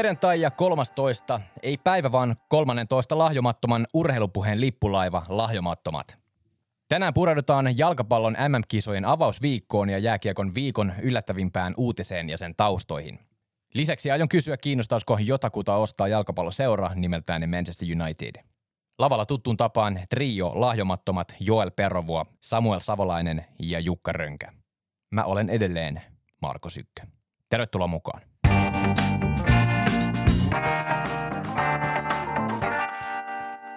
Perjantai 0.00 0.40
ja 0.40 0.50
13, 0.50 1.40
ei 1.62 1.78
päivä 1.78 2.12
vaan 2.12 2.36
13 2.48 3.18
lahjomattoman 3.18 3.86
urheilupuheen 3.94 4.60
lippulaiva 4.60 5.22
Lahjomattomat. 5.28 6.18
Tänään 6.88 7.14
pureudutaan 7.14 7.78
jalkapallon 7.78 8.36
MM-kisojen 8.48 9.04
avausviikkoon 9.04 9.90
ja 9.90 9.98
jääkiekon 9.98 10.54
viikon 10.54 10.92
yllättävimpään 11.02 11.74
uutiseen 11.76 12.28
ja 12.28 12.38
sen 12.38 12.54
taustoihin. 12.56 13.18
Lisäksi 13.74 14.10
aion 14.10 14.28
kysyä, 14.28 14.56
kiinnostaisiko 14.56 15.18
jotakuta 15.18 15.76
ostaa 15.76 16.08
jalkapalloseura 16.08 16.90
nimeltään 16.94 17.50
Manchester 17.50 17.88
United. 18.02 18.44
Lavalla 18.98 19.26
tuttuun 19.26 19.56
tapaan 19.56 20.00
trio 20.10 20.52
lahjomattomat 20.54 21.34
Joel 21.40 21.70
Perrovuo, 21.70 22.26
Samuel 22.40 22.80
Savolainen 22.80 23.46
ja 23.58 23.80
Jukka 23.80 24.12
Rönkä. 24.12 24.52
Mä 25.10 25.24
olen 25.24 25.50
edelleen 25.50 26.02
Marko 26.42 26.70
Sykkö. 26.70 27.02
Tervetuloa 27.50 27.86
mukaan. 27.86 28.29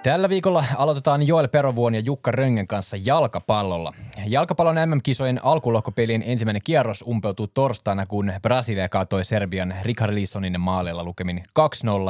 Tällä 0.03 0.29
viikolla 0.29 0.65
aloitetaan 0.77 1.27
Joel 1.27 1.47
Perovuon 1.47 1.95
ja 1.95 2.01
Jukka 2.01 2.31
Röngen 2.31 2.67
kanssa 2.67 2.97
jalkapallolla. 3.05 3.93
Jalkapallon 4.27 4.75
MM-kisojen 4.75 5.39
alkulohkopelien 5.43 6.23
ensimmäinen 6.25 6.61
kierros 6.63 7.03
umpeutuu 7.07 7.47
torstaina, 7.47 8.05
kun 8.05 8.33
Brasilia 8.41 8.89
kaatoi 8.89 9.25
Serbian 9.25 9.73
Richarlisonin 9.81 10.61
maalilla 10.61 11.03
lukemin 11.03 11.43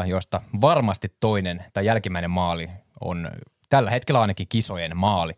2-0, 0.04 0.08
josta 0.08 0.42
varmasti 0.62 1.12
toinen 1.20 1.66
tai 1.74 1.86
jälkimmäinen 1.86 2.32
maali 2.32 2.70
on 3.02 3.32
tällä 3.74 3.92
hetkellä 3.92 4.22
ainakin 4.22 4.48
kisojen 4.48 4.98
maali. 4.98 5.34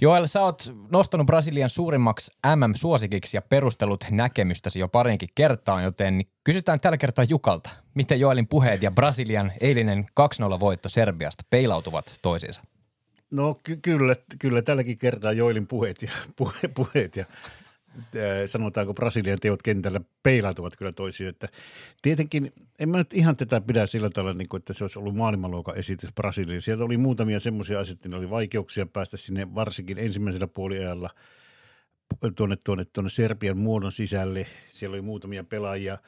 Joel, 0.00 0.26
sä 0.26 0.42
oot 0.42 0.72
nostanut 0.90 1.26
Brasilian 1.26 1.70
suurimmaksi 1.70 2.32
MM-suosikiksi 2.56 3.36
ja 3.36 3.42
perustellut 3.42 4.04
näkemystäsi 4.10 4.78
jo 4.78 4.88
parinkin 4.88 5.28
kertaan, 5.34 5.84
joten 5.84 6.24
kysytään 6.44 6.80
tällä 6.80 6.96
kertaa 6.96 7.24
Jukalta. 7.28 7.70
Miten 7.94 8.20
Joelin 8.20 8.48
puheet 8.48 8.82
ja 8.82 8.90
Brasilian 8.90 9.52
eilinen 9.60 10.06
2-0-voitto 10.20 10.88
Serbiasta 10.88 11.44
peilautuvat 11.50 12.18
toisiinsa? 12.22 12.62
No 13.30 13.56
ky- 13.64 13.76
kyllä, 13.76 14.16
kyllä 14.38 14.62
tälläkin 14.62 14.98
kertaa 14.98 15.32
Joelin 15.32 15.66
puheet 15.66 16.02
ja, 16.02 16.10
puhe, 16.36 16.68
puheet 16.74 17.16
ja 17.16 17.24
sanotaanko 18.46 18.94
Brasilian 18.94 19.40
teot 19.40 19.62
kentällä 19.62 20.00
peilautuvat 20.22 20.76
kyllä 20.76 20.92
toisiin. 20.92 21.28
Että 21.28 21.48
tietenkin 22.02 22.50
en 22.80 22.88
mä 22.88 22.98
nyt 22.98 23.14
ihan 23.14 23.36
tätä 23.36 23.60
pidä 23.60 23.86
sillä 23.86 24.10
tavalla, 24.10 24.34
niin 24.34 24.48
kuin, 24.48 24.58
että 24.58 24.72
se 24.72 24.84
olisi 24.84 24.98
ollut 24.98 25.16
maailmanluokan 25.16 25.76
esitys 25.76 26.12
Brasiliaan. 26.14 26.62
Sieltä 26.62 26.84
oli 26.84 26.96
muutamia 26.96 27.40
semmoisia 27.40 27.80
asioita, 27.80 28.16
oli 28.16 28.30
vaikeuksia 28.30 28.86
päästä 28.86 29.16
sinne 29.16 29.54
varsinkin 29.54 29.98
ensimmäisellä 29.98 30.46
puoliajalla 30.46 31.10
tuonne, 32.36 32.56
tuonne, 32.64 32.84
tuonne 32.84 33.10
Serbian 33.10 33.58
muodon 33.58 33.92
sisälle. 33.92 34.46
Siellä 34.68 34.94
oli 34.94 35.02
muutamia 35.02 35.44
pelaajia. 35.44 35.98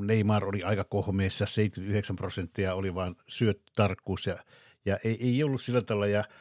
Neymar 0.00 0.44
oli 0.44 0.62
aika 0.62 0.84
kohmeessa, 0.84 1.46
79 1.46 2.16
prosenttia 2.16 2.74
oli 2.74 2.94
vain 2.94 3.16
syöttötarkkuus 3.28 4.26
ja, 4.26 4.36
ja 4.84 4.98
ei, 5.04 5.18
ei 5.20 5.42
ollut 5.42 5.62
sillä 5.62 5.82
tavalla. 5.82 6.06
Ja– 6.06 6.24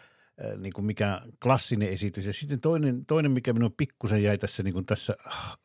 niin 0.58 0.74
kuin 0.74 0.86
mikä 0.86 1.22
klassinen 1.44 1.90
esitys. 1.90 2.26
Ja 2.26 2.34
sitten 2.34 2.62
toinen, 2.62 3.06
toinen 3.06 3.32
mikä 3.32 3.54
minun 3.54 3.74
pikkusen 3.78 4.24
jäi 4.24 4.38
tässä, 4.38 4.64
niin 4.64 4.74
kuin 4.74 4.86
tässä 4.86 5.16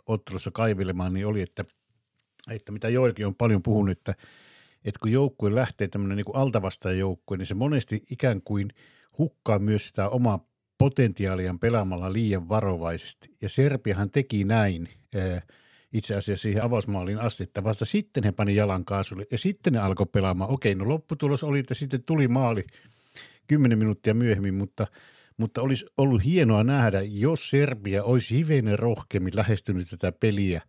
ottelussa 0.07 0.51
kaivelemaan, 0.51 1.13
niin 1.13 1.27
oli, 1.27 1.43
että, 1.43 1.65
että 2.51 2.73
mitä 2.73 2.89
Joelkin 2.89 3.27
on 3.27 3.35
paljon 3.35 3.63
puhunut, 3.63 3.99
että, 3.99 4.15
että 4.85 4.99
kun 5.01 5.13
joukkue 5.13 5.55
lähtee 5.55 5.89
tämmöinen 5.89 6.17
niin 6.17 6.37
altavastaan 6.37 6.99
joukkue, 6.99 7.37
niin 7.37 7.47
se 7.47 7.55
monesti 7.55 8.03
ikään 8.11 8.41
kuin 8.45 8.71
hukkaa 9.19 9.59
myös 9.59 9.89
sitä 9.89 10.09
omaa 10.09 10.49
potentiaaliaan 10.79 11.59
pelaamalla 11.59 12.13
liian 12.13 12.49
varovaisesti. 12.49 13.29
Ja 13.43 13.49
Serbiahan 13.49 14.11
teki 14.11 14.45
näin 14.45 14.89
itse 15.93 16.15
asiassa 16.15 16.43
siihen 16.43 16.63
avausmaaliin 16.63 17.19
asti, 17.19 17.43
että 17.43 17.65
vasta 17.65 17.85
sitten 17.85 18.25
he 18.25 18.33
pani 18.33 18.55
jalan 18.55 18.85
kaasulle 18.85 19.27
ja 19.31 19.39
sitten 19.39 19.73
ne 19.73 19.79
alkoi 19.79 20.07
pelaamaan. 20.07 20.51
Okei, 20.51 20.75
no 20.75 20.89
lopputulos 20.89 21.45
oli, 21.45 21.59
että 21.59 21.75
sitten 21.75 22.03
tuli 22.03 22.29
maali– 22.29 22.65
kymmenen 23.47 23.79
minuuttia 23.79 24.15
myöhemmin, 24.15 24.55
mutta, 24.55 24.87
mutta 25.37 25.63
olisi 25.63 25.87
ollut 25.97 26.25
hienoa 26.25 26.65
nähdä, 26.65 27.01
jos 27.03 27.51
Serbia 27.51 28.05
olisi 28.05 28.37
hivenen 28.37 28.79
rohkeammin 28.79 29.37
lähestynyt 29.37 29.89
tätä 29.91 30.13
peliä 30.13 30.63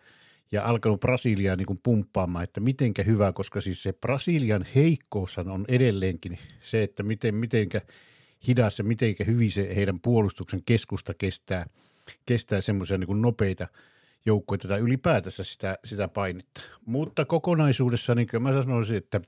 ja 0.52 0.66
alkanut 0.66 1.00
Brasiliaa 1.00 1.56
niin 1.56 1.66
kuin 1.66 1.80
pumppaamaan, 1.84 2.44
että 2.44 2.59
mitenkä 2.59 3.03
hyvä, 3.03 3.31
koska 3.34 3.62
siis 3.62 3.84
se 3.84 3.94
Brasilian 3.94 4.66
heikkous 4.75 5.38
on 5.38 5.66
edelleenkin 5.68 6.40
se, 6.62 6.84
että 6.84 7.03
miten, 7.03 7.36
mitenkä 7.36 7.81
hidas 8.47 8.80
ja 8.80 8.86
mitenkä 8.86 9.24
hyvin 9.24 9.52
se 9.52 9.75
heidän 9.75 10.00
puolustuksen 10.00 10.63
keskusta 10.66 11.13
kestää, 11.13 11.66
kestää 12.25 12.62
semmoisia 12.62 12.97
niin 12.97 13.22
nopeita 13.22 13.68
joukkoja 14.25 14.57
tai 14.57 14.80
ylipäätänsä 14.80 15.44
sitä, 15.44 15.78
sitä 15.86 16.07
painetta. 16.07 16.62
Mutta 16.86 17.25
kokonaisuudessa 17.25 18.16
niin 18.16 18.28
mä 18.40 18.53
sanoisin, 18.53 18.97
että, 18.97 19.22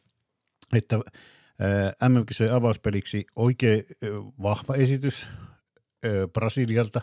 että– 0.74 1.00
MM-kisojen 2.09 2.53
avauspeliksi 2.53 3.25
oikein 3.35 3.84
vahva 4.41 4.75
esitys 4.75 5.28
Brasilialta. 6.34 7.01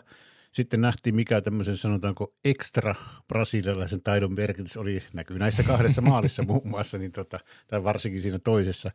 Sitten 0.51 0.81
nähtiin, 0.81 1.15
mikä 1.15 1.41
tämmöisen 1.41 1.77
sanotaanko 1.77 2.33
ekstra 2.45 2.95
brasilialaisen 3.27 4.01
taidon 4.01 4.33
merkitys 4.33 4.77
oli, 4.77 5.03
näkyy 5.13 5.39
näissä 5.39 5.63
kahdessa 5.63 6.01
maalissa 6.01 6.43
muun 6.47 6.67
muassa, 6.67 6.97
niin 6.97 7.11
tota, 7.11 7.39
tai 7.67 7.83
varsinkin 7.83 8.21
siinä 8.21 8.39
toisessa. 8.39 8.91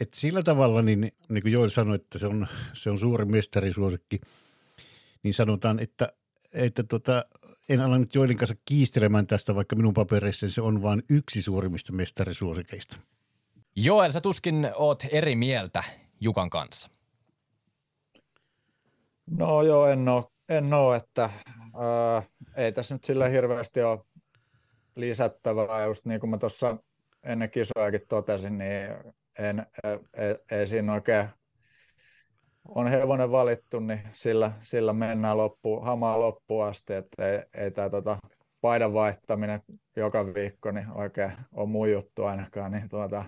Et 0.00 0.14
sillä 0.14 0.42
tavalla, 0.42 0.82
niin, 0.82 1.12
niin 1.28 1.42
kuin 1.42 1.52
Joel 1.52 1.68
sanoi, 1.68 1.94
että 1.94 2.18
se 2.18 2.26
on, 2.26 2.46
se 2.72 2.90
on 2.90 2.98
suuri 2.98 3.24
mestarisuosikki, 3.24 4.20
niin 5.22 5.34
sanotaan, 5.34 5.78
että, 5.78 6.12
että 6.54 6.82
tota, 6.82 7.24
en 7.68 7.80
ala 7.80 7.98
nyt 7.98 8.14
Joelin 8.14 8.36
kanssa 8.36 8.56
kiistelemään 8.64 9.26
tästä, 9.26 9.54
vaikka 9.54 9.76
minun 9.76 9.94
papereissani 9.94 10.52
se 10.52 10.60
on 10.60 10.82
vain 10.82 11.02
yksi 11.10 11.42
suurimmista 11.42 11.92
mestarisuosikeista– 11.92 13.00
Joel, 13.76 14.10
sä 14.10 14.20
tuskin 14.20 14.70
oot 14.74 15.02
eri 15.12 15.36
mieltä 15.36 15.84
Jukan 16.20 16.50
kanssa. 16.50 16.88
No 19.30 19.62
joo, 19.62 19.86
en 19.86 20.08
ole, 20.08 20.24
en 20.48 20.74
ole 20.74 20.96
että 20.96 21.22
ää, 21.22 22.22
ei 22.56 22.72
tässä 22.72 22.94
nyt 22.94 23.04
sillä 23.04 23.28
hirveästi 23.28 23.82
ole 23.82 24.00
lisättävää. 24.96 25.84
Just 25.84 26.04
niin 26.04 26.20
kuin 26.20 26.30
mä 26.30 26.38
tuossa 26.38 26.76
ennen 27.22 27.50
kisojakin 27.50 28.00
totesin, 28.08 28.58
niin 28.58 28.90
en, 29.38 29.66
ei, 30.14 30.58
ei 30.58 30.66
siinä 30.66 30.92
oikein 30.92 31.28
on 32.68 32.88
hevonen 32.88 33.30
valittu, 33.30 33.80
niin 33.80 34.00
sillä, 34.12 34.52
sillä 34.62 34.92
mennään 34.92 35.36
loppu, 35.36 35.80
hamaa 35.80 36.20
loppuun 36.20 36.66
asti, 36.66 36.94
että 36.94 37.30
ei, 37.32 37.42
ei 37.64 37.70
tämä 37.70 37.90
tota, 37.90 38.18
paidan 38.60 38.92
vaihtaminen 38.92 39.62
joka 39.96 40.34
viikko 40.34 40.70
niin 40.70 40.90
oikein 40.92 41.32
on 41.52 41.68
mun 41.68 41.92
juttu 41.92 42.24
ainakaan, 42.24 42.72
niin 42.72 42.88
tuota, 42.88 43.24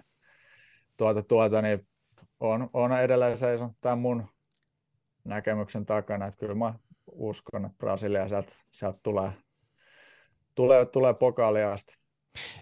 tuota, 0.99 1.23
tuota, 1.23 1.63
niin 1.63 1.87
on, 2.41 2.71
on 2.73 2.93
edelleen 2.93 3.39
seison 3.39 3.71
tämän 3.81 3.99
mun 3.99 4.29
näkemyksen 5.25 5.87
takana, 5.87 6.27
että 6.27 6.39
kyllä 6.39 6.55
mä 6.55 6.75
uskon, 7.07 7.65
että 7.65 7.79
Brasilia 7.79 8.29
sieltä, 8.29 8.53
sieltä 8.73 8.99
tulee, 9.03 9.33
tulee, 10.55 10.87
tulee 10.87 11.15
pokaalia 11.15 11.73
asti. 11.73 11.99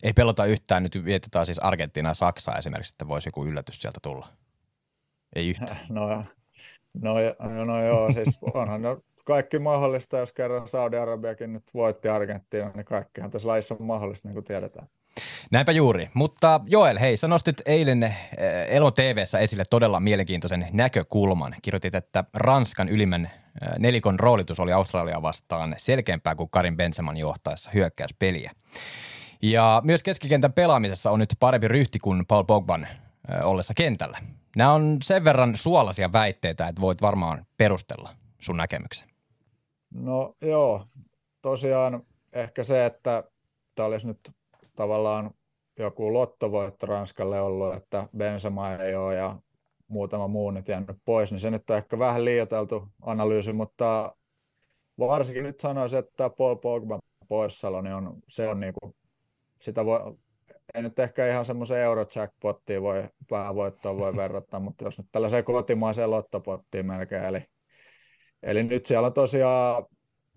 Ei 0.03 0.13
pelota 0.13 0.45
yhtään, 0.45 0.83
nyt 0.83 1.05
vietetään 1.05 1.47
siis 1.47 1.59
Argentiina 1.59 2.11
ja 2.11 2.15
Saksaa 2.15 2.59
esimerkiksi, 2.59 2.95
että 2.95 3.09
voisi 3.09 3.29
joku 3.29 3.45
yllätys 3.45 3.81
sieltä 3.81 3.99
tulla. 4.03 4.29
Ei 5.37 5.49
yhtään. 5.49 5.79
No, 5.89 6.09
no, 7.03 7.15
no, 7.41 7.65
no 7.65 7.85
joo, 7.85 8.13
siis 8.13 8.39
onhan 8.55 8.83
no, 8.83 9.01
kaikki 9.25 9.59
mahdollista, 9.59 10.19
jos 10.19 10.33
kerran 10.33 10.69
Saudi-Arabiakin 10.69 11.53
nyt 11.53 11.65
voitti 11.75 12.09
Argentiina, 12.09 12.71
niin 12.75 12.85
kaikkihan 12.85 13.31
tässä 13.31 13.49
laissa 13.49 13.75
on 13.75 13.87
mahdollista, 13.87 14.29
niin 14.29 14.35
kuin 14.35 14.45
tiedetään. 14.45 14.89
Näinpä 15.53 15.73
juuri. 15.73 16.11
Mutta 16.15 16.61
Joel, 16.67 16.99
hei, 16.99 17.17
sä 17.17 17.29
nostit 17.29 17.63
eilen 17.67 18.03
eh, 18.03 18.15
Elo 18.69 18.91
TVssä 18.91 19.39
esille 19.39 19.65
todella 19.71 20.01
mielenkiintoisen 20.01 20.69
näkökulman. 20.73 21.55
Kirjoitit, 21.63 21.95
että 21.95 22.25
Ranskan 22.35 22.89
ylimmän 22.89 23.25
eh, 23.25 23.31
nelikon 23.79 24.21
roolitus 24.21 24.61
oli 24.61 24.73
Australia 24.73 25.23
vastaan 25.23 25.75
selkeämpää 25.77 26.35
kuin 26.35 26.51
Karin 26.51 26.77
Benseman 26.77 27.17
johtaessa 27.17 27.71
hyökkäyspeliä. 27.75 28.53
Ja 29.43 29.83
myös 29.85 30.03
keskikentän 30.03 30.53
pelaamisessa 30.53 31.11
on 31.11 31.19
nyt 31.19 31.35
parempi 31.41 31.69
ryhti 31.69 31.99
kuin 31.99 32.27
Paul 32.27 32.45
Pogban 32.45 32.83
eh, 32.85 33.47
ollessa 33.47 33.75
kentällä. 33.75 34.19
Nämä 34.57 34.73
on 34.73 34.99
sen 35.03 35.25
verran 35.25 35.57
suolaisia 35.57 36.13
väitteitä, 36.13 36.69
että 36.69 36.83
voit 36.83 37.03
varmaan 37.03 37.47
perustella 37.59 38.11
sun 38.39 38.57
näkemyksen. 38.57 39.09
No 39.95 40.35
joo, 40.41 40.87
tosiaan 41.43 42.03
ehkä 42.33 42.65
se, 42.65 42.87
että 42.87 43.25
tämä 43.75 43.87
olisi 43.87 44.07
nyt 44.07 44.36
tavallaan 44.77 45.31
joku 45.79 46.13
lottovoitto 46.13 46.87
Ranskalle 46.87 47.41
ollut, 47.41 47.75
että 47.75 48.09
Benzema 48.17 48.73
ei 48.73 48.95
ole 48.95 49.15
ja 49.15 49.37
muutama 49.89 50.29
muu 50.29 50.51
nyt 50.51 50.69
jäänyt 50.69 50.97
pois, 51.05 51.31
niin 51.31 51.41
se 51.41 51.51
nyt 51.51 51.71
on 51.71 51.77
ehkä 51.77 51.99
vähän 51.99 52.25
liioiteltu 52.25 52.89
analyysi, 53.03 53.53
mutta 53.53 54.17
varsinkin 54.99 55.45
nyt 55.45 55.61
sanoisin, 55.61 55.99
että 55.99 56.31
Paul 56.31 56.55
Pogba 56.55 56.99
poissaolo, 57.29 57.81
niin 57.81 57.95
on, 57.95 58.17
se 58.29 58.49
on 58.49 58.61
niin 58.61 58.75
kuin, 58.81 58.95
sitä 59.63 59.85
voi, 59.85 60.01
ei 60.75 60.83
nyt 60.83 60.99
ehkä 60.99 61.31
ihan 61.31 61.47
semmoisen 61.47 61.79
Eurojackpottiin 61.79 62.83
voi 62.83 63.09
päävoittoon 63.29 63.99
voi 63.99 64.17
verrata, 64.17 64.61
mutta 64.61 64.85
jos 64.85 64.99
nyt 64.99 65.07
tällaiseen 65.13 65.45
kotimaiseen 65.45 66.11
lottopottiin 66.11 66.87
melkein, 66.87 67.25
eli, 67.25 67.45
eli 68.43 68.63
nyt 68.63 68.87
siellä 68.87 69.07
on 69.07 69.13
tosiaan 69.13 69.87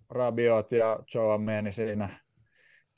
Rabiot 0.09 0.71
ja 0.71 0.99
Joe 1.13 1.33
Ameni 1.33 1.71
siinä 1.71 2.19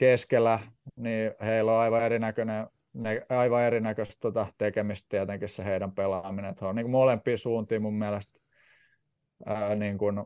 keskellä, 0.01 0.59
niin 0.95 1.31
heillä 1.41 1.73
on 1.73 1.79
aivan 1.79 2.01
erinäköinen 2.01 2.67
ne, 2.93 3.25
aivan 3.29 3.61
erinäköistä 3.61 4.15
tota, 4.19 4.47
tekemistä 4.57 5.05
tietenkin 5.09 5.49
se 5.49 5.65
heidän 5.65 5.91
pelaaminen. 5.91 6.51
Että 6.51 6.67
on 6.67 6.75
niin 6.75 6.83
kuin 6.83 6.91
molempia 6.91 7.37
suuntiin 7.37 7.81
mun 7.81 7.93
mielestä. 7.93 8.39
Ää, 9.45 9.75
niin 9.75 9.97
kuin, 9.97 10.23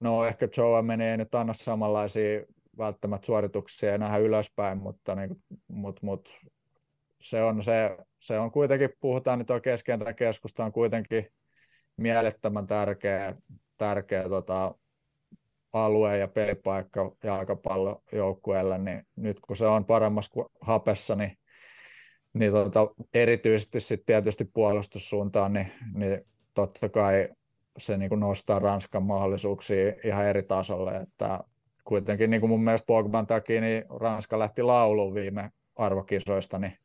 no 0.00 0.24
ehkä 0.24 0.48
Joe 0.56 0.82
menee 0.82 1.16
nyt 1.16 1.34
anna 1.34 1.54
samanlaisia 1.54 2.40
välttämättä 2.78 3.26
suorituksia 3.26 3.98
nähdä 3.98 4.16
ylöspäin, 4.16 4.78
mutta, 4.78 5.14
niin 5.14 5.42
mut, 5.68 6.02
mut, 6.02 6.28
se, 7.22 7.42
on 7.42 7.64
se, 7.64 7.96
se 8.18 8.38
on 8.38 8.50
kuitenkin, 8.50 8.90
puhutaan 9.00 9.38
nyt 9.38 9.50
oikein 9.50 9.78
keskusta 10.16 10.64
on 10.64 10.72
kuitenkin 10.72 11.32
mielettömän 11.96 12.66
tärkeä, 12.66 13.34
tärkeä 13.78 14.28
tota, 14.28 14.74
alue 15.72 16.18
ja 16.18 16.28
pelipaikka 16.28 17.12
jalkapallojoukkueelle, 17.24 18.78
niin 18.78 19.06
nyt 19.16 19.40
kun 19.40 19.56
se 19.56 19.66
on 19.66 19.84
paremmassa 19.84 20.30
kuin 20.30 20.46
hapessa, 20.60 21.16
niin 21.16 21.38
niin 22.32 22.52
tota, 22.52 22.88
erityisesti 23.14 23.80
sitten 23.80 24.06
tietysti 24.06 24.44
puolustussuuntaan, 24.44 25.52
niin, 25.52 25.72
niin 25.94 26.20
totta 26.54 26.88
kai 26.88 27.28
se 27.78 27.96
niin 27.96 28.08
kuin 28.08 28.20
nostaa 28.20 28.58
Ranskan 28.58 29.02
mahdollisuuksia 29.02 29.92
ihan 30.04 30.26
eri 30.26 30.42
tasolle, 30.42 30.96
että 30.96 31.40
kuitenkin 31.84 32.30
niin 32.30 32.40
kuin 32.40 32.50
mun 32.50 32.64
mielestä 32.64 32.86
Pogban 32.86 33.26
takia 33.26 33.60
niin 33.60 33.84
Ranska 34.00 34.38
lähti 34.38 34.62
lauluun 34.62 35.14
viime 35.14 35.50
arvokisoista 35.76 36.58
niin 36.58 36.78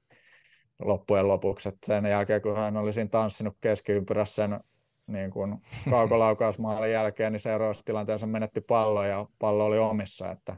loppujen 0.79 1.27
lopuksi. 1.27 1.69
että 1.69 1.85
sen 1.85 2.05
jälkeen, 2.05 2.41
kun 2.41 2.57
hän 2.57 2.77
oli 2.77 2.93
siinä 2.93 3.09
tanssinut 3.09 3.57
keskiympyrässä 3.61 4.35
sen 4.35 4.59
niin 5.07 5.31
kuin 5.31 5.57
kaukolaukausmaalin 5.89 6.91
jälkeen, 6.91 7.33
niin 7.33 7.41
seuraavassa 7.41 7.83
tilanteessa 7.85 8.27
menetti 8.27 8.61
pallo 8.61 9.03
ja 9.03 9.25
pallo 9.39 9.65
oli 9.65 9.77
omissa, 9.77 10.31
että 10.31 10.57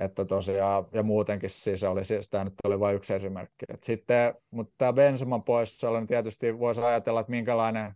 että 0.00 0.24
tosiaan, 0.24 0.86
ja 0.92 1.02
muutenkin 1.02 1.50
siis 1.50 1.82
oli, 1.82 2.04
siis 2.04 2.28
tämä 2.28 2.44
nyt 2.44 2.54
oli 2.64 2.80
vain 2.80 2.96
yksi 2.96 3.14
esimerkki. 3.14 3.66
Et 3.74 3.84
sitten, 3.84 4.34
mutta 4.50 4.74
tämä 4.78 4.92
Benseman 4.92 5.42
poissaolo, 5.42 6.00
niin 6.00 6.06
tietysti 6.06 6.58
voisi 6.58 6.80
ajatella, 6.80 7.20
että 7.20 7.30
minkälainen, 7.30 7.86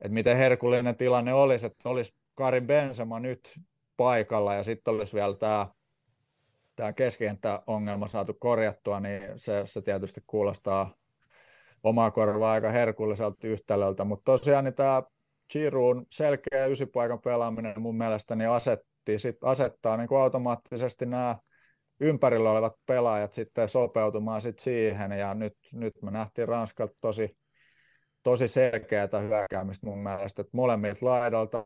että 0.00 0.14
miten 0.14 0.36
herkullinen 0.36 0.96
tilanne 0.96 1.34
olisi, 1.34 1.66
että 1.66 1.88
olisi 1.88 2.14
Karin 2.34 2.66
Benzema 2.66 3.20
nyt 3.20 3.54
paikalla 3.96 4.54
ja 4.54 4.64
sitten 4.64 4.94
olisi 4.94 5.12
vielä 5.12 5.36
tämä, 5.36 5.66
tämä 6.76 6.92
keskikenttäongelma 6.92 8.08
saatu 8.08 8.34
korjattua, 8.34 9.00
niin 9.00 9.22
se, 9.36 9.62
se 9.66 9.82
tietysti 9.82 10.20
kuulostaa 10.26 10.94
omaa 11.82 12.10
korvaa 12.10 12.52
aika 12.52 12.70
herkulliselta 12.70 13.46
yhtälöltä, 13.46 14.04
mutta 14.04 14.32
tosiaan 14.32 14.64
niin 14.64 14.74
tämä 14.74 15.02
Giroun 15.52 16.06
selkeä 16.10 16.66
ysipaikan 16.66 17.20
pelaaminen 17.20 17.80
mun 17.80 17.96
mielestä 17.96 18.36
niin 18.36 18.50
aset, 18.50 18.80
piti 19.04 19.18
sit 19.18 19.44
asettaa 19.44 19.96
niin 19.96 20.08
automaattisesti 20.20 21.06
nämä 21.06 21.36
ympärillä 22.00 22.50
olevat 22.50 22.72
pelaajat 22.86 23.32
sitten 23.32 23.68
sopeutumaan 23.68 24.42
sit 24.42 24.58
siihen, 24.58 25.12
ja 25.12 25.34
nyt, 25.34 25.56
nyt 25.72 25.94
me 26.02 26.10
nähtiin 26.10 26.48
Ranskalta 26.48 26.94
tosi, 27.00 27.36
tosi 28.22 28.48
selkeää 28.48 29.08
hyökkäämistä 29.28 29.86
mun 29.86 29.98
mielestä, 29.98 30.42
että 30.42 30.56
molemmilta 30.56 31.06
laidalta 31.06 31.64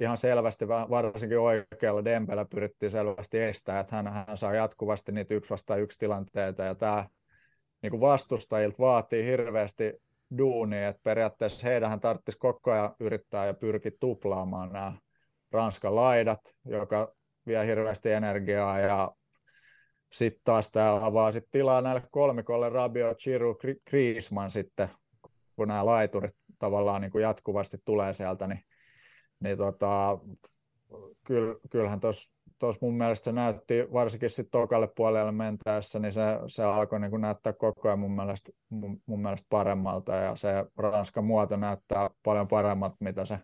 ihan 0.00 0.18
selvästi, 0.18 0.68
varsinkin 0.68 1.38
oikealla 1.38 2.04
Dembellä 2.04 2.44
pyrittiin 2.44 2.90
selvästi 2.90 3.38
estää, 3.38 3.80
että 3.80 3.96
hän, 3.96 4.06
hän 4.08 4.36
saa 4.36 4.54
jatkuvasti 4.54 5.12
niitä 5.12 5.34
yksi 5.34 5.50
vasta 5.50 5.76
yksi 5.76 5.98
tilanteita, 5.98 6.62
ja 6.62 6.74
tämä 6.74 7.06
niin 7.86 7.90
kuin 7.90 8.00
vastustajilta 8.00 8.78
vaatii 8.78 9.24
hirveästi 9.24 9.92
duunia, 10.38 10.88
että 10.88 11.00
periaatteessa 11.02 11.66
heidän 11.66 12.00
tarvitsisi 12.00 12.38
koko 12.38 12.72
ajan 12.72 12.94
yrittää 13.00 13.46
ja 13.46 13.54
pyrkiä 13.54 13.92
tuplaamaan 14.00 14.72
nämä 14.72 14.92
Ranskan 15.52 15.96
laidat, 15.96 16.40
joka 16.64 17.12
vie 17.46 17.66
hirveästi 17.66 18.10
energiaa 18.10 18.78
ja 18.78 19.12
sitten 20.12 20.40
taas 20.44 20.70
tämä 20.70 21.06
avaa 21.06 21.32
sit 21.32 21.44
tilaa 21.50 21.82
näille 21.82 22.02
kolmikolle 22.10 22.68
Rabio, 22.68 23.14
Chiru, 23.14 23.58
Griezmann 23.90 24.50
sitten, 24.50 24.88
kun 25.56 25.68
nämä 25.68 25.86
laiturit 25.86 26.34
tavallaan 26.58 27.00
niin 27.00 27.12
kuin 27.12 27.22
jatkuvasti 27.22 27.78
tulee 27.84 28.14
sieltä, 28.14 28.46
niin, 28.46 28.64
niin 29.40 29.58
tota, 29.58 30.18
kyll, 31.24 31.54
kyllähän 31.70 32.00
tuossa 32.00 32.35
tos 32.58 32.80
mun 32.80 32.96
mielestä 32.96 33.32
näytti, 33.32 33.92
varsinkin 33.92 34.30
sitten 34.30 34.50
tokalle 34.50 34.88
puolelle 34.96 35.32
mentäessä, 35.32 35.98
niin 35.98 36.12
se, 36.12 36.22
se 36.46 36.62
alkoi 36.62 37.00
niin 37.00 37.20
näyttää 37.20 37.52
koko 37.52 37.88
ajan 37.88 37.98
mun 37.98 38.16
mielestä, 38.16 38.52
mun, 38.68 39.02
mun 39.06 39.22
mielestä 39.22 39.46
paremmalta, 39.50 40.14
ja 40.14 40.36
se 40.36 40.48
Ranskan 40.76 41.24
muoto 41.24 41.56
näyttää 41.56 42.10
paljon 42.22 42.48
paremmalta, 42.48 42.96
mitä 43.00 43.24
se 43.24 43.38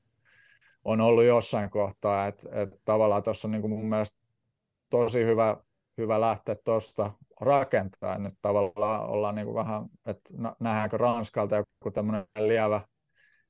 on 0.84 1.00
ollut 1.00 1.24
jossain 1.24 1.70
kohtaa, 1.70 2.26
että 2.26 2.48
et 2.52 2.68
tavallaan 2.84 3.22
tuossa 3.22 3.48
on 3.48 3.52
niin 3.52 3.70
mun 3.70 3.88
mielestä 3.88 4.16
tosi 4.90 5.24
hyvä, 5.24 5.56
hyvä 5.98 6.20
lähteä 6.20 6.56
tuosta 6.64 7.12
rakentaa, 7.40 8.18
nyt 8.18 8.34
tavallaan 8.42 9.06
ollaan 9.06 9.34
niin 9.34 9.54
vähän, 9.54 9.84
että 10.06 10.30
nähdäänkö 10.60 10.96
Ranskalta 10.96 11.56
joku 11.56 11.90
tämmöinen 11.94 12.26
lievä 12.38 12.80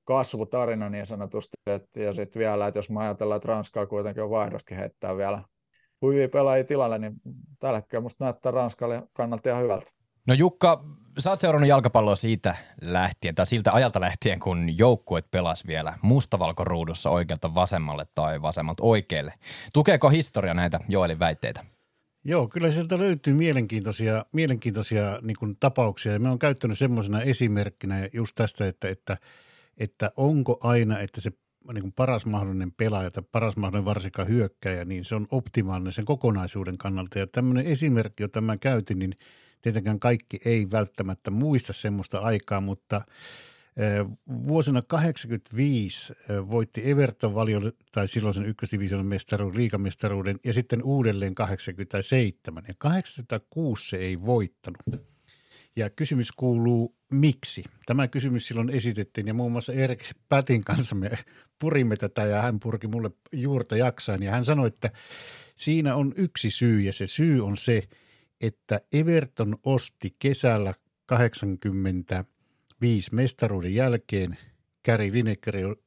kasvutarina 0.05 0.89
niin 0.91 1.07
sanotusti, 1.07 1.57
et, 1.67 1.97
ja 1.97 2.15
sitten 2.15 2.41
vielä, 2.41 2.67
että 2.67 2.79
jos 2.79 2.91
mä 2.91 3.01
ajatellaan, 3.01 3.37
että 3.37 3.49
Ranskalla 3.49 3.87
kuitenkin 3.87 4.23
on 4.23 4.31
vaihdostakin 4.31 4.79
heittää 4.79 5.17
vielä 5.17 5.43
huivia 6.03 6.29
pelaajia 6.29 6.65
tilalle, 6.65 6.99
niin 6.99 7.15
tällä 7.61 7.79
hetkellä 7.79 8.03
musta 8.03 8.25
näyttää 8.25 8.53
Ranskalle 8.53 9.03
kannalta 9.13 9.51
ihan 9.51 9.63
hyvältä. 9.63 9.91
No 10.27 10.35
Jukka, 10.35 10.85
sä 11.19 11.31
oot 11.31 11.41
seurannut 11.41 11.69
jalkapalloa 11.69 12.17
siitä 12.17 12.55
lähtien, 12.83 13.35
tai 13.35 13.47
siltä 13.47 13.73
ajalta 13.73 14.01
lähtien, 14.01 14.41
kun 14.41 14.79
joukkueet 14.79 15.31
pelas 15.31 15.67
vielä 15.67 15.99
mustavalkoruudussa 16.03 17.11
oikealta 17.11 17.55
vasemmalle 17.55 18.07
tai 18.15 18.43
vasemmalta 18.43 18.83
oikealle. 18.83 19.35
Tukeeko 19.73 20.09
historia 20.09 20.55
näitä 20.55 20.81
Joelin 20.89 21.19
väitteitä? 21.19 21.65
Joo, 22.25 22.49
kyllä 22.49 22.71
sieltä 22.71 22.99
löytyy 22.99 23.35
mielenkiintoisia, 23.35 24.25
mielenkiintoisia 24.33 25.19
niin 25.23 25.37
kuin 25.39 25.57
tapauksia. 25.61 26.13
Ja 26.13 26.21
me 26.21 26.31
on 26.31 26.39
käyttänyt 26.39 26.79
semmoisena 26.79 27.23
esimerkkinä 27.23 28.09
just 28.13 28.35
tästä, 28.35 28.67
että, 28.67 28.89
että, 28.89 29.17
että 29.79 30.13
onko 30.17 30.59
aina, 30.63 30.99
että 30.99 31.21
se 31.21 31.31
niin 31.73 31.83
kuin 31.83 31.93
paras 31.93 32.27
mahdollinen 32.27 32.73
pelaaja 32.73 33.11
tai 33.11 33.23
paras 33.33 33.57
mahdollinen 33.57 33.85
varsinkaan 33.85 34.29
hyökkäjä, 34.29 34.85
niin 34.85 35.05
se 35.05 35.15
on 35.15 35.27
optimaalinen 35.31 35.93
sen 35.93 36.05
kokonaisuuden 36.05 36.79
kannalta. 36.79 37.19
Ja 37.19 37.27
tämmöinen 37.27 37.67
esimerkki, 37.67 38.23
jota 38.23 38.41
mä 38.41 38.57
käytin, 38.57 38.99
niin– 38.99 39.13
Tietenkään 39.63 40.01
kaikki 40.01 40.41
ei 40.45 40.71
välttämättä 40.71 41.31
muista 41.31 41.73
semmoista 41.73 42.19
aikaa, 42.19 42.61
mutta 42.61 43.03
Vuosina 44.29 44.83
85 44.83 46.15
voitti 46.51 46.91
Everton 46.91 47.35
valio, 47.35 47.61
tai 47.93 48.09
silloin 48.09 48.35
sen 48.35 48.47
ykkösdivisionan 48.47 49.07
mestaruuden, 49.07 49.59
liikamestaruuden 49.59 50.39
ja 50.45 50.53
sitten 50.53 50.83
uudelleen 50.83 51.35
87. 51.35 52.65
Ja 52.69 52.75
86 52.79 53.89
se 53.89 53.97
ei 53.97 54.21
voittanut. 54.21 55.12
Ja 55.77 55.91
kysymys 55.91 56.33
kuuluu, 56.33 56.97
miksi? 57.11 57.65
Tämä 57.87 58.09
kysymys 58.09 58.49
silloin 58.49 58.71
esitettiin 58.71 59.27
ja 59.27 59.35
muun 59.35 59.53
muassa 59.53 59.73
Erik 59.73 60.05
Pätin 60.29 60.65
kanssa 60.65 60.95
me 60.95 61.11
purimme 61.59 61.97
tätä 61.97 62.25
ja 62.25 62.43
hän 62.43 62.61
purki 62.61 62.87
mulle 62.87 63.11
juurta 63.33 63.77
jaksaan. 63.77 64.23
Ja 64.23 64.31
hän 64.31 64.45
sanoi, 64.45 64.67
että 64.67 64.91
siinä 65.57 65.97
on 65.97 66.13
yksi 66.17 66.51
syy 66.51 66.81
ja 66.81 66.93
se 66.93 67.07
syy 67.07 67.45
on 67.45 67.57
se, 67.57 67.83
että 68.41 68.81
Everton 68.93 69.57
osti 69.65 70.17
kesällä 70.19 70.75
85 71.07 73.15
mestaruuden 73.15 73.75
jälkeen 73.75 74.39
Gary 74.85 75.11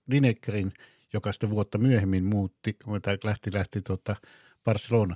Linekerin, 0.08 0.74
joka 1.13 1.32
sitten 1.32 1.50
vuotta 1.50 1.77
myöhemmin 1.77 2.25
muutti, 2.25 2.75
lähti, 3.24 3.54
lähti 3.54 3.82
tuota 3.82 4.15
Barcelona. 4.63 5.15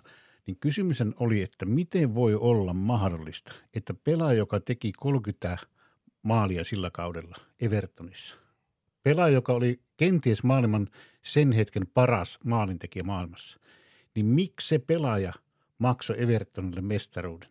Niin 0.50 0.58
kysymys 0.60 1.04
oli, 1.16 1.42
että 1.42 1.66
miten 1.66 2.16
voi 2.16 2.36
olla 2.36 2.74
mahdollista, 2.74 3.54
että 3.76 3.94
pelaaja, 3.94 4.38
joka 4.38 4.60
teki 4.60 4.92
30 4.92 5.58
maalia 6.24 6.64
sillä 6.64 6.92
kaudella 6.92 7.38
Evertonissa, 7.62 8.38
pelaaja, 9.04 9.34
joka 9.34 9.54
oli 9.54 9.80
kenties 9.98 10.44
maailman 10.44 10.88
sen 11.24 11.52
hetken 11.52 11.88
paras 11.88 12.40
maalintekijä 12.46 13.04
maailmassa, 13.04 13.60
niin 14.16 14.26
miksi 14.26 14.68
se 14.68 14.80
pelaaja– 14.80 15.34
maksoi 15.80 16.22
Evertonille 16.22 16.82
mestaruuden. 16.82 17.50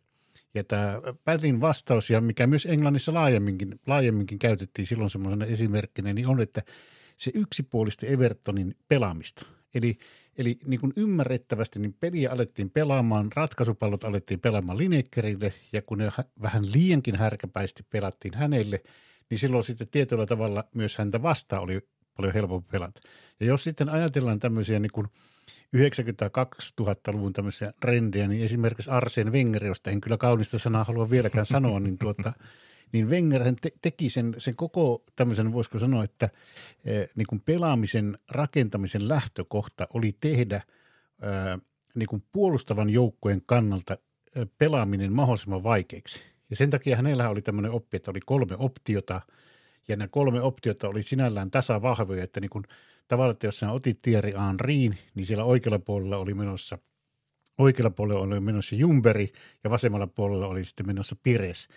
Ja 0.54 0.64
tämä 0.64 1.00
Pätin 1.24 1.60
vastaus, 1.60 2.10
ja 2.10 2.20
mikä 2.20 2.46
myös 2.46 2.66
Englannissa 2.66 3.14
laajemminkin, 3.14 3.80
laajemminkin 3.86 4.38
käytettiin 4.38 4.86
silloin 4.86 5.10
semmoisena 5.10 5.44
esimerkkinä, 5.44 6.12
niin 6.12 6.26
on, 6.26 6.40
että 6.40 6.62
se 7.16 7.30
yksipuolisti 7.34 8.12
Evertonin 8.12 8.74
pelaamista. 8.88 9.46
Eli, 9.74 9.98
eli 10.38 10.58
niin 10.66 10.80
kuin 10.80 10.92
ymmärrettävästi 10.96 11.78
niin 11.78 11.96
peliä 12.00 12.30
alettiin 12.30 12.70
pelaamaan, 12.70 13.30
ratkaisupallot 13.34 14.04
alettiin 14.04 14.40
pelaamaan 14.40 14.78
Linekerille, 14.78 15.52
ja 15.72 15.82
kun 15.82 15.98
ne 15.98 16.12
vähän 16.42 16.72
liiankin 16.72 17.16
härkäpäisesti 17.16 17.82
pelattiin 17.90 18.34
hänelle, 18.34 18.82
niin 19.30 19.38
silloin 19.38 19.64
sitten 19.64 19.88
tietyllä 19.90 20.26
tavalla 20.26 20.64
myös 20.74 20.98
häntä 20.98 21.22
vastaan 21.22 21.62
oli 21.62 21.80
paljon 22.16 22.34
helpompi 22.34 22.68
pelata. 22.72 23.00
Ja 23.40 23.46
jos 23.46 23.64
sitten 23.64 23.88
ajatellaan 23.88 24.38
tämmöisiä 24.38 24.78
niin 24.78 24.92
kuin– 24.92 25.06
90-2000-luvun 25.76 27.32
tämmöisiä 27.32 27.72
trendejä, 27.80 28.28
niin 28.28 28.44
esimerkiksi 28.44 28.90
Arsene 28.90 29.30
Wenger, 29.30 29.64
josta 29.64 29.90
en 29.90 30.00
kyllä 30.00 30.16
kaunista 30.16 30.58
sanaa 30.58 30.84
halua 30.84 31.10
vieläkään 31.10 31.46
sanoa, 31.46 31.80
niin, 31.80 31.98
tuota, 31.98 32.32
niin 32.92 33.10
Wenger 33.10 33.42
te- 33.60 33.72
teki 33.82 34.10
sen, 34.10 34.34
sen 34.38 34.56
koko 34.56 35.04
tämmöisen, 35.16 35.52
voisiko 35.52 35.78
sanoa, 35.78 36.04
että 36.04 36.28
e, 36.84 37.04
niin 37.16 37.26
kuin 37.28 37.40
pelaamisen 37.40 38.18
rakentamisen 38.30 39.08
lähtökohta 39.08 39.88
oli 39.94 40.16
tehdä– 40.20 40.62
niin 41.94 42.06
kuin 42.08 42.22
puolustavan 42.32 42.90
joukkueen 42.90 43.42
kannalta 43.46 43.98
pelaaminen 44.58 45.12
mahdollisimman 45.12 45.62
vaikeaksi. 45.62 46.22
Ja 46.50 46.56
sen 46.56 46.70
takia 46.70 46.96
hänellä 46.96 47.28
oli 47.28 47.42
tämmöinen 47.42 47.70
oppi, 47.70 47.96
että 47.96 48.10
oli 48.10 48.20
kolme 48.26 48.56
optiota, 48.58 49.20
ja 49.88 49.96
nämä 49.96 50.08
kolme 50.08 50.40
optiota 50.40 50.88
oli 50.88 51.02
sinällään 51.02 51.50
tasavahvoja, 51.50 52.24
että 52.24 52.40
niin 52.40 52.50
kuin, 52.50 52.64
tavallaan, 53.08 53.32
että 53.32 53.46
jos 53.46 53.58
sä 53.58 53.72
otit 53.72 53.98
Thierry 54.02 54.32
Henryin, 54.48 54.98
niin 55.14 55.26
siellä 55.26 55.44
oikealla 55.44 55.78
puolella 55.78 56.16
oli 56.16 56.34
menossa 56.34 56.78
oikealla 57.58 57.90
puolella 57.90 58.22
oli 58.22 58.40
menossa 58.40 58.76
Jumberi 58.76 59.32
ja 59.64 59.70
vasemmalla 59.70 60.06
puolella 60.06 60.46
oli 60.46 60.64
sitten 60.64 60.86
menossa 60.86 61.16
Pires. 61.22 61.68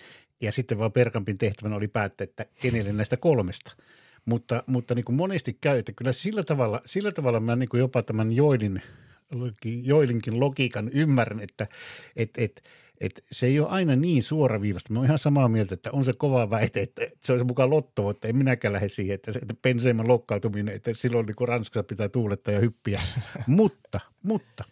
Ja 0.41 0.51
sitten 0.51 0.79
vaan 0.79 0.91
Perkampin 0.91 1.37
tehtävänä 1.37 1.75
oli 1.75 1.87
päättää, 1.87 2.23
että 2.23 2.45
kenelle 2.61 2.93
näistä 2.93 3.17
kolmesta. 3.17 3.71
Mutta, 4.25 4.63
mutta 4.67 4.95
niin 4.95 5.05
kuin 5.05 5.15
monesti 5.15 5.57
käy, 5.61 5.77
että 5.77 5.91
kyllä 5.91 6.13
sillä 6.13 6.43
tavalla, 6.43 6.81
sillä 6.85 7.11
tavalla 7.11 7.39
mä 7.39 7.55
niin 7.55 7.69
kuin 7.69 7.79
jopa 7.79 8.03
tämän 8.03 8.31
Joilin, 8.31 8.81
Joilinkin 9.83 10.39
logiikan 10.39 10.89
ymmärrän, 10.89 11.39
että 11.39 11.67
et, 12.15 12.29
et, 12.37 12.63
et 13.01 13.23
se 13.23 13.45
ei 13.45 13.59
ole 13.59 13.69
aina 13.69 13.95
niin 13.95 14.23
suoraviivasta. 14.23 14.93
Mä 14.93 14.99
oon 14.99 15.05
ihan 15.05 15.19
samaa 15.19 15.47
mieltä, 15.47 15.73
että 15.73 15.89
on 15.93 16.05
se 16.05 16.13
kova 16.13 16.49
väite, 16.49 16.81
että 16.81 17.01
se 17.19 17.33
on 17.33 17.47
mukaan 17.47 17.69
lotto, 17.69 18.09
että 18.09 18.27
en 18.27 18.35
minäkään 18.35 18.73
lähde 18.73 18.89
siihen, 18.89 19.15
että, 19.15 19.31
että 19.41 19.53
Benzema 19.61 20.07
lokkautuminen, 20.07 20.75
että 20.75 20.93
silloin 20.93 21.25
niin 21.25 21.47
Ranskassa 21.47 21.83
pitää 21.83 22.09
tuuletta 22.09 22.51
ja 22.51 22.59
hyppiä. 22.59 23.01
mutta, 23.47 23.99
mutta 24.23 24.63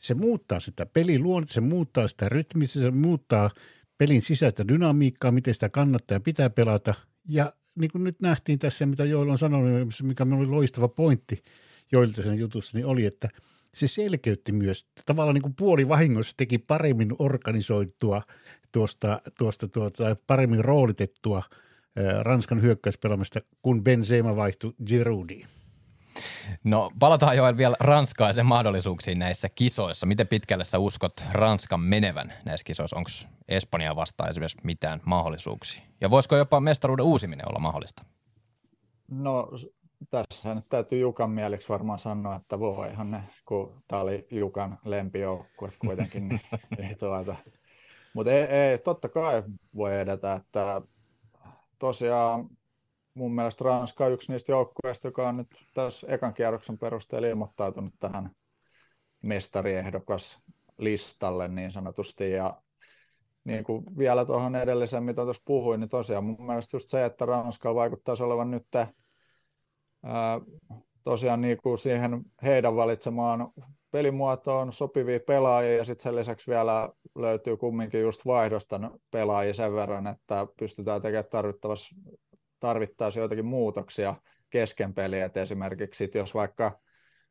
se 0.00 0.14
muuttaa 0.14 0.60
sitä 0.60 0.86
peliluonnetta, 0.86 1.54
se 1.54 1.60
muuttaa 1.60 2.08
sitä 2.08 2.28
rytmistä, 2.28 2.80
se 2.80 2.90
muuttaa 2.90 3.50
pelin 3.98 4.22
sisäistä 4.22 4.68
dynamiikkaa, 4.68 5.32
miten 5.32 5.54
sitä 5.54 5.68
kannattaa 5.68 6.16
ja 6.16 6.20
pitää 6.20 6.50
pelata. 6.50 6.94
Ja 7.28 7.52
niin 7.74 7.90
kuin 7.90 8.04
nyt 8.04 8.20
nähtiin 8.20 8.58
tässä, 8.58 8.86
mitä 8.86 9.04
Joel 9.04 9.28
on 9.28 9.38
sanonut, 9.38 9.88
mikä 10.02 10.26
oli 10.36 10.46
loistava 10.46 10.88
pointti 10.88 11.44
Joilta 11.92 12.22
sen 12.22 12.38
jutussa, 12.38 12.78
niin 12.78 12.86
oli, 12.86 13.04
että 13.04 13.28
se 13.74 13.88
selkeytti 13.88 14.52
myös, 14.52 14.86
tavallaan 15.06 15.34
niin 15.34 15.42
kuin 15.42 15.54
puoli 15.54 15.88
vahingossa 15.88 16.36
teki 16.36 16.58
paremmin 16.58 17.14
organisoitua 17.18 18.22
tuosta, 18.72 19.20
tuosta 19.38 19.68
tuota, 19.68 20.16
paremmin 20.26 20.64
roolitettua 20.64 21.42
Ranskan 22.22 22.62
hyökkäyspelaamista, 22.62 23.40
kun 23.62 23.84
Benzema 23.84 24.36
vaihtui 24.36 24.74
Giroudiin. 24.86 25.46
No 26.64 26.90
palataan 26.98 27.36
jo 27.36 27.56
vielä 27.56 27.76
Ranskaan 27.80 28.28
ja 28.28 28.32
sen 28.32 28.46
mahdollisuuksiin 28.46 29.18
näissä 29.18 29.48
kisoissa. 29.48 30.06
Miten 30.06 30.28
pitkälle 30.28 30.64
sä 30.64 30.78
uskot 30.78 31.24
Ranskan 31.32 31.80
menevän 31.80 32.32
näissä 32.44 32.64
kisoissa? 32.64 32.96
Onko 32.96 33.10
Espanja 33.48 33.96
vastaan 33.96 34.30
esimerkiksi 34.30 34.58
mitään 34.64 35.00
mahdollisuuksia? 35.04 35.82
Ja 36.00 36.10
voisiko 36.10 36.36
jopa 36.36 36.60
mestaruuden 36.60 37.06
uusiminen 37.06 37.48
olla 37.48 37.58
mahdollista? 37.58 38.04
No 39.10 39.48
tässä 40.10 40.54
nyt 40.54 40.68
täytyy 40.68 40.98
Jukan 40.98 41.30
mieliksi 41.30 41.68
varmaan 41.68 41.98
sanoa, 41.98 42.36
että 42.36 42.58
voihan 42.58 43.10
ne, 43.10 43.22
kun 43.46 43.82
tämä 43.88 44.02
oli 44.02 44.26
Jukan 44.30 44.78
lempijoukkue 44.84 45.70
kuitenkin. 45.78 46.28
niin, 46.28 46.40
niin 46.78 46.98
tuota. 46.98 47.36
Mutta 48.14 48.32
ei, 48.32 48.42
ei, 48.42 48.78
totta 48.78 49.08
kai 49.08 49.42
voi 49.74 50.00
edetä, 50.00 50.32
että 50.32 50.82
tosiaan 51.78 52.48
mun 53.18 53.34
mielestä 53.34 53.64
Ranska 53.64 54.04
on 54.04 54.12
yksi 54.12 54.32
niistä 54.32 54.52
joukkueista, 54.52 55.08
joka 55.08 55.28
on 55.28 55.36
nyt 55.36 55.46
tässä 55.74 56.06
ekan 56.10 56.34
kierroksen 56.34 56.78
perusteella 56.78 57.28
ilmoittautunut 57.28 57.94
tähän 58.00 58.30
mestariehdokas 59.22 60.40
listalle 60.78 61.48
niin 61.48 61.72
sanotusti. 61.72 62.30
Ja 62.30 62.62
niin 63.44 63.64
kuin 63.64 63.84
vielä 63.98 64.24
tuohon 64.24 64.56
edelliseen, 64.56 65.02
mitä 65.02 65.22
tuossa 65.22 65.42
puhuin, 65.44 65.80
niin 65.80 65.88
tosiaan 65.88 66.24
mun 66.24 66.46
mielestä 66.46 66.76
just 66.76 66.88
se, 66.88 67.04
että 67.04 67.26
Ranska 67.26 67.74
vaikuttaisi 67.74 68.22
olevan 68.22 68.50
nyt 68.50 68.66
ää, 68.74 70.40
tosiaan 71.02 71.40
niin 71.40 71.58
kuin 71.62 71.78
siihen 71.78 72.22
heidän 72.42 72.76
valitsemaan 72.76 73.52
pelimuotoon 73.90 74.72
sopivia 74.72 75.20
pelaajia 75.20 75.76
ja 75.76 75.84
sitten 75.84 76.02
sen 76.02 76.16
lisäksi 76.16 76.50
vielä 76.50 76.88
löytyy 77.14 77.56
kumminkin 77.56 78.00
just 78.00 78.26
vaihdosta 78.26 78.80
pelaajia 79.10 79.54
sen 79.54 79.72
verran, 79.72 80.06
että 80.06 80.46
pystytään 80.58 81.02
tekemään 81.02 81.24
tarvittavassa 81.30 81.96
tarvittaisiin 82.60 83.20
joitakin 83.20 83.46
muutoksia 83.46 84.14
kesken 84.50 84.94
peliä, 84.94 85.24
että 85.24 85.42
esimerkiksi 85.42 85.98
sit 85.98 86.14
jos 86.14 86.34
vaikka 86.34 86.80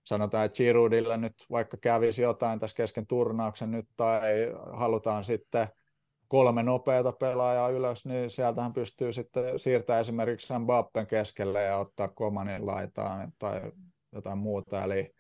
sanotaan, 0.04 0.46
että 0.46 0.56
Giroudilla 0.56 1.18
nyt 1.18 1.46
vaikka 1.52 1.78
kävisi 1.78 2.22
jotain 2.22 2.60
tässä 2.60 2.76
kesken 2.78 3.08
turnauksen 3.08 3.72
nyt 3.72 3.88
tai 3.98 4.22
halutaan 4.74 5.24
sitten 5.24 5.68
kolme 6.28 6.64
nopeata 6.64 7.12
pelaajaa 7.12 7.70
ylös, 7.70 8.06
niin 8.06 8.30
sieltähän 8.30 8.74
pystyy 8.74 9.14
sitten 9.14 9.60
siirtämään 9.60 10.02
esimerkiksi 10.02 10.54
Mbappen 10.60 11.08
keskelle 11.08 11.64
ja 11.64 11.78
ottaa 11.78 12.08
Komanin 12.08 12.66
laitaan 12.66 13.34
tai 13.40 13.72
jotain 14.12 14.38
muuta. 14.38 14.84
Eli, 14.84 15.12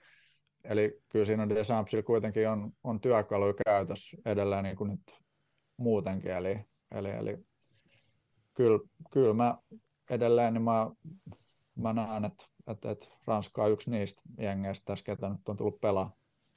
eli 0.63 1.01
kyllä 1.09 1.25
siinä 1.25 1.49
Desampsilla 1.49 2.03
kuitenkin 2.03 2.49
on, 2.49 2.71
on 2.83 3.01
työkaluja 3.01 3.53
käytössä 3.65 4.17
edelleen 4.25 4.63
niin 4.63 4.75
kuin 4.75 4.89
nyt 4.89 5.19
muutenkin. 5.77 6.31
Eli, 6.31 6.59
eli, 6.91 7.09
eli 7.09 7.37
kyllä, 8.53 8.79
kyllä 9.11 9.33
mä 9.33 9.57
edelleen 10.09 10.53
niin 10.53 10.63
mä, 10.63 10.89
mä 11.75 11.93
näen, 11.93 12.25
että, 12.25 12.43
että, 12.67 12.91
että 12.91 13.07
Ranska 13.27 13.63
on 13.63 13.71
yksi 13.71 13.89
niistä 13.89 14.21
jengeistä 14.39 14.85
tässä, 14.85 15.05
ketä 15.05 15.29
nyt 15.29 15.49
on 15.49 15.57
tullut 15.57 15.81
pelaa. 15.81 16.11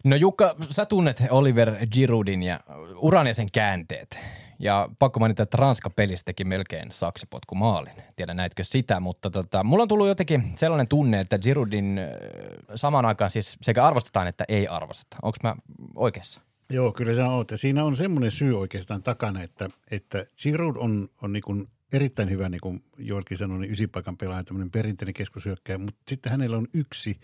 No 0.05 0.17
Jukka, 0.17 0.57
sä 0.71 0.87
tunnet 0.87 1.23
Oliver 1.31 1.87
Giroudin 1.93 2.43
ja 2.43 2.61
uran 2.97 3.27
ja 3.27 3.35
sen 3.35 3.51
käänteet. 3.53 4.19
Ja 4.59 4.89
pakko 4.99 5.21
mainita, 5.21 5.43
että 5.43 5.57
Ranska 5.57 5.91
pelissä 5.91 6.25
teki 6.25 6.45
melkein 6.45 6.91
saksipotku 6.91 7.55
maalin. 7.55 7.93
Tiedän 8.17 8.37
näitkö 8.37 8.65
sitä, 8.65 9.01
mutta 9.01 9.31
tota, 9.31 9.65
mulla 9.65 9.83
on 9.83 9.89
tullut 9.89 10.09
jotenkin 10.09 10.53
sellainen 10.57 10.89
tunne, 10.89 11.21
että 11.21 11.39
Giroudin 11.39 12.01
samaan 12.75 13.05
aikaan 13.05 13.31
siis 13.31 13.59
sekä 13.63 13.85
arvostetaan 13.85 14.29
että 14.29 14.45
ei 14.49 14.69
arvosteta. 14.69 15.17
Onko 15.23 15.39
mä 15.43 15.57
oikeassa? 15.95 16.41
Joo, 16.71 16.93
kyllä 16.93 17.15
se 17.15 17.23
on. 17.23 17.45
Siinä 17.55 17.85
on 17.85 17.97
semmoinen 17.97 18.31
syy 18.31 18.59
oikeastaan 18.59 19.03
takana, 19.03 19.43
että, 19.43 19.69
että 19.91 20.27
Giroud 20.43 20.77
on, 20.77 21.09
on 21.23 21.33
niin 21.33 21.69
erittäin 21.93 22.31
hyvä, 22.31 22.49
niin 22.49 22.61
kuin 22.61 22.83
Joelkin 22.99 23.39
sanoi, 23.39 23.59
niin 23.59 23.73
ysipaikan 23.73 24.17
pelaaja, 24.17 24.45
tämmöinen 24.45 24.71
perinteinen 24.71 25.15
keskushyökkäjä, 25.15 25.79
mutta 25.79 26.01
sitten 26.09 26.33
hänellä 26.33 26.57
on 26.57 26.67
yksi 26.73 27.21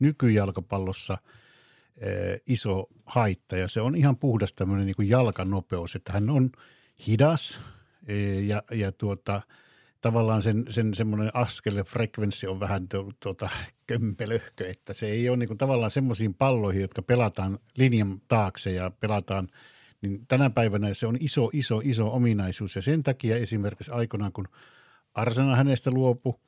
nykyjalkapallossa 0.00 1.18
eh, 1.96 2.40
iso 2.46 2.86
haitta 3.06 3.56
ja 3.56 3.68
se 3.68 3.80
on 3.80 3.96
ihan 3.96 4.16
puhdas 4.16 4.52
tämmöinen 4.52 4.86
niin 4.86 5.08
jalkanopeus, 5.08 5.96
että 5.96 6.12
hän 6.12 6.30
on 6.30 6.50
hidas 7.06 7.60
eh, 8.06 8.46
ja, 8.46 8.62
ja 8.70 8.92
tuota, 8.92 9.42
tavallaan 10.00 10.42
sen, 10.42 10.64
sen 10.70 10.94
semmoinen 10.94 11.30
askel 11.34 11.84
frekvenssi 11.84 12.46
on 12.46 12.60
vähän 12.60 12.88
tuota, 13.20 13.48
kömpelöhkö, 13.86 14.66
että 14.66 14.92
se 14.92 15.06
ei 15.06 15.28
ole 15.28 15.36
niin 15.36 15.48
kuin 15.48 15.58
tavallaan 15.58 15.90
semmoisiin 15.90 16.34
palloihin, 16.34 16.82
jotka 16.82 17.02
pelataan 17.02 17.58
linjan 17.76 18.20
taakse 18.28 18.70
ja 18.70 18.90
pelataan– 18.90 19.48
niin 20.04 20.26
tänä 20.26 20.50
päivänä 20.50 20.94
se 20.94 21.06
on 21.06 21.16
iso, 21.20 21.50
iso, 21.52 21.80
iso 21.84 22.14
ominaisuus. 22.14 22.76
Ja 22.76 22.82
sen 22.82 23.02
takia 23.02 23.36
esimerkiksi 23.36 23.90
aikoinaan, 23.90 24.32
kun 24.32 24.48
Arsena 25.14 25.56
hänestä 25.56 25.90
luopu, 25.90 26.40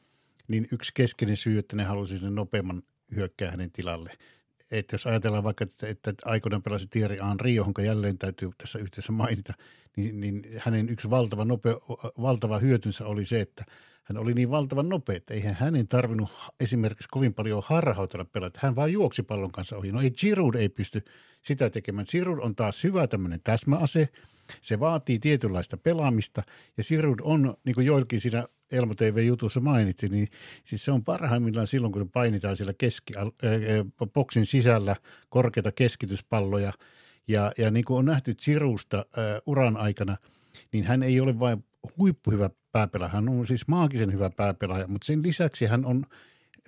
niin 0.49 0.69
yksi 0.73 0.93
keskeinen 0.95 1.37
syy, 1.37 1.59
että 1.59 1.77
ne 1.77 1.85
halusi 1.85 2.19
sen 2.19 2.35
nopeamman 2.35 2.83
hyökkää 3.17 3.51
hänen 3.51 3.71
tilalle. 3.71 4.13
Että 4.71 4.95
jos 4.95 5.07
ajatellaan 5.07 5.45
vaikka, 5.45 5.65
että, 5.65 5.89
että 5.89 6.13
aikoinaan 6.25 6.63
pelasi 6.63 6.87
Thierry 6.87 7.17
Henry, 7.31 7.51
johon 7.51 7.75
jälleen 7.85 8.19
täytyy 8.19 8.51
tässä 8.59 8.79
yhteydessä 8.79 9.13
mainita, 9.13 9.55
niin, 9.97 10.21
niin 10.21 10.43
hänen 10.59 10.89
yksi 10.89 11.11
valtava, 11.11 11.45
nope, 11.45 11.71
valtava 12.23 12.59
hyötynsä 12.59 13.07
oli 13.07 13.27
se, 13.27 13.41
että 13.41 13.65
hän 14.05 14.19
oli 14.19 14.35
niin 14.35 14.51
valtavan 14.51 14.89
nopea, 14.89 15.17
että 15.17 15.35
eihän 15.35 15.55
hänen 15.55 15.89
tarvinnut 15.89 16.31
esimerkiksi 16.61 17.09
kovin 17.11 17.35
paljon 17.35 17.63
harhautella 17.67 18.25
pelata. 18.25 18.61
Hän 18.63 18.77
vaan 18.77 18.93
juoksi 18.93 19.23
pallon 19.23 19.53
kanssa 19.53 19.77
ohi. 19.77 19.93
No 19.93 20.01
ei 20.01 20.11
Giroud 20.11 20.55
ei 20.55 20.69
pysty 20.69 21.05
sitä 21.47 21.71
tekemään. 21.71 22.07
Giroud 22.11 22.39
on 22.39 22.55
taas 22.55 22.85
hyvä 22.85 23.07
tämmöinen 23.07 23.41
täsmäase. 23.45 24.09
Se 24.61 24.81
vaatii 24.81 25.19
tietynlaista 25.19 25.77
pelaamista 25.77 26.43
ja 26.77 26.85
Giroud 26.89 27.19
on, 27.23 27.57
niin 27.65 27.75
kuin 27.75 27.87
joillekin 27.87 28.21
siinä 28.21 28.47
Elmo 28.73 28.95
TV-jutussa 28.95 29.61
mainitsi, 29.61 30.09
niin 30.09 30.29
siis 30.65 30.85
se 30.85 30.93
on 30.93 31.05
parhaimmillaan 31.05 31.67
silloin, 31.67 31.93
kun 31.93 32.11
painitaan 32.11 32.57
siellä 32.57 32.75
keski, 32.79 33.17
äh, 33.17 33.23
äh, 33.23 34.11
boksin 34.15 34.47
sisällä 34.47 34.97
korkeita 35.29 35.73
keskityspalloja. 35.73 36.73
Ja, 37.29 37.53
ja 37.59 37.71
niin 37.71 37.85
kuin 37.85 37.99
on 37.99 38.05
nähty 38.05 38.35
Girousta 38.45 38.99
äh, 38.99 39.25
uran 39.47 39.77
aikana, 39.77 40.17
niin 40.73 40.85
hän 40.85 41.03
ei 41.03 41.21
ole 41.21 41.39
vain 41.39 41.65
huippuhyvä 41.99 42.51
pääpelaaja. 42.73 43.13
Hän 43.13 43.29
on 43.29 43.47
siis 43.47 43.69
maagisen 43.69 44.13
hyvä 44.13 44.31
pääpelaaja, 44.31 44.87
mutta 44.87 45.07
sen 45.07 45.23
lisäksi 45.23 45.67
hän 45.67 45.85
on 45.85 46.07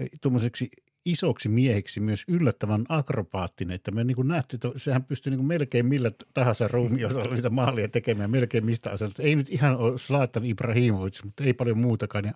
eh, 0.00 0.08
tuommoiseksi 0.20 0.70
isoksi 1.10 1.48
mieheksi 1.48 2.00
myös 2.00 2.24
yllättävän 2.28 2.84
akrobaattinen, 2.88 3.74
että 3.74 3.90
me 3.90 4.04
niin 4.04 4.16
kuin 4.16 4.28
nähty, 4.28 4.56
että 4.56 4.70
sehän 4.76 5.04
pystyy 5.04 5.30
niin 5.30 5.38
kuin 5.38 5.46
melkein 5.46 5.86
millä 5.86 6.10
tahansa 6.34 6.68
ruumiosalla 6.68 7.34
niitä 7.34 7.50
maalia 7.50 7.88
tekemään 7.88 8.30
melkein 8.30 8.64
mistä 8.64 8.90
asioista. 8.90 9.22
Ei 9.22 9.36
nyt 9.36 9.50
ihan 9.50 9.76
ole 9.76 9.98
Zlatan 9.98 10.44
Ibrahimovic, 10.44 11.22
mutta 11.24 11.44
ei 11.44 11.52
paljon 11.52 11.78
muutakaan. 11.78 12.24
Ja 12.24 12.32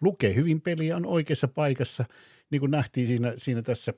lukee 0.00 0.34
hyvin 0.34 0.60
peliä, 0.60 0.96
on 0.96 1.06
oikeassa 1.06 1.48
paikassa, 1.48 2.04
niin 2.50 2.60
kuin 2.60 2.70
nähtiin 2.70 3.06
siinä, 3.06 3.32
siinä 3.36 3.62
tässä, 3.62 3.94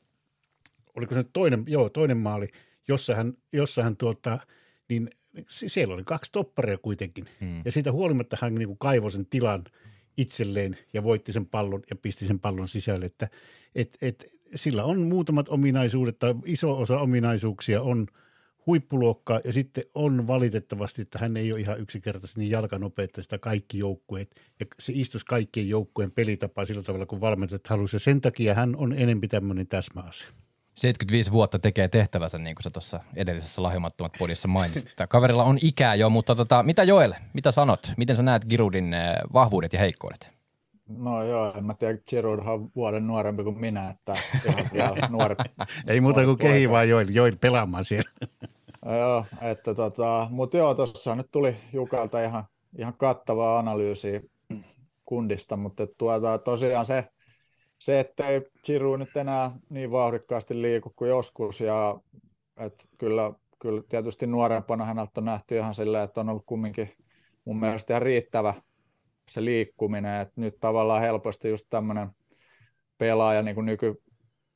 oliko 0.97 1.15
se 1.15 1.21
nyt 1.21 1.33
toinen, 1.33 1.65
joo, 1.67 1.89
toinen 1.89 2.17
maali, 2.17 2.49
jossa 2.89 3.15
hän, 3.15 3.33
jossa 3.53 3.83
hän 3.83 3.97
tuota, 3.97 4.39
niin 4.89 5.11
siellä 5.51 5.95
oli 5.95 6.05
kaksi 6.05 6.33
topparia 6.33 6.79
kuitenkin. 6.79 7.27
Hmm. 7.41 7.63
Ja 7.65 7.73
siitä 7.73 7.93
huolimatta 7.93 8.39
hän 8.41 8.55
niin 8.55 8.69
kuin 8.69 8.79
kaivoi 8.79 9.11
sen 9.11 9.27
tilan 9.27 9.65
itselleen 10.17 10.79
ja 10.93 11.03
voitti 11.03 11.33
sen 11.33 11.47
pallon 11.47 11.83
ja 11.91 11.97
pisti 11.97 12.27
sen 12.27 12.41
pallon 12.41 12.69
sisälle. 12.69 13.07
Että 13.07 13.29
et, 13.75 13.97
et, 14.03 14.25
sillä 14.55 14.85
on 14.85 15.01
muutamat 15.01 15.49
ominaisuudet 15.49 16.19
tai 16.19 16.35
iso 16.45 16.79
osa 16.79 17.01
ominaisuuksia 17.01 17.83
on 17.83 18.07
huippuluokkaa 18.67 19.41
ja 19.45 19.53
sitten 19.53 19.85
on 19.95 20.27
valitettavasti, 20.27 21.03
että 21.03 21.19
hän 21.19 21.37
ei 21.37 21.53
ole 21.53 21.61
ihan 21.61 21.81
yksinkertaisesti 21.81 22.41
niin 22.41 22.51
jalkanopea, 22.51 23.05
että 23.05 23.23
sitä 23.23 23.39
kaikki 23.39 23.79
joukkueet 23.79 24.35
ja 24.61 24.67
se 24.79 24.93
istus 24.97 25.25
kaikkien 25.25 25.69
joukkueen 25.69 26.11
pelitapaa 26.11 26.65
sillä 26.65 26.83
tavalla, 26.83 27.07
kun 27.07 27.21
valmentajat 27.21 27.67
halusivat. 27.67 28.03
Sen 28.03 28.21
takia 28.21 28.55
hän 28.55 28.77
on 28.77 28.93
enempi 28.93 29.29
tämmöinen 29.29 29.67
täsmäase. 29.67 30.27
75 30.75 31.33
vuotta 31.33 31.59
tekee 31.59 31.89
tehtävänsä, 31.89 32.39
niin 32.39 32.57
kuin 32.57 32.63
sä 32.63 32.71
tuossa 32.71 33.01
edellisessä 33.17 33.63
lahjomattomat 33.63 34.13
podissa 34.19 34.49
mainitsit. 34.49 34.95
Kaverilla 35.09 35.45
on 35.45 35.59
ikää 35.63 35.95
jo, 35.95 36.11
mutta 36.11 36.35
tota, 36.35 36.63
mitä 36.63 36.83
Joel, 36.83 37.13
mitä 37.33 37.51
sanot? 37.51 37.93
Miten 37.97 38.17
sä 38.17 38.23
näet 38.23 38.45
Girudin 38.45 38.95
eh, 38.95 39.15
vahvuudet 39.33 39.73
ja 39.73 39.79
heikkoudet? 39.79 40.31
No 40.89 41.25
joo, 41.25 41.55
en 41.57 41.65
mä 41.65 41.75
tiedä, 41.75 41.99
Giroud 42.09 42.39
on 42.39 42.71
vuoden 42.77 43.07
nuorempi 43.07 43.45
kuin 43.45 43.61
minä, 43.61 43.91
että 43.91 44.15
ihan 44.75 44.97
nuori. 45.11 45.35
Ei 45.87 46.01
muuta 46.01 46.25
kuin 46.25 46.39
kehi 46.39 46.71
vaan 46.71 46.89
Joel, 46.89 47.09
Joel 47.11 47.37
pelaamaan 47.41 47.85
siellä. 47.85 48.11
joo, 48.99 49.27
että 49.41 49.75
tota, 49.75 50.27
mutta 50.31 50.57
joo, 50.57 50.75
tuossa 50.75 51.15
nyt 51.15 51.27
tuli 51.33 51.57
Jukalta 51.73 52.23
ihan, 52.23 52.45
ihan 52.79 52.95
kattavaa 52.97 53.59
analyysiä 53.59 54.21
kundista, 55.05 55.57
mutta 55.57 55.87
tuota, 55.99 56.39
tosiaan 56.39 56.87
se, 56.87 57.05
se, 57.83 58.01
ettei 58.01 58.43
Giroud 58.65 58.99
nyt 58.99 59.17
enää 59.17 59.51
niin 59.71 59.91
vauhdikkaasti 59.91 60.63
liiku 60.63 60.93
kuin 60.97 61.09
joskus, 61.09 61.61
ja 61.61 62.01
että 62.57 62.85
kyllä, 62.99 63.33
kyllä 63.59 63.83
tietysti 63.89 64.27
nuorempana 64.27 64.85
häneltä 64.85 65.13
on 65.17 65.25
nähty 65.25 65.57
ihan 65.57 65.75
silleen, 65.75 66.05
että 66.05 66.21
on 66.21 66.29
ollut 66.29 66.47
kumminkin 66.47 66.93
mun 67.45 67.61
mielestä 67.61 67.93
ihan 67.93 68.03
riittävä 68.03 68.55
se 69.31 69.45
liikkuminen, 69.45 70.21
että 70.21 70.41
nyt 70.41 70.55
tavallaan 70.61 71.03
helposti 71.03 71.49
just 71.49 71.67
tämmöinen 71.71 72.09
pelaaja 72.99 73.43
niin 73.43 73.55
kuin 73.55 73.67
nyky, 73.67 74.03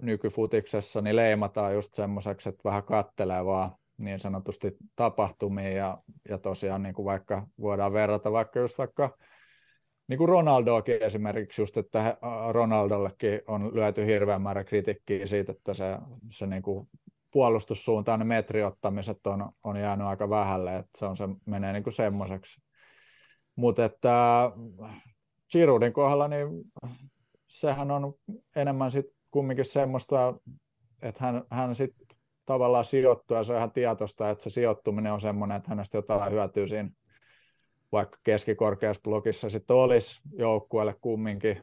nykyfutiksessa 0.03 1.01
niin 1.01 1.17
leimataan 1.17 1.75
just 1.75 1.95
semmoiseksi, 1.95 2.49
että 2.49 2.65
vähän 2.65 2.85
kattelee 2.85 3.45
vaan 3.45 3.73
niin 3.99 4.21
sanotusti 4.21 4.77
tapahtumia 4.97 5.71
ja, 5.71 5.99
ja 6.29 6.39
tosiaan 6.39 6.83
niin 6.83 6.95
kuin 6.95 7.07
vaikka 7.07 7.47
voidaan 7.61 7.93
verrata 7.93 8.33
vaikka 8.33 8.59
just 8.59 8.79
vaikka 8.79 9.19
niin 10.09 10.19
kuin 10.19 10.29
Ronaldoakin 10.29 11.03
esimerkiksi 11.03 11.63
just, 11.63 11.77
että 11.77 12.17
Ronaldollekin 12.51 13.41
on 13.47 13.75
lyöty 13.75 14.07
hirveän 14.07 14.43
määrä 14.43 14.65
kritiikkiä 14.65 15.27
siitä, 15.27 15.53
että 15.53 15.75
se, 15.75 15.85
se 16.31 16.47
niin 16.47 16.63
kuin 16.63 16.89
puolustussuuntaan 17.31 18.19
ne 18.19 18.25
metriottamiset 18.25 19.27
on, 19.27 19.53
on 19.65 19.81
jäänyt 19.81 20.07
aika 20.07 20.31
vähälle, 20.31 20.77
että 20.77 20.99
se, 20.99 21.07
on 21.07 21.17
se 21.17 21.29
menee 21.47 21.73
niin 21.73 21.93
semmoiseksi. 21.93 22.63
Mutta 23.57 23.85
että 23.85 24.51
Giroudin 25.53 25.93
kohdalla, 25.93 26.29
niin 26.29 26.49
sehän 27.49 27.91
on 27.91 28.15
enemmän 28.57 28.93
sitten 28.93 29.17
kumminkin 29.31 29.65
semmoista, 29.65 30.35
että 31.03 31.25
hän, 31.25 31.43
hän 31.51 31.77
sitten 31.77 32.07
tavallaan 32.47 32.85
sijoittuu 32.85 33.37
ja 33.37 33.45
se 33.45 33.53
on 33.53 33.59
ihan 33.59 33.73
tietoista, 33.73 34.31
että 34.31 34.45
se 34.45 34.51
sijoittuminen 34.51 35.13
on 35.13 35.21
semmoinen, 35.21 35.57
että 35.57 35.69
hänestä 35.69 35.99
jotain 35.99 36.33
hyötyy 36.33 36.69
siinä 36.69 36.91
vaikka 37.97 38.19
keskikorkeassa 38.25 39.03
blogissa 39.03 39.51
sitten 39.51 39.77
olisi 39.77 40.21
joukkueelle 40.33 40.95
kumminkin, 41.01 41.63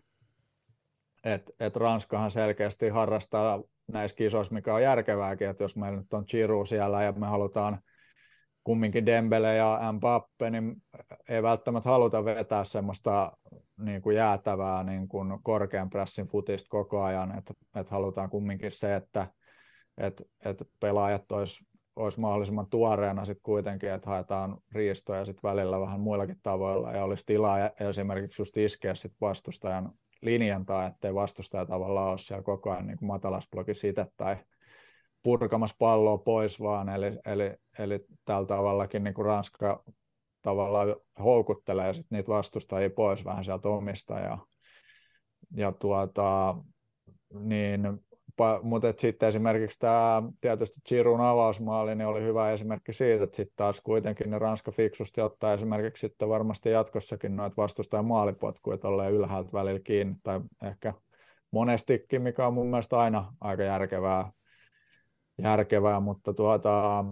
että 1.24 1.52
et 1.60 1.76
Ranskahan 1.76 2.32
selkeästi 2.32 2.90
harrastaa 2.90 3.64
näissä 3.88 4.18
kisoissa, 4.18 4.54
mikä 4.54 4.74
on 4.74 4.82
järkevääkin, 4.82 5.48
että 5.48 5.64
jos 5.64 5.76
meillä 5.76 5.98
nyt 5.98 6.14
on 6.14 6.26
Giroud 6.28 6.66
siellä 6.66 7.04
ja 7.04 7.12
me 7.12 7.28
halutaan 7.28 7.80
kumminkin 8.64 9.06
Dembele 9.06 9.56
ja 9.56 9.94
Mbappe, 9.94 10.50
niin 10.50 10.76
ei 11.30 11.44
välttämättä 11.44 11.90
haluta 11.90 12.26
vetää 12.26 12.64
semmoista 12.64 13.38
niin 13.78 14.02
kuin 14.02 14.16
jäätävää 14.16 14.84
niin 14.84 15.08
kuin 15.08 15.40
korkean 15.44 15.90
pressin 15.90 16.28
futista 16.28 16.70
koko 16.70 17.04
ajan, 17.04 17.38
että, 17.38 17.54
että 17.76 17.92
halutaan 17.92 18.30
kumminkin 18.30 18.72
se, 18.72 18.96
että, 18.96 19.28
että, 19.98 20.24
että 20.46 20.66
pelaajat 20.80 21.32
olisi 21.32 21.66
olisi 21.96 22.20
mahdollisimman 22.20 22.70
tuoreena 22.70 23.26
sitten 23.26 23.44
kuitenkin, 23.44 23.92
että 23.92 24.10
haetaan 24.10 24.58
riistoja 24.72 25.26
sitten 25.26 25.50
välillä 25.50 25.80
vähän 25.80 26.00
muillakin 26.00 26.40
tavoilla 26.44 26.92
ja 26.92 27.04
olisi 27.04 27.24
tilaa 27.26 27.58
esimerkiksi 27.80 28.42
just 28.42 28.58
iskeä 28.58 28.96
sitten 28.96 29.18
vastustajan 29.22 29.92
linjan 30.22 30.66
tai 30.66 30.88
ettei 30.88 31.14
vastustaja 31.16 31.66
tavallaan 31.66 32.10
ole 32.10 32.18
siellä 32.18 32.44
koko 32.44 32.72
ajan 32.72 32.88
niin 32.88 32.98
matalasblogissa 33.02 33.88
itse 33.88 34.06
tai 34.18 34.38
purkamassa 35.24 35.76
palloa 35.80 36.18
pois 36.18 36.60
vaan, 36.60 36.90
eli, 36.90 37.20
eli, 37.26 37.56
eli 37.80 38.06
tällä 38.26 38.48
tavallakin 38.48 39.04
niin 39.04 39.14
kuin 39.14 39.26
Ranska 39.26 39.84
tavallaan 40.42 40.96
houkuttelee 41.20 41.94
sit 41.94 42.06
niitä 42.10 42.28
vastustajia 42.28 42.90
pois 42.90 43.26
vähän 43.26 43.46
sieltä 43.46 43.70
omista 43.70 44.20
ja, 44.20 44.38
ja 45.56 45.72
tuota, 45.72 46.56
niin 47.34 47.82
mutta 48.62 48.94
sitten 48.98 49.30
esimerkiksi 49.30 49.80
tämä 49.80 50.24
tietysti 50.42 50.82
Giroud 50.90 51.20
avausmaali 51.20 51.96
niin 51.96 52.08
oli 52.08 52.22
hyvä 52.22 52.52
esimerkki 52.52 52.94
siitä, 52.94 53.24
että 53.24 53.36
sitten 53.36 53.56
taas 53.56 53.82
kuitenkin 53.84 54.30
ne 54.30 54.40
Ranska 54.40 54.72
fiksusti 54.72 55.22
ottaa 55.22 55.54
esimerkiksi 55.54 56.02
sitten 56.02 56.30
varmasti 56.30 56.70
jatkossakin 56.70 57.36
noita 57.36 57.56
vastustajan 57.58 58.06
maalipotkuja 58.06 58.78
tolleen 58.78 59.14
ylhäältä 59.14 59.50
välillä 59.54 59.80
kiinni, 59.80 60.16
tai 60.24 60.42
ehkä 60.64 60.94
monestikin, 61.52 62.22
mikä 62.22 62.48
on 62.48 62.54
mun 62.54 62.68
mielestä 62.68 63.00
aina 63.00 63.34
aika 63.42 63.64
järkevää, 63.64 64.32
järkevää 65.38 66.00
mutta 66.00 66.34
tuota, 66.34 67.06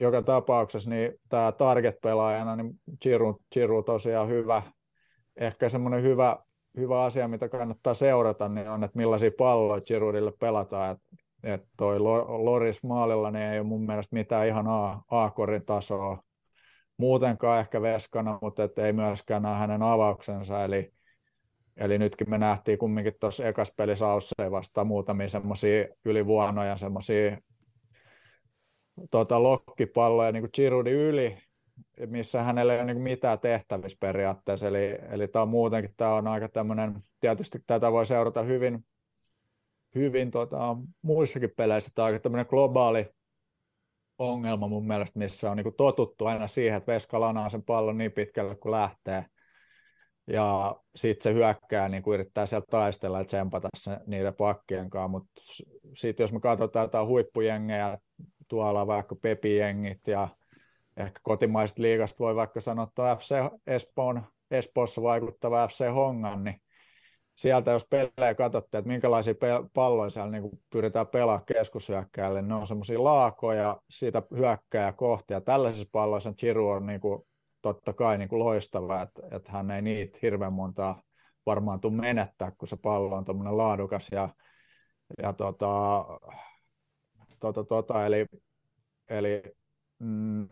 joka 0.00 0.22
tapauksessa 0.22 0.90
niin 0.90 1.12
tämä 1.28 1.52
target-pelaajana, 1.52 2.56
niin 2.56 2.80
Giroud, 3.02 3.36
Giroud 3.52 3.84
tosiaan 3.84 4.28
hyvä, 4.28 4.62
ehkä 5.36 5.68
semmoinen 5.68 6.02
hyvä 6.02 6.36
hyvä 6.76 7.04
asia, 7.04 7.28
mitä 7.28 7.48
kannattaa 7.48 7.94
seurata, 7.94 8.48
niin 8.48 8.68
on, 8.68 8.84
että 8.84 8.98
millaisia 8.98 9.30
palloja 9.38 9.80
Giroudille 9.80 10.32
pelataan. 10.40 10.92
Että 10.92 11.06
et 11.42 11.62
toi 11.76 12.00
Loris 12.00 12.82
maalilla 12.82 13.30
niin 13.30 13.44
ei 13.44 13.58
ole 13.58 13.66
mun 13.66 13.86
mielestä 13.86 14.16
mitään 14.16 14.46
ihan 14.46 14.66
A-korin 15.10 15.64
tasoa 15.64 16.22
muutenkaan 16.96 17.60
ehkä 17.60 17.82
veskana, 17.82 18.38
mutta 18.42 18.64
et 18.64 18.78
ei 18.78 18.92
myöskään 18.92 19.42
näe 19.42 19.54
hänen 19.54 19.82
avauksensa. 19.82 20.64
Eli, 20.64 20.92
eli 21.76 21.98
nytkin 21.98 22.30
me 22.30 22.38
nähtiin 22.38 22.78
kumminkin 22.78 23.14
tuossa 23.20 23.44
ekas 23.44 23.72
pelissä 23.76 24.06
Ausseen 24.10 24.52
vastaan 24.52 24.86
muutamia 24.86 25.28
semmoisia 25.28 25.86
ylivuonoja, 26.04 26.76
semmoisia 26.76 27.38
tota, 29.10 29.42
lokkipalloja 29.42 30.32
niin 30.32 30.42
kuin 30.42 30.50
Giroudin 30.54 30.94
yli, 30.94 31.38
missä 32.06 32.42
hänellä 32.42 32.74
ei 32.74 32.80
ole 32.80 32.94
niin 32.94 33.02
mitään 33.02 33.38
tehtävissä 33.38 33.98
periaatteessa. 34.00 34.68
Eli, 34.68 34.98
eli 35.10 35.28
tämä 35.28 35.42
on 35.42 35.48
muutenkin 35.48 35.94
tämä 35.96 36.14
on 36.14 36.26
aika 36.26 36.48
tämmöinen, 36.48 37.02
tietysti 37.20 37.58
tätä 37.66 37.92
voi 37.92 38.06
seurata 38.06 38.42
hyvin, 38.42 38.84
hyvin 39.94 40.30
tota, 40.30 40.76
muissakin 41.02 41.52
peleissä. 41.56 41.90
Tämä 41.94 42.06
on 42.06 42.12
aika 42.12 42.22
tämmöinen 42.22 42.46
globaali 42.48 43.08
ongelma 44.18 44.68
mun 44.68 44.86
mielestä, 44.86 45.18
missä 45.18 45.50
on 45.50 45.56
niin 45.56 45.74
totuttu 45.76 46.26
aina 46.26 46.48
siihen, 46.48 46.76
että 46.76 46.92
Veska 46.92 47.20
lanaa 47.20 47.50
sen 47.50 47.62
pallon 47.62 47.98
niin 47.98 48.12
pitkälle 48.12 48.56
kuin 48.56 48.72
lähtee. 48.72 49.26
Ja 50.26 50.76
sitten 50.96 51.22
se 51.22 51.34
hyökkää, 51.34 51.88
niin 51.88 52.02
kuin 52.02 52.14
yrittää 52.14 52.46
sieltä 52.46 52.66
taistella 52.70 53.18
ja 53.18 53.24
tsempata 53.24 53.68
se 53.76 53.98
niiden 54.06 54.34
pakkien 54.34 54.90
kanssa. 54.90 55.08
Mutta 55.08 55.42
sitten 55.96 56.24
jos 56.24 56.32
me 56.32 56.40
katsotaan 56.40 56.84
jotain 56.84 57.06
huippujengejä, 57.06 57.98
tuolla 58.48 58.86
vaikka 58.86 59.14
Pepi-jengit 59.14 60.06
ja 60.06 60.28
ehkä 60.96 61.20
kotimaisesta 61.22 61.82
liigasta 61.82 62.18
voi 62.18 62.34
vaikka 62.36 62.60
sanoa, 62.60 62.84
että 62.84 63.16
FC 63.16 63.34
Espoon, 63.66 64.22
Espoossa 64.50 65.02
vaikuttava 65.02 65.68
FC 65.68 65.92
Hongan, 65.94 66.44
niin 66.44 66.60
sieltä 67.36 67.70
jos 67.70 67.86
pelejä 67.90 68.34
katsotte, 68.34 68.78
että 68.78 68.88
minkälaisia 68.88 69.34
palloja 69.74 70.10
siellä 70.10 70.30
niin 70.30 70.60
pyritään 70.70 71.06
pelaamaan 71.06 71.46
keskushyökkääjälle, 71.46 72.42
ne 72.42 72.54
on 72.54 72.66
semmoisia 72.66 73.04
laakoja 73.04 73.80
siitä 73.90 74.22
hyökkääjä 74.36 74.92
kohti, 74.92 75.34
ja 75.34 75.40
tällaisissa 75.40 75.88
palloissa 75.92 76.32
Chiru 76.32 76.68
on 76.68 76.86
niin 76.86 77.00
kuin, 77.00 77.22
totta 77.62 77.92
kai 77.92 78.18
niin 78.18 78.28
kuin 78.28 78.40
loistava, 78.44 79.02
että, 79.02 79.22
että 79.30 79.52
hän 79.52 79.70
ei 79.70 79.82
niitä 79.82 80.18
hirveän 80.22 80.52
montaa 80.52 81.02
varmaan 81.46 81.80
tule 81.80 81.92
menettää, 81.92 82.50
kun 82.58 82.68
se 82.68 82.76
pallo 82.76 83.16
on 83.16 83.24
tuommoinen 83.24 83.56
laadukas, 83.56 84.08
ja, 84.12 84.28
ja 85.22 85.32
tota, 85.32 86.04
tota, 87.40 87.64
tota, 87.64 88.06
eli, 88.06 88.26
eli 89.08 89.42
mm, 89.98 90.48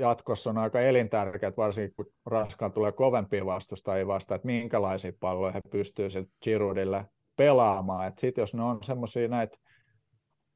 jatkossa 0.00 0.50
on 0.50 0.58
aika 0.58 0.80
elintärkeät, 0.80 1.56
varsinkin 1.56 1.96
kun 1.96 2.12
Ranskaan 2.26 2.72
tulee 2.72 2.92
kovempia 2.92 3.46
vastustajia 3.46 4.06
vasta, 4.06 4.34
että 4.34 4.46
minkälaisia 4.46 5.12
palloja 5.20 5.52
he 5.52 5.60
pystyvät 5.70 6.28
Giroudille 6.42 7.06
pelaamaan. 7.36 8.12
Sitten 8.18 8.42
jos 8.42 8.54
ne 8.54 8.62
on 8.62 8.78
semmoisia 8.82 9.28
näitä 9.28 9.56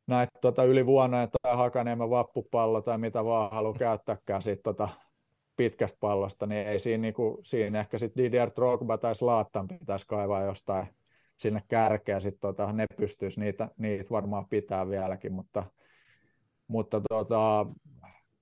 näitä 0.07 0.39
tota, 0.41 0.65
ylivuonoja 0.65 1.29
tai 1.43 1.57
Hakaniemen 1.57 2.11
vappupallo 2.11 2.81
tai 2.81 2.99
mitä 2.99 3.25
vaan 3.25 3.51
haluaa 3.51 3.79
käyttääkään 3.79 4.43
sit, 4.43 4.63
tota, 4.63 4.89
pitkästä 5.57 5.99
pallosta, 6.01 6.47
niin 6.47 6.67
ei 6.67 6.81
siinä, 6.81 7.03
niinku, 7.03 7.41
siinä 7.45 7.81
ehkä 7.81 7.99
sitten 7.99 8.25
Didier 8.25 8.51
Drogba 8.57 8.99
tai 8.99 9.15
Slaattan 9.15 9.69
pitäisi 9.69 10.07
kaivaa 10.07 10.43
jostain 10.43 10.87
sinne 11.37 11.63
kärkeä, 11.69 12.21
sitten 12.21 12.41
tota, 12.41 12.73
ne 12.73 12.87
pystyisi 12.97 13.41
niitä, 13.41 13.69
niitä 13.79 14.11
varmaan 14.11 14.49
pitää 14.49 14.89
vieläkin, 14.89 15.33
mutta, 15.33 15.65
mutta 16.69 17.01
tota, 17.09 17.67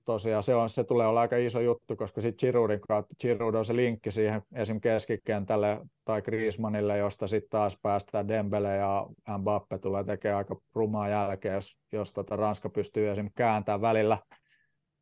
tosiaan 0.05 0.43
se, 0.43 0.55
on, 0.55 0.69
se 0.69 0.83
tulee 0.83 1.07
olla 1.07 1.21
aika 1.21 1.37
iso 1.37 1.59
juttu, 1.59 1.95
koska 1.95 2.21
sitten 2.21 2.39
Giroudin 2.39 2.81
kautta, 2.81 3.15
Giroud 3.19 3.53
on 3.53 3.65
se 3.65 3.75
linkki 3.75 4.11
siihen 4.11 4.41
esim. 4.55 4.81
keskikentälle 4.81 5.79
tai 6.05 6.21
Griezmannille, 6.21 6.97
josta 6.97 7.27
sitten 7.27 7.49
taas 7.49 7.77
päästään 7.81 8.27
Dembele 8.27 8.75
ja 8.75 9.07
Mbappe 9.37 9.77
tulee 9.77 10.03
tekemään 10.03 10.37
aika 10.37 10.55
rumaa 10.73 11.09
jälkeä, 11.09 11.53
jos, 11.53 11.77
jos 11.91 12.13
tota 12.13 12.35
Ranska 12.35 12.69
pystyy 12.69 13.09
esim. 13.09 13.29
kääntämään 13.35 13.81
välillä, 13.81 14.17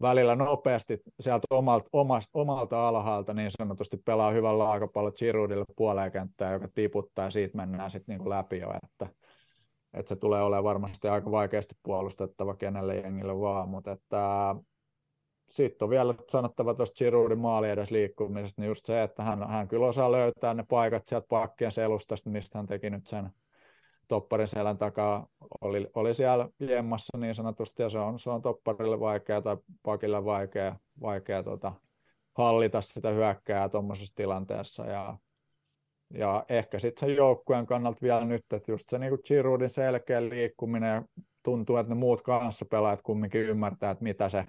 välillä 0.01 0.35
nopeasti 0.35 0.99
sieltä 1.19 1.47
omalta, 1.49 1.89
omalta, 1.93 2.27
omalta 2.33 2.87
alhaalta 2.87 3.33
niin 3.33 3.51
sanotusti 3.57 3.97
pelaa 3.97 4.31
hyvän 4.31 4.59
laakapallon 4.59 5.13
Giroudille 5.15 5.65
puoleen 5.75 6.11
kenttään, 6.11 6.53
joka 6.53 6.67
tiputtaa 6.73 7.25
ja 7.25 7.31
siitä 7.31 7.57
mennään 7.57 7.91
sitten 7.91 8.13
niinku 8.13 8.29
läpi 8.29 8.59
jo, 8.59 8.73
että 8.83 9.21
että 9.93 10.09
se 10.09 10.15
tulee 10.15 10.41
olemaan 10.41 10.63
varmasti 10.63 11.07
aika 11.07 11.31
vaikeasti 11.31 11.75
puolustettava 11.83 12.55
kenelle 12.55 12.95
jengille 12.95 13.39
vaan, 13.39 13.69
mutta 13.69 13.91
että 13.91 14.55
sitten 15.51 15.85
on 15.85 15.89
vielä 15.89 16.15
sanottava 16.29 16.73
tuosta 16.73 16.97
Giroudin 16.97 17.39
maali 17.39 17.69
edes 17.69 17.91
liikkumisesta, 17.91 18.61
niin 18.61 18.67
just 18.67 18.85
se, 18.85 19.03
että 19.03 19.23
hän, 19.23 19.47
hän 19.49 19.67
kyllä 19.67 19.85
osaa 19.85 20.11
löytää 20.11 20.53
ne 20.53 20.63
paikat 20.69 21.07
sieltä 21.07 21.27
pakkien 21.27 21.71
selustasta, 21.71 22.29
mistä 22.29 22.57
hän 22.57 22.67
teki 22.67 22.89
nyt 22.89 23.07
sen 23.07 23.29
topparin 24.07 24.47
selän 24.47 24.77
takaa, 24.77 25.27
oli, 25.61 25.87
oli 25.95 26.13
siellä 26.13 26.49
jemmassa 26.59 27.17
niin 27.17 27.35
sanotusti, 27.35 27.83
ja 27.83 27.89
se 27.89 27.99
on, 27.99 28.19
se 28.19 28.29
on 28.29 28.41
topparille 28.41 28.99
vaikea 28.99 29.41
tai 29.41 29.57
pakille 29.83 30.25
vaikea, 30.25 30.75
vaikea 31.01 31.43
tota, 31.43 31.73
hallita 32.33 32.81
sitä 32.81 33.09
hyökkää 33.09 33.69
tuommoisessa 33.69 34.15
tilanteessa, 34.15 34.85
ja, 34.85 35.17
ja 36.13 36.45
ehkä 36.49 36.79
sitten 36.79 37.09
sen 37.09 37.17
joukkueen 37.17 37.65
kannalta 37.65 38.01
vielä 38.01 38.25
nyt, 38.25 38.45
että 38.53 38.71
just 38.71 38.89
se 38.89 38.97
niin 38.99 39.19
Giroudin 39.25 39.69
selkeä 39.69 40.29
liikkuminen, 40.29 40.93
ja 40.93 41.03
tuntuu, 41.43 41.77
että 41.77 41.93
ne 41.93 41.99
muut 41.99 42.21
kanssa 42.21 42.65
pelaajat 42.65 43.01
kumminkin 43.01 43.41
ymmärtää, 43.41 43.91
että 43.91 44.03
mitä 44.03 44.29
se, 44.29 44.45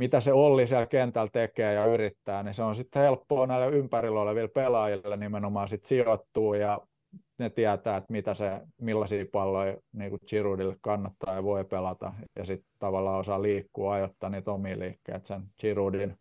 mitä 0.00 0.20
se 0.20 0.32
Olli 0.32 0.66
siellä 0.66 0.86
kentällä 0.86 1.30
tekee 1.32 1.74
ja 1.74 1.86
yrittää, 1.86 2.42
niin 2.42 2.54
se 2.54 2.62
on 2.62 2.74
sitten 2.74 3.02
helppoa 3.02 3.46
näille 3.46 3.76
ympärillä 3.76 4.20
oleville 4.20 4.48
pelaajille 4.48 5.16
nimenomaan 5.16 5.68
sit 5.68 5.84
sijoittuu 5.84 6.54
ja 6.54 6.80
ne 7.38 7.50
tietää, 7.50 7.96
että 7.96 8.12
mitä 8.12 8.34
se, 8.34 8.60
millaisia 8.80 9.24
palloja 9.32 9.76
niin 9.92 10.10
kuin 10.10 10.20
Giroudille 10.26 10.76
kannattaa 10.80 11.34
ja 11.34 11.42
voi 11.42 11.64
pelata 11.64 12.12
ja 12.36 12.44
sitten 12.44 12.70
tavallaan 12.78 13.20
osaa 13.20 13.42
liikkua, 13.42 13.94
ajoittaa 13.94 14.30
niitä 14.30 14.52
omia 14.52 14.78
liikkeitä 14.78 15.26
sen 15.26 15.42
Giroudin 15.60 16.16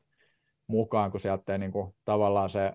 mukaan, 0.68 1.12
kun 1.12 1.20
sieltä 1.20 1.52
ei 1.52 1.60
niin 1.60 1.72
kuin, 1.72 1.96
tavallaan 2.06 2.50
se, 2.50 2.74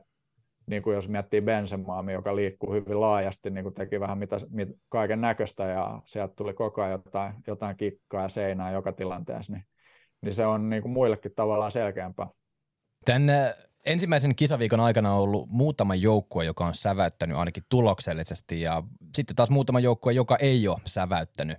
niin 0.66 0.82
kuin 0.82 0.94
jos 0.94 1.08
miettii 1.08 1.40
Benzemaami, 1.40 2.12
joka 2.12 2.36
liikkuu 2.36 2.72
hyvin 2.72 3.00
laajasti, 3.00 3.50
niin 3.50 3.64
kuin 3.64 3.74
teki 3.74 4.00
vähän 4.00 4.18
mitä, 4.18 4.36
mit, 4.50 4.68
kaiken 4.88 5.20
näköistä 5.20 5.64
ja 5.64 6.00
sieltä 6.04 6.34
tuli 6.36 6.54
koko 6.54 6.82
ajan 6.82 7.00
jotain, 7.04 7.34
jotain 7.46 7.76
kikkaa 7.76 8.22
ja 8.22 8.28
seinää 8.28 8.72
joka 8.72 8.92
tilanteessa, 8.92 9.52
niin 9.52 9.64
niin 10.24 10.34
se 10.34 10.46
on 10.46 10.70
niin 10.70 10.82
kuin 10.82 10.92
muillekin 10.92 11.32
tavallaan 11.34 11.72
selkeämpää. 11.72 12.26
Tän 13.04 13.22
ensimmäisen 13.86 14.34
kisaviikon 14.34 14.80
aikana 14.80 15.14
on 15.14 15.20
ollut 15.20 15.48
muutama 15.48 15.94
joukkue, 15.94 16.44
joka 16.44 16.66
on 16.66 16.74
säväyttänyt 16.74 17.36
ainakin 17.36 17.62
tuloksellisesti 17.68 18.60
ja 18.60 18.82
sitten 19.14 19.36
taas 19.36 19.50
muutama 19.50 19.80
joukkue, 19.80 20.12
joka 20.12 20.36
ei 20.36 20.68
ole 20.68 20.80
säväyttänyt. 20.84 21.58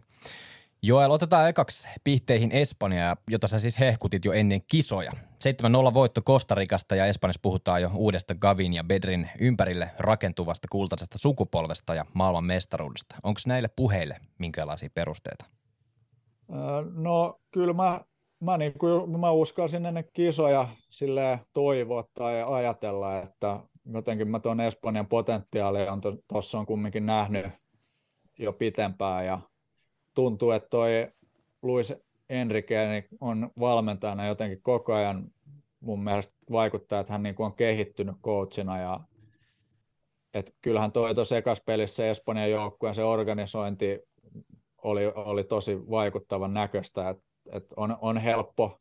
Joel, 0.81 1.11
otetaan 1.11 1.49
ekaksi 1.49 1.87
pihteihin 2.03 2.51
Espanja, 2.51 3.17
jota 3.29 3.47
sä 3.47 3.59
siis 3.59 3.79
hehkutit 3.79 4.25
jo 4.25 4.31
ennen 4.31 4.61
kisoja. 4.67 5.11
7-0 5.91 5.93
voitto 5.93 6.21
Kostarikasta 6.21 6.95
ja 6.95 7.05
Espanjassa 7.05 7.39
puhutaan 7.41 7.81
jo 7.81 7.91
uudesta 7.95 8.35
Gavin 8.35 8.73
ja 8.73 8.83
Bedrin 8.83 9.29
ympärille 9.39 9.89
rakentuvasta 9.99 10.67
kultaisesta 10.71 11.17
sukupolvesta 11.17 11.95
ja 11.95 12.05
maailman 12.13 12.45
mestaruudesta. 12.45 13.15
Onko 13.23 13.39
näille 13.47 13.67
puheille 13.75 14.17
minkälaisia 14.37 14.89
perusteita? 14.93 15.45
No 16.93 17.39
kyllä 17.51 17.73
mä 17.73 18.01
mä, 18.39 18.57
niin 18.57 18.73
kuin, 18.73 19.19
mä 19.19 19.31
uskalsin 19.31 19.85
ennen 19.85 20.09
kisoja 20.13 20.67
sille 20.89 21.39
toivoa 21.53 22.03
tai 22.13 22.43
ajatella, 22.43 23.17
että 23.17 23.59
jotenkin 23.93 24.27
mä 24.27 24.39
tuon 24.39 24.59
Espanjan 24.59 25.07
potentiaali 25.07 25.87
on 25.87 26.01
tuossa 26.27 26.59
on 26.59 26.65
kumminkin 26.65 27.05
nähnyt 27.05 27.45
jo 28.39 28.53
pitempään 28.53 29.25
ja 29.25 29.39
tuntuu, 30.15 30.51
että 30.51 30.69
toi 30.69 31.07
Luis 31.61 31.93
Enrique 32.29 32.87
niin 32.87 33.07
on 33.21 33.51
valmentajana 33.59 34.27
jotenkin 34.27 34.61
koko 34.61 34.93
ajan 34.93 35.31
mun 35.79 36.03
mielestä 36.03 36.33
vaikuttaa, 36.51 36.99
että 36.99 37.13
hän 37.13 37.23
niin 37.23 37.35
kuin 37.35 37.45
on 37.45 37.55
kehittynyt 37.55 38.15
coachina 38.23 38.77
ja 38.77 38.99
että 40.33 40.51
kyllähän 40.61 40.91
toi 40.91 41.15
tuossa 41.15 41.37
ekaspelissä 41.37 42.05
Espanjan 42.05 42.51
joukkueen 42.51 42.95
se 42.95 43.03
organisointi 43.03 43.99
oli, 44.83 45.05
oli 45.15 45.43
tosi 45.43 45.89
vaikuttavan 45.89 46.53
näköistä, 46.53 47.09
että 47.09 47.23
et 47.51 47.73
on, 47.75 47.97
on 48.01 48.17
helppo, 48.17 48.79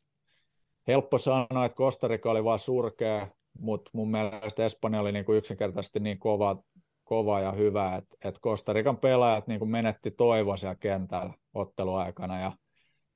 helppo 0.87 1.17
sanoa, 1.17 1.65
että 1.65 1.75
Kostarika 1.75 2.31
oli 2.31 2.43
vain 2.43 2.59
surkea, 2.59 3.27
mutta 3.59 3.91
mun 3.93 4.11
mielestä 4.11 4.65
Espanja 4.65 5.01
oli 5.01 5.11
niinku 5.11 5.33
yksinkertaisesti 5.33 5.99
niin 5.99 6.19
kova, 6.19 6.63
kova 7.03 7.39
ja 7.39 7.51
hyvä, 7.51 7.95
että 7.95 8.17
et 8.29 8.39
Kostarikan 8.39 8.97
pelaajat 8.97 9.47
niinku 9.47 9.65
menetti 9.65 10.11
toivon 10.11 10.57
siellä 10.57 10.75
kentällä 10.75 11.33
otteluaikana 11.53 12.39
ja 12.39 12.51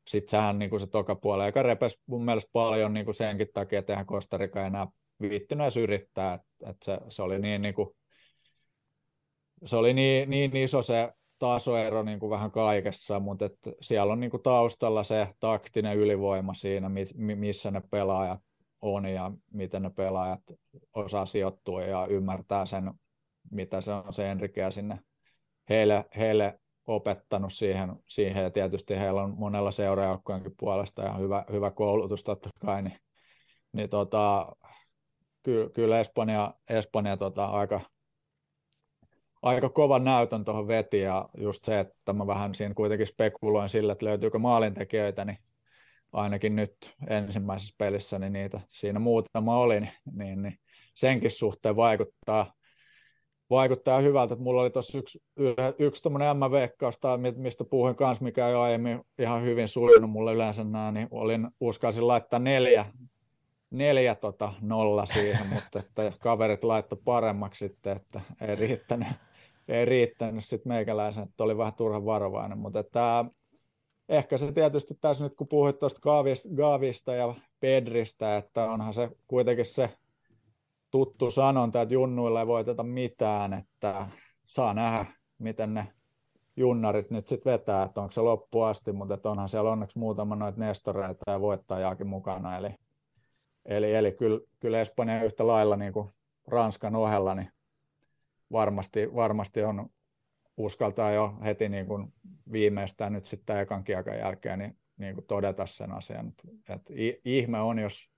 sitten 0.08 0.32
sehän 0.32 0.60
niinku 0.60 0.80
se 0.80 0.88
toka 0.88 1.16
puolella, 1.16 1.46
joka 1.46 1.64
repesi 1.64 2.00
mun 2.06 2.26
mielestä 2.26 2.50
paljon 2.54 2.94
niinku 2.94 3.14
senkin 3.14 3.48
takia, 3.54 3.80
että 3.80 3.94
eihän 3.94 4.06
Kostarika 4.06 4.66
enää 4.66 4.88
viittynyt 5.22 5.64
edes 5.64 5.78
yrittää, 5.78 6.34
että 6.34 6.70
et 6.70 6.78
se, 6.84 7.00
se, 7.10 7.22
oli 7.22 7.40
niin, 7.40 7.62
niinku, 7.62 7.96
se 9.66 9.76
oli 9.76 9.94
niin, 9.94 10.30
niin 10.30 10.56
iso 10.56 10.82
se 10.82 11.14
tasoero 11.40 12.04
niin 12.04 12.20
kuin 12.20 12.30
vähän 12.30 12.52
kaikessa, 12.52 13.20
mutta 13.20 13.46
et 13.46 13.58
siellä 13.82 14.14
on 14.14 14.20
niin 14.20 14.32
kuin 14.32 14.44
taustalla 14.44 15.04
se 15.04 15.28
taktinen 15.40 15.98
ylivoima 15.98 16.54
siinä, 16.54 16.92
missä 17.16 17.72
ne 17.72 17.82
pelaajat 17.92 18.40
on 18.82 19.06
ja 19.06 19.32
miten 19.54 19.82
ne 19.82 19.90
pelaajat 19.90 20.42
osaa 20.94 21.26
sijoittua 21.26 21.82
ja 21.82 22.08
ymmärtää 22.08 22.66
sen, 22.66 22.94
mitä 23.52 23.82
se 23.82 23.92
on 23.92 24.14
se 24.14 24.32
Enrique 24.32 24.72
sinne 24.72 25.00
heille, 25.70 26.06
heille 26.18 26.60
opettanut 26.88 27.54
siihen, 27.54 27.96
siihen, 28.08 28.44
ja 28.44 28.50
tietysti 28.50 28.98
heillä 28.98 29.22
on 29.22 29.36
monella 29.38 29.72
seuraajoukkojenkin 29.72 30.56
puolesta 30.60 31.02
ja 31.02 31.14
hyvä, 31.14 31.46
hyvä 31.52 31.72
koulutus 31.72 32.24
totta 32.24 32.50
kai, 32.60 32.82
niin, 32.82 32.98
niin 33.74 33.90
tota, 33.90 34.56
ky, 35.44 35.70
kyllä 35.74 36.00
Espanja, 36.00 36.54
Espanja 36.70 37.18
tota, 37.18 37.46
aika, 37.46 37.82
aika 39.42 39.70
kovan 39.70 40.04
näytön 40.04 40.46
tuohon 40.46 40.68
veti 40.68 41.00
ja 41.00 41.30
just 41.38 41.66
se, 41.66 41.80
että 41.80 42.14
mä 42.14 42.28
vähän 42.28 42.56
siinä 42.56 42.74
kuitenkin 42.74 43.08
spekuloin 43.08 43.70
sillä, 43.70 43.94
että 43.94 44.06
löytyykö 44.06 44.40
maalintekijöitä, 44.40 45.26
niin 45.26 45.38
ainakin 46.14 46.56
nyt 46.56 46.96
ensimmäisessä 47.08 47.76
pelissä 47.78 48.20
niin 48.20 48.34
niitä 48.34 48.62
siinä 48.70 49.00
muutama 49.00 49.58
oli, 49.58 49.80
niin, 49.80 49.94
niin, 50.16 50.42
niin 50.42 50.60
senkin 50.96 51.32
suhteen 51.32 51.76
vaikuttaa, 51.76 52.54
vaikuttaa 53.50 54.00
hyvältä, 54.00 54.34
että 54.34 54.44
mulla 54.44 54.62
oli 54.62 54.70
tuossa 54.70 54.98
yksi, 54.98 55.24
yksi 55.80 56.04
tuommoinen 56.04 56.38
M-veikkaus, 56.38 57.00
mistä 57.36 57.64
puhuin 57.64 57.96
kanssa, 57.96 58.24
mikä 58.24 58.48
ei 58.48 58.56
aiemmin 58.56 59.02
ihan 59.20 59.44
hyvin 59.44 59.68
sujunut 59.68 60.12
mulle 60.12 60.34
yleensä 60.34 60.64
nämä, 60.64 60.92
niin 60.92 61.08
olin, 61.12 61.48
uskalsin 61.60 62.08
laittaa 62.08 62.40
neljä, 62.40 62.86
neljä 63.70 64.16
tota 64.16 64.54
nolla 64.62 65.06
siihen, 65.06 65.48
mutta 65.54 65.80
että 65.80 66.12
kaverit 66.20 66.64
laittoi 66.64 67.00
paremmaksi 67.06 67.68
sitten, 67.68 67.98
että 67.98 68.22
ei 68.42 68.56
riittänyt, 68.56 69.08
ei 69.70 69.86
riittänyt 69.86 70.46
sitten 70.46 70.72
meikäläisen, 70.72 71.24
että 71.24 71.44
oli 71.44 71.58
vähän 71.58 71.74
turhan 71.74 72.06
varovainen, 72.06 72.58
mutta 72.58 72.80
että 72.80 73.26
ehkä 74.10 74.38
se 74.38 74.52
tietysti 74.52 74.98
tässä 75.02 75.24
nyt 75.24 75.36
kun 75.36 75.48
puhuit 75.48 75.80
tuosta 75.80 76.02
Gaavista 76.56 77.16
ja 77.16 77.36
Pedristä, 77.60 78.38
että 78.38 78.72
onhan 78.72 78.94
se 78.94 79.10
kuitenkin 79.28 79.66
se 79.66 79.90
tuttu 80.92 81.32
sanonta, 81.32 81.82
että 81.82 81.94
junnuilla 81.94 82.40
ei 82.40 82.48
voiteta 82.48 82.84
mitään, 82.84 83.54
että 83.54 84.08
saa 84.46 84.74
nähdä, 84.74 85.06
miten 85.40 85.74
ne 85.74 85.88
junnarit 86.58 87.10
nyt 87.10 87.28
sitten 87.28 87.52
vetää, 87.52 87.84
että 87.84 88.02
onko 88.02 88.12
se 88.12 88.22
loppu 88.22 88.62
asti, 88.62 88.92
mutta 88.92 89.14
että 89.14 89.30
onhan 89.30 89.50
siellä 89.50 89.72
onneksi 89.72 90.00
muutama 90.00 90.36
noita 90.36 90.60
nestoreita 90.60 91.32
ja 91.32 91.42
voittajaakin 91.42 92.08
mukana, 92.08 92.58
eli, 92.58 92.76
eli, 93.66 93.94
eli 93.94 94.12
kyllä, 94.12 94.40
kyllä 94.60 94.82
Espanja 94.82 95.24
yhtä 95.24 95.48
lailla 95.48 95.76
niin 95.76 95.94
kuin 95.94 96.10
Ranskan 96.48 96.96
ohella, 96.96 97.36
niin 97.36 97.52
varmasti, 98.52 99.16
varmasti 99.16 99.64
on 99.64 99.90
uskaltaa 100.58 101.12
jo 101.12 101.34
heti 101.44 101.70
niin 101.70 101.86
kuin 101.86 102.14
viimeistään 102.52 103.14
nyt 103.14 103.24
sitten 103.24 103.60
ekan 103.60 103.84
kiekan 103.84 104.18
jälkeen 104.18 104.60
niin, 104.60 104.78
niin 104.98 105.16
kuin 105.16 105.26
todeta 105.26 105.66
sen 105.66 105.92
asian. 105.92 106.34
Että 106.70 106.94
ihme 107.26 107.60
on, 107.60 107.80
jos 107.80 108.10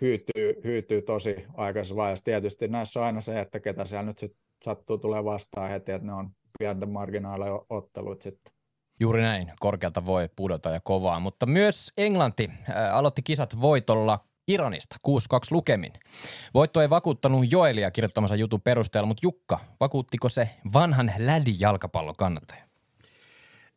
hyytyy, 0.00 0.60
hyytyy 0.64 1.02
tosi 1.02 1.44
aikaisessa 1.54 1.96
vaiheessa. 1.96 2.24
Tietysti 2.24 2.68
näissä 2.68 3.00
on 3.00 3.06
aina 3.06 3.20
se, 3.20 3.40
että 3.40 3.60
ketä 3.60 3.84
siellä 3.84 4.02
nyt 4.02 4.18
sit 4.18 4.36
sattuu 4.64 4.98
tulee 4.98 5.24
vastaan 5.24 5.70
heti, 5.70 5.92
että 5.92 6.06
ne 6.06 6.12
on 6.12 6.30
pienten 6.58 6.90
marginaaleja 6.90 7.62
ottelut 7.68 8.22
sitten. 8.22 8.52
Juuri 9.00 9.22
näin, 9.22 9.52
korkealta 9.60 10.06
voi 10.06 10.28
pudota 10.36 10.70
ja 10.70 10.80
kovaa, 10.84 11.20
mutta 11.20 11.46
myös 11.46 11.92
Englanti 11.96 12.50
aloitti 12.92 13.22
kisat 13.22 13.60
voitolla 13.60 14.18
Iranista 14.52 14.96
6-2 15.08 15.12
lukemin. 15.50 15.92
Voitto 16.54 16.82
ei 16.82 16.90
vakuuttanut 16.90 17.52
Joelia 17.52 17.90
kirjoittamansa 17.90 18.36
jutun 18.36 18.60
perusteella, 18.60 19.06
mutta 19.06 19.26
Jukka, 19.26 19.60
vakuuttiko 19.80 20.28
se 20.28 20.50
vanhan 20.72 21.12
lädi 21.18 21.54
jalkapallon 21.58 22.16
kannattaja? 22.16 22.70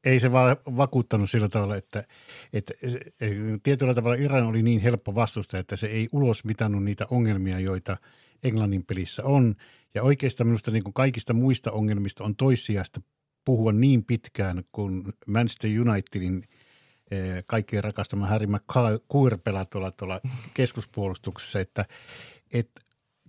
ei 0.03 0.19
se 0.19 0.31
vaan 0.31 0.57
vakuuttanut 0.65 1.29
sillä 1.29 1.49
tavalla, 1.49 1.75
että, 1.75 2.03
että 2.53 2.73
tietyllä 3.63 3.93
tavalla 3.93 4.15
Iran 4.15 4.43
oli 4.43 4.63
niin 4.63 4.79
helppo 4.79 5.15
vastusta, 5.15 5.57
että 5.57 5.75
se 5.75 5.87
ei 5.87 6.07
ulos 6.11 6.45
mitannut 6.45 6.83
niitä 6.83 7.05
ongelmia, 7.09 7.59
joita 7.59 7.97
Englannin 8.43 8.85
pelissä 8.85 9.23
on. 9.23 9.55
Ja 9.95 10.03
oikeastaan 10.03 10.47
minusta 10.47 10.71
niin 10.71 10.83
kuin 10.83 10.93
kaikista 10.93 11.33
muista 11.33 11.71
ongelmista 11.71 12.23
on 12.23 12.35
toissijasta 12.35 13.01
puhua 13.45 13.71
niin 13.71 14.05
pitkään, 14.05 14.63
kun 14.71 15.13
Manchester 15.27 15.71
Unitedin 15.81 16.43
kaikkien 17.45 17.83
rakastama 17.83 18.27
Harry 18.27 18.47
McCour 18.47 19.37
pelaa 19.37 19.65
tuolla, 19.65 19.91
tuolla 19.91 20.21
keskuspuolustuksessa, 20.53 21.59
että, 21.59 21.85
että 22.53 22.81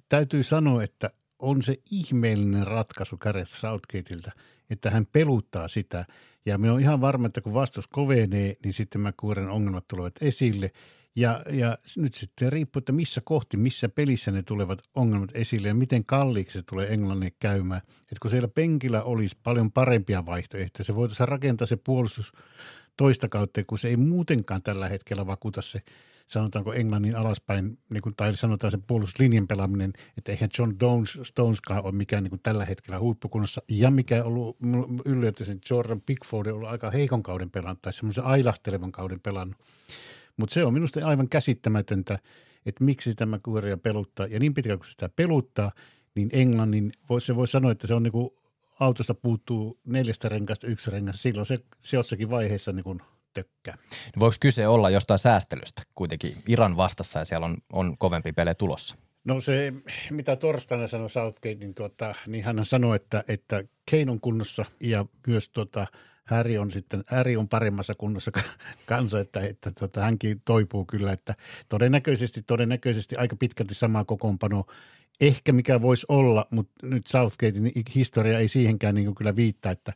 täytyy 0.08 0.42
sanoa, 0.42 0.82
että 0.82 1.10
on 1.38 1.62
se 1.62 1.76
ihmeellinen 1.90 2.66
ratkaisu 2.66 3.16
Gareth 3.16 3.54
Southgateilta, 3.54 4.30
että 4.70 4.90
hän 4.90 5.06
peluttaa 5.06 5.68
sitä. 5.68 6.04
Ja 6.46 6.58
minä 6.58 6.72
olen 6.72 6.82
ihan 6.82 7.00
varma, 7.00 7.26
että 7.26 7.40
kun 7.40 7.54
vastus 7.54 7.86
kovenee, 7.86 8.56
niin 8.64 8.74
sitten 8.74 9.00
McCouren 9.00 9.48
ongelmat 9.48 9.88
tulevat 9.88 10.14
esille– 10.20 10.70
ja, 11.16 11.42
ja 11.50 11.78
nyt 11.96 12.14
sitten 12.14 12.52
riippuu, 12.52 12.78
että 12.78 12.92
missä 12.92 13.20
kohti, 13.24 13.56
missä 13.56 13.88
pelissä 13.88 14.30
ne 14.30 14.42
tulevat 14.42 14.82
ongelmat 14.94 15.30
esille 15.34 15.68
ja 15.68 15.74
miten 15.74 16.04
kalliiksi 16.04 16.58
se 16.58 16.62
tulee 16.62 16.92
Englannille 16.92 17.32
käymään. 17.40 17.80
Että 18.00 18.16
kun 18.22 18.30
siellä 18.30 18.48
penkillä 18.48 19.02
olisi 19.02 19.36
paljon 19.42 19.72
parempia 19.72 20.26
vaihtoehtoja, 20.26 20.84
se 20.84 20.94
voitaisiin 20.94 21.28
rakentaa 21.28 21.66
se 21.66 21.76
puolustus 21.76 22.32
toista 22.96 23.28
kautta, 23.28 23.64
kun 23.66 23.78
se 23.78 23.88
ei 23.88 23.96
muutenkaan 23.96 24.62
tällä 24.62 24.88
hetkellä 24.88 25.26
vakuuta 25.26 25.62
se, 25.62 25.82
sanotaanko 26.26 26.72
Englannin 26.72 27.16
alaspäin, 27.16 27.78
niin 27.90 28.02
kuin, 28.02 28.16
tai 28.16 28.36
sanotaan 28.36 28.70
se 28.70 28.78
puolustuslinjan 28.86 29.48
pelaaminen, 29.48 29.92
että 30.18 30.32
eihän 30.32 30.50
John 30.58 30.74
Stones, 30.74 31.18
Stoneskaan 31.22 31.84
ole 31.84 31.92
mikään 31.92 32.22
niin 32.22 32.30
kuin 32.30 32.42
tällä 32.42 32.64
hetkellä 32.64 32.98
huippukunnossa. 32.98 33.62
Ja 33.68 33.90
mikä 33.90 34.24
on 34.24 34.26
ollut 34.26 34.56
yllätys, 35.04 35.52
Jordan 35.70 36.00
Pickford 36.00 36.46
on 36.46 36.54
ollut 36.54 36.68
aika 36.68 36.90
heikon 36.90 37.22
kauden 37.22 37.50
pelannut 37.50 37.82
tai 37.82 37.92
semmoisen 37.92 38.24
ailahtelevan 38.24 38.92
kauden 38.92 39.20
pelannut. 39.20 39.56
Mutta 40.36 40.54
se 40.54 40.64
on 40.64 40.74
minusta 40.74 41.06
aivan 41.06 41.28
käsittämätöntä, 41.28 42.18
että 42.66 42.84
miksi 42.84 43.14
tämä 43.14 43.38
kuoria 43.38 43.76
peluttaa. 43.76 44.26
Ja 44.26 44.38
niin 44.38 44.54
pitkään 44.54 44.78
kuin 44.78 44.90
sitä 44.90 45.08
peluttaa, 45.08 45.72
niin 46.14 46.28
Englannin, 46.32 46.92
se 47.18 47.36
voi 47.36 47.48
sanoa, 47.48 47.72
että 47.72 47.86
se 47.86 47.94
on 47.94 48.02
niin 48.02 48.12
kuin 48.12 48.30
autosta 48.80 49.14
puuttuu 49.14 49.80
neljästä 49.84 50.28
renkaasta 50.28 50.66
yksi 50.66 50.90
rengas. 50.90 51.22
Silloin 51.22 51.46
se, 51.46 51.58
se 51.80 51.96
jossakin 51.96 52.30
vaiheessa 52.30 52.72
niin 52.72 52.84
kuin 52.84 53.02
tökkää. 53.34 53.78
No 54.16 54.20
voiko 54.20 54.36
kyse 54.40 54.68
olla 54.68 54.90
jostain 54.90 55.18
säästelystä 55.18 55.82
kuitenkin 55.94 56.42
Iran 56.48 56.76
vastassa 56.76 57.18
ja 57.18 57.24
siellä 57.24 57.46
on, 57.46 57.56
on 57.72 57.98
kovempi 57.98 58.32
pelejä 58.32 58.54
tulossa? 58.54 58.96
No 59.24 59.40
se, 59.40 59.72
mitä 60.10 60.36
torstaina 60.36 60.86
sanoi 60.86 61.10
Southgate, 61.10 61.54
niin, 61.54 61.74
tuota, 61.74 62.14
niin 62.26 62.44
hän 62.44 62.64
sanoi, 62.64 62.96
että, 62.96 63.24
että 63.28 63.64
Kane 63.90 64.10
on 64.10 64.20
kunnossa 64.20 64.64
ja 64.80 65.04
myös 65.26 65.48
tuota, 65.48 65.86
Häri 66.24 66.58
on 66.58 66.70
sitten, 66.70 67.04
Häri 67.06 67.36
on 67.36 67.48
paremmassa 67.48 67.94
kunnossa 67.94 68.30
kanssa, 68.86 69.20
että, 69.20 69.40
että 69.40 69.70
tota, 69.70 70.00
hänkin 70.00 70.42
toipuu 70.44 70.84
kyllä, 70.84 71.12
että 71.12 71.34
todennäköisesti, 71.68 72.42
todennäköisesti 72.42 73.16
aika 73.16 73.36
pitkälti 73.36 73.74
sama 73.74 74.04
kokoonpano 74.04 74.66
ehkä 75.20 75.52
mikä 75.52 75.82
voisi 75.82 76.06
olla, 76.08 76.46
mutta 76.50 76.86
nyt 76.86 77.06
Southgatein 77.06 77.72
historia 77.94 78.38
ei 78.38 78.48
siihenkään 78.48 78.94
niin 78.94 79.14
kyllä 79.14 79.36
viittaa, 79.36 79.72
että, 79.72 79.92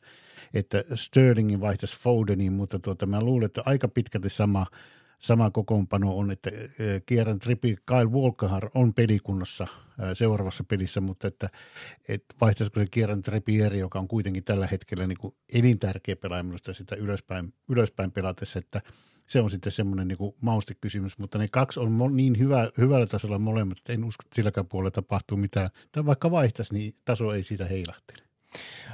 että 0.55 0.85
Sterlingin 0.95 1.61
vaihtaisi 1.61 1.99
Fodeniin, 1.99 2.53
mutta 2.53 2.79
tuota, 2.79 3.07
mä 3.07 3.21
luulen, 3.21 3.47
että 3.47 3.63
aika 3.67 3.89
pitkälti 3.89 4.29
sama, 4.29 4.67
sama 5.19 5.51
kokoonpano 5.51 6.17
on, 6.17 6.31
että 6.31 6.51
Kieran 7.07 7.39
Trippi, 7.39 7.77
Kyle 7.87 8.05
Walker 8.05 8.71
on 8.75 8.95
pelikunnossa 8.95 9.67
seuraavassa 10.15 10.65
pelissä, 10.65 11.01
mutta 11.01 11.29
että, 11.29 11.49
että 12.09 12.35
vaihtaisiko 12.41 12.81
se 12.81 12.87
Kieran 12.91 13.23
Trippieri, 13.23 13.79
joka 13.79 13.99
on 13.99 14.09
kuitenkin 14.09 14.45
tällä 14.45 14.67
hetkellä 14.67 15.07
niin 15.07 15.19
kuin 15.19 15.35
elintärkeä 15.53 16.17
pelaaja 16.17 16.43
minusta 16.43 16.75
sitä 16.75 16.97
ylöspäin, 16.97 17.55
ylöspäin 17.69 18.13
pelatessa, 18.13 18.59
että 18.59 18.83
se 19.29 19.41
on 19.41 19.51
sitten 19.51 19.73
semmoinen 19.73 20.09
niin 20.09 20.35
maustekysymys, 20.41 21.19
mutta 21.19 21.39
ne 21.39 21.49
kaksi 21.49 21.81
on 21.81 22.17
niin 22.17 22.39
hyvä, 22.39 22.71
hyvällä 22.79 23.07
tasolla 23.07 23.39
molemmat, 23.39 23.79
että 23.79 23.93
en 23.93 24.05
usko, 24.05 24.23
että 24.25 24.35
silläkään 24.35 24.67
puolella 24.67 24.91
tapahtuu 24.91 25.37
mitään. 25.37 25.71
Tai 25.93 26.07
vaikka 26.07 26.31
vaihtaisi, 26.31 26.75
niin 26.75 26.95
taso 27.05 27.33
ei 27.33 27.43
siitä 27.43 27.65
heilahtele. 27.65 28.23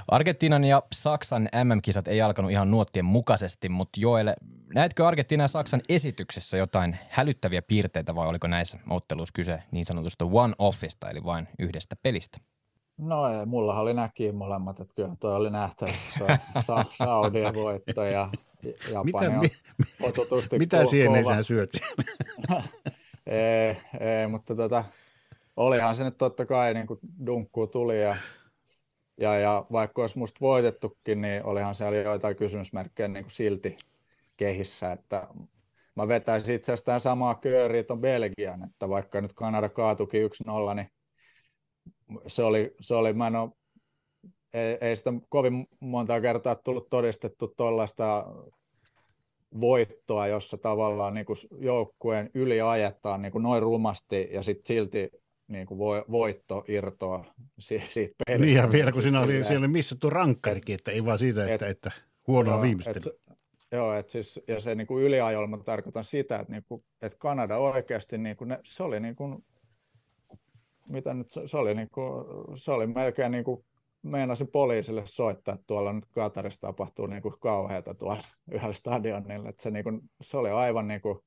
Argentiinan 0.08 0.64
ja 0.64 0.82
Saksan 0.92 1.48
MM-kisat 1.64 2.08
ei 2.08 2.22
alkanut 2.22 2.50
ihan 2.50 2.70
nuottien 2.70 3.04
mukaisesti, 3.04 3.68
mutta 3.68 4.00
Joelle, 4.00 4.36
näetkö 4.74 5.06
Argentiinan 5.06 5.44
ja 5.44 5.48
Saksan 5.48 5.82
esityksessä 5.88 6.56
jotain 6.56 6.98
hälyttäviä 7.08 7.62
piirteitä 7.62 8.14
vai 8.14 8.26
oliko 8.26 8.46
näissä 8.46 8.78
otteluissa 8.90 9.32
kyse 9.32 9.62
niin 9.70 9.84
sanotusta 9.84 10.24
one-offista, 10.24 11.10
eli 11.10 11.24
vain 11.24 11.48
yhdestä 11.58 11.96
pelistä? 12.02 12.38
No 12.98 13.28
ei, 13.28 13.46
mulla 13.46 13.80
oli 13.80 13.94
näki 13.94 14.32
molemmat, 14.32 14.80
että 14.80 14.94
kyllä 14.94 15.16
toi 15.20 15.36
oli 15.36 15.50
nähtävissä 15.50 16.38
Sa- 16.66 16.84
Saudien 16.98 17.54
voitto 17.54 18.04
ja 18.04 18.30
Japani 18.92 19.04
mitä, 19.04 19.18
on 19.18 19.40
mi, 20.52 20.58
mitä 20.58 20.84
siihen 20.84 21.24
sä 21.24 21.42
syöt 21.42 21.70
ei, 23.26 23.76
ei, 24.20 24.26
mutta 24.26 24.54
tota, 24.54 24.84
olihan 25.56 25.96
se 25.96 26.04
nyt 26.04 26.18
totta 26.18 26.46
kai 26.46 26.74
niin 26.74 26.86
kuin 26.86 27.00
dunkkuu 27.26 27.66
tuli 27.66 28.02
ja 28.02 28.16
ja, 29.20 29.38
ja 29.38 29.66
vaikka 29.72 30.02
olisi 30.02 30.18
musta 30.18 30.40
voitettukin, 30.40 31.20
niin 31.20 31.44
olihan 31.44 31.74
siellä 31.74 31.98
joitain 31.98 32.36
kysymysmerkkejä 32.36 33.08
niin 33.08 33.24
kuin 33.24 33.32
silti 33.32 33.76
kehissä, 34.36 34.92
että 34.92 35.28
mä 35.94 36.08
vetäisin 36.08 36.54
itse 36.54 36.72
asiassa 36.72 36.84
tämän 36.84 37.00
samaa 37.00 37.34
kööriä 37.34 37.82
tuon 37.82 38.00
Belgian, 38.00 38.64
että 38.64 38.88
vaikka 38.88 39.20
nyt 39.20 39.32
Kanada 39.32 39.68
kaatukin 39.68 40.30
1-0, 40.70 40.74
niin 40.74 40.88
se 42.26 42.42
oli, 42.42 42.74
se 42.80 42.94
oli 42.94 43.12
mä 43.12 43.26
en 43.26 43.36
ole, 43.36 43.50
ei, 44.54 44.78
ei 44.80 44.96
sitä 44.96 45.12
kovin 45.28 45.66
monta 45.80 46.20
kertaa 46.20 46.54
tullut 46.54 46.90
todistettu 46.90 47.54
tuollaista 47.56 48.26
voittoa, 49.60 50.26
jossa 50.26 50.58
tavallaan 50.58 51.14
niin 51.14 51.26
kuin 51.26 51.38
joukkueen 51.58 52.30
yli 52.34 52.60
ajetaan 52.60 53.22
niin 53.22 53.32
kuin 53.32 53.42
noin 53.42 53.62
rumasti 53.62 54.28
ja 54.32 54.42
sitten 54.42 54.66
silti 54.66 55.10
niin 55.48 55.66
kuin 55.66 55.78
voitto 56.10 56.64
irtoa 56.68 57.24
siitä 57.58 58.14
pelistä. 58.26 58.46
Niin 58.46 58.56
ja 58.56 58.72
vielä 58.72 58.92
kun 58.92 59.02
siinä 59.02 59.20
oli, 59.20 59.44
siellä 59.44 59.64
oli 59.64 59.72
missattu 59.72 60.10
rankkarikin, 60.10 60.74
että 60.74 60.90
ei 60.90 61.04
vaan 61.04 61.18
siitä, 61.18 61.42
että, 61.42 61.66
et, 61.66 61.76
että 61.76 61.90
huonoa 62.26 62.62
viimeistelyä. 62.62 63.12
Joo, 63.72 63.94
et 63.94 64.10
siis, 64.10 64.40
ja 64.48 64.60
se 64.60 64.74
niin 64.74 64.86
kuin 64.86 65.04
yliajolla 65.04 65.46
mä 65.46 65.58
tarkoitan 65.58 66.04
sitä, 66.04 66.38
että, 66.38 66.52
niin 66.52 66.64
kuin, 66.68 66.84
että 67.02 67.18
Kanada 67.18 67.58
oikeasti, 67.58 68.18
niin 68.18 68.36
kuin 68.36 68.48
ne, 68.48 68.60
se 68.64 68.82
oli 68.82 69.00
niin 69.00 69.16
kuin, 69.16 69.44
mitä 70.88 71.14
nyt, 71.14 71.32
se 71.46 71.56
oli, 71.56 71.74
niin 71.74 71.88
kuin, 71.92 72.24
se 72.56 72.70
oli 72.70 72.86
melkein 72.86 73.32
niin 73.32 73.44
kuin, 73.44 73.64
meinasin 74.04 74.48
poliisille 74.48 75.02
soittaa, 75.06 75.54
että 75.54 75.66
tuolla 75.66 75.92
nyt 75.92 76.06
Katarissa 76.10 76.60
tapahtuu 76.60 77.06
niin 77.06 77.22
kuin 77.22 77.34
kauheata 77.40 77.94
tuolla 77.94 78.24
yhdellä 78.50 78.74
stadionilla, 78.74 79.48
että 79.48 79.62
se, 79.62 79.70
niin 79.70 79.84
kuin, 79.84 80.00
se 80.22 80.36
oli 80.36 80.50
aivan 80.50 80.88
niin 80.88 81.00
kuin, 81.00 81.18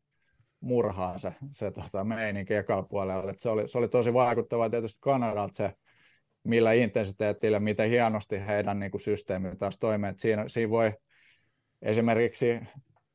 murhaan 0.60 1.20
se, 1.20 1.34
se 1.52 1.72
tota, 1.72 2.04
meininki 2.04 2.54
ekalla 2.54 2.84
puolella. 2.84 3.32
Et 3.32 3.40
se, 3.40 3.50
oli, 3.50 3.68
se 3.68 3.78
oli 3.78 3.88
tosi 3.88 4.14
vaikuttavaa 4.14 4.70
tietysti 4.70 5.00
Kanadalta 5.02 5.56
se, 5.56 5.74
millä 6.44 6.74
intensiteetillä, 6.74 7.60
miten 7.60 7.90
hienosti 7.90 8.46
heidän 8.48 8.80
niin 8.80 8.92
kuin, 8.92 9.02
systeemi 9.02 9.56
taas 9.56 9.78
toimii. 9.78 10.14
Siinä, 10.18 10.48
siinä 10.48 10.70
voi 10.70 10.94
esimerkiksi 11.82 12.60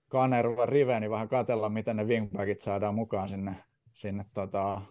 Kanerva 0.08 0.66
Rive, 0.66 1.00
niin 1.00 1.10
vähän 1.10 1.28
katella, 1.28 1.68
miten 1.68 1.96
ne 1.96 2.04
wingbackit 2.04 2.60
saadaan 2.60 2.94
mukaan 2.94 3.28
sinne, 3.28 3.56
sinne 3.92 4.24
tota, 4.34 4.82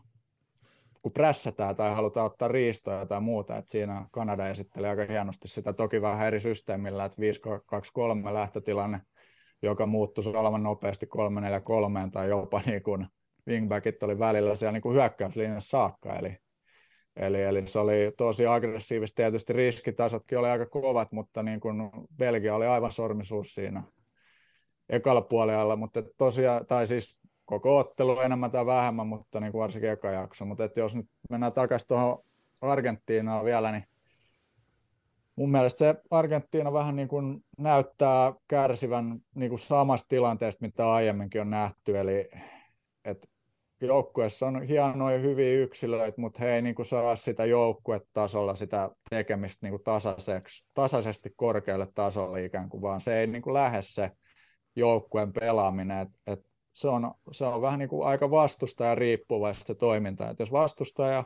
kun 1.02 1.12
prässätään 1.12 1.76
tai 1.76 1.96
halutaan 1.96 2.26
ottaa 2.26 2.48
riistoa 2.48 3.06
tai 3.06 3.22
muuta, 3.22 3.58
että 3.58 3.72
siinä 3.72 4.06
Kanada 4.12 4.50
esittelee 4.50 4.90
aika 4.90 5.06
hienosti 5.06 5.48
sitä 5.48 5.74
toki 5.74 6.02
vähän 6.02 6.28
eri 6.28 6.40
systeemillä, 6.40 7.06
että 7.06 7.22
5-2-3 8.30 8.34
lähtötilanne, 8.34 9.02
joka 9.62 9.86
muuttui 9.86 10.24
olevan 10.36 10.64
nopeasti 10.64 11.06
3-4-3 12.08 12.12
tai 12.12 12.30
jopa 12.30 12.62
niin 12.66 12.84
kuin 12.84 13.08
wingbackit 13.48 14.04
oli 14.04 14.20
välillä 14.20 14.56
siellä 14.56 14.72
niin 14.72 14.82
kuin 14.82 14.96
hyökkäyslinjassa 14.96 15.70
saakka, 15.70 16.16
eli, 16.16 16.38
eli, 17.16 17.42
eli, 17.42 17.68
se 17.68 17.80
oli 17.80 18.12
tosi 18.18 18.46
aggressiivista. 18.46 19.16
Tietysti 19.16 19.54
riskitasotkin 19.54 20.40
oli 20.40 20.48
aika 20.48 20.66
kovat, 20.66 21.12
mutta 21.12 21.44
niin 21.44 21.60
kuin 21.60 21.92
Belgia 22.18 22.56
oli 22.56 22.66
aivan 22.66 22.92
sormisuus 22.92 23.54
siinä 23.54 23.84
ekalla 24.90 25.22
puolella, 25.22 25.76
mutta 25.76 26.04
tosiaan, 26.18 26.66
tai 26.66 26.88
siis 26.88 27.21
koko 27.52 27.78
ottelu 27.78 28.20
enemmän 28.20 28.52
tai 28.52 28.66
vähemmän, 28.66 29.08
mutta 29.08 29.40
niin 29.40 29.52
kuin 29.52 29.62
varsinkin 29.62 29.90
eka 29.90 30.12
jakso. 30.12 30.46
Mutta 30.46 30.64
että 30.64 30.80
jos 30.80 30.96
nyt 30.96 31.06
mennään 31.30 31.54
takaisin 31.54 31.88
tuohon 31.88 32.24
Argentiinaan 32.62 33.46
vielä, 33.46 33.72
niin 33.72 33.84
mun 35.36 35.52
mielestä 35.52 35.78
se 35.78 35.96
Argentiina 36.12 36.74
vähän 36.74 36.96
niin 36.96 37.08
kuin 37.08 37.44
näyttää 37.58 38.34
kärsivän 38.48 39.20
niin 39.36 39.50
kuin 39.50 39.60
samasta 39.60 40.08
tilanteesta, 40.10 40.66
mitä 40.66 40.92
aiemminkin 40.94 41.42
on 41.42 41.50
nähty, 41.50 41.98
eli 41.98 42.30
että 43.06 43.28
joukkueessa 43.82 44.48
on 44.48 44.64
hienoja 44.64 45.20
hyviä 45.20 45.60
yksilöitä, 45.60 46.22
mutta 46.22 46.40
he 46.40 46.56
ei 46.56 46.62
niin 46.62 46.76
kuin 46.76 46.86
saa 46.86 47.16
sitä 47.16 47.46
joukkuetasolla 47.46 48.56
sitä 48.56 48.90
tekemistä 49.10 49.66
niin 49.66 49.72
kuin 49.72 49.84
tasaiseksi, 49.84 50.66
tasaisesti 50.74 51.34
korkealle 51.36 51.88
tasolle 51.96 52.46
ikään 52.46 52.70
kuin, 52.70 52.82
vaan 52.82 53.02
se 53.02 53.20
ei 53.20 53.28
niin 53.28 53.42
kuin 53.42 53.54
lähde 53.54 53.82
se 53.82 54.12
joukkueen 54.76 55.34
pelaaminen, 55.34 56.02
että 56.02 56.18
et 56.28 56.51
se, 56.74 56.88
on, 56.88 57.14
se 57.32 57.46
on 57.46 57.62
vähän 57.62 57.80
niin 57.80 57.90
kuin 57.90 58.08
aika 58.08 58.32
vastustaja 58.32 58.96
riippuvaista 58.96 59.64
se 59.68 59.76
toiminta, 59.76 60.30
että 60.30 60.44
jos 60.44 60.52
vastustaja 60.52 61.24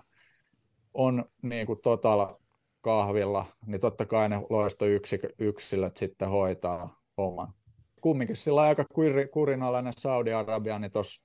on 0.93 1.25
niin 1.41 1.67
kuin 1.67 1.79
total 1.84 2.36
kahvilla, 2.81 3.45
niin 3.65 3.81
totta 3.81 4.05
kai 4.05 4.29
ne 4.29 4.41
loistoyksilöt 4.49 5.97
sitten 5.97 6.29
hoitaa, 6.29 6.99
oman. 7.17 7.53
Kumminkin 8.01 8.36
sillä 8.36 8.62
aika 8.62 8.86
kurinalainen 9.31 9.93
Saudi-Arabia, 9.97 10.79
niin 10.79 10.91
tuossa 10.91 11.21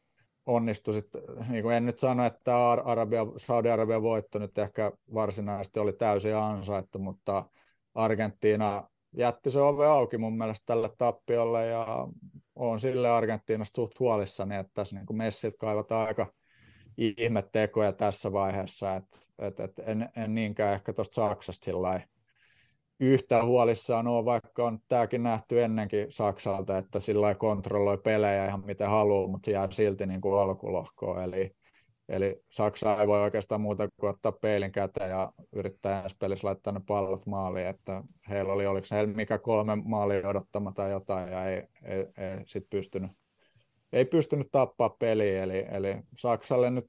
onnistui 0.46 0.94
sitten, 0.94 1.22
niin 1.48 1.62
kuin 1.62 1.76
en 1.76 1.86
nyt 1.86 1.98
sano, 1.98 2.24
että 2.24 2.70
Arabia, 2.70 3.26
Saudi-Arabian 3.36 4.02
voitto 4.02 4.38
nyt 4.38 4.58
ehkä 4.58 4.92
varsinaisesti 5.14 5.80
oli 5.80 5.92
täysin 5.92 6.36
ansaittu, 6.36 6.98
mutta 6.98 7.44
Argentiina 7.94 8.88
jätti 9.12 9.50
se 9.50 9.60
ove 9.60 9.86
auki 9.86 10.18
mun 10.18 10.38
mielestä 10.38 10.66
tälle 10.66 10.90
tappiolle 10.98 11.66
ja 11.66 12.08
on 12.54 12.80
sille 12.80 13.10
Argentiinasta 13.10 13.76
suht 13.76 14.00
huolissani, 14.00 14.56
että 14.56 14.72
tässä 14.74 14.96
niin 14.96 15.16
messit 15.16 15.54
kaivataan 15.58 16.08
aika 16.08 16.32
ihmettekoja 16.96 17.92
tässä 17.92 18.32
vaiheessa, 18.32 18.96
että 18.96 19.18
et, 19.38 19.60
et 19.60 19.78
en, 19.78 20.08
en, 20.16 20.34
niinkään 20.34 20.74
ehkä 20.74 20.92
tuosta 20.92 21.14
Saksasta 21.14 21.64
sillä 21.64 22.00
yhtä 23.00 23.44
huolissaan 23.44 24.06
ole, 24.06 24.24
vaikka 24.24 24.64
on 24.66 24.78
tämäkin 24.88 25.22
nähty 25.22 25.62
ennenkin 25.62 26.12
Saksalta, 26.12 26.78
että 26.78 27.00
sillä 27.00 27.34
kontrolloi 27.34 27.98
pelejä 27.98 28.46
ihan 28.46 28.66
miten 28.66 28.88
haluaa, 28.88 29.28
mutta 29.28 29.50
jää 29.50 29.70
silti 29.70 30.06
niin 30.06 30.20
kuin 30.20 30.40
alkulohkoon. 30.40 31.22
Eli, 31.22 31.56
eli 32.10 32.42
Saksa 32.50 33.00
ei 33.00 33.06
voi 33.06 33.20
oikeastaan 33.20 33.60
muuta 33.60 33.88
kuin 33.96 34.10
ottaa 34.10 34.32
peilin 34.32 34.72
käteen 34.72 35.10
ja 35.10 35.32
yrittää 35.52 36.02
ensi 36.02 36.16
pelissä 36.18 36.46
laittaa 36.46 36.72
ne 36.72 36.80
pallot 36.86 37.26
maaliin, 37.26 37.66
että 37.66 38.02
heillä 38.28 38.52
oli, 38.52 38.66
oliko 38.66 38.86
heillä 38.90 39.14
mikä 39.14 39.38
kolme 39.38 39.76
maalia 39.76 40.28
odottama 40.28 40.72
tai 40.72 40.90
jotain, 40.90 41.32
ja 41.32 41.44
ei, 41.46 41.62
ei, 41.82 41.98
ei 41.98 42.38
sit 42.46 42.70
pystynyt, 42.70 43.10
ei 43.92 44.04
pystynyt 44.04 44.48
tappaa 44.52 44.90
peliä, 44.98 45.42
eli, 45.42 45.66
eli 45.70 45.96
Saksalle 46.18 46.70
nyt 46.70 46.86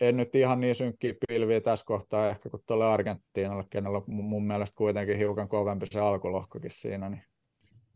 en 0.00 0.16
nyt 0.16 0.34
ihan 0.34 0.60
niin 0.60 0.74
synkkiä 0.74 1.14
pilviä 1.28 1.60
tässä 1.60 1.86
kohtaa 1.86 2.28
ehkä 2.28 2.50
kuin 2.50 2.62
tuolle 2.66 2.86
Argentiinalle, 2.86 3.64
kenellä 3.70 3.98
on 3.98 4.04
mun 4.06 4.46
mielestä 4.46 4.76
kuitenkin 4.76 5.18
hiukan 5.18 5.48
kovempi 5.48 5.86
se 5.86 6.00
alkulohkokin 6.00 6.70
siinä, 6.74 7.08
niin, 7.08 7.22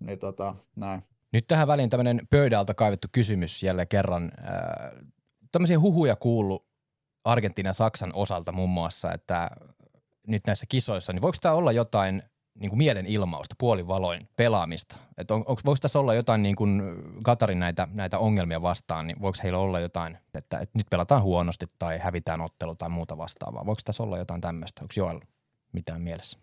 niin 0.00 0.18
tota, 0.18 0.54
näin. 0.76 1.02
Nyt 1.32 1.44
tähän 1.48 1.68
väliin 1.68 1.90
tämmöinen 1.90 2.20
pöydältä 2.30 2.74
kaivettu 2.74 3.08
kysymys 3.12 3.62
jälleen 3.62 3.88
kerran. 3.88 4.32
Tämmöisiä 5.52 5.80
huhuja 5.80 6.16
kuullut 6.16 6.66
Argentiinan 7.24 7.70
ja 7.70 7.74
Saksan 7.74 8.10
osalta 8.14 8.52
muun 8.52 8.70
muassa, 8.70 9.12
että 9.12 9.50
nyt 10.26 10.42
näissä 10.46 10.66
kisoissa, 10.68 11.12
niin 11.12 11.22
voiko 11.22 11.38
tämä 11.40 11.54
olla 11.54 11.72
jotain 11.72 12.22
niin 12.60 12.70
kuin 12.70 12.78
mielenilmausta, 12.78 13.54
puolivaloin 13.58 14.20
pelaamista. 14.36 14.96
Että 15.18 15.34
on, 15.34 15.40
onko, 15.40 15.60
voiko 15.66 15.78
tässä 15.80 15.98
olla 15.98 16.14
jotain 16.14 16.42
niin 16.42 16.56
kuin 16.56 16.82
Katarin 17.22 17.60
näitä, 17.60 17.88
näitä 17.92 18.18
ongelmia 18.18 18.62
vastaan, 18.62 19.06
niin 19.06 19.20
voiko 19.20 19.38
heillä 19.42 19.58
olla 19.58 19.80
jotain, 19.80 20.18
että, 20.34 20.58
että 20.58 20.78
nyt 20.78 20.86
pelataan 20.90 21.22
huonosti 21.22 21.66
tai 21.78 21.98
hävitään 21.98 22.40
ottelu 22.40 22.74
tai 22.74 22.88
muuta 22.88 23.18
vastaavaa? 23.18 23.66
Voiko 23.66 23.80
tässä 23.84 24.02
olla 24.02 24.18
jotain 24.18 24.40
tämmöistä? 24.40 24.82
Onko 24.82 24.94
Joel 24.96 25.20
mitään 25.72 26.02
mielessä? 26.02 26.38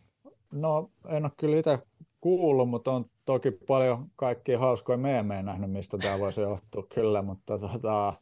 No 0.52 0.89
en 1.08 1.26
ole 1.26 1.32
kyllä 1.38 1.58
itse 1.58 1.80
kuullut, 2.22 2.70
mutta 2.70 2.91
on 2.91 3.06
toki 3.26 3.52
paljon 3.52 4.12
kaikkia 4.15 4.60
hauskoja 4.60 4.98
meemejä 4.98 5.44
nähnyt, 5.44 5.72
mistä 5.72 5.98
tämä 5.98 6.20
voisi 6.20 6.41
johtua 6.41 6.84
kyllä, 6.96 7.22
mutta 7.22 7.60
tota, 7.60 8.13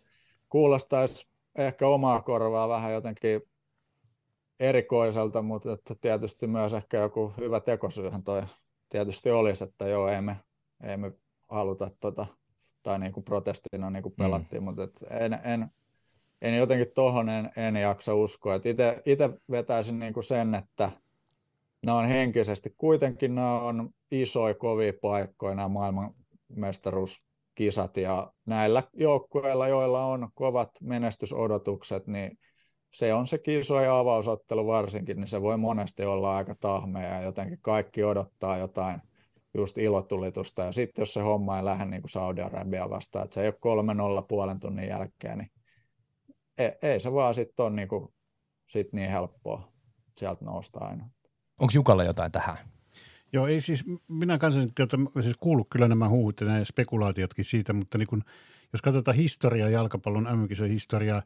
kuulostaisi 0.54 1.28
ehkä 1.56 1.88
omaa 1.88 2.22
korvaa 2.22 2.70
vähän 2.70 2.94
jotenkin 2.94 3.42
erikoiselta, 4.60 5.42
mutta 5.42 5.74
että 5.74 5.96
tietysti 6.02 6.48
myös 6.48 6.74
ehkä 6.74 6.98
joku 6.98 7.34
hyvä 7.38 7.60
tekosyyhän 7.60 8.24
toi 8.24 8.44
tietysti 8.89 9.32
olisi, 9.32 9.63
että 9.63 9.88
joo, 9.88 10.08
ei 10.08 10.22
me, 10.22 10.38
ei 10.84 10.98
me 10.98 11.12
haluta 11.50 11.92
tota, 12.00 12.26
tai 12.84 13.00
niin 13.00 13.12
kuin 13.12 13.24
protestina 13.24 13.89
niin 13.89 14.04
kuin 14.04 14.13
mm. 14.13 14.24
pelattiin, 14.24 14.62
mm. 14.62 14.66
mutta 14.66 14.84
et 14.84 15.00
en, 15.10 15.39
en, 15.44 15.68
en 16.42 16.58
jotenkin 16.58 16.92
tuohon 16.96 17.30
en, 17.30 17.52
en 17.56 17.76
jaksa 17.76 18.16
uskoa. 18.16 18.56
Itse 19.06 19.30
vetäisin 19.52 20.00
niin 20.00 20.13
kuin 20.13 20.24
sen, 20.24 20.56
että 20.56 20.92
nämä 21.86 21.98
on 21.98 22.08
henkisesti, 22.08 22.76
kuitenkin 22.78 23.36
nämä 23.36 23.62
on 23.62 23.89
isoja, 24.12 24.54
kovia 24.54 24.94
paikkoja, 25.02 25.56
nämä 25.56 25.70
maailmanmestaruuskisat, 27.60 27.98
ja 27.98 28.32
näillä 28.46 28.84
joukkueilla, 28.94 29.68
joilla 29.68 30.06
on 30.06 30.30
kovat 30.34 30.70
menestysodotukset, 30.82 32.08
niin 32.08 32.38
se 32.94 33.13
on 33.13 33.28
se 33.28 33.38
kiso 33.38 33.82
ja 33.82 34.00
avausottelu 34.00 34.68
varsinkin, 34.68 35.18
niin 35.18 35.28
se 35.28 35.42
voi 35.42 35.58
monesti 35.58 36.06
olla 36.06 36.38
aika 36.38 36.56
tahmea 36.56 37.16
ja 37.16 37.22
jotenkin 37.22 37.60
kaikki 37.62 38.04
odottaa 38.04 38.58
jotain 38.58 39.02
just 39.54 39.78
ilotulitusta. 39.78 40.62
Ja 40.62 40.72
sitten 40.72 41.02
jos 41.02 41.13
se 41.13 41.22
homma 41.22 41.58
ei 41.58 41.66
lähde 41.66 41.86
niin 41.86 42.02
kuin 42.02 42.12
Saudi-Arabia 42.12 42.89
vastaan, 42.89 43.26
että 43.26 43.34
se 43.34 43.42
ei 43.42 43.52
ole 43.63 44.22
3-0 44.22 44.26
puolen 44.28 44.60
tunnin 44.60 44.89
jälkeen, 44.89 45.38
niin 45.38 45.52
ei, 46.58 46.72
ei 46.82 47.00
se 47.00 47.13
vaan 47.13 47.34
sitten 47.34 47.66
ole 47.66 47.76
niin, 47.76 47.88
kuin, 47.88 48.13
sit 48.70 48.94
niin 48.94 49.10
helppoa 49.10 49.72
sieltä 50.18 50.46
nousta 50.46 50.80
aina. 50.80 51.10
Onko 51.60 51.72
Jukalla 51.76 52.04
jotain 52.04 52.32
tähän? 52.32 52.72
Joo, 53.34 53.48
ei 53.48 53.62
siis, 53.62 53.86
minä 54.08 54.38
kanssa 54.38 54.62
siis 55.22 55.36
kuullut 55.39 55.67
kyllä 55.69 55.88
nämä 55.88 56.10
huhut 56.10 56.41
ja 56.41 56.48
nämä 56.48 56.65
spekulaatiotkin 56.65 57.46
siitä, 57.46 57.74
mutta 57.74 57.98
niin 57.98 58.08
kun, 58.08 58.24
jos 58.74 58.82
katsotaan 58.82 59.17
historiaa, 59.17 59.69
jalkapallon 59.69 60.28
mm 60.32 60.67
historiaa, 60.69 61.22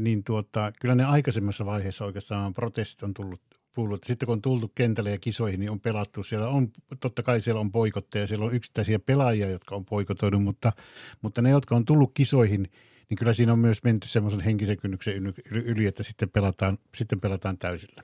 niin 0.00 0.24
tuota, 0.24 0.72
kyllä 0.80 0.94
ne 0.94 1.04
aikaisemmassa 1.04 1.66
vaiheessa 1.66 2.04
oikeastaan 2.04 2.54
protestit 2.54 3.02
on 3.02 3.14
tullut 3.14 3.40
tullut. 3.72 4.04
Sitten 4.04 4.26
kun 4.26 4.32
on 4.32 4.42
tultu 4.42 4.72
kentälle 4.74 5.10
ja 5.10 5.18
kisoihin, 5.18 5.60
niin 5.60 5.70
on 5.70 5.80
pelattu. 5.80 6.22
Siellä 6.22 6.48
on, 6.48 6.68
totta 7.00 7.22
kai 7.22 7.40
siellä 7.40 7.60
on 7.60 7.72
poikotteja, 7.72 8.26
siellä 8.26 8.46
on 8.46 8.54
yksittäisiä 8.54 8.98
pelaajia, 8.98 9.50
jotka 9.50 9.74
on 9.74 9.84
poikotoinut, 9.84 10.42
mutta, 10.42 10.72
mutta 11.22 11.42
ne, 11.42 11.50
jotka 11.50 11.76
on 11.76 11.84
tullut 11.84 12.10
kisoihin, 12.14 12.62
niin 13.08 13.18
kyllä 13.18 13.32
siinä 13.32 13.52
on 13.52 13.58
myös 13.58 13.82
menty 13.82 14.08
semmoisen 14.08 14.40
henkisen 14.40 14.76
kynnyksen 14.76 15.34
yli, 15.50 15.86
että 15.86 16.02
sitten 16.02 16.30
pelataan, 16.30 16.78
sitten 16.94 17.20
pelataan 17.20 17.58
täysillä. 17.58 18.02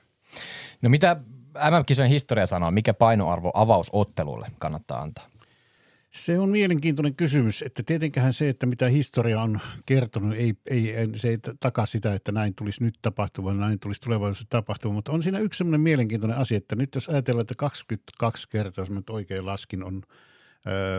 No 0.81 0.89
mitä 0.89 1.21
MM-kisojen 1.57 2.11
historia 2.11 2.47
sanoo, 2.47 2.71
mikä 2.71 2.93
painoarvo 2.93 3.51
avausottelulle 3.53 4.47
kannattaa 4.57 5.01
antaa? 5.01 5.29
Se 6.11 6.39
on 6.39 6.49
mielenkiintoinen 6.49 7.15
kysymys, 7.15 7.61
että 7.61 7.83
tietenköhän 7.83 8.33
se, 8.33 8.49
että 8.49 8.65
mitä 8.65 8.87
historia 8.87 9.41
on 9.41 9.59
kertonut, 9.85 10.33
ei, 10.33 10.53
ei, 10.69 11.07
se 11.15 11.29
ei 11.29 11.37
takaa 11.59 11.85
sitä, 11.85 12.13
että 12.13 12.31
näin 12.31 12.55
tulisi 12.55 12.83
nyt 12.83 12.99
tapahtumaan, 13.01 13.59
näin 13.59 13.79
tulisi 13.79 14.01
tulevaisuudessa 14.01 14.49
tapahtumaan, 14.49 14.95
mutta 14.95 15.11
on 15.11 15.23
siinä 15.23 15.39
yksi 15.39 15.57
sellainen 15.57 15.81
mielenkiintoinen 15.81 16.37
asia, 16.37 16.57
että 16.57 16.75
nyt 16.75 16.95
jos 16.95 17.09
ajatellaan, 17.09 17.41
että 17.41 17.55
22 17.57 18.49
kertaa, 18.49 18.81
jos 18.81 18.89
mä 18.89 18.95
nyt 18.95 19.09
oikein 19.09 19.45
laskin, 19.45 19.83
on 19.83 20.01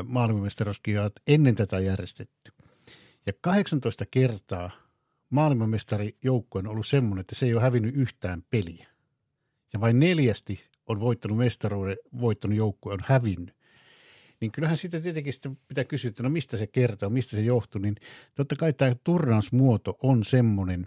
maailmanmestaruuskirjat 0.05 1.12
ennen 1.27 1.55
tätä 1.55 1.79
järjestetty. 1.79 2.53
Ja 3.27 3.33
18 3.40 4.05
kertaa 4.11 4.71
maailmanmestarijoukkue 5.31 6.59
on 6.59 6.66
ollut 6.66 6.87
semmoinen, 6.87 7.21
että 7.21 7.35
se 7.35 7.47
ei 7.47 7.55
ole 7.55 7.62
hävinnyt 7.62 7.94
yhtään 7.94 8.42
peliä. 8.51 8.88
Ja 9.72 9.81
vain 9.81 10.00
neljästi 10.00 10.61
on 10.87 11.00
voittanut 11.00 11.38
mestaruuden, 11.38 11.96
voittanut 12.20 12.57
joukkue 12.57 12.92
on 12.92 13.00
hävinnyt. 13.04 13.59
Niin 14.40 14.52
kyllähän 14.52 14.76
sitten 14.76 15.02
tietenkin 15.02 15.33
sitten 15.33 15.59
pitää 15.68 15.85
kysyä, 15.85 16.09
että 16.09 16.22
no 16.22 16.28
mistä 16.28 16.57
se 16.57 16.66
kertoo, 16.66 17.11
mistä 17.11 17.37
se 17.37 17.42
johtuu, 17.42 17.81
niin 17.81 17.96
totta 18.35 18.57
kai 18.57 18.72
tämä 18.72 18.96
turnausmuoto 19.04 19.98
on 20.02 20.24
semmoinen, 20.24 20.87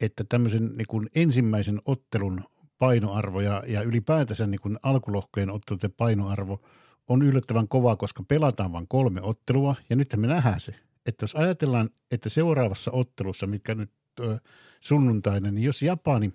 että 0.00 0.24
tämmöisen 0.28 0.72
niin 0.76 0.86
kuin 0.88 1.10
ensimmäisen 1.14 1.80
ottelun 1.84 2.40
painoarvo 2.78 3.40
ja, 3.40 3.62
ja 3.66 3.82
ylipäätänsä 3.82 4.46
niin 4.46 4.60
kuin 4.60 4.78
alkulohkojen 4.82 5.50
otteluiden 5.50 5.92
painoarvo 5.92 6.60
on 7.08 7.22
yllättävän 7.22 7.68
kova, 7.68 7.96
koska 7.96 8.22
pelataan 8.28 8.72
vain 8.72 8.88
kolme 8.88 9.22
ottelua. 9.22 9.74
Ja 9.90 9.96
nyt 9.96 10.14
me 10.16 10.26
nähdään 10.26 10.60
se, 10.60 10.72
että 11.06 11.24
jos 11.24 11.34
ajatellaan, 11.34 11.90
että 12.10 12.28
seuraavassa 12.28 12.90
ottelussa, 12.90 13.46
mikä 13.46 13.74
nyt 13.74 13.92
ö, 14.20 14.38
sunnuntaina, 14.80 15.50
niin 15.50 15.64
jos 15.64 15.82
Japani, 15.82 16.32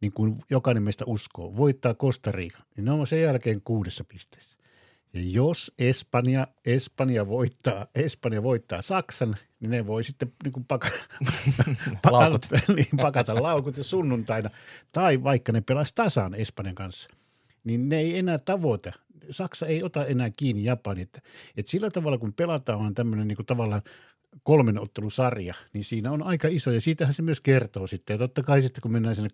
niin 0.00 0.12
kuin 0.12 0.38
jokainen 0.50 0.82
meistä 0.82 1.04
uskoo, 1.06 1.56
voittaa 1.56 1.94
Costa 1.94 2.32
Rica, 2.32 2.62
niin 2.76 2.84
ne 2.84 2.90
on 2.90 3.06
sen 3.06 3.22
jälkeen 3.22 3.60
kuudessa 3.60 4.04
pisteessä. 4.04 4.58
Ja 5.14 5.20
jos 5.24 5.72
Espanja, 5.78 6.46
Espanja, 6.64 7.28
voittaa, 7.28 7.86
Espanja 7.94 8.42
voittaa 8.42 8.82
Saksan, 8.82 9.36
niin 9.60 9.70
ne 9.70 9.86
voi 9.86 10.04
sitten 10.04 10.32
niin 10.44 10.52
kuin 10.52 10.64
paka, 10.64 10.88
laukut. 12.10 12.46
niin, 12.76 12.96
pakata 12.96 13.42
laukut 13.42 13.76
ja 13.76 13.84
sunnuntaina. 13.84 14.50
Tai 14.92 15.22
vaikka 15.22 15.52
ne 15.52 15.60
pelaisi 15.60 15.94
tasan 15.94 16.34
Espanjan 16.34 16.74
kanssa, 16.74 17.08
niin 17.64 17.88
ne 17.88 17.98
ei 17.98 18.18
enää 18.18 18.38
tavoita. 18.38 18.92
Saksa 19.30 19.66
ei 19.66 19.82
ota 19.82 20.06
enää 20.06 20.30
kiinni 20.36 20.64
Japani. 20.64 21.02
Että, 21.02 21.20
että 21.56 21.70
sillä 21.70 21.90
tavalla, 21.90 22.18
kun 22.18 22.32
pelataan 22.32 22.78
vaan 22.78 22.94
tämmöinen 22.94 23.28
niin 23.28 23.36
kuin 23.36 23.46
tavallaan 23.46 23.82
kolmen 24.42 24.80
ottelusarja, 24.80 25.54
niin 25.72 25.84
siinä 25.84 26.12
on 26.12 26.22
aika 26.22 26.48
iso 26.48 26.70
ja 26.70 26.80
siitähän 26.80 27.14
se 27.14 27.22
myös 27.22 27.40
kertoo 27.40 27.86
sitten. 27.86 28.14
Ja 28.14 28.18
totta 28.18 28.42
kai 28.42 28.62
sitten 28.62 28.82
kun 28.82 28.92
mennään 28.92 29.14
sinne 29.14 29.30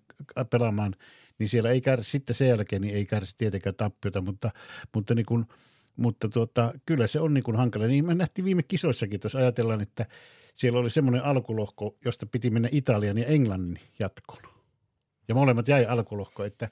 pelaamaan, 0.51 0.95
niin 1.39 1.49
siellä 1.49 1.71
ei 1.71 1.81
kärsi 1.81 2.11
sitten 2.11 2.37
sen 2.37 2.49
jälkeen, 2.49 2.83
niin 2.83 2.95
ei 2.95 3.07
kärsi 3.07 3.37
tietenkään 3.37 3.75
tappiota, 3.75 4.21
mutta, 4.21 4.51
mutta 4.95 5.15
niin 5.15 5.27
kuin– 5.27 5.45
mutta 6.01 6.29
tuota, 6.29 6.73
kyllä 6.87 7.07
se 7.07 7.21
on 7.21 7.35
niin 7.35 7.45
kuin 7.45 7.57
hankala. 7.57 7.87
Niin 7.87 8.07
me 8.07 8.15
nähtiin 8.15 8.45
viime 8.45 8.63
kisoissakin, 8.63 9.21
jos 9.25 9.35
ajatellaan, 9.35 9.81
että 9.81 10.07
siellä 10.55 10.79
oli 10.79 10.91
semmoinen 10.91 11.25
alkulohko, 11.25 11.97
josta 12.05 12.27
piti 12.27 12.51
mennä 12.51 12.69
Italian 12.73 13.19
ja 13.19 13.27
Englannin 13.27 13.81
jatkoon. 13.99 14.43
Ja 15.29 15.35
molemmat 15.35 15.69
jäi 15.69 15.87
alkulohko, 15.87 16.45
että 16.45 16.71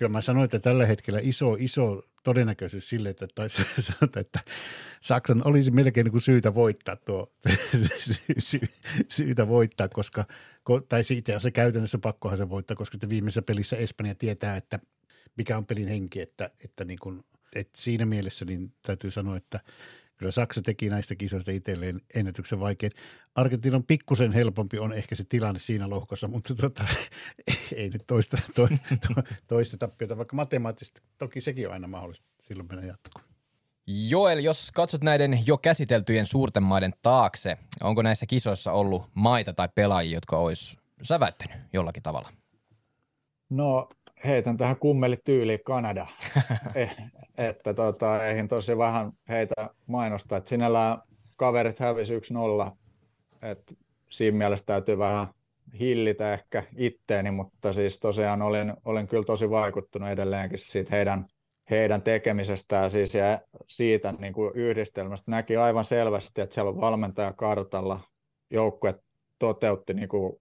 kyllä 0.00 0.12
mä 0.12 0.20
sanoin, 0.20 0.44
että 0.44 0.58
tällä 0.58 0.86
hetkellä 0.86 1.20
iso, 1.22 1.56
iso 1.58 2.02
todennäköisyys 2.24 2.88
sille, 2.88 3.08
että 3.08 3.26
tai 3.34 3.48
sanotaan, 3.80 4.20
että 4.20 4.40
Saksan 5.00 5.46
olisi 5.46 5.70
melkein 5.70 6.04
niin 6.04 6.12
kuin 6.12 6.20
syytä 6.20 6.54
voittaa 6.54 6.96
tuo, 6.96 7.32
sy, 8.38 8.60
syytä 9.08 9.48
voittaa, 9.48 9.88
koska, 9.88 10.24
tai 10.88 11.04
siitä 11.04 11.38
se 11.38 11.50
käytännössä 11.50 11.98
pakkohan 11.98 12.38
se 12.38 12.48
voittaa, 12.48 12.76
koska 12.76 12.98
viimeisessä 13.08 13.42
pelissä 13.42 13.76
Espanja 13.76 14.14
tietää, 14.14 14.56
että 14.56 14.78
mikä 15.36 15.56
on 15.56 15.66
pelin 15.66 15.88
henki, 15.88 16.20
että, 16.20 16.50
että 16.64 16.84
niin 16.84 16.98
kuin– 16.98 17.22
et 17.56 17.70
siinä 17.76 18.06
mielessä 18.06 18.44
niin 18.44 18.72
täytyy 18.82 19.10
sanoa, 19.10 19.36
että 19.36 19.60
kyllä 20.20 20.32
Saksa 20.32 20.62
teki 20.62 20.88
näistä 20.88 21.14
kisoista 21.14 21.50
itselleen 21.50 22.00
ennätyksen 22.14 22.60
vaikein. 22.60 22.92
Argentiina 23.34 23.76
on 23.76 23.84
pikkusen 23.84 24.32
helpompi, 24.32 24.78
on 24.78 24.92
ehkä 24.92 25.14
se 25.14 25.24
tilanne 25.24 25.58
siinä 25.60 25.90
lohkossa, 25.90 26.28
mutta 26.28 26.54
tota, 26.54 26.84
ei 27.76 27.90
nyt 27.90 28.02
toista, 28.06 28.36
to, 28.54 28.68
to, 28.68 29.22
toista 29.46 29.76
tappiota, 29.76 30.16
vaikka 30.16 30.36
matemaattisesti 30.36 31.00
toki 31.18 31.40
sekin 31.40 31.66
on 31.66 31.72
aina 31.72 31.88
mahdollista, 31.88 32.26
silloin 32.40 32.68
mennä 32.68 32.86
jatkoon. 32.86 33.24
Joel, 33.86 34.38
jos 34.38 34.70
katsot 34.74 35.02
näiden 35.02 35.42
jo 35.46 35.58
käsiteltyjen 35.58 36.26
suurten 36.26 36.62
maiden 36.62 36.92
taakse, 37.02 37.58
onko 37.80 38.02
näissä 38.02 38.26
kisoissa 38.26 38.72
ollut 38.72 39.10
maita 39.14 39.52
tai 39.52 39.68
pelaajia, 39.74 40.16
jotka 40.16 40.36
olisi 40.36 40.76
säväyttänyt 41.02 41.56
jollakin 41.72 42.02
tavalla? 42.02 42.32
No 43.50 43.88
heitän 44.24 44.56
tähän 44.56 44.76
kummelityyliin 44.76 45.60
Kanada, 45.64 46.06
eh, 46.74 46.96
että 47.38 47.74
tota, 47.74 48.26
eihin 48.26 48.48
tosi 48.48 48.78
vähän 48.78 49.12
heitä 49.28 49.70
mainostaa, 49.86 50.38
että 50.38 50.48
sinällään 50.48 50.98
kaverit 51.36 51.78
hävisi 51.78 52.18
1-0, 52.18 52.70
että 53.42 53.74
siinä 54.10 54.38
mielessä 54.38 54.66
täytyy 54.66 54.98
vähän 54.98 55.26
hillitä 55.80 56.32
ehkä 56.32 56.62
itteeni, 56.76 57.30
mutta 57.30 57.72
siis 57.72 58.00
tosiaan 58.00 58.42
olin, 58.42 58.74
olin 58.84 59.08
kyllä 59.08 59.24
tosi 59.24 59.50
vaikuttunut 59.50 60.08
edelleenkin 60.08 60.58
siitä 60.58 60.96
heidän, 60.96 61.26
heidän 61.70 62.02
tekemisestään 62.02 62.90
siis 62.90 63.14
ja 63.14 63.40
siitä 63.66 64.14
niin 64.18 64.32
kuin 64.32 64.52
yhdistelmästä. 64.54 65.30
Näki 65.30 65.56
aivan 65.56 65.84
selvästi, 65.84 66.40
että 66.40 66.54
siellä 66.54 66.68
on 66.68 66.80
valmentaja 66.80 67.32
kartalla, 67.32 68.00
joukkue 68.50 68.94
toteutti 69.38 69.94
niin 69.94 70.08
kuin, 70.08 70.40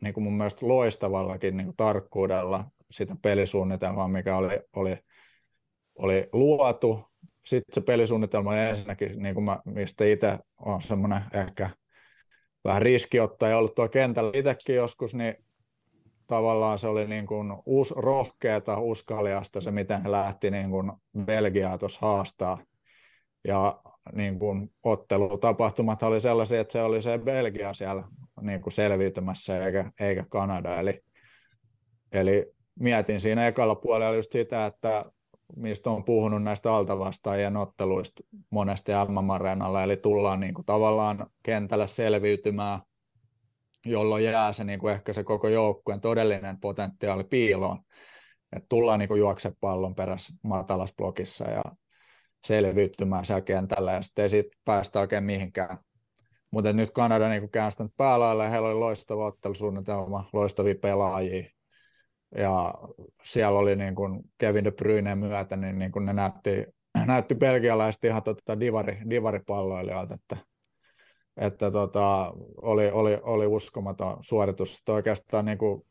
niin 0.00 0.14
kuin 0.14 0.24
mun 0.24 0.36
mielestä 0.36 0.68
loistavallakin 0.68 1.56
niin 1.56 1.66
kuin 1.66 1.76
tarkkuudella 1.76 2.64
sitä 2.90 3.16
pelisuunnitelmaa, 3.22 4.08
mikä 4.08 4.36
oli, 4.36 4.60
oli, 4.76 4.98
oli 5.94 6.28
luotu. 6.32 7.04
Sitten 7.44 7.74
se 7.74 7.80
pelisuunnitelma 7.80 8.56
ensinnäkin, 8.56 9.22
niin 9.22 9.34
kuin 9.34 9.44
mä, 9.44 9.58
mistä 9.64 10.04
itse 10.04 10.38
on 10.60 10.82
semmoinen 10.82 11.22
ehkä 11.32 11.70
vähän 12.64 12.82
riskiottaja 12.82 13.58
ollut 13.58 13.74
tuo 13.74 13.88
kentällä 13.88 14.30
itsekin 14.34 14.76
joskus, 14.76 15.14
niin 15.14 15.34
tavallaan 16.26 16.78
se 16.78 16.88
oli 16.88 17.06
niin 17.06 17.26
kuin 17.26 17.52
us, 17.66 17.90
rohkeata, 17.90 18.80
uskaliasta 18.80 19.60
se, 19.60 19.70
miten 19.70 20.02
he 20.02 20.10
lähti 20.10 20.50
niin 20.50 20.70
kuin 20.70 20.92
Belgiaa 21.24 21.78
tuossa 21.78 21.98
haastaa. 22.02 22.58
Ja 23.44 23.80
niin 24.12 24.38
kuin 24.38 24.72
ottelutapahtumat 24.82 26.02
oli 26.02 26.20
sellaisia, 26.20 26.60
että 26.60 26.72
se 26.72 26.82
oli 26.82 27.02
se 27.02 27.18
Belgia 27.18 27.72
siellä 27.72 28.04
niin 28.40 28.62
kuin 28.62 28.72
selviytymässä 28.72 29.66
eikä, 29.66 29.90
eikä 30.00 30.24
Kanada. 30.28 30.76
Eli, 30.76 31.00
eli 32.12 32.52
mietin 32.80 33.20
siinä 33.20 33.46
ekalla 33.46 33.74
puolella 33.74 34.16
just 34.16 34.32
sitä, 34.32 34.66
että 34.66 35.04
mistä 35.56 35.90
on 35.90 36.04
puhunut 36.04 36.42
näistä 36.42 36.74
altavastaajien 36.74 37.56
otteluista 37.56 38.22
monesti 38.50 38.92
MM-areenalla, 39.08 39.82
eli 39.82 39.96
tullaan 39.96 40.40
niin 40.40 40.54
kuin 40.54 40.66
tavallaan 40.66 41.26
kentällä 41.42 41.86
selviytymään, 41.86 42.80
jolloin 43.86 44.24
jää 44.24 44.52
se 44.52 44.64
niin 44.64 44.78
kuin 44.78 44.94
ehkä 44.94 45.12
se 45.12 45.24
koko 45.24 45.48
joukkueen 45.48 46.00
todellinen 46.00 46.60
potentiaali 46.60 47.24
piiloon. 47.24 47.78
että 48.56 48.66
tullaan 48.68 48.98
niin 48.98 49.08
kuin 49.08 49.18
juokse 49.18 49.52
pallon 49.60 49.94
perässä 49.94 50.32
matalassa 50.42 50.94
blokissa 50.96 51.44
ja 51.44 51.62
selviytymään 52.46 53.24
siellä 53.24 53.40
kentällä 53.40 53.92
ja 53.92 54.02
sitten 54.02 54.22
ei 54.22 54.30
siitä 54.30 54.56
päästä 54.64 55.00
oikein 55.00 55.24
mihinkään. 55.24 55.78
Mutta 56.50 56.72
nyt 56.72 56.90
Kanada 56.90 57.28
niin 57.28 57.50
käänstänyt 57.50 57.92
päälailla 57.96 58.44
ja 58.44 58.50
heillä 58.50 58.68
oli 58.68 58.78
loistava 58.78 59.26
ottelusuunnitelma, 59.26 60.28
loistavia 60.32 60.74
pelaajia, 60.82 61.50
ja 62.36 62.74
siellä 63.24 63.58
oli 63.58 63.76
niin 63.76 63.94
kuin 63.94 64.20
Kevin 64.38 64.64
De 64.64 64.70
Bruyne 64.70 65.14
myötä, 65.14 65.56
niin, 65.56 65.78
niin 65.78 65.92
kuin 65.92 66.04
ne 66.04 66.12
näytti, 66.12 66.66
näytti 67.06 67.34
belgialaiset 67.34 68.04
ihan 68.04 68.22
tota 68.22 68.60
divari, 68.60 68.98
divaripalloilijoilta, 69.10 70.14
että, 70.14 70.36
että 71.36 71.70
tota, 71.70 72.32
oli, 72.62 72.90
oli, 72.90 73.18
oli 73.22 73.46
uskomaton 73.46 74.16
suoritus. 74.20 74.76
Sitten 74.76 74.94
oikeastaan 74.94 75.44
niin 75.44 75.58
kuin 75.58 75.82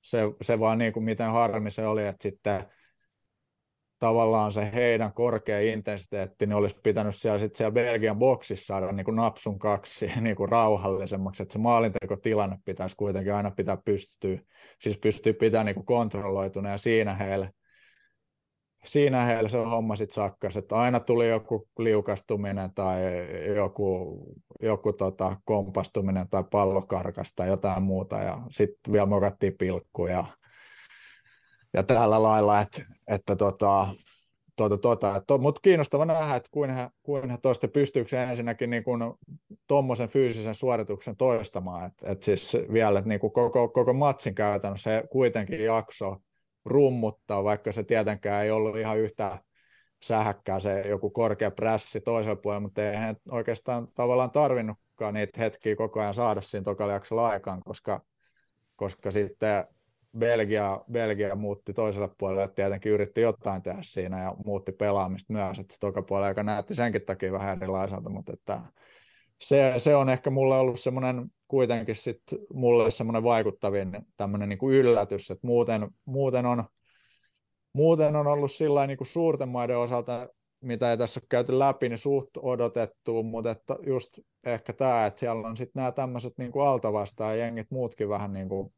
se, 0.00 0.18
se 0.42 0.60
vaan 0.60 0.78
niin 0.78 0.92
kuin 0.92 1.04
miten 1.04 1.30
harmi 1.30 1.70
se 1.70 1.86
oli, 1.86 2.06
että 2.06 2.22
sitten 2.22 2.64
tavallaan 4.04 4.52
se 4.52 4.70
heidän 4.74 5.12
korkea 5.12 5.60
intensiteetti 5.60 6.46
niin 6.46 6.56
olisi 6.56 6.76
pitänyt 6.82 7.16
siellä, 7.16 7.38
sit 7.38 7.56
siellä 7.56 7.72
Belgian 7.72 8.18
boksissa 8.18 8.66
saada 8.66 8.92
niin 8.92 9.04
kuin 9.04 9.16
napsun 9.16 9.58
kaksi 9.58 10.06
niin 10.20 10.36
kuin 10.36 10.48
rauhallisemmaksi, 10.48 11.42
että 11.42 11.52
se 11.52 11.58
maalintekotilanne 11.58 12.56
pitäisi 12.64 12.96
kuitenkin 12.96 13.34
aina 13.34 13.50
pitää 13.50 13.78
pystyä, 13.84 14.38
siis 14.80 14.98
pystyy 14.98 15.32
pitämään 15.32 15.66
niin 15.66 15.84
kontrolloituna 15.84 16.70
ja 16.70 16.78
siinä 16.78 17.14
heille, 17.14 17.50
siinä 18.84 19.24
heille 19.24 19.48
se 19.48 19.58
homma 19.58 19.96
sitten 19.96 20.14
sakkas, 20.14 20.56
että 20.56 20.76
aina 20.76 21.00
tuli 21.00 21.28
joku 21.28 21.68
liukastuminen 21.78 22.70
tai 22.74 23.00
joku, 23.56 24.18
joku 24.62 24.92
tota, 24.92 25.36
kompastuminen 25.44 26.28
tai 26.30 26.44
pallokarkas 26.50 27.32
tai 27.36 27.48
jotain 27.48 27.82
muuta 27.82 28.18
ja 28.18 28.42
sitten 28.50 28.92
vielä 28.92 29.06
mokattiin 29.06 29.54
pilkkuja 29.58 30.24
ja 31.74 31.82
tällä 31.82 32.22
lailla, 32.22 32.60
että, 32.60 32.82
että 33.08 33.36
tota, 33.36 33.88
tuota, 34.56 34.78
tuota, 34.78 35.22
to, 35.26 35.38
mutta 35.38 35.60
kiinnostava 35.60 36.04
nähdä, 36.04 36.36
että 36.36 36.48
kuin 36.52 36.70
he, 36.70 36.90
kuin 37.02 37.38
toista 37.42 37.68
pystyykö 37.68 38.22
ensinnäkin 38.22 38.70
niin 38.70 38.84
kuin 38.84 39.00
tuommoisen 39.66 40.08
fyysisen 40.08 40.54
suorituksen 40.54 41.16
toistamaan, 41.16 41.86
että, 41.86 42.10
että 42.10 42.24
siis 42.24 42.56
vielä 42.72 42.98
että 42.98 43.08
niin 43.08 43.20
kuin 43.20 43.32
koko, 43.32 43.68
koko 43.68 43.92
matsin 43.92 44.34
käytännössä 44.34 44.90
se 44.90 45.06
kuitenkin 45.10 45.64
jakso 45.64 46.16
rummuttaa, 46.64 47.44
vaikka 47.44 47.72
se 47.72 47.82
tietenkään 47.82 48.44
ei 48.44 48.50
ollut 48.50 48.76
ihan 48.76 48.98
yhtä 48.98 49.38
sähäkkää 50.02 50.60
se 50.60 50.80
joku 50.80 51.10
korkea 51.10 51.50
prässi 51.50 52.00
toisella 52.00 52.36
puolella, 52.36 52.60
mutta 52.60 52.82
ei 52.82 52.96
oikeastaan 53.30 53.88
tavallaan 53.94 54.30
tarvinnutkaan 54.30 55.14
niitä 55.14 55.40
hetkiä 55.40 55.76
koko 55.76 56.00
ajan 56.00 56.14
saada 56.14 56.40
siinä 56.40 56.64
tokalla 56.64 57.28
aikaan, 57.28 57.60
koska, 57.64 58.00
koska 58.76 59.10
sitten 59.10 59.64
Belgia, 60.18 60.80
Belgia 60.92 61.34
muutti 61.34 61.72
toiselle 61.72 62.08
puolelle, 62.18 62.48
tietenkin 62.48 62.92
yritti 62.92 63.20
jotain 63.20 63.62
tehdä 63.62 63.78
siinä 63.82 64.22
ja 64.22 64.34
muutti 64.44 64.72
pelaamista 64.72 65.32
myös, 65.32 65.58
että 65.58 65.76
toka 65.80 66.02
puolella 66.02 66.28
aika 66.28 66.42
näytti 66.42 66.74
senkin 66.74 67.02
takia 67.02 67.32
vähän 67.32 67.56
erilaiselta, 67.56 68.10
mutta 68.10 68.32
että 68.32 68.60
se, 69.40 69.74
se, 69.78 69.96
on 69.96 70.08
ehkä 70.08 70.30
mulle 70.30 70.58
ollut 70.58 70.80
semmoinen 70.80 71.30
kuitenkin 71.48 71.96
sit 71.96 72.22
mulle 72.54 72.90
semmoinen 72.90 73.22
vaikuttavin 73.22 73.92
tämmöinen 74.16 74.48
niin 74.48 74.58
kuin 74.58 74.76
yllätys, 74.76 75.30
että 75.30 75.46
muuten, 75.46 75.88
muuten, 76.04 76.46
on, 76.46 76.64
muuten 77.72 78.16
on 78.16 78.26
ollut 78.26 78.52
sillä 78.52 78.86
niin 78.86 78.98
kuin 78.98 79.08
suurten 79.08 79.48
maiden 79.48 79.78
osalta, 79.78 80.28
mitä 80.60 80.90
ei 80.90 80.98
tässä 80.98 81.20
ole 81.20 81.26
käyty 81.28 81.58
läpi, 81.58 81.88
niin 81.88 81.98
suht 81.98 82.30
odotettu, 82.36 83.22
mutta 83.22 83.50
että 83.50 83.76
just 83.86 84.18
ehkä 84.44 84.72
tämä, 84.72 85.06
että 85.06 85.20
siellä 85.20 85.48
on 85.48 85.56
sitten 85.56 85.80
nämä 85.80 85.92
tämmöiset 85.92 86.32
niin 86.38 86.52
altavastaan 86.66 87.38
jengit 87.38 87.70
muutkin 87.70 88.08
vähän 88.08 88.32
niin 88.32 88.48
kuin 88.48 88.72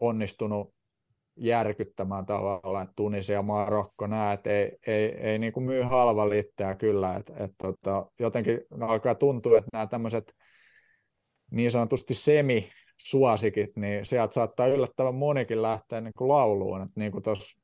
onnistunut 0.00 0.74
järkyttämään 1.36 2.26
tavallaan, 2.26 2.88
Tunisia, 2.96 3.42
Marokko, 3.42 4.06
nämä, 4.06 4.32
että 4.32 4.50
ei, 4.50 4.78
ei, 4.86 5.04
ei 5.04 5.38
niin 5.38 5.52
kuin 5.52 5.64
myy 5.64 5.82
halva 5.82 6.28
litteä 6.28 6.74
kyllä, 6.74 7.16
että, 7.16 7.32
että 7.32 7.54
tota, 7.58 8.06
jotenkin 8.18 8.60
alkaa 8.80 9.14
tuntua, 9.14 9.58
että 9.58 9.68
nämä 9.72 9.86
tämmöiset 9.86 10.34
niin 11.50 11.70
sanotusti 11.70 12.14
semi-suosikit, 12.14 13.76
niin 13.76 14.06
sieltä 14.06 14.34
saattaa 14.34 14.66
yllättävän 14.66 15.14
monikin 15.14 15.62
lähteä 15.62 16.00
niin 16.00 16.14
kuin 16.18 16.28
lauluun, 16.28 16.82
että 16.82 17.00
niin 17.00 17.12
kuin 17.12 17.24
tuossa 17.24 17.62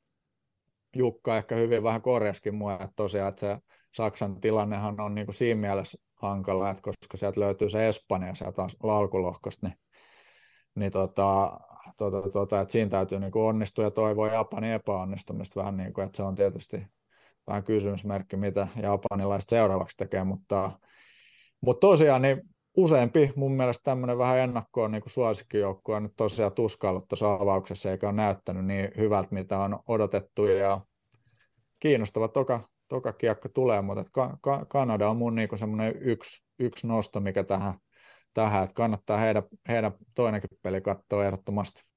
Jukka 0.95 1.37
ehkä 1.37 1.55
hyvin 1.55 1.83
vähän 1.83 2.01
korjaskin 2.01 2.55
mua, 2.55 2.73
että 2.73 2.93
tosiaan, 2.95 3.29
että 3.29 3.39
se 3.39 3.57
Saksan 3.95 4.41
tilannehan 4.41 4.99
on 4.99 5.15
niin 5.15 5.27
kuin 5.27 5.35
siinä 5.35 5.61
mielessä 5.61 5.97
hankala, 6.15 6.69
että 6.69 6.81
koska 6.81 7.17
sieltä 7.17 7.39
löytyy 7.39 7.69
se 7.69 7.87
Espanja 7.87 8.35
sieltä 8.35 8.67
laulkulohkosta, 8.83 9.67
niin, 9.67 9.79
niin 10.75 10.91
tota, 10.91 11.59
tota, 11.99 12.29
tota, 12.29 12.61
että 12.61 12.71
siinä 12.71 12.89
täytyy 12.89 13.19
niin 13.19 13.31
kuin 13.31 13.45
onnistua 13.45 13.83
ja 13.83 13.91
toivoa 13.91 14.27
Japanin 14.27 14.71
epäonnistumista 14.71 15.59
vähän 15.59 15.77
niin 15.77 15.93
kuin, 15.93 16.05
että 16.05 16.17
se 16.17 16.23
on 16.23 16.35
tietysti 16.35 16.87
vähän 17.47 17.63
kysymysmerkki, 17.63 18.37
mitä 18.37 18.67
japanilaiset 18.81 19.49
seuraavaksi 19.49 19.97
tekee, 19.97 20.23
mutta, 20.23 20.71
mutta 21.61 21.87
tosiaan 21.87 22.21
niin 22.21 22.41
useampi 22.77 23.33
mun 23.35 23.51
mielestä 23.51 23.83
tämmöinen 23.83 24.17
vähän 24.17 24.39
ennakkoon 24.39 24.91
niin 24.91 25.03
suosikkijoukkue 25.05 25.95
on 25.95 26.03
nyt 26.03 26.13
tosiaan 26.15 26.51
tuskaillut 26.51 27.07
tuossa 27.07 27.33
avauksessa 27.33 27.91
eikä 27.91 28.07
ole 28.07 28.15
näyttänyt 28.15 28.65
niin 28.65 28.91
hyvältä, 28.97 29.29
mitä 29.31 29.59
on 29.59 29.79
odotettu 29.87 30.45
ja 30.45 30.81
kiinnostava 31.79 32.27
toka, 32.27 32.69
toka 32.87 33.13
kiekko 33.13 33.49
tulee, 33.49 33.81
mutta 33.81 34.01
että 34.01 34.37
Kanada 34.67 35.09
on 35.09 35.17
mun 35.17 35.35
niin 35.35 35.49
semmoinen 35.55 35.95
yksi, 36.01 36.43
yksi 36.59 36.87
nosto, 36.87 37.19
mikä 37.19 37.43
tähän 37.43 37.73
tähän, 38.33 38.63
että 38.63 38.73
kannattaa 38.73 39.17
heidän, 39.17 39.43
heidän 39.67 39.91
toinenkin 40.15 40.49
peli 40.61 40.81
katsoa 40.81 41.25
ehdottomasti. 41.25 41.88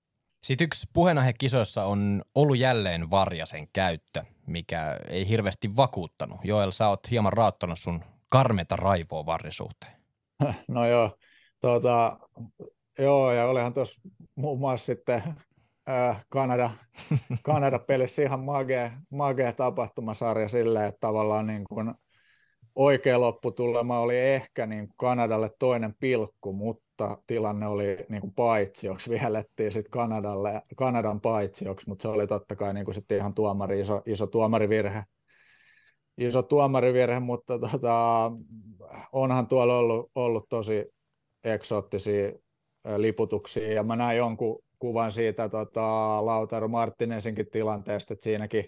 Sitten 0.43 0.65
yksi 0.65 0.87
puheenaihe 0.93 1.33
kisoissa 1.33 1.85
on 1.85 2.23
ollut 2.35 2.59
jälleen 2.59 3.11
Varjasen 3.11 3.69
käyttö, 3.73 4.25
mikä 4.47 4.99
ei 5.09 5.29
hirveästi 5.29 5.77
vakuuttanut. 5.77 6.41
Joel, 6.45 6.71
sä 6.71 6.89
oot 6.89 7.11
hieman 7.11 7.33
raattanut 7.33 7.79
sun 7.79 8.05
karmeta 8.31 8.77
raivoa 8.77 9.27
varrisuhteen. 9.27 9.93
No 10.69 10.87
joo, 10.87 11.17
tuota, 11.61 12.19
joo 12.99 13.33
ja 13.33 13.47
olihan 13.47 13.75
tuossa 13.75 14.01
muun 14.35 14.59
muassa 14.59 14.87
sitten 14.87 15.23
äh, 15.89 16.25
Kanada, 16.29 16.71
Kanada-pelissä 17.43 18.23
ihan 18.23 18.41
magea, 18.41 18.91
magea 19.11 19.53
tapahtumasarja 19.53 20.49
silleen, 20.49 20.89
että 20.89 21.01
tavallaan 21.01 21.47
niin 21.47 21.65
kuin 21.65 21.95
oikea 22.75 23.21
lopputulema 23.21 23.99
oli 23.99 24.19
ehkä 24.19 24.67
niin 24.67 24.89
Kanadalle 24.97 25.51
toinen 25.59 25.95
pilkku, 26.01 26.53
mutta 27.09 27.25
tilanne 27.27 27.67
oli 27.67 27.97
niin 28.09 28.21
kuin 28.21 28.35
paitsioksi, 28.35 29.11
vihellettiin 29.11 29.73
sitten 29.73 29.91
Kanadalle, 29.91 30.63
Kanadan 30.77 31.21
paitsioksi, 31.21 31.89
mutta 31.89 32.03
se 32.03 32.09
oli 32.09 32.27
totta 32.27 32.57
kai 32.57 32.75
niin 32.75 32.85
kuin 32.85 32.95
sitten 32.95 33.19
ihan 33.19 33.35
tuomari, 33.35 33.81
iso, 33.81 34.03
iso 34.07 34.27
tuomarivirhe, 34.27 35.03
iso 36.19 36.43
tuomarivirhe, 36.43 37.21
mutta 37.21 37.59
tota, 37.59 38.33
onhan 39.13 39.47
tuolla 39.47 39.79
ollut, 39.79 40.11
ollut 40.15 40.47
tosi 40.49 40.85
eksoottisia 41.45 42.33
liputuksia, 42.97 43.73
ja 43.73 43.83
mä 43.83 43.97
näin 43.97 44.19
jonkun 44.19 44.63
kuvan 44.79 45.13
siitä 45.13 45.49
tota, 45.49 46.27
Lautaro 46.27 46.69
Martinesinkin 46.69 47.51
tilanteesta, 47.51 48.15
että 48.15 48.25
siinäkin, 48.25 48.65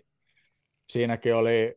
siinäkin 0.88 1.34
oli 1.34 1.74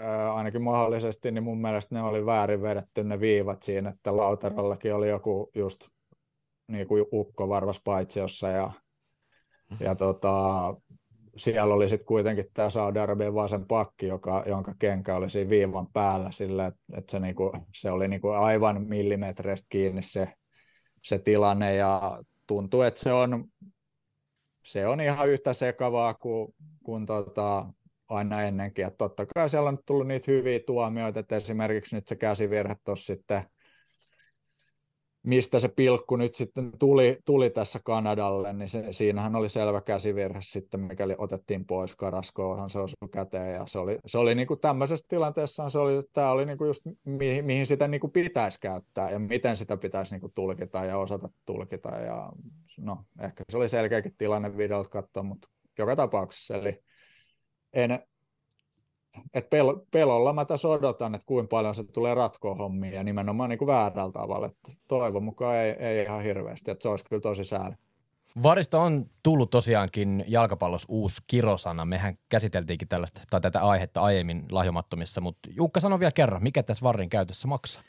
ää, 0.00 0.34
ainakin 0.34 0.62
mahdollisesti, 0.62 1.30
niin 1.30 1.44
mun 1.44 1.60
mielestä 1.60 1.94
ne 1.94 2.02
oli 2.02 2.26
väärin 2.26 2.62
vedetty 2.62 3.04
ne 3.04 3.20
viivat 3.20 3.62
siinä, 3.62 3.90
että 3.90 4.16
Lautarollakin 4.16 4.94
oli 4.94 5.08
joku 5.08 5.50
just 5.54 5.88
niin 6.68 6.88
kuin 6.88 7.04
ukko 7.12 7.48
varvas 7.48 7.80
paitsiossa 7.84 8.48
ja, 8.48 8.70
ja 9.80 9.94
tota, 9.94 10.74
siellä 11.36 11.74
oli 11.74 11.88
sitten 11.88 12.06
kuitenkin 12.06 12.46
tämä 12.54 12.70
Saudi-Arabian 12.70 13.34
vasen 13.34 13.66
pakki, 13.66 14.06
joka, 14.06 14.44
jonka 14.46 14.74
kenkä 14.78 15.16
oli 15.16 15.30
siinä 15.30 15.50
viivan 15.50 15.86
päällä 15.92 16.30
sillä, 16.30 16.66
että, 16.66 16.80
että 16.96 17.10
se, 17.10 17.20
niinku, 17.20 17.52
se 17.74 17.90
oli 17.90 18.08
niinku 18.08 18.28
aivan 18.28 18.82
millimetreistä 18.86 19.66
kiinni 19.68 20.02
se, 20.02 20.28
se 21.02 21.18
tilanne 21.18 21.74
ja 21.74 22.22
tuntuu, 22.46 22.82
että 22.82 23.00
se 23.00 23.12
on, 23.12 23.44
se 24.64 24.86
on 24.86 25.00
ihan 25.00 25.28
yhtä 25.28 25.54
sekavaa 25.54 26.14
kuin, 26.14 26.54
kuin 26.84 27.06
tota, 27.06 27.66
aina 28.08 28.42
ennenkin. 28.42 28.86
Et 28.86 28.98
totta 28.98 29.26
kai 29.26 29.50
siellä 29.50 29.68
on 29.68 29.78
tullut 29.86 30.06
niitä 30.06 30.32
hyviä 30.32 30.60
tuomioita, 30.66 31.20
että 31.20 31.36
esimerkiksi 31.36 31.96
nyt 31.96 32.08
se 32.08 32.16
käsivirhe 32.16 32.76
tuossa 32.84 33.06
sitten 33.06 33.42
mistä 35.26 35.60
se 35.60 35.68
pilkku 35.68 36.16
nyt 36.16 36.34
sitten 36.34 36.72
tuli, 36.78 37.18
tuli 37.24 37.50
tässä 37.50 37.80
Kanadalle, 37.84 38.52
niin 38.52 38.68
se, 38.68 38.84
siinähän 38.90 39.36
oli 39.36 39.50
selvä 39.50 39.80
käsivirhe 39.80 40.40
sitten, 40.42 40.80
mikäli 40.80 41.14
otettiin 41.18 41.64
pois 41.64 41.96
Karaskohan 41.96 42.70
se 42.70 42.78
osui 42.78 43.08
käteen, 43.12 43.54
ja 43.54 43.64
se 43.66 43.78
oli, 43.78 43.98
se 44.06 44.18
oli 44.18 44.34
niin 44.34 44.48
kuin 44.48 44.60
tämmöisessä 44.60 45.06
tilanteessa, 45.08 45.70
se 45.70 45.78
oli, 45.78 46.02
tämä 46.12 46.30
oli 46.30 46.46
niin 46.46 46.58
kuin 46.58 46.68
just 46.68 46.82
mihin, 47.04 47.44
mihin 47.44 47.66
sitä 47.66 47.88
niin 47.88 48.00
kuin 48.00 48.10
pitäisi 48.10 48.60
käyttää, 48.60 49.10
ja 49.10 49.18
miten 49.18 49.56
sitä 49.56 49.76
pitäisi 49.76 50.14
niin 50.14 50.20
kuin 50.20 50.32
tulkita 50.34 50.84
ja 50.84 50.98
osata 50.98 51.28
tulkita, 51.46 51.88
ja 51.88 52.32
no, 52.78 53.04
ehkä 53.20 53.44
se 53.50 53.56
oli 53.56 53.68
selkeäkin 53.68 54.14
tilanne 54.18 54.56
videolta 54.56 54.88
katsoa, 54.88 55.22
mutta 55.22 55.48
joka 55.78 55.96
tapauksessa, 55.96 56.56
eli 56.56 56.82
en, 57.72 58.02
et 59.34 59.50
pel, 59.50 59.76
pelolla 59.90 60.32
mä 60.32 60.44
tässä 60.44 60.68
odotan, 60.68 61.14
että 61.14 61.26
kuinka 61.26 61.48
paljon 61.48 61.74
se 61.74 61.84
tulee 61.84 62.14
ratkoa 62.14 62.54
hommia 62.54 62.94
ja 62.94 63.02
nimenomaan 63.02 63.50
niin 63.50 63.58
kuin 63.58 63.66
väärällä 63.66 64.12
tavalla. 64.12 64.46
Että 64.46 64.72
toivon 64.88 65.22
mukaan 65.22 65.56
ei, 65.56 65.70
ei 65.70 66.04
ihan 66.04 66.22
hirveästi, 66.22 66.70
että 66.70 66.82
se 66.82 66.88
olisi 66.88 67.04
kyllä 67.04 67.20
tosi 67.20 67.44
sääli. 67.44 67.74
Varista 68.42 68.80
on 68.80 69.06
tullut 69.22 69.50
tosiaankin 69.50 70.24
jalkapallossa 70.28 70.86
uusi 70.90 71.22
kirosana. 71.26 71.84
Mehän 71.84 72.18
käsiteltiinkin 72.28 72.88
tällaista 72.88 73.20
tai 73.30 73.40
tätä 73.40 73.60
aihetta 73.60 74.00
aiemmin 74.00 74.44
lahjomattomissa, 74.50 75.20
mutta 75.20 75.48
Jukka 75.56 75.80
sano 75.80 76.00
vielä 76.00 76.12
kerran, 76.12 76.42
mikä 76.42 76.62
tässä 76.62 76.82
Varrin 76.82 77.10
käytössä 77.10 77.48
maksaa? 77.48 77.82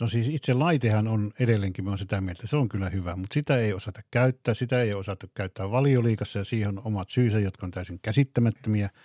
No 0.00 0.08
siis 0.08 0.28
itse 0.28 0.54
laitehan 0.54 1.08
on 1.08 1.30
edelleenkin, 1.40 1.84
mä 1.84 1.96
sitä 1.96 2.20
mieltä, 2.20 2.46
se 2.46 2.56
on 2.56 2.68
kyllä 2.68 2.88
hyvä, 2.88 3.16
mutta 3.16 3.34
sitä 3.34 3.56
ei 3.58 3.72
osata 3.72 4.00
käyttää, 4.10 4.54
sitä 4.54 4.82
ei 4.82 4.94
osata 4.94 5.26
käyttää 5.34 5.70
valioliikassa 5.70 6.38
ja 6.38 6.44
siihen 6.44 6.68
on 6.68 6.80
omat 6.84 7.08
syysä, 7.08 7.38
jotka 7.38 7.66
on 7.66 7.70
täysin 7.70 7.98
käsittämättömiä– 8.02 8.90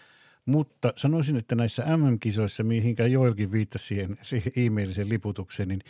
mutta 0.45 0.93
sanoisin, 0.95 1.37
että 1.37 1.55
näissä 1.55 1.97
MM-kisoissa, 1.97 2.63
mihinkä 2.63 3.07
Joelkin 3.07 3.51
viittasi 3.51 3.85
siihen, 3.85 4.17
siihen 4.21 4.53
e-mailisen 4.55 5.09
liputukseen, 5.09 5.69
niin, 5.69 5.81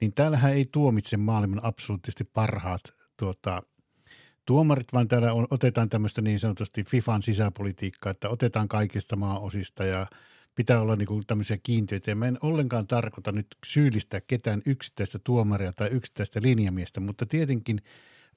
niin 0.00 0.12
täällähän 0.14 0.52
ei 0.52 0.68
tuomitse 0.72 1.16
maailman 1.16 1.64
absoluuttisesti 1.64 2.24
parhaat 2.24 2.82
tuota, 3.16 3.62
tuomarit, 4.46 4.92
vaan 4.92 5.08
täällä 5.08 5.32
on, 5.32 5.46
otetaan 5.50 5.88
tämmöistä 5.88 6.22
niin 6.22 6.40
sanotusti 6.40 6.84
FIFAn 6.84 7.22
sisäpolitiikkaa, 7.22 8.10
että 8.10 8.28
otetaan 8.28 8.68
kaikista 8.68 9.16
maaosista 9.16 9.84
ja 9.84 10.06
pitää 10.54 10.80
olla 10.80 10.96
niin 10.96 11.06
kuin 11.06 11.26
tämmöisiä 11.26 11.58
kiintiöitä. 11.62 12.10
Ja 12.10 12.16
mä 12.16 12.26
en 12.26 12.38
ollenkaan 12.42 12.86
tarkoita 12.86 13.32
nyt 13.32 13.46
syyllistää 13.66 14.20
ketään 14.20 14.62
yksittäistä 14.66 15.18
tuomaria 15.24 15.72
tai 15.72 15.88
yksittäistä 15.88 16.42
linjamiestä, 16.42 17.00
mutta 17.00 17.26
tietenkin 17.26 17.82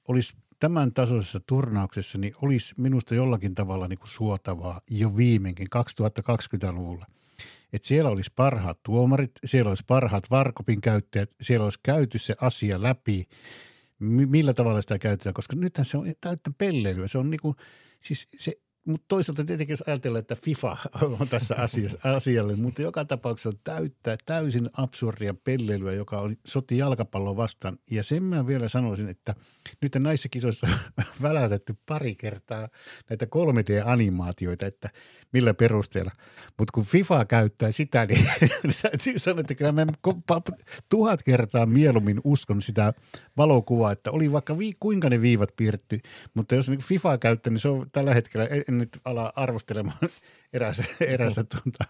olisi 0.08 0.36
tämän 0.60 0.92
tasoisessa 0.92 1.40
turnauksessa 1.40 2.18
niin 2.18 2.34
olisi 2.42 2.74
minusta 2.78 3.14
jollakin 3.14 3.54
tavalla 3.54 3.88
niin 3.88 3.98
kuin 3.98 4.08
suotavaa 4.08 4.80
jo 4.90 5.16
viimeinkin 5.16 5.68
2020-luvulla. 5.76 7.06
Että 7.72 7.88
siellä 7.88 8.10
olisi 8.10 8.32
parhaat 8.36 8.82
tuomarit, 8.82 9.30
siellä 9.44 9.68
olisi 9.68 9.84
parhaat 9.86 10.30
varkopin 10.30 10.80
käyttäjät, 10.80 11.30
siellä 11.40 11.64
olisi 11.64 11.78
käyty 11.82 12.18
se 12.18 12.34
asia 12.40 12.82
läpi, 12.82 13.28
millä 13.98 14.54
tavalla 14.54 14.80
sitä 14.80 14.98
käytetään, 14.98 15.34
koska 15.34 15.56
nythän 15.56 15.84
se 15.84 15.98
on 15.98 16.06
täyttä 16.20 16.50
pelleilyä. 16.58 17.08
Se 17.08 17.18
on 17.18 17.30
niin 17.30 17.40
kuin, 17.40 17.56
siis 18.00 18.26
se 18.30 18.52
mutta 18.86 19.04
toisaalta 19.08 19.44
tietenkin 19.44 19.72
jos 19.72 19.82
ajatellaan, 19.86 20.20
että 20.20 20.36
FIFA 20.44 20.76
on 21.20 21.28
tässä 21.28 21.54
asiassa, 21.56 21.98
asialle, 22.04 22.54
mutta 22.54 22.82
joka 22.82 23.04
tapauksessa 23.04 23.52
täyttää 23.64 24.16
täysin 24.26 24.70
absurdia 24.76 25.34
pelleilyä, 25.34 25.92
joka 25.92 26.20
on 26.20 26.36
soti 26.46 26.78
jalkapalloa 26.78 27.36
vastaan. 27.36 27.78
Ja 27.90 28.02
sen 28.02 28.22
mä 28.22 28.46
vielä 28.46 28.68
sanoisin, 28.68 29.08
että 29.08 29.34
nyt 29.82 29.94
näissä 29.98 30.28
kisoissa 30.28 30.66
on 30.98 31.04
välätetty 31.22 31.74
pari 31.86 32.14
kertaa 32.14 32.68
näitä 33.10 33.26
3D-animaatioita, 33.26 34.66
että 34.66 34.88
millä 35.32 35.54
perusteella. 35.54 36.10
Mutta 36.58 36.72
kun 36.74 36.84
FIFA 36.84 37.24
käyttää 37.24 37.70
sitä, 37.70 38.06
niin 38.06 38.26
täytyy 38.82 39.18
sanoa, 39.18 39.40
että 39.40 39.54
kyllä 39.54 39.72
mä 39.72 39.86
tuhat 40.88 41.22
kertaa 41.22 41.66
mieluummin 41.66 42.20
uskon 42.24 42.62
sitä 42.62 42.92
valokuvaa, 43.36 43.92
että 43.92 44.10
oli 44.10 44.32
vaikka 44.32 44.58
vi- 44.58 44.76
kuinka 44.80 45.10
ne 45.10 45.22
viivat 45.22 45.52
piirretty, 45.56 46.00
mutta 46.34 46.54
jos 46.54 46.68
niin 46.68 46.82
FIFA 46.82 47.18
käyttää, 47.18 47.50
niin 47.50 47.60
se 47.60 47.68
on 47.68 47.86
tällä 47.92 48.14
hetkellä– 48.14 48.46
nyt 48.78 48.98
ala 49.04 49.32
arvostelemaan 49.36 49.98
erästä, 50.52 50.84
erästä 51.00 51.44
tuota, 51.44 51.84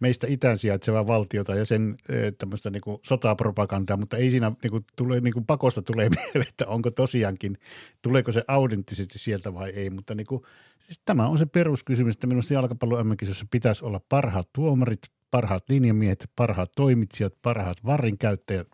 meistä 0.00 0.26
itään 0.26 0.58
sijaitsevaa 0.58 1.06
valtiota 1.06 1.54
ja 1.54 1.64
sen 1.64 1.96
tämmöistä 2.38 2.70
niin 2.70 2.82
sotapropagandaa, 3.02 3.96
mutta 3.96 4.16
ei 4.16 4.30
siinä 4.30 4.52
niin 4.62 4.70
kuin, 4.70 4.84
tule, 4.96 5.20
niin 5.20 5.32
kuin 5.32 5.46
pakosta 5.46 5.82
tulee 5.82 6.08
mieleen, 6.16 6.48
että 6.48 6.66
onko 6.66 6.90
tosiaankin, 6.90 7.58
tuleeko 8.02 8.32
se 8.32 8.44
autenttisesti 8.48 9.18
sieltä 9.18 9.54
vai 9.54 9.70
ei, 9.70 9.90
mutta 9.90 10.14
niin 10.14 10.26
kuin, 10.26 10.42
siis 10.80 11.00
tämä 11.04 11.28
on 11.28 11.38
se 11.38 11.46
peruskysymys, 11.46 12.14
että 12.14 12.26
minusta 12.26 12.54
jalkapallon 12.54 13.06
mm 13.06 13.16
pitäisi 13.50 13.84
olla 13.84 14.00
parhaat 14.08 14.48
tuomarit, 14.52 15.02
parhaat 15.30 15.64
linjamiehet, 15.68 16.30
parhaat 16.36 16.72
toimitsijat, 16.76 17.34
parhaat 17.42 17.84
varrinkäyttäjät, 17.84 18.68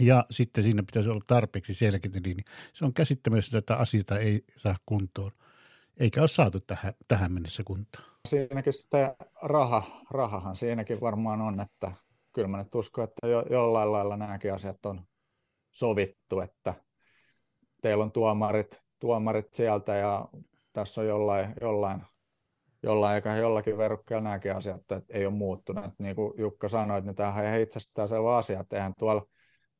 ja 0.00 0.24
sitten 0.30 0.64
siinä 0.64 0.82
pitäisi 0.82 1.10
olla 1.10 1.24
tarpeeksi 1.26 1.74
selkeä 1.74 2.10
linja. 2.24 2.44
Se 2.72 2.84
on 2.84 2.94
käsittämätöntä, 2.94 3.58
että 3.58 3.76
asioita 3.76 4.18
ei 4.18 4.44
saa 4.48 4.76
kuntoon 4.86 5.32
eikä 6.00 6.20
ole 6.20 6.28
saatu 6.28 6.60
tähän, 6.60 6.92
tähän 7.08 7.32
mennessä 7.32 7.62
kuntoon. 7.66 8.04
Siinäkin 8.28 8.72
sitten 8.72 9.14
raha, 9.42 9.82
rahahan 10.10 10.56
siinäkin 10.56 11.00
varmaan 11.00 11.40
on, 11.40 11.60
että 11.60 11.92
kyllä 12.32 12.48
mä 12.48 12.58
nyt 12.58 12.74
uskon, 12.74 13.04
että 13.04 13.26
jo, 13.26 13.44
jollain 13.50 13.92
lailla 13.92 14.16
nämäkin 14.16 14.54
asiat 14.54 14.86
on 14.86 15.00
sovittu, 15.70 16.40
että 16.40 16.74
teillä 17.82 18.04
on 18.04 18.12
tuomarit, 18.12 18.80
tuomarit 19.00 19.54
sieltä 19.54 19.94
ja 19.94 20.28
tässä 20.72 21.00
on 21.00 21.06
jollain, 21.06 21.54
jollain, 21.60 22.02
jollain 22.82 23.16
eikä 23.16 23.36
jollakin 23.36 23.78
verukkeella 23.78 24.24
nämäkin 24.24 24.56
asiat, 24.56 24.80
että 24.80 25.02
ei 25.08 25.26
ole 25.26 25.34
muuttunut. 25.34 25.84
Että 25.84 26.02
niin 26.02 26.16
kuin 26.16 26.34
Jukka 26.38 26.68
sanoi, 26.68 26.98
että 26.98 27.14
tämähän 27.14 27.54
on 27.54 27.60
itsestään 27.60 28.08
selvä 28.08 28.36
asia, 28.36 28.60
että 28.60 28.76
eihän 28.76 28.94
tuolla 28.98 29.26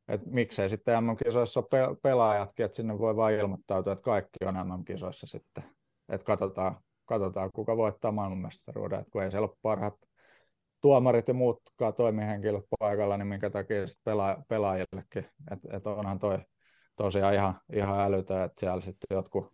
että 0.09 0.31
miksei 0.31 0.69
sitten 0.69 1.05
MM-kisoissa 1.05 1.61
ole 1.61 1.97
pelaajatkin, 2.03 2.67
että 2.67 2.77
sinne 2.77 2.99
voi 2.99 3.17
vain 3.17 3.39
ilmoittautua, 3.39 3.93
että 3.93 4.03
kaikki 4.03 4.45
on 4.45 4.55
MM-kisoissa 4.55 5.27
sitten 5.27 5.65
että 6.09 6.25
katsotaan, 6.25 6.77
katsotaan, 7.05 7.51
kuka 7.55 7.77
voittaa 7.77 8.13
maailmanmestaruuden, 8.13 9.01
että 9.01 9.11
kun 9.11 9.23
ei 9.23 9.31
siellä 9.31 9.49
ole 9.49 9.57
parhaat 9.63 9.95
tuomarit 10.81 11.29
ja 11.29 11.35
muutkaan 11.35 11.95
toimihenkilöt 11.95 12.65
paikalla, 12.81 13.17
niin 13.17 13.27
minkä 13.27 13.51
takia 13.51 13.87
sitten 13.87 14.05
pela, 14.05 14.43
pelaajillekin, 14.49 15.27
että 15.53 15.77
et 15.77 15.87
onhan 15.87 16.19
toi 16.19 16.39
tosiaan 16.97 17.35
ihan, 17.35 17.61
ihan 17.73 18.01
älytä, 18.01 18.45
että 18.45 18.61
siellä 18.61 18.81
sitten 18.81 19.17
jotkut, 19.17 19.53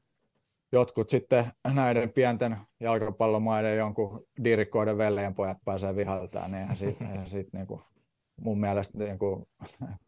jotkut 0.73 1.11
sitten 1.11 1.53
näiden 1.75 2.13
pienten 2.13 2.57
jalkapallomaiden 2.81 3.77
jonkun 3.77 4.27
dirikoiden 4.45 4.99
veljenpojat 4.99 5.59
pääsee 5.65 5.97
vihaltaan, 5.97 6.51
niin 6.51 6.61
eihän 6.61 6.77
siitä, 6.77 7.05
eihän 7.05 7.27
siitä 7.27 7.51
niin 7.53 7.67
kuin, 7.67 7.83
mun 8.41 8.61
mielestä 8.61 8.99
niin 8.99 9.19
kuin, 9.19 9.47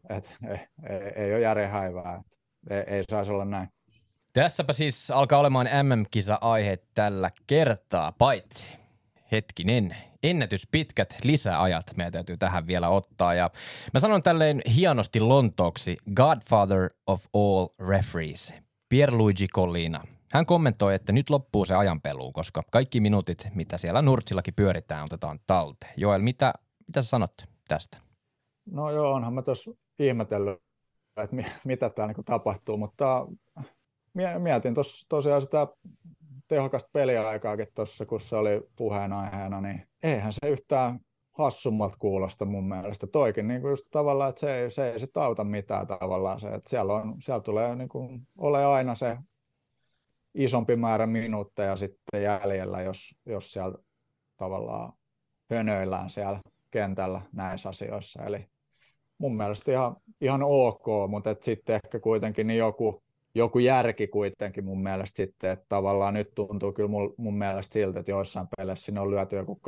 et, 0.09 0.29
ei, 0.49 0.57
ei, 0.89 0.97
ei 1.15 1.33
ole 1.33 1.41
järjen 1.41 1.69
häivää. 1.69 2.23
Ei, 2.69 2.83
ei 2.87 3.03
saisi 3.09 3.31
olla 3.31 3.45
näin. 3.45 3.67
Tässäpä 4.33 4.73
siis 4.73 5.11
alkaa 5.11 5.39
olemaan 5.39 5.67
MM-kisa-aihe 5.83 6.77
tällä 6.95 7.31
kertaa, 7.47 8.11
paitsi 8.11 8.77
hetkinen, 9.31 9.95
ennätys 10.23 10.67
pitkät 10.71 11.17
lisäajat 11.23 11.85
meidän 11.97 12.13
täytyy 12.13 12.37
tähän 12.37 12.67
vielä 12.67 12.89
ottaa. 12.89 13.33
Ja 13.33 13.49
mä 13.93 13.99
sanon 13.99 14.21
tälleen 14.21 14.61
hienosti 14.75 15.19
lontooksi 15.19 15.97
Godfather 16.15 16.89
of 17.07 17.25
all 17.33 17.67
referees, 17.79 18.53
Pierluigi 18.89 19.47
Collina. 19.47 20.03
Hän 20.31 20.45
kommentoi, 20.45 20.95
että 20.95 21.11
nyt 21.11 21.29
loppuu 21.29 21.65
se 21.65 21.75
ajanpelu, 21.75 22.31
koska 22.31 22.63
kaikki 22.71 22.99
minuutit, 22.99 23.47
mitä 23.55 23.77
siellä 23.77 24.01
Nurtsillakin 24.01 24.53
pyöritään, 24.53 25.03
otetaan 25.03 25.39
talteen. 25.47 25.93
Joel, 25.97 26.21
mitä, 26.21 26.53
mitä 26.87 27.01
sä 27.01 27.09
sanot 27.09 27.33
tästä? 27.67 27.97
No 28.71 28.91
joo, 28.91 29.13
onhan 29.13 29.33
mä 29.33 29.41
tuossa 29.41 29.71
ihmetellyt, 29.99 30.59
että 31.17 31.35
mi- 31.35 31.45
mitä 31.65 31.89
täällä 31.89 32.13
niin 32.13 32.25
tapahtuu, 32.25 32.77
mutta 32.77 33.27
mietin 34.39 34.73
tuossa 34.73 35.05
tosiaan 35.09 35.41
sitä 35.41 35.67
tehokasta 36.47 36.89
peliaikaakin 36.93 37.67
tuossa, 37.75 38.05
kun 38.05 38.21
se 38.21 38.35
oli 38.35 38.61
puheenaiheena, 38.75 39.61
niin 39.61 39.87
eihän 40.03 40.33
se 40.33 40.49
yhtään 40.49 40.99
hassummalta 41.31 41.95
kuulosta 41.99 42.45
mun 42.45 42.67
mielestä. 42.67 43.07
Toikin 43.07 43.47
niin 43.47 43.61
kuin 43.61 43.69
just 43.69 43.85
tavallaan, 43.91 44.29
että 44.29 44.39
se 44.39 44.55
ei, 44.55 44.71
se 44.71 44.91
ei 44.91 44.99
sit 44.99 45.17
auta 45.17 45.43
mitään 45.43 45.87
tavallaan 45.87 46.39
se, 46.39 46.47
että 46.47 46.69
siellä, 46.69 46.93
on, 46.93 47.15
siellä 47.21 47.41
tulee 47.41 47.75
niin 47.75 47.89
kuin, 47.89 48.27
ole 48.37 48.65
aina 48.65 48.95
se 48.95 49.17
isompi 50.33 50.75
määrä 50.75 51.07
minuutteja 51.07 51.75
sitten 51.75 52.23
jäljellä, 52.23 52.81
jos, 52.81 53.15
jos 53.25 53.53
siellä 53.53 53.77
tavallaan 54.37 54.93
hönöillään 55.49 56.09
siellä 56.09 56.39
kentällä 56.71 57.21
näissä 57.31 57.69
asioissa. 57.69 58.23
Eli 58.23 58.45
mun 59.17 59.37
mielestä 59.37 59.71
ihan, 59.71 59.95
ihan 60.21 60.43
ok, 60.43 60.85
mutta 61.07 61.35
sitten 61.41 61.79
ehkä 61.83 61.99
kuitenkin 61.99 62.47
niin 62.47 62.57
joku, 62.57 63.03
joku 63.35 63.59
järki 63.59 64.07
kuitenkin 64.07 64.65
mun 64.65 64.83
mielestä 64.83 65.17
sitten, 65.17 65.51
että 65.51 65.65
tavallaan 65.69 66.13
nyt 66.13 66.31
tuntuu 66.35 66.73
kyllä 66.73 66.89
mun, 66.89 67.13
mun 67.17 67.37
mielestä 67.37 67.73
siltä, 67.73 67.99
että 67.99 68.11
joissain 68.11 68.47
peleissä 68.57 68.85
sinne 68.85 69.01
on 69.01 69.11
lyöty 69.11 69.35
joku 69.35 69.61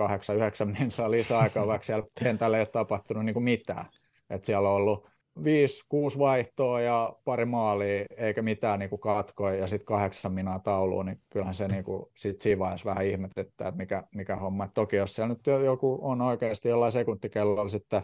8-9 0.65 0.79
minsaa 0.79 1.11
lisäaikaa, 1.11 1.67
vaikka 1.67 1.85
siellä 1.85 2.05
kentällä 2.23 2.57
ei 2.57 2.61
ole 2.61 2.67
tapahtunut 2.67 3.25
niin 3.25 3.33
kuin 3.33 3.43
mitään. 3.43 3.85
Että 4.29 4.45
siellä 4.45 4.69
on 4.69 4.75
ollut 4.75 5.07
viisi, 5.43 5.83
kuusi 5.89 6.19
vaihtoa 6.19 6.81
ja 6.81 7.15
pari 7.25 7.45
maalia, 7.45 8.05
eikä 8.17 8.41
mitään 8.41 8.79
niin 8.79 8.89
kuin 8.89 8.99
katkoi, 8.99 9.59
ja 9.59 9.67
sitten 9.67 9.85
kahdeksan 9.85 10.33
minaa 10.33 10.59
tauluun, 10.59 11.05
niin 11.05 11.21
kyllähän 11.29 11.55
se 11.55 11.67
niin 11.67 11.83
kuin, 11.83 12.05
sit 12.17 12.41
siinä 12.41 12.59
vaiheessa 12.59 12.89
vähän 12.89 13.05
ihmetyttää, 13.05 13.67
että 13.67 13.77
mikä, 13.77 14.03
mikä 14.15 14.35
homma. 14.35 14.63
Et 14.65 14.73
toki 14.73 14.95
jos 14.95 15.15
siellä 15.15 15.29
nyt 15.33 15.63
joku 15.65 15.99
on 16.01 16.21
oikeasti 16.21 16.69
jollain 16.69 16.91
sekuntikellolla 16.91 17.69
sitten 17.69 18.01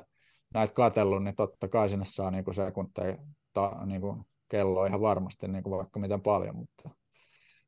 näitä 0.54 0.74
katsellut, 0.74 1.24
niin 1.24 1.36
totta 1.36 1.68
kai 1.68 1.90
sinne 1.90 2.06
saa 2.08 2.32
niin 2.32 2.44
kuin 2.44 2.56
sekunteja 2.56 3.18
ta, 3.54 3.78
niin 3.86 4.02
kuin 4.02 4.26
kelloa 4.52 4.88
ihan 4.88 5.02
varmasti 5.02 5.48
niin 5.48 5.64
kuin 5.64 5.78
vaikka 5.78 6.00
miten 6.00 6.22
paljon, 6.22 6.56
mutta 6.56 6.90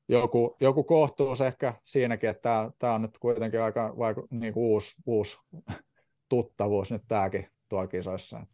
joku, 0.07 0.57
joku 0.59 0.84
kohtuus 0.84 1.41
ehkä 1.41 1.73
siinäkin, 1.86 2.29
että 2.29 2.71
tämä 2.79 2.93
on 2.93 3.01
nyt 3.01 3.17
kuitenkin 3.17 3.61
aika 3.61 3.93
vaiku, 3.97 4.27
niin 4.31 4.53
kuin 4.53 4.63
uusi, 4.63 4.95
uusi 5.05 5.38
tuttavuus 6.29 6.91
nyt 6.91 7.01
tämäkin 7.07 7.47
tuolla 7.69 7.88
kisoissa. 7.88 8.45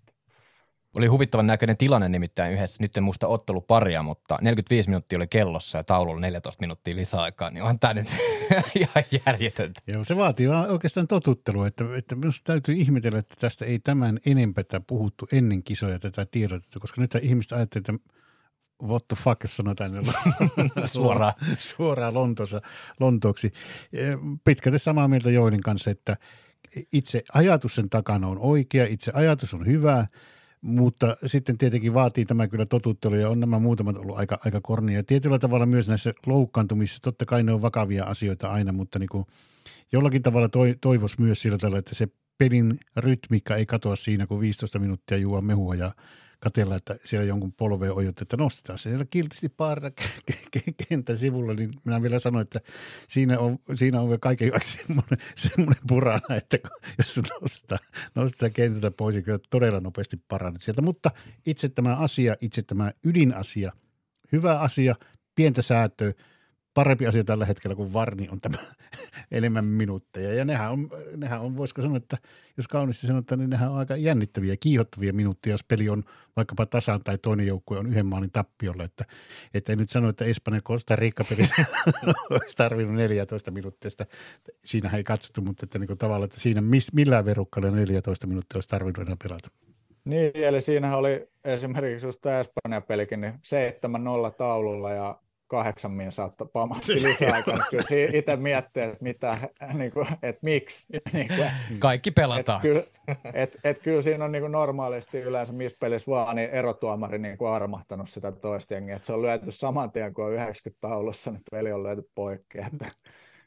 Oli 0.97 1.07
huvittavan 1.07 1.47
näköinen 1.47 1.77
tilanne 1.77 2.09
nimittäin 2.09 2.53
yhdessä, 2.53 2.83
nyt 2.83 2.97
en 2.97 3.03
muista 3.03 3.27
otteluparia, 3.27 4.03
mutta 4.03 4.37
45 4.41 4.89
minuuttia 4.89 5.17
oli 5.17 5.27
kellossa 5.27 5.77
ja 5.77 5.83
taululla 5.83 6.19
14 6.19 6.61
minuuttia 6.61 6.95
lisäaikaa, 6.95 7.49
niin 7.49 7.63
on 7.63 7.79
tämä 7.79 7.93
nyt 7.93 8.07
ihan 8.79 9.03
järjetöntä. 9.25 9.81
Joo, 9.87 10.03
se 10.03 10.15
vaatii 10.17 10.49
vaan 10.49 10.69
oikeastaan 10.69 11.07
totuttelua, 11.07 11.67
että, 11.67 11.85
että 11.97 12.15
minusta 12.15 12.41
täytyy 12.43 12.75
ihmetellä, 12.75 13.19
että 13.19 13.35
tästä 13.39 13.65
ei 13.65 13.79
tämän 13.79 14.19
enempää 14.25 14.63
puhuttu 14.87 15.27
ennen 15.33 15.63
kisoja 15.63 15.99
tätä 15.99 16.25
tiedotettu, 16.25 16.79
koska 16.79 17.01
nyt 17.01 17.15
ihmiset 17.21 17.51
ajattelevat, 17.51 17.89
että 17.89 18.18
what 18.83 19.07
the 19.07 19.17
fuck, 19.23 19.41
sanotaan 19.45 19.91
suoraan, 20.85 21.33
suoraan 21.57 22.13
Lontoossa, 22.13 22.61
Lontooksi. 22.99 23.51
Pitkälti 24.43 24.79
samaa 24.79 25.07
mieltä 25.07 25.31
Joelin 25.31 25.61
kanssa, 25.61 25.91
että 25.91 26.17
itse 26.93 27.23
ajatus 27.33 27.75
sen 27.75 27.89
takana 27.89 28.27
on 28.27 28.37
oikea, 28.39 28.85
itse 28.85 29.11
ajatus 29.15 29.53
on 29.53 29.65
hyvä– 29.65 30.07
mutta 30.61 31.17
sitten 31.25 31.57
tietenkin 31.57 31.93
vaatii 31.93 32.25
tämä 32.25 32.47
kyllä 32.47 32.65
totuttelu 32.65 33.15
ja 33.15 33.29
on 33.29 33.39
nämä 33.39 33.59
muutamat 33.59 33.97
ollut 33.97 34.17
aika, 34.17 34.39
aika 34.45 34.61
kornia. 34.61 35.03
Tietyllä 35.03 35.39
tavalla 35.39 35.65
myös 35.65 35.87
näissä 35.87 36.13
loukkaantumissa, 36.25 36.99
totta 37.01 37.25
kai 37.25 37.43
ne 37.43 37.51
on 37.51 37.61
vakavia 37.61 38.05
asioita 38.05 38.51
aina, 38.51 38.71
mutta 38.71 38.99
niin 38.99 39.09
kuin 39.09 39.25
jollakin 39.91 40.21
tavalla 40.21 40.49
toi, 40.49 40.75
toivoisi 40.81 41.21
myös 41.21 41.41
sillä 41.41 41.57
tavalla, 41.57 41.79
että 41.79 41.95
se 41.95 42.07
pelin 42.37 42.79
rytmiikka 42.97 43.55
ei 43.55 43.65
katoa 43.65 43.95
siinä, 43.95 44.27
kun 44.27 44.39
15 44.39 44.79
minuuttia 44.79 45.17
juo 45.17 45.41
mehua 45.41 45.75
ja 45.75 45.91
katella, 46.39 46.75
että 46.75 46.95
siellä 47.05 47.25
jonkun 47.25 47.53
polveen 47.53 47.93
ojot, 47.93 48.21
että 48.21 48.37
nostetaan 48.37 48.79
se 48.79 48.89
siellä 48.89 49.05
kiltisti 49.09 49.49
paarilla 49.49 49.91
kentän 50.89 51.17
sivulla, 51.17 51.53
niin 51.53 51.71
minä 51.83 52.01
vielä 52.01 52.19
sanoin, 52.19 52.41
että 52.41 52.61
siinä 53.07 53.39
on, 53.39 53.59
siinä 53.75 54.01
on 54.01 54.19
kaiken 54.19 54.45
hyväksi 54.45 54.77
semmoinen, 54.77 55.17
semmoinen 55.35 55.83
purana, 55.87 56.35
että 56.35 56.57
jos 56.97 57.19
nostetaan, 57.41 57.79
nostetaan 58.15 58.53
kentältä 58.53 58.91
pois, 58.91 59.15
niin 59.15 59.25
kyllä 59.25 59.39
todella 59.49 59.79
nopeasti 59.79 60.17
parannet 60.27 60.61
sieltä. 60.61 60.81
Mutta 60.81 61.11
itse 61.45 61.69
tämä 61.69 61.95
asia, 61.95 62.35
itse 62.41 62.61
tämä 62.61 62.91
ydinasia, 63.03 63.71
hyvä 64.31 64.59
asia, 64.59 64.95
pientä 65.35 65.61
säätöä, 65.61 66.13
parempi 66.73 67.07
asia 67.07 67.23
tällä 67.23 67.45
hetkellä 67.45 67.75
kuin 67.75 67.93
Varni 67.93 68.27
on 68.31 68.41
tämä 68.41 68.57
enemmän 69.31 69.65
minuutteja. 69.65 70.33
Ja 70.33 70.45
nehän 70.45 70.71
on, 70.71 70.89
nehän 71.17 71.41
on, 71.41 71.57
voisiko 71.57 71.81
sanoa, 71.81 71.97
että 71.97 72.17
jos 72.57 72.67
kauniisti 72.67 73.07
sanotaan, 73.07 73.39
niin 73.39 73.49
nehän 73.49 73.71
on 73.71 73.77
aika 73.77 73.95
jännittäviä, 73.95 74.57
kiihottavia 74.59 75.13
minuutteja, 75.13 75.53
jos 75.53 75.63
peli 75.63 75.89
on 75.89 76.03
vaikkapa 76.35 76.65
tasan 76.65 77.01
tai 77.03 77.17
toinen 77.17 77.47
joukkue 77.47 77.79
on 77.79 77.87
yhden 77.87 78.05
maalin 78.05 78.31
tappiolla. 78.31 78.83
Että, 78.83 79.05
että 79.53 79.71
ei 79.71 79.75
nyt 79.75 79.89
sano, 79.89 80.09
että 80.09 80.25
Espanja 80.25 80.61
Costa 80.61 80.95
Rica 80.95 81.23
pelissä 81.29 81.65
olisi 82.29 82.57
tarvinnut 82.57 82.95
14 82.95 83.51
minuuttia. 83.51 83.91
Siinähän 84.65 84.97
ei 84.97 85.03
katsottu, 85.03 85.41
mutta 85.41 85.65
että 85.65 85.79
niin 85.79 85.97
tavallaan, 85.97 86.27
että 86.27 86.39
siinä 86.39 86.61
miss, 86.61 86.93
millään 86.93 87.25
verukkalla 87.25 87.71
14 87.71 88.27
minuuttia 88.27 88.57
olisi 88.57 88.69
tarvinnut 88.69 89.07
enää 89.07 89.17
pelata. 89.23 89.49
Niin, 90.05 90.31
eli 90.33 90.61
siinähän 90.61 90.97
oli 90.97 91.29
esimerkiksi 91.43 92.05
just 92.05 92.21
tämä 92.21 92.39
Espanjan 92.39 92.83
pelikin, 92.83 93.21
niin 93.21 93.33
7-0 93.33 93.37
taululla 94.37 94.91
ja 94.91 95.19
kahdeksan 95.49 95.91
min 95.91 96.11
saattaa 96.11 96.47
pamahti 96.53 96.93
lisäaikaa, 96.93 97.57
kyllä 97.69 97.83
itse 98.19 98.35
miettii, 98.35 98.83
että, 98.83 98.97
mitä, 99.01 99.37
niin 99.73 99.91
kuin, 99.91 100.07
että 100.23 100.39
miksi. 100.41 100.85
Niin 101.13 101.27
kuin, 101.27 101.49
Kaikki 101.79 102.11
pelataan. 102.11 102.65
Että 102.65 102.67
kyllä, 102.67 102.83
et, 103.33 103.57
et 103.63 103.79
kyllä 103.79 104.01
siinä 104.01 104.25
on 104.25 104.31
niin 104.31 104.41
kuin 104.41 104.51
normaalisti 104.51 105.19
yleensä 105.19 105.53
missä 105.53 105.77
pelissä 105.81 106.11
vaan 106.11 106.35
niin 106.35 106.49
erotuomari 106.49 107.19
niin 107.19 107.37
kuin 107.37 107.51
armahtanut 107.51 108.09
sitä 108.09 108.31
toista 108.31 108.73
jengiä. 108.73 108.95
Että 108.95 109.05
se 109.05 109.13
on 109.13 109.21
lyöty 109.21 109.51
saman 109.51 109.91
tien, 109.91 110.13
kun 110.13 110.25
on 110.25 110.33
90 110.33 110.87
taulussa, 110.87 111.31
niin 111.31 111.41
peli 111.51 111.71
on 111.71 111.83
lyöty 111.83 112.09
poikki. 112.15 112.57
Että, 112.57 112.91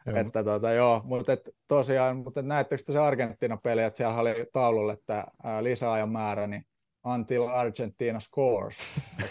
joo. 0.07 0.17
Että, 0.17 0.45
tuota, 0.45 0.73
joo, 0.73 1.03
mutta 1.05 1.33
et, 1.33 1.51
tosiaan, 1.69 2.17
mutta 2.17 2.43
näettekö 2.43 2.93
se 2.93 2.99
Argentiina-peli, 2.99 3.83
että 3.83 3.97
siellä 3.97 4.21
oli 4.21 4.47
taululle 4.53 4.93
että 4.93 5.25
lisäajan 5.61 6.09
määrä, 6.09 6.47
niin 6.47 6.65
until 7.05 7.43
Argentina 7.43 8.21
scores. 8.21 8.77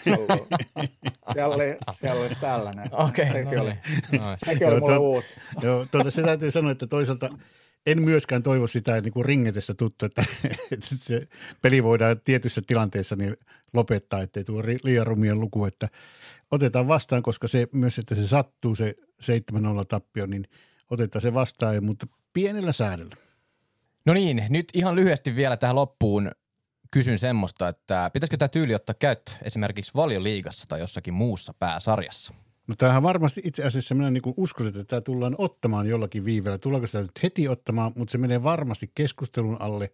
siellä, 1.32 1.54
oli, 1.54 1.76
siellä 2.00 2.20
oli 2.20 2.34
tällainen. 2.40 2.90
Okei, 2.92 3.30
okay, 3.30 3.42
sekin 3.42 3.56
no 3.56 3.62
oli, 3.62 3.74
niin. 4.12 4.22
sekin 4.46 4.68
oli 4.68 4.80
mulle 4.80 4.98
uusi. 4.98 5.28
Joo, 5.62 5.86
tuota, 5.90 6.10
se 6.10 6.22
täytyy 6.22 6.50
sanoa, 6.50 6.72
että 6.72 6.86
toisaalta 6.86 7.28
en 7.86 8.02
myöskään 8.02 8.42
toivo 8.42 8.66
sitä 8.66 9.00
niin 9.00 9.12
kuin 9.12 9.24
ringetessä 9.24 9.74
tuttu, 9.74 10.06
että, 10.06 10.24
että 10.72 10.86
se 11.00 11.28
peli 11.62 11.82
voidaan 11.82 12.20
tietyssä 12.24 12.62
tilanteessa 12.66 13.16
niin 13.16 13.36
lopettaa, 13.72 14.22
ettei 14.22 14.44
tuo 14.44 14.62
liian 14.82 15.06
rumien 15.06 15.40
luku, 15.40 15.64
että 15.64 15.88
otetaan 16.50 16.88
vastaan, 16.88 17.22
koska 17.22 17.48
se 17.48 17.68
myös, 17.72 17.98
että 17.98 18.14
se 18.14 18.26
sattuu 18.26 18.74
se 18.74 18.94
7-0 19.22 19.84
tappio, 19.88 20.26
niin 20.26 20.48
otetaan 20.90 21.22
se 21.22 21.34
vastaan, 21.34 21.84
mutta 21.84 22.06
pienellä 22.32 22.72
säädellä. 22.72 23.16
No 24.06 24.14
niin, 24.14 24.46
nyt 24.48 24.68
ihan 24.74 24.96
lyhyesti 24.96 25.36
vielä 25.36 25.56
tähän 25.56 25.76
loppuun 25.76 26.30
kysyn 26.92 27.18
semmoista, 27.18 27.68
että 27.68 28.10
pitäisikö 28.12 28.36
tämä 28.36 28.48
tyyli 28.48 28.74
ottaa 28.74 28.94
käyttöön 28.98 29.38
esimerkiksi 29.42 29.92
valioliigassa 29.94 30.66
tai 30.68 30.80
jossakin 30.80 31.14
muussa 31.14 31.54
pääsarjassa? 31.54 32.34
No 32.66 32.74
tämähän 32.76 33.02
varmasti 33.02 33.40
itse 33.44 33.64
asiassa 33.64 33.94
minä 33.94 34.10
niin 34.10 34.22
uskoisin, 34.36 34.80
että 34.80 34.84
tämä 34.84 35.00
tullaan 35.00 35.34
ottamaan 35.38 35.88
jollakin 35.88 36.24
viiveellä. 36.24 36.58
Tullaanko 36.58 36.86
sitä 36.86 37.02
nyt 37.02 37.22
heti 37.22 37.48
ottamaan, 37.48 37.92
mutta 37.96 38.12
se 38.12 38.18
menee 38.18 38.42
varmasti 38.42 38.90
keskustelun 38.94 39.56
alle. 39.60 39.90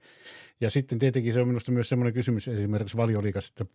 Ja 0.61 0.71
sitten 0.71 0.99
tietenkin 0.99 1.33
se 1.33 1.41
on 1.41 1.49
minusta 1.49 1.73
myös 1.73 1.89
semmoinen 1.89 2.15
kysymys 2.15 2.49
esimerkiksi 2.49 2.97
valioliigassa, 2.97 3.53
että 3.53 3.75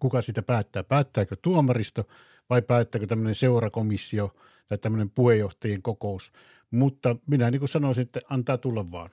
kuka 0.00 0.22
sitä 0.22 0.42
päättää. 0.42 0.84
Päättääkö 0.84 1.36
tuomaristo 1.42 2.04
vai 2.50 2.62
päättääkö 2.62 3.06
tämmöinen 3.06 3.34
seurakomissio 3.34 4.34
tai 4.68 4.78
tämmöinen 4.78 5.10
puheenjohtajien 5.10 5.82
kokous. 5.82 6.32
Mutta 6.70 7.16
minä 7.26 7.50
niin 7.50 7.58
kuin 7.58 7.68
sanoisin, 7.68 8.02
että 8.02 8.20
antaa 8.30 8.58
tulla 8.58 8.90
vaan. 8.90 9.10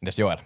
Mitäs 0.00 0.18
Joel? 0.18 0.38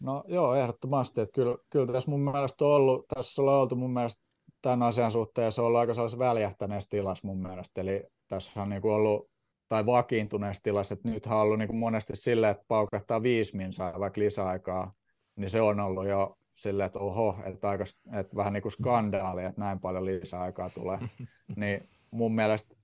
No 0.00 0.24
joo, 0.28 0.54
ehdottomasti. 0.54 1.20
Että 1.20 1.32
kyllä, 1.32 1.56
kyllä 1.70 1.92
tässä 1.92 2.10
mun 2.10 2.20
mielestä 2.20 2.64
on 2.64 2.70
ollut, 2.70 3.06
tässä 3.14 3.42
ollaan 3.42 3.60
oltu 3.60 3.76
mun 3.76 3.92
mielestä 3.92 4.22
tämän 4.62 4.82
asian 4.82 5.12
suhteen, 5.12 5.44
ja 5.44 5.50
se 5.50 5.60
on 5.60 5.66
ollut 5.66 5.80
aika 5.80 5.94
sellaisessa 5.94 6.18
väljähtäneessä 6.18 6.90
tilassa 6.90 7.26
mun 7.26 7.42
mielestä. 7.42 7.80
Eli 7.80 8.02
tässä 8.28 8.62
on 8.62 8.68
niin 8.68 8.82
kuin 8.82 8.94
ollut, 8.94 9.30
tai 9.68 9.86
vakiintuneessa 9.86 10.62
tilassa, 10.62 10.94
että 10.94 11.08
nythän 11.08 11.36
on 11.36 11.42
ollut 11.42 11.58
niin 11.58 11.68
kuin 11.68 11.78
monesti 11.78 12.16
silleen, 12.16 12.50
että 12.50 12.64
paukahtaa 12.68 13.22
viisi 13.22 13.56
minsaa 13.56 14.00
vaikka 14.00 14.20
lisäaikaa, 14.20 14.92
niin 15.36 15.50
se 15.50 15.60
on 15.60 15.80
ollut 15.80 16.08
jo 16.08 16.38
silleen, 16.54 16.86
että 16.86 16.98
oho, 16.98 17.36
että, 17.44 17.68
aika, 17.68 17.84
että 18.12 18.36
vähän 18.36 18.52
niin 18.52 18.62
kuin 18.62 18.72
skandaali, 18.72 19.44
että 19.44 19.60
näin 19.60 19.80
paljon 19.80 20.04
lisäaikaa 20.04 20.70
tulee. 20.70 20.98
niin 21.56 21.88
mun 22.10 22.34
mielestä, 22.34 22.76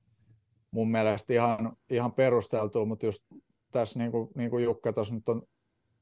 mun 0.71 0.91
mielestä 0.91 1.33
ihan, 1.33 1.77
ihan 1.91 2.13
perusteltua, 2.13 2.85
mutta 2.85 3.07
just 3.07 3.23
tässä 3.73 3.99
niin 3.99 4.11
kuin, 4.11 4.29
niin 4.35 4.51
kuin 4.51 4.65
Jukka 4.65 4.93
tuossa 4.93 5.15
nyt 5.15 5.29
on 5.29 5.43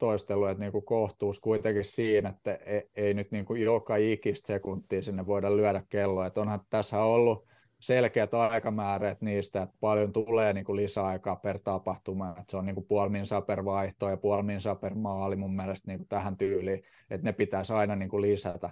toistellut, 0.05 0.51
että 0.51 0.61
niin 0.61 0.73
kuin 0.73 0.85
kohtuus 0.85 1.41
kuitenkin 1.41 1.85
siinä, 1.85 2.29
että 2.29 2.55
ei, 2.55 2.91
ei 2.97 3.15
nyt 3.15 3.31
niin 3.31 3.45
kuin 3.45 3.63
joka 3.63 3.97
ikistä 3.97 4.47
sekuntia 4.47 5.03
sinne 5.03 5.27
voida 5.27 5.57
lyödä 5.57 5.83
kelloa. 5.89 6.27
Että 6.27 6.41
onhan 6.41 6.61
tässä 6.71 7.01
ollut 7.01 7.47
selkeät 7.81 8.35
aikamäärät 8.35 9.21
niistä, 9.21 9.63
että 9.63 9.77
paljon 9.81 10.13
tulee 10.13 10.53
niin 10.53 10.65
kuin 10.65 10.77
lisäaikaa 10.77 11.37
per 11.37 11.59
tapahtuma, 11.59 12.31
että 12.31 12.45
se 12.51 12.57
on 12.57 12.67
niin 12.67 12.75
kuin 12.75 12.87
puoli 12.87 13.11
minsaa 13.11 13.43
per 13.43 13.65
vaihto 13.65 14.09
ja 14.09 14.17
puoli 14.17 14.43
minsaa 14.43 14.75
per 14.75 14.95
maali 14.95 15.37
mun 15.37 15.57
mielestä 15.57 15.91
niin 15.91 15.99
kuin 15.99 16.09
tähän 16.09 16.37
tyyliin, 16.37 16.83
että 17.11 17.25
ne 17.25 17.33
pitäisi 17.33 17.73
aina 17.73 17.97
niin 17.97 18.09
kuin 18.09 18.23
lisätä. 18.23 18.71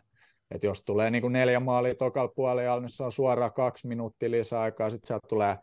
Että 0.50 0.66
jos 0.66 0.82
tulee 0.82 1.10
niin 1.10 1.22
kuin 1.22 1.32
neljä 1.32 1.60
maalia 1.60 1.94
tokalla 1.94 2.32
puolella, 2.36 2.80
niin 2.80 2.90
se 2.90 3.02
on 3.02 3.12
suoraan 3.12 3.52
kaksi 3.52 3.86
minuuttia 3.86 4.30
lisäaikaa, 4.30 4.90
sitten 4.90 5.06
sieltä 5.06 5.28
tulee 5.28 5.58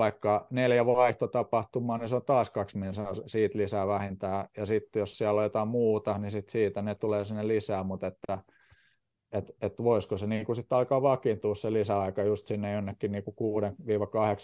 vaikka 0.00 0.46
neljä 0.50 0.86
vaihtotapahtumaa, 0.86 1.98
niin 1.98 2.08
se 2.08 2.16
on 2.16 2.24
taas 2.24 2.50
kaksi 2.50 2.78
minsaa 2.78 3.14
siitä 3.26 3.58
lisää 3.58 3.86
vähintään, 3.86 4.48
ja 4.56 4.66
sitten 4.66 5.00
jos 5.00 5.18
siellä 5.18 5.38
on 5.38 5.44
jotain 5.44 5.68
muuta, 5.68 6.18
niin 6.18 6.30
sitten 6.30 6.52
siitä 6.52 6.82
ne 6.82 6.94
tulee 6.94 7.24
sinne 7.24 7.48
lisää, 7.48 7.82
mutta 7.82 8.06
että 8.06 8.38
että 9.32 9.52
et 9.60 9.78
voisiko 9.78 10.18
se 10.18 10.26
niin 10.26 10.56
sitten 10.56 10.78
alkaa 10.78 11.02
vakiintua 11.02 11.54
se 11.54 11.72
lisäaika 11.72 12.22
just 12.22 12.46
sinne 12.46 12.72
jonnekin 12.72 13.12
niin 13.12 13.24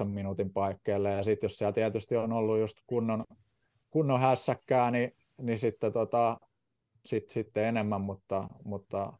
6-8 0.02 0.04
minuutin 0.04 0.52
paikkeelle, 0.52 1.10
ja 1.10 1.22
sitten 1.22 1.48
jos 1.48 1.58
siellä 1.58 1.72
tietysti 1.72 2.16
on 2.16 2.32
ollut 2.32 2.58
just 2.58 2.76
kunnon, 2.86 3.24
kunnon 3.90 4.20
hässäkkää, 4.20 4.90
niin, 4.90 5.16
niin 5.42 5.58
sitten 5.58 5.92
tota, 5.92 6.40
sit, 7.06 7.30
sitten 7.30 7.64
enemmän, 7.64 8.00
mutta, 8.00 8.48
mutta 8.64 9.12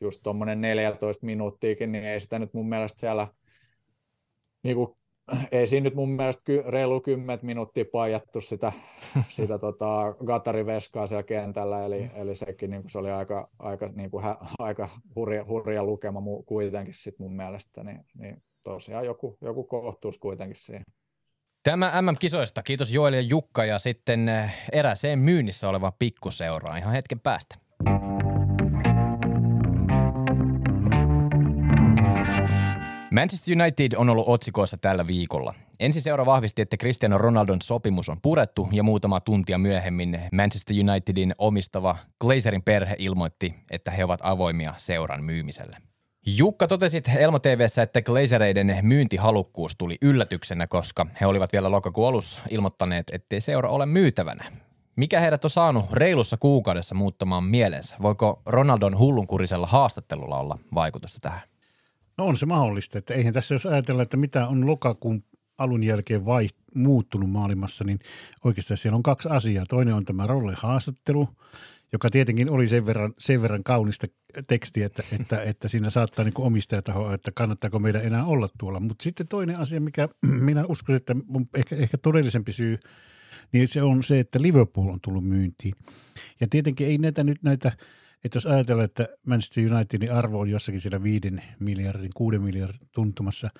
just 0.00 0.20
tuommoinen 0.22 0.60
14 0.60 1.26
minuuttiakin, 1.26 1.92
niin 1.92 2.04
ei 2.04 2.20
sitä 2.20 2.38
nyt 2.38 2.54
mun 2.54 2.68
mielestä 2.68 3.00
siellä 3.00 3.28
niin 4.62 4.76
kuin 4.76 4.97
ei 5.52 5.66
siinä 5.66 5.84
nyt 5.84 5.94
mun 5.94 6.08
mielestä 6.08 6.42
ky, 6.44 6.62
reilu 6.66 7.00
10 7.00 7.38
minuuttia 7.42 7.84
paijattu 7.92 8.40
sitä, 8.40 8.72
sitä 9.36 9.58
tota, 9.58 10.14
Gattari-veskaa 10.24 11.06
siellä 11.06 11.22
kentällä, 11.22 11.84
eli, 11.84 12.00
mm. 12.00 12.10
eli 12.14 12.36
sekin 12.36 12.70
niin 12.70 12.82
se 12.90 12.98
oli 12.98 13.10
aika, 13.10 13.48
aika, 13.58 13.88
niin 13.94 14.10
kuin, 14.10 14.24
hä, 14.24 14.36
aika 14.58 14.88
hurja, 15.16 15.44
hurja 15.44 15.84
lukema 15.84 16.20
mu, 16.20 16.42
kuitenkin 16.42 16.94
sit 16.94 17.18
mun 17.18 17.36
mielestä, 17.36 17.84
niin, 17.84 18.00
niin 18.18 18.42
tosiaan 18.64 19.04
joku, 19.04 19.38
joku 19.40 19.64
kohtuus 19.64 20.18
kuitenkin 20.18 20.56
siihen. 20.56 20.82
Tämä 21.62 22.02
MM-kisoista. 22.02 22.62
Kiitos 22.62 22.92
Joel 22.92 23.12
ja 23.12 23.20
Jukka 23.20 23.64
ja 23.64 23.78
sitten 23.78 24.28
eh, 24.28 24.54
eräseen 24.72 25.18
myynnissä 25.18 25.68
oleva 25.68 25.92
pikkuseura 25.98 26.76
ihan 26.76 26.92
hetken 26.92 27.20
päästä. 27.20 27.67
Manchester 33.18 33.62
United 33.62 33.92
on 33.96 34.10
ollut 34.10 34.28
otsikoissa 34.28 34.76
tällä 34.76 35.06
viikolla. 35.06 35.54
Ensi 35.80 36.00
seura 36.00 36.26
vahvisti, 36.26 36.62
että 36.62 36.76
Cristiano 36.76 37.18
Ronaldon 37.18 37.62
sopimus 37.62 38.08
on 38.08 38.20
purettu 38.20 38.68
ja 38.72 38.82
muutama 38.82 39.20
tuntia 39.20 39.58
myöhemmin 39.58 40.20
Manchester 40.32 40.76
Unitedin 40.90 41.34
omistava 41.38 41.96
Glazerin 42.20 42.62
perhe 42.62 42.96
ilmoitti, 42.98 43.54
että 43.70 43.90
he 43.90 44.04
ovat 44.04 44.20
avoimia 44.22 44.74
seuran 44.76 45.24
myymiselle. 45.24 45.76
Jukka 46.26 46.68
totesit 46.68 47.08
Elmo 47.16 47.38
TVssä, 47.38 47.82
että 47.82 48.02
Glazereiden 48.02 48.78
myyntihalukkuus 48.82 49.76
tuli 49.76 49.98
yllätyksenä, 50.02 50.66
koska 50.66 51.06
he 51.20 51.26
olivat 51.26 51.52
vielä 51.52 51.70
lokakuun 51.70 52.08
alussa 52.08 52.40
ilmoittaneet, 52.50 53.06
ettei 53.12 53.40
seura 53.40 53.68
ole 53.68 53.86
myytävänä. 53.86 54.52
Mikä 54.96 55.20
heidät 55.20 55.44
on 55.44 55.50
saanut 55.50 55.92
reilussa 55.92 56.36
kuukaudessa 56.36 56.94
muuttamaan 56.94 57.44
mielensä? 57.44 57.96
Voiko 58.02 58.42
Ronaldon 58.46 58.98
hullunkurisella 58.98 59.66
haastattelulla 59.66 60.38
olla 60.38 60.58
vaikutusta 60.74 61.18
tähän? 61.20 61.47
No 62.18 62.26
on 62.26 62.36
se 62.36 62.46
mahdollista, 62.46 62.98
että 62.98 63.14
eihän 63.14 63.34
tässä 63.34 63.54
jos 63.54 63.66
ajatella, 63.66 64.02
että 64.02 64.16
mitä 64.16 64.48
on 64.48 64.66
lokakuun 64.66 65.24
alun 65.58 65.84
jälkeen 65.84 66.24
vai, 66.24 66.48
muuttunut 66.74 67.30
maailmassa, 67.30 67.84
niin 67.84 67.98
oikeastaan 68.44 68.78
siellä 68.78 68.96
on 68.96 69.02
kaksi 69.02 69.28
asiaa. 69.28 69.66
Toinen 69.66 69.94
on 69.94 70.04
tämä 70.04 70.26
Rolle 70.26 70.54
haastattelu, 70.56 71.28
joka 71.92 72.10
tietenkin 72.10 72.50
oli 72.50 72.68
sen 72.68 72.86
verran, 72.86 73.14
sen 73.18 73.42
verran 73.42 73.64
kaunista 73.64 74.06
tekstiä, 74.46 74.86
että, 74.86 75.02
että, 75.20 75.42
että 75.42 75.68
siinä 75.68 75.90
saattaa 75.90 76.24
niin 76.24 76.34
omistajataho, 76.38 77.12
että 77.12 77.30
kannattaako 77.34 77.78
meidän 77.78 78.04
enää 78.04 78.24
olla 78.24 78.48
tuolla. 78.58 78.80
Mutta 78.80 79.02
sitten 79.02 79.28
toinen 79.28 79.56
asia, 79.56 79.80
mikä 79.80 80.08
minä 80.48 80.64
uskon, 80.66 80.96
että 80.96 81.14
mun 81.26 81.46
ehkä, 81.54 81.76
ehkä 81.76 81.98
todellisempi 81.98 82.52
syy, 82.52 82.78
niin 83.52 83.68
se 83.68 83.82
on 83.82 84.02
se, 84.02 84.20
että 84.20 84.42
Liverpool 84.42 84.88
on 84.88 85.00
tullut 85.02 85.24
myyntiin. 85.24 85.74
Ja 86.40 86.46
tietenkin 86.50 86.86
ei 86.86 86.98
näitä 86.98 87.24
nyt 87.24 87.42
näitä– 87.42 87.72
että 88.24 88.36
jos 88.36 88.46
ajatellaan, 88.46 88.84
että 88.84 89.08
Manchester 89.26 89.74
Unitedin 89.74 90.12
arvo 90.12 90.40
on 90.40 90.50
jossakin 90.50 90.80
siellä 90.80 91.02
viiden 91.02 91.42
miljardin, 91.60 92.10
kuuden 92.14 92.42
miljardin 92.42 92.88
tuntumassa, 92.92 93.50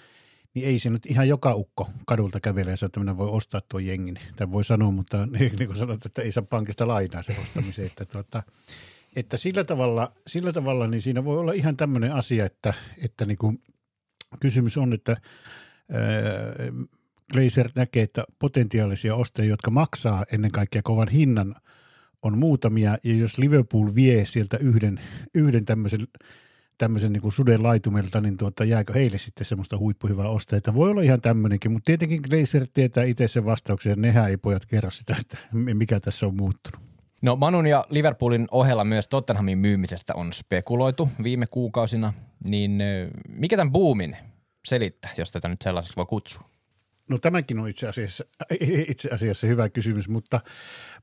niin 0.55 0.67
ei 0.67 0.79
se 0.79 0.91
nyt 0.91 1.07
ihan 1.07 1.29
joka 1.29 1.55
ukko 1.55 1.91
kadulta 2.07 2.41
kävele 2.41 2.71
ja 2.71 2.87
että 2.87 3.01
minä 3.01 3.17
voi 3.17 3.29
ostaa 3.29 3.61
tuon 3.69 3.87
jengin. 3.87 4.19
Tai 4.37 4.51
voi 4.51 4.65
sanoa, 4.65 4.91
mutta 4.91 5.27
niin 5.27 5.67
kuin 5.67 5.77
sanot, 5.77 6.07
että 6.07 6.23
ei 6.23 6.33
saa 6.33 6.43
pankista 6.43 6.89
lainaa 6.89 7.23
se 7.23 7.37
ostamiseen. 7.43 7.87
Että, 7.87 8.05
tuota, 8.05 8.43
että 9.17 9.37
sillä, 9.37 9.65
tavalla, 9.65 10.13
sillä 10.27 10.53
tavalla 10.53 10.87
niin 10.87 11.03
siinä 11.03 11.25
voi 11.25 11.39
olla 11.39 11.53
ihan 11.53 11.77
tämmöinen 11.77 12.15
asia, 12.15 12.47
että, 12.47 12.75
että 13.05 13.25
niin 13.25 13.39
kuin 13.39 13.63
kysymys 14.41 14.79
on, 14.79 14.93
että 14.93 15.17
Glazer 17.33 17.71
näkee, 17.75 18.03
että 18.03 18.25
potentiaalisia 18.39 19.15
ostajia, 19.15 19.51
jotka 19.51 19.71
maksaa 19.71 20.25
ennen 20.33 20.51
kaikkea 20.51 20.83
kovan 20.83 21.09
hinnan– 21.09 21.55
on 22.23 22.39
muutamia, 22.39 22.99
ja 23.05 23.15
jos 23.15 23.39
Liverpool 23.39 23.95
vie 23.95 24.25
sieltä 24.25 24.57
yhden, 24.57 25.01
yhden 25.35 25.65
tämmöisen, 25.65 26.01
tämmöisen 26.79 27.13
niin 27.13 27.33
suden 27.33 27.63
laitumelta, 27.63 28.21
niin 28.21 28.37
tuota, 28.37 28.65
jääkö 28.65 28.93
heille 28.93 29.19
sitten 29.19 29.47
semmoista 29.47 29.79
huippuhyvää 29.79 30.29
ostajaa? 30.29 30.75
Voi 30.75 30.91
olla 30.91 31.03
ihan 31.03 31.21
tämmöinenkin, 31.21 31.73
mutta 31.73 31.87
tietenkin 31.87 32.21
Glazer 32.31 32.67
tietää 32.75 33.05
itse 33.05 33.29
sen 33.29 33.45
vastauksen, 33.45 33.91
ja 33.91 33.97
nehän 33.97 34.31
ei 34.31 34.37
pojat 34.37 34.67
kerro 34.67 34.91
sitä, 34.91 35.17
että 35.21 35.39
mikä 35.53 36.01
tässä 36.01 36.27
on 36.27 36.37
muuttunut. 36.37 36.81
No 37.23 37.37
Manun 37.37 37.67
ja 37.67 37.85
Liverpoolin 37.91 38.47
ohella 38.51 38.85
myös 38.85 39.09
Tottenhamin 39.09 39.59
myymisestä 39.59 40.15
on 40.15 40.33
spekuloitu 40.33 41.09
viime 41.23 41.47
kuukausina, 41.51 42.13
niin 42.45 42.83
mikä 43.29 43.57
tämän 43.57 43.73
boomin 43.73 44.17
selittää, 44.69 45.11
jos 45.19 45.33
tätä 45.33 45.49
nyt 45.49 45.63
sellaiseksi 45.63 45.97
voi 45.97 46.07
kutsua? 46.07 46.51
No 47.09 47.19
tämäkin 47.19 47.59
on 47.59 47.69
itse 47.69 47.89
asiassa, 47.89 48.25
itse 48.89 49.09
asiassa 49.13 49.47
hyvä 49.47 49.69
kysymys, 49.69 50.09
mutta, 50.09 50.41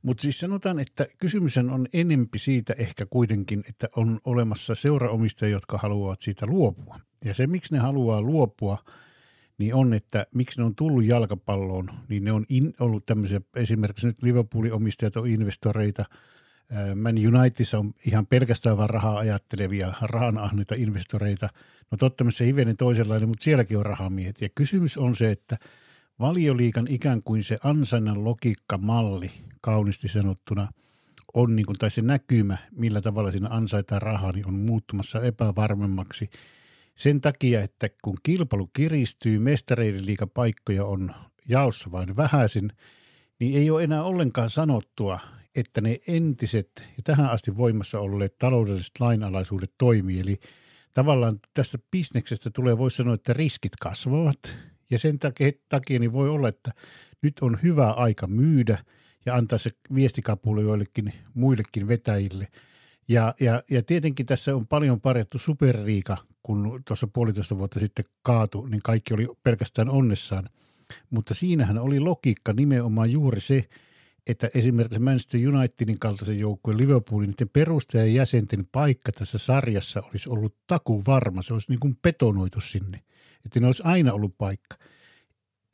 mutta 0.01 0.21
siis 0.21 0.39
sanotaan, 0.39 0.79
että 0.79 1.07
kysymys 1.17 1.57
on 1.57 1.87
enempi 1.93 2.39
siitä 2.39 2.73
ehkä 2.77 3.05
kuitenkin, 3.05 3.63
että 3.69 3.89
on 3.95 4.19
olemassa 4.23 4.75
seuraomistajia, 4.75 5.55
jotka 5.55 5.77
haluavat 5.77 6.21
siitä 6.21 6.45
luopua. 6.45 6.99
Ja 7.25 7.33
se, 7.33 7.47
miksi 7.47 7.73
ne 7.73 7.79
haluaa 7.79 8.21
luopua, 8.21 8.83
niin 9.57 9.75
on, 9.75 9.93
että 9.93 10.25
miksi 10.35 10.59
ne 10.59 10.65
on 10.65 10.75
tullut 10.75 11.05
jalkapalloon, 11.05 11.89
niin 12.09 12.23
ne 12.23 12.31
on 12.31 12.45
in, 12.49 12.73
ollut 12.79 13.05
tämmöisiä, 13.05 13.41
esimerkiksi 13.55 14.07
nyt 14.07 14.23
Liverpoolin 14.23 14.73
omistajat 14.73 15.15
on 15.15 15.27
investoreita, 15.27 16.05
Man 16.95 17.15
Unitedissa 17.15 17.79
on 17.79 17.93
ihan 18.07 18.27
pelkästään 18.27 18.77
vain 18.77 18.89
rahaa 18.89 19.17
ajattelevia, 19.17 19.93
rahanahneita 20.01 20.75
investoreita. 20.75 21.49
No 21.91 21.97
totta 21.97 22.25
se 22.29 22.45
hivenen 22.45 22.77
toisenlainen, 22.77 23.29
mutta 23.29 23.43
sielläkin 23.43 23.77
on 23.77 23.85
rahamiehet. 23.85 24.41
Ja 24.41 24.49
kysymys 24.55 24.97
on 24.97 25.15
se, 25.15 25.31
että– 25.31 25.57
valioliikan 26.19 26.87
ikään 26.89 27.21
kuin 27.23 27.43
se 27.43 27.57
ansainnan 27.63 28.23
logiikkamalli, 28.23 29.31
kaunisti 29.61 30.07
sanottuna, 30.07 30.67
on 31.33 31.55
niin 31.55 31.65
kuin, 31.65 31.77
tai 31.77 31.91
se 31.91 32.01
näkymä, 32.01 32.57
millä 32.71 33.01
tavalla 33.01 33.31
siinä 33.31 33.49
ansaitaan 33.49 34.01
rahaa, 34.01 34.31
niin 34.31 34.47
on 34.47 34.53
muuttumassa 34.53 35.21
epävarmemmaksi. 35.21 36.29
Sen 36.95 37.21
takia, 37.21 37.61
että 37.61 37.89
kun 38.01 38.17
kilpailu 38.23 38.67
kiristyy, 38.67 39.39
mestareiden 39.39 40.05
liikapaikkoja 40.05 40.85
on 40.85 41.11
jaossa 41.49 41.91
vain 41.91 42.17
vähäisin, 42.17 42.69
niin 43.39 43.57
ei 43.57 43.69
ole 43.69 43.83
enää 43.83 44.03
ollenkaan 44.03 44.49
sanottua, 44.49 45.19
että 45.55 45.81
ne 45.81 45.99
entiset 46.07 46.71
ja 46.97 47.03
tähän 47.03 47.29
asti 47.29 47.57
voimassa 47.57 47.99
olleet 47.99 48.37
taloudelliset 48.37 48.99
lainalaisuudet 48.99 49.71
toimii. 49.77 50.19
Eli 50.19 50.39
tavallaan 50.93 51.39
tästä 51.53 51.77
bisneksestä 51.91 52.49
tulee, 52.49 52.77
voisi 52.77 52.97
sanoa, 52.97 53.13
että 53.13 53.33
riskit 53.33 53.75
kasvavat– 53.79 54.39
ja 54.89 54.99
sen 54.99 55.19
takia, 55.19 55.51
takia 55.69 55.99
niin 55.99 56.13
voi 56.13 56.29
olla, 56.29 56.47
että 56.47 56.71
nyt 57.21 57.39
on 57.41 57.59
hyvä 57.63 57.91
aika 57.91 58.27
myydä 58.27 58.77
ja 59.25 59.35
antaa 59.35 59.57
se 59.57 59.71
viestikapulle 59.95 60.61
joillekin 60.61 61.13
muillekin 61.33 61.87
vetäjille. 61.87 62.47
Ja, 63.07 63.33
ja, 63.39 63.63
ja 63.69 63.83
tietenkin 63.83 64.25
tässä 64.25 64.55
on 64.55 64.67
paljon 64.67 65.01
parjattu 65.01 65.39
superriika, 65.39 66.17
kun 66.43 66.81
tuossa 66.87 67.07
puolitoista 67.07 67.57
vuotta 67.57 67.79
sitten 67.79 68.05
kaatu, 68.23 68.65
niin 68.65 68.81
kaikki 68.83 69.13
oli 69.13 69.27
pelkästään 69.43 69.89
onnessaan. 69.89 70.49
Mutta 71.09 71.33
siinähän 71.33 71.77
oli 71.77 71.99
logiikka 71.99 72.53
nimenomaan 72.53 73.11
juuri 73.11 73.41
se, 73.41 73.69
että 74.27 74.49
esimerkiksi 74.53 74.99
Manchester 74.99 75.55
Unitedin 75.55 75.99
kaltaisen 75.99 76.39
joukkueen 76.39 76.77
Liverpoolin 76.77 77.29
niiden 77.29 77.49
perustajan 77.49 78.13
jäsenten 78.13 78.67
paikka 78.71 79.11
tässä 79.11 79.37
sarjassa 79.37 80.01
olisi 80.01 80.29
ollut 80.29 80.55
taku 80.67 81.03
varma. 81.07 81.41
Se 81.41 81.53
olisi 81.53 81.71
niin 81.71 81.79
kuin 81.79 81.97
betonoitu 82.03 82.61
sinne– 82.61 82.99
että 83.45 83.59
ne 83.59 83.65
olisi 83.65 83.83
aina 83.85 84.13
ollut 84.13 84.37
paikka. 84.37 84.75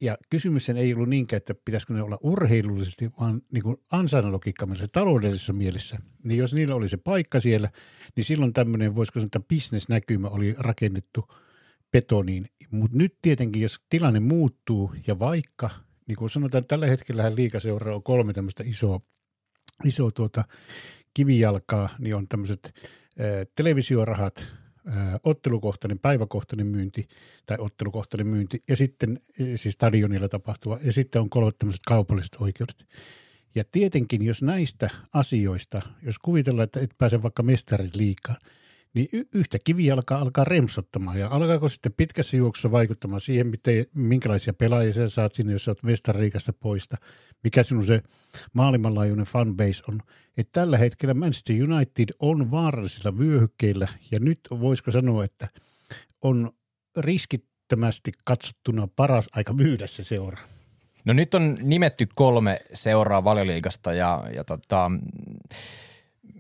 Ja 0.02 0.18
kysymys 0.30 0.70
ei 0.70 0.94
ollut 0.94 1.10
niinkään, 1.10 1.38
että 1.38 1.56
pitäisikö 1.66 1.94
ne 1.94 2.02
olla 2.02 2.18
urheilullisesti, 2.22 3.10
vaan 3.20 3.42
niin 3.54 3.64
kuin 3.64 3.78
ansainnalogiikka 3.92 4.66
mielessä, 4.66 4.88
taloudellisessa 4.92 5.54
mielessä. 5.54 5.98
Niin 6.24 6.38
jos 6.38 6.54
niillä 6.54 6.76
oli 6.76 6.90
se 6.90 6.98
paikka 6.98 7.40
siellä, 7.40 7.70
niin 8.16 8.24
silloin 8.24 8.54
tämmöinen, 8.54 8.96
voisiko 8.96 9.20
sanoa, 9.20 9.26
että 9.26 9.40
bisnesnäkymä 9.40 10.28
oli 10.28 10.56
rakennettu 10.58 11.28
betoniin. 11.92 12.46
Mutta 12.72 12.98
nyt 12.98 13.16
tietenkin, 13.22 13.62
jos 13.62 13.82
tilanne 13.90 14.20
muuttuu 14.20 14.96
ja 15.08 15.20
vaikka, 15.20 15.70
niin 16.08 16.16
kuin 16.16 16.30
sanotaan, 16.30 16.66
tällä 16.66 16.88
hetkellä 16.88 17.36
liikaseuraa 17.36 17.96
on 17.96 18.04
kolme 18.04 18.34
tämmöistä 18.34 18.64
isoa, 18.68 19.02
isoa 19.86 20.12
tuota 20.12 20.44
kivijalkaa, 21.14 21.90
niin 22.00 22.16
on 22.16 22.28
tämmöiset 22.28 22.74
televisiorahat, 23.56 24.48
ottelukohtainen, 25.24 26.00
päiväkohtainen 26.00 26.68
myynti 26.68 27.08
tai 27.46 27.58
ottelukohtainen 27.60 28.28
myynti 28.28 28.64
ja 28.70 28.76
sitten 28.76 29.20
siis 29.56 29.74
stadionilla 29.74 30.30
tapahtuva 30.30 30.80
ja 30.84 30.94
sitten 30.94 31.22
on 31.22 31.30
kolme 31.30 31.52
tämmöiset 31.58 31.82
kaupalliset 31.88 32.36
oikeudet. 32.40 32.88
Ja 33.56 33.64
tietenkin, 33.72 34.22
jos 34.22 34.42
näistä 34.42 34.90
asioista, 35.14 35.82
jos 36.04 36.20
kuvitellaan, 36.20 36.64
että 36.64 36.80
et 36.80 36.96
pääse 36.98 37.22
vaikka 37.22 37.44
mestarin 37.44 37.92
liikaa, 37.94 38.36
niin 38.94 39.10
yhtä 39.36 39.58
kivi 39.64 39.92
alkaa, 39.92 40.22
alkaa 40.22 40.44
remsottamaan. 40.44 41.20
Ja 41.20 41.28
alkaako 41.32 41.70
sitten 41.70 41.94
pitkässä 41.98 42.38
juoksussa 42.38 42.72
vaikuttamaan 42.72 43.22
siihen, 43.22 43.48
miten, 43.48 43.86
minkälaisia 43.94 44.54
pelaajia 44.54 44.94
sä 44.94 45.10
saat 45.10 45.34
sinne, 45.34 45.54
jos 45.54 45.64
sä 45.64 45.72
oot 45.72 45.84
mestariikasta 45.84 46.54
poista, 46.54 46.98
mikä 47.44 47.64
sinun 47.64 47.86
se 47.86 48.02
maailmanlaajuinen 48.54 49.26
fanbase 49.26 49.84
on. 49.88 50.00
Että 50.38 50.62
tällä 50.62 50.78
hetkellä 50.78 51.14
Manchester 51.14 51.56
United 51.64 52.10
on 52.20 52.52
vaarallisilla 52.52 53.18
vyöhykkeillä, 53.18 53.88
ja 54.12 54.20
nyt 54.20 54.40
voisiko 54.60 54.92
sanoa, 54.92 55.24
että 55.24 55.48
on 56.22 56.52
riskittömästi 56.98 58.12
katsottuna 58.24 58.88
paras 58.96 59.30
aika 59.36 59.54
myydä 59.54 59.88
se 59.88 60.04
seura. 60.04 60.38
No 61.06 61.14
nyt 61.14 61.34
on 61.34 61.58
nimetty 61.62 62.08
kolme 62.16 62.62
seuraa 62.74 63.24
valioliigasta 63.24 63.94
ja, 63.94 64.24
ja 64.36 64.44
tota, 64.44 64.92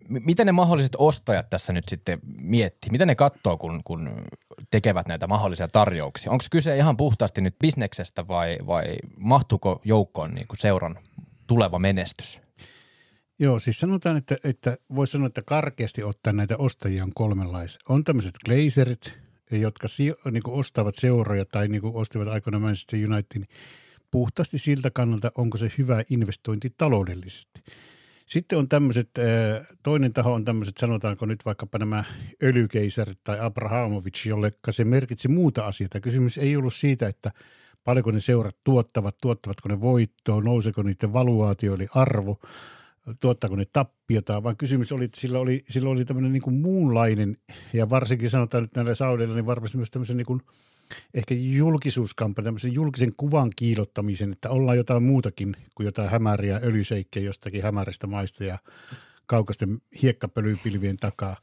miten 0.10 0.46
ne 0.46 0.52
mahdolliset 0.52 0.96
ostajat 0.98 1.50
tässä 1.50 1.74
nyt 1.74 1.89
sitten 1.89 2.20
miettii? 2.42 2.92
Mitä 2.92 3.06
ne 3.06 3.16
katsoo, 3.16 3.58
kun, 3.58 3.82
kun 3.84 4.26
tekevät 4.72 5.08
näitä 5.08 5.28
mahdollisia 5.28 5.68
tarjouksia? 5.68 6.32
Onko 6.32 6.46
kyse 6.52 6.78
ihan 6.78 6.98
puhtaasti 6.98 7.42
nyt 7.42 7.56
bisneksestä 7.60 8.28
vai, 8.28 8.58
vai 8.68 8.86
mahtuuko 9.18 9.82
joukkoon 9.86 10.34
niin 10.34 10.48
kuin 10.48 10.60
seuran 10.60 10.98
tuleva 11.48 11.80
menestys? 11.80 12.42
Joo, 13.39 13.60
siis 13.60 13.80
sanotaan, 13.80 14.18
että, 14.18 14.38
että 14.44 14.78
voisi 14.96 15.12
sanoa, 15.12 15.28
että 15.28 15.42
karkeasti 15.46 16.04
ottaa 16.04 16.34
näitä 16.34 16.58
ostajia 16.58 17.04
on 17.04 17.12
kolmenlaisia. 17.16 17.82
On 17.89 18.04
tämmöiset 18.04 18.36
glazerit, 18.46 19.20
jotka 19.52 19.88
si, 19.88 20.14
niin 20.32 20.44
kuin 20.44 20.60
ostavat 20.60 20.96
seuroja 20.96 21.46
tai 21.46 21.68
niin 21.68 21.82
kuin 21.82 21.96
ostivat 21.96 22.28
aikoinaan 22.28 22.62
Manchester 22.62 23.00
United 23.12 23.44
puhtaasti 24.12 24.58
siltä 24.58 24.92
kannalta, 24.92 25.32
onko 25.36 25.58
se 25.58 25.72
hyvä 25.78 26.04
investointi 26.10 26.74
taloudellisesti. 26.78 27.64
Sitten 28.32 28.57
on 28.57 28.69
tämmöiset, 28.69 29.09
toinen 29.84 30.13
taho 30.13 30.34
on 30.34 30.45
tämmöiset, 30.45 30.77
sanotaanko 30.77 31.25
nyt 31.25 31.45
vaikkapa 31.45 31.77
nämä 31.77 32.03
öljykeisarit 32.43 33.19
tai 33.23 33.38
Abrahamovic, 33.39 34.25
jolle 34.25 34.53
se 34.69 34.86
merkitsi 34.86 35.27
muuta 35.27 35.65
asiaa. 35.65 35.89
Kysymys 36.01 36.38
ei 36.38 36.55
ollut 36.55 36.73
siitä, 36.73 37.07
että 37.07 37.32
paljonko 37.84 38.11
ne 38.11 38.19
seurat 38.19 38.55
tuottavat, 38.63 39.15
tuottavatko 39.21 39.69
ne 39.69 39.82
voittoa, 39.82 40.41
nouseeko 40.41 40.84
niiden 40.84 41.13
valuaatio 41.13 41.75
eli 41.75 41.88
arvo, 41.95 42.39
tuottaako 43.19 43.55
ne 43.55 43.65
tappiota, 43.73 44.43
vaan 44.43 44.57
kysymys 44.57 44.91
oli, 44.91 45.03
että 45.03 45.19
sillä 45.19 45.39
oli, 45.39 45.63
sillä 45.69 45.89
oli 45.89 46.05
tämmöinen 46.05 46.34
niin 46.34 46.43
kuin 46.43 46.55
muunlainen, 46.55 47.38
ja 47.73 47.89
varsinkin 47.89 48.29
sanotaan 48.29 48.63
nyt 48.63 48.75
näillä 48.75 48.95
saudeilla, 48.95 49.36
niin 49.36 49.45
varmasti 49.45 49.77
myös 49.77 49.91
tämmöisen 49.91 50.17
niin 50.17 50.25
kuin– 50.25 50.41
ehkä 51.14 51.34
julkisuuskampanja, 51.34 52.46
tämmöisen 52.46 52.74
julkisen 52.74 53.14
kuvan 53.18 53.52
kiilottamisen, 53.56 54.32
että 54.32 54.50
ollaan 54.50 54.78
jotain 54.78 55.04
muutakin 55.04 55.56
kuin 55.76 55.86
jotain 55.86 56.10
hämäriä 56.10 56.60
öljyseikkejä 56.64 57.26
jostakin 57.26 57.64
hämäristä 57.64 58.08
maista 58.08 58.44
ja 58.44 58.60
kaukaisten 59.26 59.82
hiekkapölypilvien 60.02 60.98
takaa, 60.98 61.38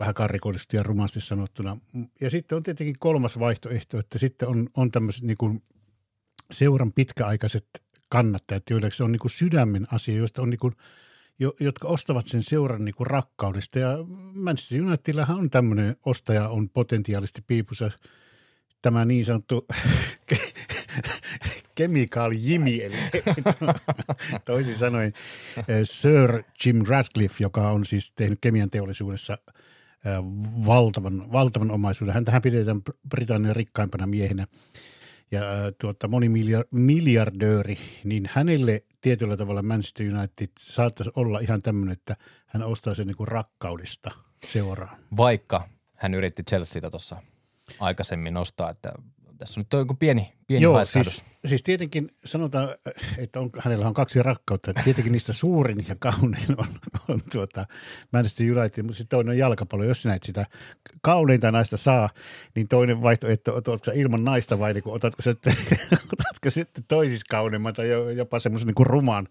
vähän 0.00 0.14
karrikoidusti 0.14 0.76
ja 0.76 0.82
rumasti 0.82 1.20
sanottuna. 1.20 1.78
Ja 2.20 2.30
sitten 2.30 2.56
on 2.56 2.62
tietenkin 2.62 2.96
kolmas 2.98 3.38
vaihtoehto, 3.38 3.98
että 3.98 4.18
sitten 4.18 4.48
on, 4.48 4.68
on 4.76 4.90
tämmöiset 4.90 5.22
niin 5.22 5.36
kuin 5.36 5.62
seuran 6.50 6.92
pitkäaikaiset 6.92 7.66
kannattajat, 8.08 8.70
joille 8.70 8.90
se 8.90 9.04
on 9.04 9.12
niin 9.12 9.20
kuin 9.20 9.30
sydämen 9.30 9.86
asia, 9.92 10.16
joista 10.16 10.42
on 10.42 10.50
niin 10.50 10.58
kuin, 10.58 10.74
jo, 11.38 11.54
jotka 11.60 11.88
ostavat 11.88 12.26
sen 12.26 12.42
seuran 12.42 12.84
niin 12.84 12.94
kuin 12.94 13.06
rakkaudesta. 13.06 13.78
Ja 13.78 13.96
Manchester 14.34 14.82
Unitedillahan 14.82 15.38
on 15.38 15.50
tämmöinen 15.50 15.96
ostaja, 16.04 16.48
on 16.48 16.68
potentiaalisesti 16.68 17.42
piipussa– 17.46 17.90
tämä 18.82 19.04
niin 19.04 19.24
sanottu 19.24 19.66
kemikaali 21.74 22.36
Jimmy, 22.38 22.82
eli 22.82 22.96
toisin 24.44 24.74
sanoen 24.74 25.12
Sir 25.84 26.42
Jim 26.64 26.84
Radcliffe, 26.88 27.36
joka 27.40 27.70
on 27.70 27.84
siis 27.84 28.12
tehnyt 28.12 28.38
kemian 28.40 28.70
teollisuudessa 28.70 29.38
valtavan, 30.66 31.32
valtavan 31.32 31.70
omaisuuden. 31.70 32.14
Häntähän 32.14 32.42
pidetään 32.42 32.82
Britannian 33.08 33.56
rikkaimpana 33.56 34.06
miehenä 34.06 34.46
ja 35.30 35.42
tuota, 35.80 36.08
monimiljardööri, 36.08 37.78
niin 38.04 38.30
hänelle 38.32 38.84
tietyllä 39.00 39.36
tavalla 39.36 39.62
Manchester 39.62 40.16
United 40.16 40.48
saattaisi 40.58 41.10
olla 41.16 41.38
ihan 41.38 41.62
tämmöinen, 41.62 41.92
että 41.92 42.16
hän 42.46 42.62
ostaa 42.62 42.94
sen 42.94 43.06
niin 43.06 43.28
rakkaudesta 43.28 44.10
seuraa. 44.52 44.96
Vaikka 45.16 45.68
hän 45.94 46.14
yritti 46.14 46.42
Chelseatä 46.42 46.90
tuossa 46.90 47.16
aikaisemmin 47.80 48.34
nostaa, 48.34 48.70
että 48.70 48.88
tässä 49.38 49.60
on 49.60 49.64
nyt 49.72 49.80
joku 49.80 49.94
pieni, 49.94 50.32
pieni 50.46 50.62
Joo, 50.62 50.84
siis, 50.84 51.24
siis, 51.44 51.62
tietenkin 51.62 52.10
sanotaan, 52.24 52.68
että 53.18 53.40
on, 53.40 53.50
hänellä 53.58 53.86
on 53.86 53.94
kaksi 53.94 54.22
rakkautta. 54.22 54.70
Että 54.70 54.82
tietenkin 54.82 55.12
niistä 55.12 55.32
suurin 55.32 55.84
ja 55.88 55.96
kaunein 55.98 56.46
on, 56.56 56.66
on 57.08 57.22
tuota 57.32 57.66
Manchester 58.12 58.58
United, 58.58 58.82
mutta 58.82 58.98
sitten 58.98 59.16
toinen 59.16 59.30
on 59.30 59.38
jalkapallo. 59.38 59.84
Jos 59.84 60.02
sinä 60.02 60.14
et 60.14 60.22
sitä 60.22 60.46
kauneinta 61.02 61.52
naista 61.52 61.76
saa, 61.76 62.10
niin 62.54 62.68
toinen 62.68 63.02
vaihtoehto, 63.02 63.54
otatko 63.54 63.90
ilman 63.94 64.24
naista 64.24 64.58
vai 64.58 64.72
niin 64.74 64.88
otatko, 64.96 65.22
sitten, 65.22 65.52
otatko 66.12 66.50
sitten 66.50 66.84
toisissa 66.88 67.26
kauneimman 67.30 67.74
tai 67.74 67.88
jopa 68.16 68.38
semmoisen 68.38 68.66
niin 68.66 68.86
rumaan 68.86 69.28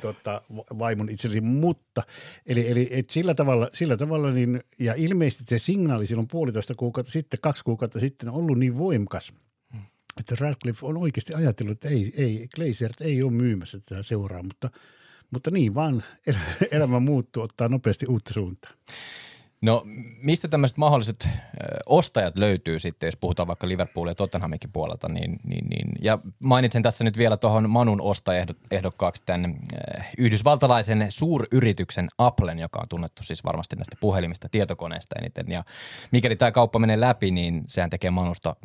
tuota, 0.00 0.42
vaimon 0.78 1.08
itsellesi. 1.08 1.40
Mutta, 1.40 2.02
eli, 2.46 2.70
eli 2.70 2.88
et 2.90 3.10
sillä 3.10 3.34
tavalla, 3.34 3.68
sillä 3.72 3.96
tavalla 3.96 4.30
niin, 4.30 4.62
ja 4.78 4.94
ilmeisesti 4.94 5.44
se 5.48 5.58
signaali 5.58 6.06
silloin 6.06 6.28
puolitoista 6.30 6.74
kuukautta 6.74 7.12
sitten, 7.12 7.40
kaksi 7.42 7.64
kuukautta 7.64 8.00
sitten 8.00 8.28
on 8.28 8.34
ollut 8.34 8.58
niin 8.58 8.78
voimakas– 8.78 9.32
että 10.20 10.36
Radcliffe 10.40 10.86
on 10.86 10.96
oikeasti 10.96 11.34
ajatellut, 11.34 11.72
että 11.72 11.88
ei, 11.88 12.12
ei 12.16 12.48
Glazer 12.54 12.92
ei 13.00 13.22
ole 13.22 13.32
myymässä 13.32 13.80
tätä 13.80 14.02
seuraa, 14.02 14.42
mutta, 14.42 14.70
mutta 15.30 15.50
niin 15.50 15.74
vaan 15.74 16.02
elämä 16.70 17.00
muuttuu, 17.00 17.42
ottaa 17.42 17.68
nopeasti 17.68 18.06
uutta 18.08 18.32
suuntaa. 18.32 18.70
No 19.60 19.82
mistä 20.22 20.48
tämmöiset 20.48 20.76
mahdolliset 20.78 21.28
ostajat 21.86 22.36
löytyy 22.36 22.78
sitten, 22.78 23.06
jos 23.06 23.16
puhutaan 23.16 23.46
vaikka 23.46 23.68
Liverpool 23.68 24.08
ja 24.08 24.14
Tottenhaminkin 24.14 24.72
puolelta, 24.72 25.08
niin, 25.08 25.40
niin, 25.44 25.68
niin 25.68 25.88
ja 26.00 26.18
mainitsen 26.38 26.82
tässä 26.82 27.04
nyt 27.04 27.18
vielä 27.18 27.36
tuohon 27.36 27.70
Manun 27.70 28.00
ostajaehdokkaaksi 28.00 29.22
tämän 29.26 29.54
yhdysvaltalaisen 30.18 31.06
suuryrityksen 31.08 32.08
Applen, 32.18 32.58
joka 32.58 32.78
on 32.78 32.88
tunnettu 32.88 33.22
siis 33.22 33.44
varmasti 33.44 33.76
näistä 33.76 33.96
puhelimista, 34.00 34.48
tietokoneista 34.48 35.16
eniten, 35.20 35.46
ja 35.48 35.64
mikäli 36.10 36.36
tämä 36.36 36.52
kauppa 36.52 36.78
menee 36.78 37.00
läpi, 37.00 37.30
niin 37.30 37.64
sehän 37.68 37.90
tekee 37.90 38.10
Manusta 38.10 38.56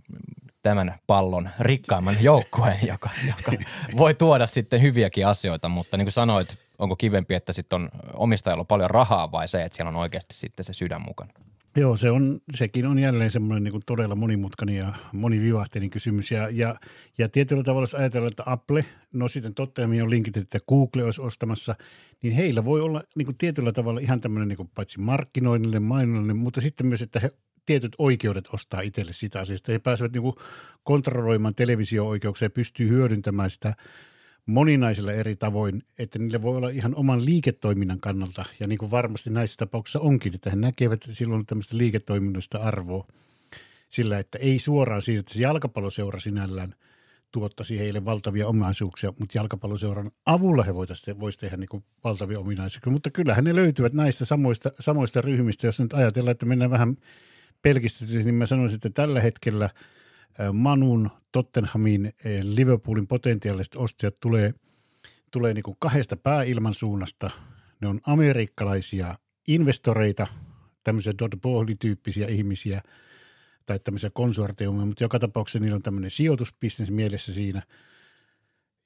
tämän 0.63 0.95
pallon 1.07 1.49
rikkaimman 1.59 2.15
joukkueen, 2.21 2.87
joka, 2.87 3.09
joka 3.27 3.63
voi 3.97 4.13
tuoda 4.13 4.47
sitten 4.47 4.81
hyviäkin 4.81 5.27
asioita, 5.27 5.69
mutta 5.69 5.97
niin 5.97 6.05
kuin 6.05 6.13
sanoit, 6.13 6.57
onko 6.79 6.95
kivempi, 6.95 7.33
että 7.33 7.53
sitten 7.53 7.81
on 7.81 7.89
omistajalla 8.13 8.63
paljon 8.63 8.89
rahaa 8.89 9.31
vai 9.31 9.47
se, 9.47 9.63
että 9.63 9.75
siellä 9.75 9.89
on 9.89 9.95
oikeasti 9.95 10.35
sitten 10.35 10.65
se 10.65 10.73
sydän 10.73 11.01
mukana? 11.01 11.33
Joo, 11.75 11.97
se 11.97 12.11
on, 12.11 12.39
sekin 12.55 12.85
on 12.85 12.99
jälleen 12.99 13.31
semmoinen 13.31 13.63
niin 13.63 13.81
todella 13.85 14.15
monimutkainen 14.15 14.75
ja 14.75 14.93
monivivahteinen 15.11 15.89
kysymys. 15.89 16.31
Ja, 16.31 16.49
ja, 16.51 16.75
ja 17.17 17.29
tietyllä 17.29 17.63
tavalla, 17.63 17.83
jos 17.83 17.95
ajatellaan, 17.95 18.31
että 18.31 18.43
Apple, 18.45 18.85
no 19.13 19.27
sitten 19.27 19.53
totta 19.53 19.81
on 19.81 20.09
linkit, 20.09 20.37
että 20.37 20.59
Google 20.69 21.03
olisi 21.03 21.21
ostamassa, 21.21 21.75
niin 22.23 22.33
heillä 22.33 22.65
voi 22.65 22.81
olla 22.81 23.03
niin 23.15 23.25
kuin 23.25 23.37
tietyllä 23.37 23.71
tavalla 23.71 23.99
ihan 23.99 24.21
tämmöinen 24.21 24.47
niin 24.47 24.57
kuin 24.57 24.69
paitsi 24.75 24.99
markkinoinnille, 24.99 25.79
mainonnille, 25.79 26.33
mutta 26.33 26.61
sitten 26.61 26.87
myös, 26.87 27.01
että 27.01 27.19
he 27.19 27.31
tietyt 27.65 27.95
oikeudet 27.97 28.45
ostaa 28.53 28.81
itselle 28.81 29.13
sitä 29.13 29.39
asiasta. 29.39 29.71
He 29.71 29.79
pääsevät 29.79 30.13
niin 30.13 30.33
kontrolloimaan 30.83 31.55
televisio-oikeuksia 31.55 32.45
ja 32.45 32.49
pystyy 32.49 32.89
hyödyntämään 32.89 33.49
sitä 33.49 33.73
moninaisilla 34.45 35.11
eri 35.11 35.35
tavoin, 35.35 35.83
että 35.99 36.19
niille 36.19 36.41
voi 36.41 36.57
olla 36.57 36.69
ihan 36.69 36.95
oman 36.95 37.25
liiketoiminnan 37.25 37.99
kannalta, 37.99 38.45
ja 38.59 38.67
niin 38.67 38.77
kuin 38.77 38.91
varmasti 38.91 39.29
näissä 39.29 39.57
tapauksissa 39.57 39.99
onkin, 39.99 40.35
että 40.35 40.49
he 40.49 40.55
näkevät, 40.55 41.03
että 41.03 41.15
silloin 41.15 41.45
tämmöistä 41.45 41.77
liiketoiminnallista 41.77 42.57
arvoa 42.57 43.07
sillä, 43.89 44.19
että 44.19 44.37
ei 44.37 44.59
suoraan 44.59 45.01
siitä, 45.01 45.19
että 45.19 45.33
se 45.33 45.41
jalkapalloseura 45.41 46.19
sinällään 46.19 46.75
tuottaisi 47.31 47.79
heille 47.79 48.05
valtavia 48.05 48.47
omaisuuksia, 48.47 49.13
mutta 49.19 49.37
jalkapalloseuran 49.37 50.11
avulla 50.25 50.63
he 50.63 50.75
voisivat 50.75 51.19
voisi 51.19 51.39
tehdä 51.39 51.57
niin 51.57 51.69
kuin 51.69 51.83
valtavia 52.03 52.39
ominaisuuksia. 52.39 52.91
Mutta 52.91 53.11
kyllähän 53.11 53.43
ne 53.43 53.55
löytyvät 53.55 53.93
näistä 53.93 54.25
samoista, 54.25 54.71
samoista 54.79 55.21
ryhmistä, 55.21 55.67
jos 55.67 55.79
nyt 55.79 55.93
ajatellaan, 55.93 56.31
että 56.31 56.45
mennään 56.45 56.71
vähän 56.71 56.97
pelkistetysti, 57.63 58.23
niin 58.23 58.35
mä 58.35 58.45
sanoisin, 58.45 58.75
että 58.75 58.89
tällä 58.89 59.21
hetkellä 59.21 59.69
Manun, 60.53 61.09
Tottenhamin, 61.31 62.13
Liverpoolin 62.41 63.07
potentiaaliset 63.07 63.75
ostajat 63.75 64.15
tulee, 64.21 64.53
tulee 65.31 65.53
niin 65.53 65.63
kuin 65.63 65.77
kahdesta 65.79 66.17
pääilmansuunnasta. 66.17 67.29
Ne 67.81 67.87
on 67.87 67.99
amerikkalaisia 68.07 69.15
investoreita, 69.47 70.27
tämmöisiä 70.83 71.13
Dodd 71.19 71.33
tyyppisiä 71.79 72.27
ihmisiä 72.27 72.81
tai 73.65 73.79
tämmöisiä 73.79 74.09
konsortiumia, 74.13 74.85
mutta 74.85 75.03
joka 75.03 75.19
tapauksessa 75.19 75.59
niillä 75.59 75.75
on 75.75 75.81
tämmöinen 75.81 76.11
sijoitusbisnes 76.11 76.91
mielessä 76.91 77.33
siinä. 77.33 77.61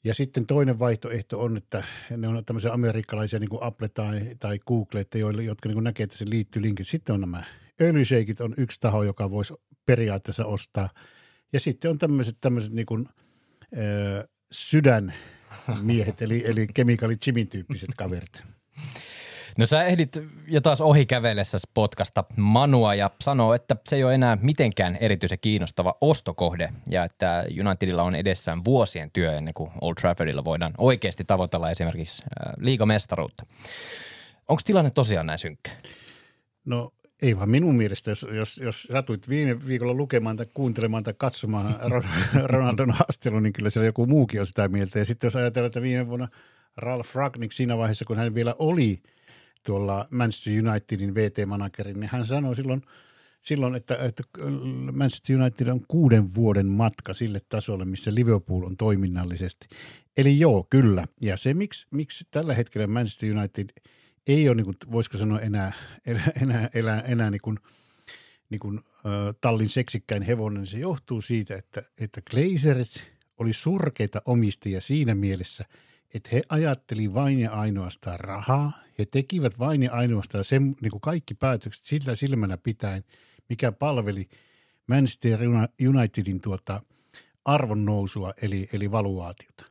Ja 0.04 0.14
sitten 0.14 0.46
toinen 0.46 0.80
vaihtoehto 0.80 1.42
on, 1.42 1.58
että 1.58 1.84
ne 2.18 2.28
on 2.28 2.46
tämmöisiä 2.46 2.74
amerikkalaisia 2.74 3.40
niin 3.40 3.50
kuin 3.50 3.64
Apple 3.64 3.90
tai, 3.90 4.22
tai 4.40 4.60
Google, 4.68 5.00
että 5.00 5.18
joille, 5.18 5.44
jotka 5.44 5.70
niin 5.70 5.76
kuin 5.76 5.84
näkee, 5.84 6.04
että 6.04 6.18
se 6.18 6.30
liittyy 6.30 6.62
linkit. 6.62 6.88
Sitten 6.88 7.14
on 7.14 7.22
nämä 7.22 7.44
öljyseikit 7.82 8.42
on 8.42 8.54
yksi 8.58 8.80
taho, 8.80 9.04
joka 9.04 9.32
voisi 9.32 9.54
periaatteessa 9.86 10.46
ostaa. 10.46 10.90
Ja 11.54 11.60
sitten 11.60 11.92
on 11.92 11.98
tämmöiset, 11.98 12.38
tämmöiset 12.42 12.74
niin 12.74 12.86
kuin, 12.86 13.10
ö, 13.78 14.28
sydänmiehet, 14.52 16.22
eli, 16.22 16.44
eli 16.46 16.68
kemikaali 16.74 17.18
Jimin 17.28 17.48
tyyppiset 17.48 17.90
kaverit. 17.98 18.44
No 19.58 19.66
sä 19.66 19.84
ehdit 19.84 20.24
jo 20.48 20.62
taas 20.62 20.82
ohi 20.82 21.06
kävellessä 21.06 21.58
potkasta 21.74 22.24
Manua 22.36 22.96
ja 22.96 23.12
sanoo, 23.22 23.54
että 23.54 23.76
se 23.90 23.96
ei 23.96 24.04
ole 24.04 24.16
enää 24.16 24.38
mitenkään 24.42 24.96
erityisen 24.96 25.40
kiinnostava 25.42 25.96
ostokohde 26.02 26.70
ja 26.90 27.04
että 27.04 27.46
Unitedilla 27.68 28.04
on 28.04 28.16
edessään 28.16 28.66
vuosien 28.66 29.12
työ 29.12 29.38
ennen 29.38 29.54
kuin 29.54 29.72
Old 29.82 29.96
Traffordilla 30.02 30.46
voidaan 30.46 30.74
oikeasti 30.78 31.24
tavoitella 31.24 31.72
esimerkiksi 31.72 32.24
liigamestaruutta. 32.58 33.46
Onko 34.48 34.62
tilanne 34.66 34.90
tosiaan 34.90 35.26
näin 35.26 35.40
synkkä? 35.40 35.72
No 36.66 36.94
ei 37.22 37.38
vaan 37.38 37.50
minun 37.50 37.76
mielestä, 37.76 38.12
jos, 38.12 38.26
jos, 38.32 38.58
jos 38.58 38.84
satuit 38.84 39.30
viime 39.30 39.66
viikolla 39.68 39.94
lukemaan 39.94 40.38
tai 40.38 40.46
kuuntelemaan 40.54 41.04
tai 41.04 41.14
katsomaan 41.18 41.76
Ronaldon 42.44 42.92
haastelun, 42.92 43.44
niin 43.44 43.54
kyllä 43.54 43.70
siellä 43.70 43.86
joku 43.86 44.06
muukin 44.06 44.40
on 44.40 44.48
sitä 44.48 44.68
mieltä. 44.68 45.00
Ja 45.00 45.06
sitten 45.06 45.28
jos 45.28 45.36
ajatellaan, 45.36 45.68
että 45.68 45.82
viime 45.82 46.08
vuonna 46.08 46.28
Ralph 46.78 47.16
Ragnick 47.16 47.52
siinä 47.52 47.78
vaiheessa, 47.78 48.06
kun 48.06 48.18
hän 48.18 48.36
vielä 48.36 48.56
oli 48.60 49.02
tuolla 49.64 50.08
Manchester 50.12 50.54
Unitedin 50.68 51.16
VT-manageri, 51.16 51.94
niin 51.94 52.10
hän 52.12 52.26
sanoi 52.26 52.56
silloin, 52.56 52.82
silloin 53.42 53.76
että, 53.76 53.96
että 53.96 54.24
Manchester 54.92 55.42
United 55.42 55.68
on 55.68 55.82
kuuden 55.88 56.36
vuoden 56.36 56.68
matka 56.68 57.14
sille 57.14 57.42
tasolle, 57.50 57.86
missä 57.86 58.16
Liverpool 58.16 58.64
on 58.64 58.78
toiminnallisesti. 58.78 59.68
Eli 60.18 60.40
joo, 60.40 60.68
kyllä. 60.70 61.08
Ja 61.22 61.38
se, 61.38 61.54
miksi, 61.54 61.88
miksi 61.92 62.28
tällä 62.32 62.54
hetkellä 62.54 62.88
Manchester 62.88 63.38
United– 63.38 63.70
ei 64.28 64.50
ole, 64.50 64.56
niin 64.56 64.66
kuin, 64.66 64.78
voisiko 64.92 65.18
sanoa, 65.18 65.40
enää, 65.40 65.72
enää, 66.06 66.32
enää, 66.42 66.70
enää, 66.74 67.02
enää 67.02 67.32
niin 67.32 67.42
kuin, 67.42 67.60
niin 68.50 68.60
kuin, 68.60 68.78
äh, 68.78 69.36
tallin 69.42 69.70
seksikkäin 69.70 70.22
hevonen, 70.22 70.62
niin 70.62 70.68
se 70.68 70.80
johtuu 70.80 71.22
siitä, 71.22 71.56
että, 71.56 71.84
että 72.02 72.22
Glazerit 72.22 73.12
oli 73.38 73.54
surkeita 73.54 74.22
omistajia 74.26 74.82
siinä 74.82 75.16
mielessä, 75.16 75.66
että 76.14 76.30
he 76.34 76.42
ajatteli 76.50 77.14
vain 77.14 77.40
ja 77.40 77.52
ainoastaan 77.52 78.20
rahaa. 78.20 78.72
He 79.00 79.06
tekivät 79.06 79.60
vain 79.60 79.84
ja 79.84 79.92
ainoastaan 79.92 80.44
sen, 80.44 80.76
niin 80.82 80.92
kuin 80.92 81.02
kaikki 81.02 81.34
päätökset 81.34 81.86
sillä 81.86 82.16
silmänä 82.16 82.58
pitäen, 82.58 83.04
mikä 83.50 83.72
palveli 83.72 84.30
Manchester 84.88 85.40
Unitedin 85.88 86.42
tuota 86.42 86.82
arvon 87.46 87.86
nousua 87.86 88.34
eli, 88.42 88.70
eli 88.74 88.92
valuaatiota. 88.92 89.66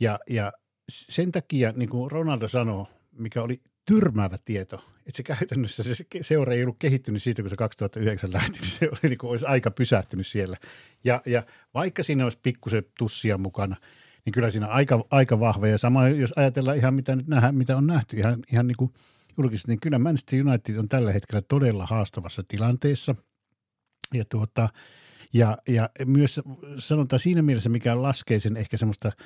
Ja, 0.00 0.18
ja 0.30 0.52
sen 0.88 1.32
takia, 1.32 1.72
niin 1.76 1.88
kuin 1.88 2.10
Ronaldo 2.10 2.48
sanoi, 2.48 2.86
mikä 3.12 3.42
oli 3.42 3.60
tyrmäävä 3.88 4.38
tieto, 4.44 4.76
että 5.06 5.16
se 5.16 5.22
käytännössä 5.22 5.82
se 5.82 6.04
seura 6.20 6.52
ei 6.52 6.62
ollut 6.62 6.76
kehittynyt 6.78 7.22
siitä, 7.22 7.42
kun 7.42 7.50
se 7.50 7.56
2009 7.56 8.32
lähti, 8.32 8.58
niin 8.60 8.70
se 8.70 8.88
oli 8.88 8.98
niin 9.02 9.18
kuin, 9.18 9.30
olisi 9.30 9.46
aika 9.46 9.70
pysähtynyt 9.70 10.26
siellä. 10.26 10.56
Ja, 11.04 11.22
ja 11.26 11.42
vaikka 11.74 12.02
siinä 12.02 12.24
olisi 12.24 12.38
pikkusen 12.42 12.84
tussia 12.98 13.38
mukana, 13.38 13.76
niin 14.24 14.32
kyllä 14.32 14.50
siinä 14.50 14.66
aika, 14.66 15.04
aika 15.10 15.40
vahva. 15.40 15.68
Ja 15.68 15.78
sama, 15.78 16.08
jos 16.08 16.32
ajatellaan 16.36 16.76
ihan 16.76 16.94
mitä 16.94 17.16
nyt 17.16 17.26
nähdään, 17.26 17.54
mitä 17.54 17.76
on 17.76 17.86
nähty 17.86 18.16
ihan, 18.16 18.42
ihan 18.52 18.66
niin 18.66 18.76
kuin 18.76 18.92
julkisesti, 19.38 19.72
niin 19.72 19.80
kyllä 19.80 19.98
Manchester 19.98 20.46
United 20.46 20.76
on 20.76 20.88
tällä 20.88 21.12
hetkellä 21.12 21.42
todella 21.42 21.86
haastavassa 21.86 22.42
tilanteessa. 22.48 23.14
Ja, 24.14 24.24
tuota, 24.24 24.68
ja, 25.32 25.58
ja 25.68 25.90
myös 26.06 26.40
sanotaan 26.78 27.20
siinä 27.20 27.42
mielessä, 27.42 27.68
mikä 27.68 28.02
laskee 28.02 28.38
sen 28.38 28.56
ehkä 28.56 28.76
semmoista– 28.76 29.12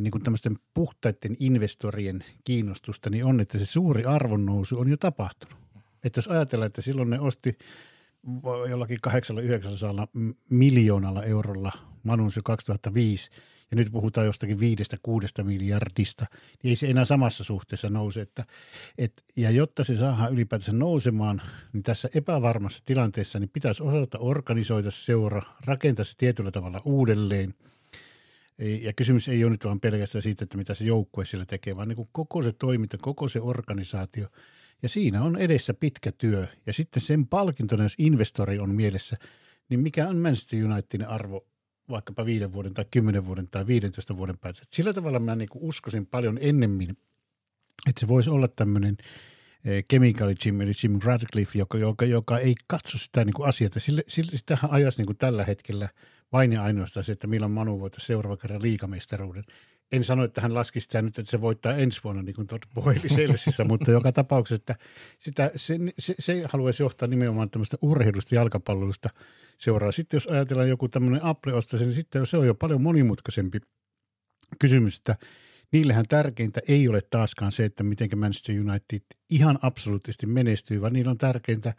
niin 0.00 0.10
kuin 0.10 0.24
tämmöisten 0.24 0.56
puhtaiden 0.74 1.36
investorien 1.40 2.24
kiinnostusta, 2.44 3.10
niin 3.10 3.24
on, 3.24 3.40
että 3.40 3.58
se 3.58 3.66
suuri 3.66 4.04
arvonnousu 4.04 4.80
on 4.80 4.88
jo 4.88 4.96
tapahtunut. 4.96 5.58
Että 6.04 6.18
jos 6.18 6.28
ajatellaan, 6.28 6.66
että 6.66 6.82
silloin 6.82 7.10
ne 7.10 7.20
osti 7.20 7.58
jollakin 8.68 8.98
800 9.02 10.08
miljoonalla 10.50 11.22
eurolla 11.22 11.72
Manun 12.02 12.30
2005 12.44 13.30
ja 13.70 13.76
nyt 13.76 13.92
puhutaan 13.92 14.26
jostakin 14.26 14.60
viidestä 14.60 14.96
kuudesta 15.02 15.44
miljardista, 15.44 16.26
niin 16.62 16.70
ei 16.70 16.76
se 16.76 16.86
enää 16.86 17.04
samassa 17.04 17.44
suhteessa 17.44 17.90
nouse. 17.90 18.20
Että, 18.20 18.44
et, 18.98 19.24
ja 19.36 19.50
jotta 19.50 19.84
se 19.84 19.96
saadaan 19.96 20.32
ylipäätänsä 20.32 20.72
nousemaan, 20.72 21.42
niin 21.72 21.82
tässä 21.82 22.08
epävarmassa 22.14 22.82
tilanteessa 22.86 23.38
niin 23.38 23.50
pitäisi 23.52 23.82
osata 23.82 24.18
organisoida 24.18 24.90
seura, 24.90 25.42
rakentaa 25.64 26.04
se 26.04 26.16
tietyllä 26.16 26.50
tavalla 26.50 26.82
uudelleen– 26.84 27.54
ja 28.58 28.92
kysymys 28.92 29.28
ei 29.28 29.44
ole 29.44 29.50
nyt 29.50 29.64
vaan 29.64 29.80
pelkästään 29.80 30.22
siitä, 30.22 30.44
että 30.44 30.56
mitä 30.56 30.74
se 30.74 30.84
joukkue 30.84 31.24
siellä 31.24 31.46
tekee, 31.46 31.76
vaan 31.76 31.88
niin 31.88 31.96
kuin 31.96 32.08
koko 32.12 32.42
se 32.42 32.52
toiminta, 32.52 32.98
koko 32.98 33.28
se 33.28 33.40
organisaatio. 33.40 34.28
Ja 34.82 34.88
siinä 34.88 35.22
on 35.22 35.36
edessä 35.36 35.74
pitkä 35.74 36.12
työ. 36.12 36.46
Ja 36.66 36.72
sitten 36.72 37.02
sen 37.02 37.26
palkintona, 37.26 37.82
jos 37.82 37.94
investori 37.98 38.58
on 38.58 38.74
mielessä, 38.74 39.16
niin 39.68 39.80
mikä 39.80 40.08
on 40.08 40.16
Manchester 40.16 40.64
Unitedin 40.64 41.06
arvo 41.06 41.46
vaikkapa 41.90 42.26
viiden 42.26 42.52
vuoden 42.52 42.74
tai 42.74 42.84
kymmenen 42.90 43.26
vuoden 43.26 43.48
tai 43.48 43.66
15 43.66 44.16
vuoden 44.16 44.38
päästä. 44.38 44.66
Sillä 44.70 44.92
tavalla 44.92 45.18
mä 45.18 45.36
niin 45.36 45.48
uskoisin 45.54 46.06
paljon 46.06 46.38
ennemmin, 46.40 46.90
että 47.88 48.00
se 48.00 48.08
voisi 48.08 48.30
olla 48.30 48.48
tämmöinen 48.48 48.96
eh, 49.64 49.84
Chemical 49.90 50.34
Jim, 50.44 50.60
eli 50.60 50.72
Jim 50.82 50.98
Radcliffe, 51.04 51.58
joka, 51.58 51.78
joka, 51.78 52.04
joka 52.04 52.38
ei 52.38 52.54
katso 52.66 52.98
sitä 52.98 53.24
niin 53.24 53.34
kuin 53.34 53.48
asiaa. 53.48 53.70
Sille, 53.78 54.02
sille, 54.06 54.30
sitähän 54.34 54.70
ajaisi 54.70 54.98
niin 54.98 55.06
kuin 55.06 55.18
tällä 55.18 55.44
hetkellä– 55.44 55.88
vain 56.32 56.52
ja 56.52 56.62
ainoastaan 56.62 57.04
se, 57.04 57.12
että 57.12 57.26
milloin 57.26 57.52
Manu 57.52 57.80
voittaisi 57.80 58.06
seuraava 58.06 58.36
kerran 58.36 58.62
liikamestaruuden. 58.62 59.44
En 59.92 60.04
sano, 60.04 60.24
että 60.24 60.40
hän 60.40 60.54
laski 60.54 60.80
sitä 60.80 61.02
nyt, 61.02 61.18
että 61.18 61.30
se 61.30 61.40
voittaa 61.40 61.74
ensi 61.74 62.00
vuonna, 62.04 62.22
niin 62.22 62.34
kuin 62.34 62.48
mutta 63.68 63.90
joka 63.90 64.12
tapauksessa, 64.12 64.54
että 64.54 64.74
sitä, 65.18 65.50
se, 65.56 65.78
se, 65.98 66.14
se 66.18 66.44
haluaisi 66.52 66.82
johtaa 66.82 67.08
nimenomaan 67.08 67.50
tämmöistä 67.50 67.76
urheilusta 67.82 68.34
jalkapallosta 68.34 69.08
seuraa. 69.58 69.92
Sitten 69.92 70.16
jos 70.16 70.26
ajatellaan 70.26 70.68
joku 70.68 70.88
tämmöinen 70.88 71.24
Apple 71.24 71.52
ostaisi, 71.52 71.84
niin 71.84 71.94
sitten 71.94 72.26
se 72.26 72.36
on 72.36 72.46
jo 72.46 72.54
paljon 72.54 72.82
monimutkaisempi 72.82 73.58
kysymys, 74.58 74.96
että 74.96 75.16
niillähän 75.72 76.04
tärkeintä 76.08 76.60
ei 76.68 76.88
ole 76.88 77.00
taaskaan 77.10 77.52
se, 77.52 77.64
että 77.64 77.84
miten 77.84 78.18
Manchester 78.18 78.60
United 78.60 79.00
ihan 79.30 79.58
absoluuttisesti 79.62 80.26
menestyy, 80.26 80.80
vaan 80.80 80.92
niillä 80.92 81.10
on 81.10 81.18
tärkeintä, 81.18 81.74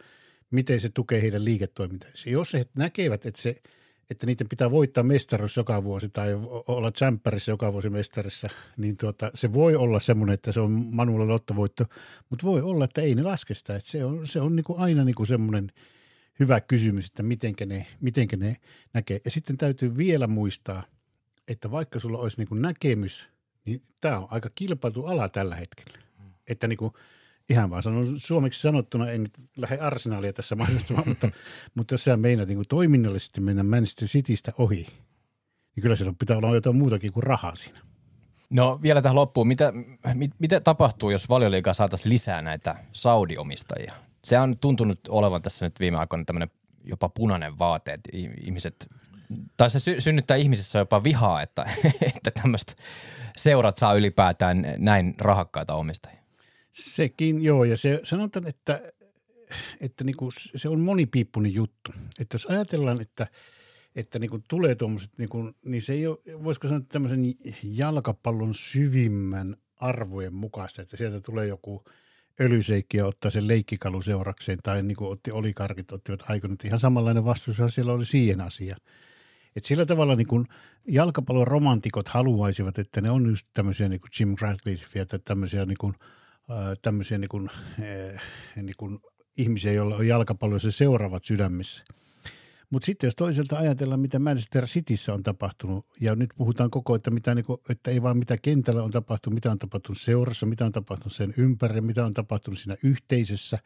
miten 0.50 0.80
se 0.80 0.88
tukee 0.88 1.22
heidän 1.22 1.44
liiketoimintansa. 1.44 2.30
Jos 2.30 2.54
he 2.54 2.66
näkevät, 2.76 3.26
että 3.26 3.42
se– 3.42 3.56
että 4.10 4.26
niiden 4.26 4.48
pitää 4.48 4.70
voittaa 4.70 5.04
mestaruus 5.04 5.56
joka 5.56 5.84
vuosi 5.84 6.08
tai 6.08 6.34
olla 6.66 6.90
tsemppärissä 6.90 7.52
joka 7.52 7.72
vuosi 7.72 7.90
mestarissa, 7.90 8.48
niin 8.76 8.96
tuota, 8.96 9.30
se 9.34 9.52
voi 9.52 9.76
olla 9.76 10.00
semmoinen, 10.00 10.34
että 10.34 10.52
se 10.52 10.60
on 10.60 10.70
Manuelle 10.70 11.26
lottovoitto, 11.26 11.84
mutta 12.30 12.46
voi 12.46 12.62
olla, 12.62 12.84
että 12.84 13.00
ei 13.00 13.14
ne 13.14 13.22
laske 13.22 13.54
sitä. 13.54 13.76
Että 13.76 13.90
se 13.90 14.04
on, 14.04 14.26
se 14.26 14.40
on 14.40 14.56
niin 14.56 14.64
kuin 14.64 14.78
aina 14.78 15.04
niin 15.04 15.14
kuin 15.14 15.26
semmoinen 15.26 15.72
hyvä 16.40 16.60
kysymys, 16.60 17.06
että 17.06 17.22
mitenkä 17.22 17.66
ne, 17.66 17.86
mitenkä 18.00 18.36
ne 18.36 18.56
näkee. 18.94 19.20
Ja 19.24 19.30
sitten 19.30 19.56
täytyy 19.56 19.96
vielä 19.96 20.26
muistaa, 20.26 20.82
että 21.48 21.70
vaikka 21.70 21.98
sulla 21.98 22.18
olisi 22.18 22.38
niin 22.38 22.48
kuin 22.48 22.62
näkemys, 22.62 23.28
niin 23.64 23.82
tämä 24.00 24.18
on 24.18 24.26
aika 24.30 24.50
kilpailtu 24.54 25.06
ala 25.06 25.28
tällä 25.28 25.56
hetkellä. 25.56 25.98
Että 26.48 26.68
niin 26.68 26.78
kuin– 26.78 26.92
ihan 27.50 27.70
vaan 27.70 27.82
sanon 27.82 28.20
suomeksi 28.20 28.60
sanottuna, 28.60 29.10
en 29.10 29.22
nyt 29.22 29.32
lähde 29.56 29.78
arsenaalia 29.78 30.32
tässä 30.32 30.56
mainostamaan, 30.56 31.08
mutta, 31.08 31.30
mutta 31.74 31.94
jos 31.94 32.04
sä 32.04 32.16
meinaat 32.16 32.48
niin 32.48 32.56
kuin 32.56 32.68
toiminnallisesti 32.68 33.40
mennä 33.40 33.62
Manchester 33.62 34.08
Citystä 34.08 34.52
ohi, 34.58 34.86
niin 35.76 35.82
kyllä 35.82 35.96
siellä 35.96 36.14
pitää 36.18 36.36
olla 36.36 36.54
jotain 36.54 36.76
muutakin 36.76 37.12
kuin 37.12 37.22
rahaa 37.22 37.56
siinä. 37.56 37.78
No 38.50 38.78
vielä 38.82 39.02
tähän 39.02 39.16
loppuun, 39.16 39.48
mitä, 39.48 39.72
mit, 40.14 40.30
mitä 40.38 40.60
tapahtuu, 40.60 41.10
jos 41.10 41.28
valioliikaa 41.28 41.72
saataisiin 41.72 42.12
lisää 42.12 42.42
näitä 42.42 42.74
Saudi-omistajia? 42.92 43.94
Se 44.24 44.38
on 44.38 44.54
tuntunut 44.60 45.00
olevan 45.08 45.42
tässä 45.42 45.66
nyt 45.66 45.80
viime 45.80 45.98
aikoina 45.98 46.24
tämmöinen 46.24 46.50
jopa 46.84 47.08
punainen 47.08 47.58
vaate, 47.58 47.92
että 47.92 48.10
ihmiset, 48.40 48.86
tai 49.56 49.70
se 49.70 49.80
sy- 49.80 50.00
synnyttää 50.00 50.36
ihmisissä 50.36 50.78
jopa 50.78 51.04
vihaa, 51.04 51.42
että, 51.42 51.64
että 52.16 52.30
tämmöistä 52.30 52.72
seurat 53.36 53.78
saa 53.78 53.94
ylipäätään 53.94 54.66
näin 54.78 55.14
rahakkaita 55.18 55.74
omistajia. 55.74 56.15
Sekin, 56.76 57.42
joo, 57.42 57.64
ja 57.64 57.76
se, 57.76 58.00
sanotaan, 58.04 58.48
että, 58.48 58.92
että 59.80 60.04
niin 60.04 60.16
kuin 60.16 60.32
se 60.34 60.68
on 60.68 60.80
monipiippunen 60.80 61.54
juttu. 61.54 61.92
Että 62.20 62.34
jos 62.34 62.46
ajatellaan, 62.46 63.00
että, 63.00 63.26
että 63.94 64.18
niin 64.18 64.30
kuin 64.30 64.44
tulee 64.48 64.74
tuommoiset, 64.74 65.18
niin, 65.18 65.28
kuin, 65.28 65.54
niin 65.64 65.82
se 65.82 65.92
ei 65.92 66.06
ole, 66.06 66.18
voisiko 66.44 66.68
sanoa 66.68 66.82
tämmöisen 66.88 67.34
jalkapallon 67.62 68.54
syvimmän 68.54 69.56
arvojen 69.76 70.34
mukaista, 70.34 70.82
että 70.82 70.96
sieltä 70.96 71.20
tulee 71.20 71.46
joku 71.46 71.84
öljyseikki 72.40 72.96
ja 72.96 73.06
ottaa 73.06 73.30
sen 73.30 73.48
leikkikalu 73.48 74.02
seurakseen, 74.02 74.58
tai 74.62 74.82
niin 74.82 74.96
kuin 74.96 75.10
otti 75.10 75.30
olikarkit, 75.30 75.92
ottivat 75.92 76.22
aikoinaan, 76.28 76.58
ihan 76.64 76.78
samanlainen 76.78 77.24
vastuus 77.24 77.56
siellä 77.68 77.92
oli 77.92 78.06
siihen 78.06 78.40
asiaan. 78.40 78.80
Et 79.56 79.64
sillä 79.64 79.86
tavalla 79.86 80.16
niin 80.16 80.26
kuin 80.26 80.46
jalkapallon 80.88 81.46
romantikot 81.46 82.08
haluaisivat, 82.08 82.78
että 82.78 83.00
ne 83.00 83.10
on 83.10 83.26
just 83.26 83.46
tämmöisiä 83.54 83.88
niin 83.88 84.00
kuin 84.00 84.10
Jim 84.20 84.36
Radcliffe 84.40 85.04
tai 85.04 85.18
tämmöisiä 85.24 85.66
niin 85.66 85.78
kuin– 85.78 85.94
tämmöisiä 86.82 87.18
niin 87.18 87.28
kuin, 87.28 87.50
niin 88.56 88.76
kuin 88.76 88.98
ihmisiä, 89.38 89.72
joilla 89.72 89.96
on 89.96 90.06
jalkapallossa 90.06 90.72
seuraavat 90.72 91.24
sydämissä. 91.24 91.84
Mutta 92.70 92.86
sitten 92.86 93.06
jos 93.06 93.14
toiselta 93.14 93.58
ajatellaan, 93.58 94.00
mitä 94.00 94.18
Manchester 94.18 94.66
Cityssä 94.66 95.14
on 95.14 95.22
tapahtunut, 95.22 95.86
ja 96.00 96.14
nyt 96.14 96.30
puhutaan 96.36 96.70
koko 96.70 96.94
että, 96.94 97.10
mitä, 97.10 97.34
niin 97.34 97.44
kuin, 97.44 97.60
että 97.70 97.90
ei 97.90 98.02
vaan 98.02 98.18
mitä 98.18 98.36
kentällä 98.42 98.82
on 98.82 98.90
tapahtunut, 98.90 99.34
mitä 99.34 99.50
on 99.50 99.58
tapahtunut 99.58 100.00
seurassa, 100.00 100.46
mitä 100.46 100.64
on 100.64 100.72
tapahtunut 100.72 101.12
sen 101.12 101.34
ympärillä, 101.36 101.80
mitä 101.80 102.04
on 102.04 102.14
tapahtunut 102.14 102.58
siinä 102.58 102.76
yhteisössä, 102.82 103.58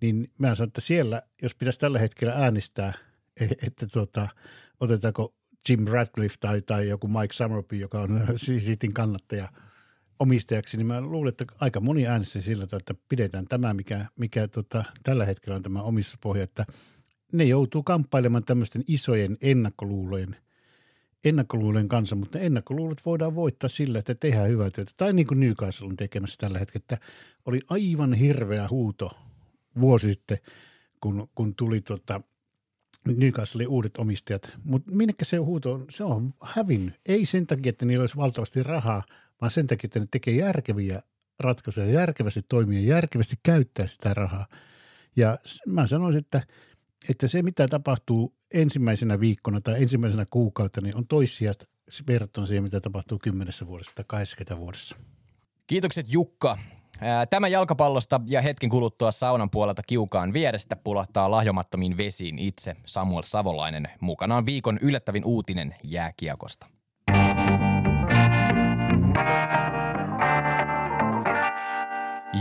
niin 0.00 0.28
mä 0.38 0.54
sanon, 0.54 0.68
että 0.68 0.80
siellä, 0.80 1.22
jos 1.42 1.54
pitäisi 1.54 1.78
tällä 1.78 1.98
hetkellä 1.98 2.32
äänestää, 2.32 2.92
e, 3.40 3.44
että 3.44 3.86
tuota, 3.86 4.28
otetaanko 4.80 5.34
Jim 5.68 5.84
Radcliffe 5.84 6.36
tai, 6.40 6.62
tai 6.62 6.88
joku 6.88 7.08
Mike 7.08 7.34
Summerby, 7.34 7.76
joka 7.76 8.00
on 8.00 8.20
Cityn 8.60 8.92
kannattaja 8.92 9.48
omistajaksi, 10.18 10.76
niin 10.76 10.86
mä 10.86 11.00
luulen, 11.00 11.28
että 11.28 11.44
aika 11.60 11.80
moni 11.80 12.06
äänesti 12.06 12.42
sillä 12.42 12.64
että 12.64 12.94
pidetään 13.08 13.44
tämä, 13.44 13.74
mikä, 13.74 14.06
mikä 14.18 14.48
tota, 14.48 14.84
tällä 15.02 15.24
hetkellä 15.24 15.56
on 15.56 15.62
tämä 15.62 15.82
omistuspohja, 15.82 16.42
että 16.42 16.66
ne 17.32 17.44
joutuu 17.44 17.82
kamppailemaan 17.82 18.44
tämmöisten 18.44 18.84
isojen 18.86 19.36
ennakkoluulojen– 19.40 20.36
ennakkoluulen 21.24 21.88
kanssa, 21.88 22.16
mutta 22.16 22.38
ennakkoluulot 22.38 23.06
voidaan 23.06 23.34
voittaa 23.34 23.68
sillä, 23.68 23.98
että 23.98 24.14
tehdään 24.14 24.48
hyvää 24.48 24.70
työtä. 24.70 24.92
Tai 24.96 25.12
niin 25.12 25.26
kuin 25.26 25.40
Newcastle 25.40 25.88
on 25.88 25.96
tekemässä 25.96 26.36
tällä 26.38 26.58
hetkellä, 26.58 26.82
että 26.82 27.06
oli 27.44 27.60
aivan 27.68 28.14
hirveä 28.14 28.68
huuto 28.70 29.10
vuosi 29.80 30.12
sitten, 30.12 30.38
kun, 31.00 31.28
kun 31.34 31.54
tuli 31.54 31.80
tota, 31.80 32.20
Newcastlein 33.16 33.68
uudet 33.68 33.96
omistajat. 33.96 34.52
Mutta 34.64 34.92
minnekä 34.92 35.24
se 35.24 35.36
huuto 35.36 35.72
on? 35.72 35.86
Se 35.90 36.04
on 36.04 36.30
hävinnyt. 36.42 36.94
Ei 37.06 37.26
sen 37.26 37.46
takia, 37.46 37.70
että 37.70 37.84
niillä 37.86 38.02
olisi 38.02 38.16
valtavasti 38.16 38.62
rahaa, 38.62 39.02
vaan 39.40 39.50
sen 39.50 39.66
takia, 39.66 39.88
että 39.88 40.00
ne 40.00 40.06
tekee 40.10 40.34
järkeviä 40.34 41.02
ratkaisuja, 41.40 41.86
järkevästi 41.86 42.40
toimia, 42.48 42.80
järkevästi 42.80 43.36
käyttää 43.42 43.86
sitä 43.86 44.14
rahaa. 44.14 44.46
Ja 45.16 45.38
mä 45.66 45.86
sanoisin, 45.86 46.18
että– 46.18 46.42
että 47.08 47.28
se, 47.28 47.42
mitä 47.42 47.68
tapahtuu 47.68 48.34
ensimmäisenä 48.54 49.20
viikkona 49.20 49.60
tai 49.60 49.82
ensimmäisenä 49.82 50.26
kuukautta, 50.30 50.80
niin 50.80 50.96
on 50.96 51.06
toissijasta 51.08 51.66
verrattuna 52.06 52.46
siihen, 52.46 52.62
mitä 52.62 52.80
tapahtuu 52.80 53.18
kymmenessä 53.22 53.66
vuodessa 53.66 53.92
tai 53.94 54.04
80 54.08 54.60
vuodessa. 54.60 54.96
Kiitokset 55.66 56.06
Jukka. 56.12 56.58
Tämä 57.30 57.48
jalkapallosta 57.48 58.20
ja 58.28 58.42
hetken 58.42 58.70
kuluttua 58.70 59.12
saunan 59.12 59.50
puolelta 59.50 59.82
kiukaan 59.82 60.32
vierestä 60.32 60.76
pulahtaa 60.76 61.30
lahjomattomiin 61.30 61.96
vesiin 61.96 62.38
itse 62.38 62.76
Samuel 62.86 63.22
Savolainen. 63.22 63.88
Mukanaan 64.00 64.46
viikon 64.46 64.78
yllättävin 64.82 65.24
uutinen 65.24 65.74
jääkiekosta. 65.84 66.66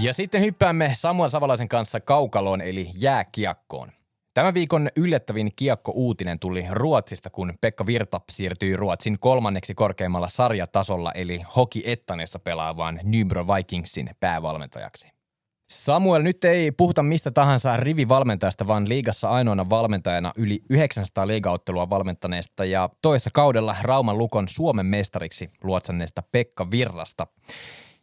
Ja 0.01 0.13
sitten 0.13 0.41
hyppäämme 0.41 0.91
Samuel 0.93 1.29
Savolaisen 1.29 1.67
kanssa 1.67 1.99
kaukaloon 1.99 2.61
eli 2.61 2.91
jääkiekkoon. 2.99 3.91
Tämän 4.33 4.53
viikon 4.53 4.89
yllättävin 4.95 5.51
kiekko-uutinen 5.55 6.39
tuli 6.39 6.65
Ruotsista, 6.71 7.29
kun 7.29 7.53
Pekka 7.61 7.85
Virta 7.85 8.21
siirtyi 8.29 8.75
Ruotsin 8.75 9.17
kolmanneksi 9.19 9.73
korkeimmalla 9.75 10.27
sarjatasolla 10.27 11.11
eli 11.11 11.41
Hoki 11.55 11.83
Ettanessa 11.85 12.39
pelaavaan 12.39 12.99
Nybro 13.03 13.47
Vikingsin 13.47 14.09
päävalmentajaksi. 14.19 15.07
Samuel, 15.69 16.21
nyt 16.21 16.45
ei 16.45 16.71
puhuta 16.71 17.03
mistä 17.03 17.31
tahansa 17.31 17.77
rivivalmentajasta, 17.77 18.67
vaan 18.67 18.89
liigassa 18.89 19.29
ainoana 19.29 19.69
valmentajana 19.69 20.31
yli 20.37 20.61
900 20.69 21.27
liigaottelua 21.27 21.89
valmentaneesta 21.89 22.65
ja 22.65 22.89
toisessa 23.01 23.29
kaudella 23.33 23.75
Rauman 23.81 24.17
Lukon 24.17 24.47
Suomen 24.47 24.85
mestariksi 24.85 25.49
luotsanneesta 25.63 26.23
Pekka 26.31 26.71
Virrasta. 26.71 27.27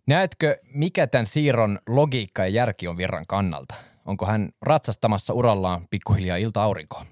Näetkö, 0.06 0.56
mikä 0.74 1.06
tämän 1.06 1.26
siirron 1.26 1.78
logiikka 1.88 2.42
ja 2.42 2.48
järki 2.48 2.88
on 2.88 2.96
Virran 2.96 3.26
kannalta? 3.28 3.74
Onko 4.04 4.26
hän 4.26 4.48
ratsastamassa 4.62 5.34
urallaan 5.34 5.86
pikkuhiljaa 5.90 6.36
ilta-aurinkoon? 6.36 7.06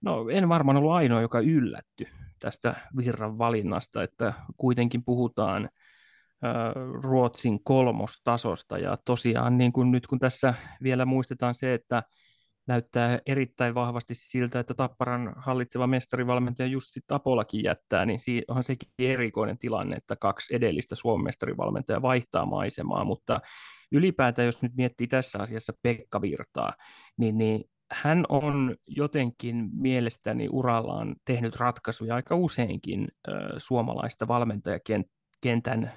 No 0.00 0.28
en 0.28 0.48
varmaan 0.48 0.76
ollut 0.76 0.92
ainoa, 0.92 1.20
joka 1.20 1.40
yllätty 1.40 2.06
tästä 2.38 2.74
virran 2.96 3.38
valinnasta, 3.38 4.02
että 4.02 4.32
kuitenkin 4.56 5.04
puhutaan 5.04 5.68
Ruotsin 7.02 7.64
kolmostasosta 7.64 8.78
ja 8.78 8.98
tosiaan 9.04 9.58
niin 9.58 9.72
kuin 9.72 9.90
nyt 9.90 10.06
kun 10.06 10.18
tässä 10.18 10.54
vielä 10.82 11.04
muistetaan 11.04 11.54
se, 11.54 11.74
että 11.74 12.02
näyttää 12.68 13.18
erittäin 13.26 13.74
vahvasti 13.74 14.14
siltä, 14.14 14.60
että 14.60 14.74
Tapparan 14.74 15.32
hallitseva 15.36 15.86
mestarivalmentaja 15.86 16.66
Jussi 16.66 17.00
Tapolakin 17.06 17.64
jättää, 17.64 18.06
niin 18.06 18.20
on 18.48 18.64
sekin 18.64 18.88
erikoinen 18.98 19.58
tilanne, 19.58 19.96
että 19.96 20.16
kaksi 20.16 20.54
edellistä 20.54 20.94
Suomen 20.94 21.24
mestarivalmentajaa 21.24 22.02
vaihtaa 22.02 22.46
maisemaa, 22.46 23.04
mutta 23.04 23.40
ylipäätään 23.92 24.46
jos 24.46 24.62
nyt 24.62 24.72
miettii 24.76 25.06
tässä 25.06 25.38
asiassa 25.38 25.72
Pekka 25.82 26.20
Virtaa, 26.22 26.72
niin, 27.16 27.38
niin 27.38 27.64
hän 27.92 28.24
on 28.28 28.76
jotenkin 28.86 29.70
mielestäni 29.72 30.48
urallaan 30.52 31.16
tehnyt 31.24 31.56
ratkaisuja 31.56 32.14
aika 32.14 32.36
useinkin 32.36 33.08
ö, 33.28 33.32
suomalaista 33.58 34.28
valmentajakentän 34.28 35.92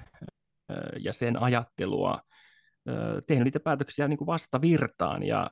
ja 1.00 1.12
sen 1.12 1.42
ajattelua, 1.42 2.20
ö, 2.88 3.22
tehnyt 3.26 3.44
niitä 3.44 3.60
päätöksiä 3.60 4.08
niin 4.08 4.18
kuin 4.18 4.26
vastavirtaan 4.26 5.22
ja 5.22 5.50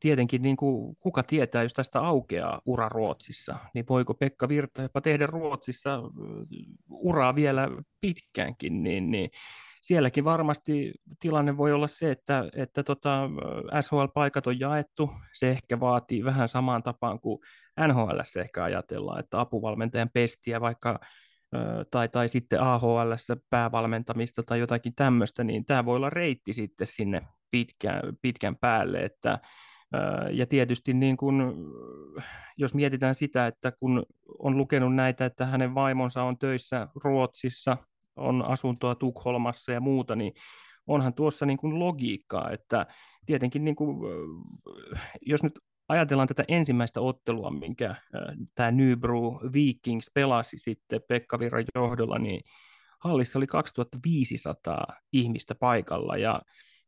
tietenkin 0.00 0.42
niin 0.42 0.56
kuin, 0.56 0.96
kuka 1.00 1.22
tietää, 1.22 1.62
jos 1.62 1.72
tästä 1.72 2.00
aukeaa 2.00 2.60
ura 2.66 2.88
Ruotsissa, 2.88 3.56
niin 3.74 3.84
voiko 3.88 4.14
Pekka 4.14 4.48
Virta 4.48 4.82
jopa 4.82 5.00
tehdä 5.00 5.26
Ruotsissa 5.26 6.02
uraa 6.90 7.34
vielä 7.34 7.68
pitkäänkin, 8.00 8.82
niin, 8.82 9.10
niin 9.10 9.30
sielläkin 9.82 10.24
varmasti 10.24 10.92
tilanne 11.20 11.56
voi 11.56 11.72
olla 11.72 11.86
se, 11.86 12.10
että, 12.10 12.44
että 12.56 12.82
tota, 12.82 13.30
SHL-paikat 13.80 14.46
on 14.46 14.60
jaettu. 14.60 15.10
Se 15.32 15.50
ehkä 15.50 15.80
vaatii 15.80 16.24
vähän 16.24 16.48
samaan 16.48 16.82
tapaan 16.82 17.20
kuin 17.20 17.38
NHL 17.88 18.40
ehkä 18.40 18.64
ajatellaan, 18.64 19.20
että 19.20 19.40
apuvalmentajan 19.40 20.10
pestiä 20.14 20.60
vaikka 20.60 21.00
tai, 21.90 22.08
tai 22.08 22.28
sitten 22.28 22.60
AHL 22.60 23.12
päävalmentamista 23.50 24.42
tai 24.42 24.58
jotakin 24.58 24.94
tämmöistä, 24.94 25.44
niin 25.44 25.64
tämä 25.64 25.84
voi 25.84 25.96
olla 25.96 26.10
reitti 26.10 26.52
sitten 26.52 26.86
sinne 26.86 27.22
pitkän, 27.52 28.00
pitkän 28.22 28.56
päälle, 28.56 28.98
että 28.98 29.38
ja 30.30 30.46
tietysti 30.46 30.94
niin 30.94 31.16
kun, 31.16 31.54
jos 32.56 32.74
mietitään 32.74 33.14
sitä, 33.14 33.46
että 33.46 33.72
kun 33.72 34.02
on 34.38 34.56
lukenut 34.56 34.94
näitä, 34.94 35.24
että 35.24 35.46
hänen 35.46 35.74
vaimonsa 35.74 36.22
on 36.22 36.38
töissä 36.38 36.88
Ruotsissa, 37.04 37.76
on 38.16 38.42
asuntoa 38.42 38.94
Tukholmassa 38.94 39.72
ja 39.72 39.80
muuta, 39.80 40.16
niin 40.16 40.32
onhan 40.86 41.14
tuossa 41.14 41.46
niin 41.46 41.58
kuin 41.58 41.78
logiikkaa, 41.78 42.50
että 42.50 42.86
tietenkin 43.26 43.64
niin 43.64 43.76
kuin, 43.76 43.98
jos 45.20 45.42
nyt 45.42 45.52
ajatellaan 45.88 46.28
tätä 46.28 46.44
ensimmäistä 46.48 47.00
ottelua, 47.00 47.50
minkä 47.50 47.94
tämä 48.54 48.70
Nybro 48.70 49.40
Vikings 49.52 50.10
pelasi 50.14 50.58
sitten 50.58 51.00
Pekka 51.08 51.38
Virran 51.38 51.64
johdolla, 51.74 52.18
niin 52.18 52.40
hallissa 52.98 53.38
oli 53.38 53.46
2500 53.46 54.86
ihmistä 55.12 55.54
paikalla 55.54 56.16
ja 56.16 56.42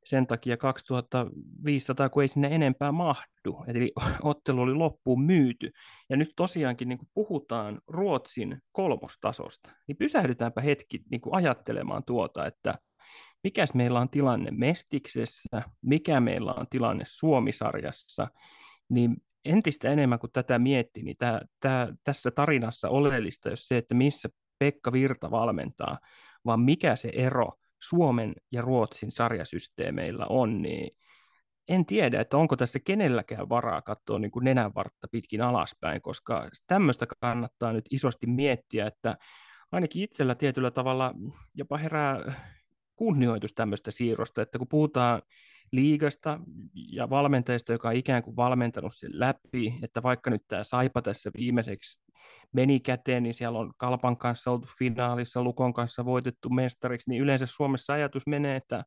sen 0.04 0.26
takia 0.26 0.56
2500, 0.56 2.08
kun 2.08 2.22
ei 2.22 2.28
sinne 2.28 2.48
enempää 2.48 2.92
mahdu. 2.92 3.64
Eli 3.66 3.92
ottelu 4.22 4.60
oli 4.60 4.74
loppuun 4.74 5.22
myyty. 5.22 5.72
Ja 6.10 6.16
nyt 6.16 6.32
tosiaankin 6.36 6.88
niin 6.88 6.98
puhutaan 7.14 7.80
Ruotsin 7.86 8.62
kolmostasosta, 8.72 9.70
niin 9.88 9.96
pysähdytäänpä 9.96 10.60
hetki 10.60 11.02
niin 11.10 11.20
ajattelemaan 11.30 12.02
tuota, 12.06 12.46
että 12.46 12.74
mikäs 13.44 13.74
meillä 13.74 14.00
on 14.00 14.10
tilanne 14.10 14.50
Mestiksessä, 14.50 15.62
mikä 15.82 16.20
meillä 16.20 16.52
on 16.52 16.66
tilanne 16.70 17.04
Suomisarjassa, 17.06 18.28
niin 18.88 19.16
entistä 19.44 19.90
enemmän 19.90 20.18
kuin 20.18 20.32
tätä 20.32 20.58
miettii, 20.58 21.02
niin 21.02 21.16
tämä, 21.16 21.40
tämä, 21.60 21.88
tässä 22.04 22.30
tarinassa 22.30 22.88
oleellista 22.88 23.50
jos 23.50 23.68
se, 23.68 23.76
että 23.76 23.94
missä 23.94 24.28
Pekka 24.58 24.92
Virta 24.92 25.30
valmentaa, 25.30 25.98
vaan 26.44 26.60
mikä 26.60 26.96
se 26.96 27.10
ero 27.14 27.52
Suomen 27.88 28.34
ja 28.52 28.62
Ruotsin 28.62 29.10
sarjasysteemeillä 29.10 30.26
on, 30.28 30.62
niin 30.62 30.96
en 31.68 31.86
tiedä, 31.86 32.20
että 32.20 32.36
onko 32.36 32.56
tässä 32.56 32.78
kenelläkään 32.84 33.48
varaa 33.48 33.82
katsoa 33.82 34.18
niin 34.18 34.30
kuin 34.30 34.44
nenänvartta 34.44 35.08
pitkin 35.10 35.42
alaspäin, 35.42 36.02
koska 36.02 36.48
tämmöistä 36.66 37.06
kannattaa 37.20 37.72
nyt 37.72 37.84
isosti 37.90 38.26
miettiä, 38.26 38.86
että 38.86 39.16
ainakin 39.72 40.02
itsellä 40.02 40.34
tietyllä 40.34 40.70
tavalla 40.70 41.14
jopa 41.54 41.78
herää 41.78 42.34
kunnioitus 42.96 43.54
tämmöistä 43.54 43.90
siirrosta, 43.90 44.42
että 44.42 44.58
kun 44.58 44.68
puhutaan 44.68 45.22
liigasta 45.72 46.40
ja 46.74 47.10
valmentajista, 47.10 47.72
joka 47.72 47.88
on 47.88 47.94
ikään 47.94 48.22
kuin 48.22 48.36
valmentanut 48.36 48.92
sen 48.94 49.10
läpi, 49.12 49.74
että 49.82 50.02
vaikka 50.02 50.30
nyt 50.30 50.42
tämä 50.48 50.64
Saipa 50.64 51.02
tässä 51.02 51.30
viimeiseksi 51.36 52.03
meni 52.52 52.80
käteen, 52.80 53.22
niin 53.22 53.34
siellä 53.34 53.58
on 53.58 53.72
Kalpan 53.76 54.16
kanssa 54.16 54.50
oltu 54.50 54.68
finaalissa, 54.78 55.42
Lukon 55.42 55.72
kanssa 55.74 56.04
voitettu 56.04 56.50
mestariksi, 56.50 57.10
niin 57.10 57.22
yleensä 57.22 57.46
Suomessa 57.46 57.92
ajatus 57.92 58.26
menee, 58.26 58.56
että 58.56 58.84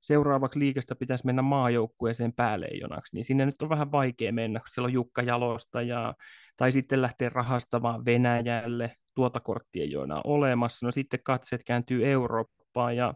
seuraavaksi 0.00 0.58
liikasta 0.58 0.96
pitäisi 0.96 1.26
mennä 1.26 1.42
maajoukkueeseen 1.42 2.32
pääleijonaksi, 2.32 3.16
niin 3.16 3.24
sinne 3.24 3.46
nyt 3.46 3.62
on 3.62 3.68
vähän 3.68 3.92
vaikea 3.92 4.32
mennä, 4.32 4.60
kun 4.60 4.68
siellä 4.74 4.86
on 4.86 4.92
Jukka 4.92 5.22
Jalosta 5.22 5.82
ja, 5.82 6.14
tai 6.56 6.72
sitten 6.72 7.02
lähteä 7.02 7.28
rahastamaan 7.28 8.04
Venäjälle, 8.04 8.92
tuota 9.14 9.40
korttia 9.40 9.82
ei 9.82 9.96
ole 9.96 10.20
olemassa, 10.24 10.86
no 10.86 10.92
sitten 10.92 11.20
katseet 11.24 11.64
kääntyy 11.64 12.06
Eurooppaan 12.06 12.96
ja 12.96 13.14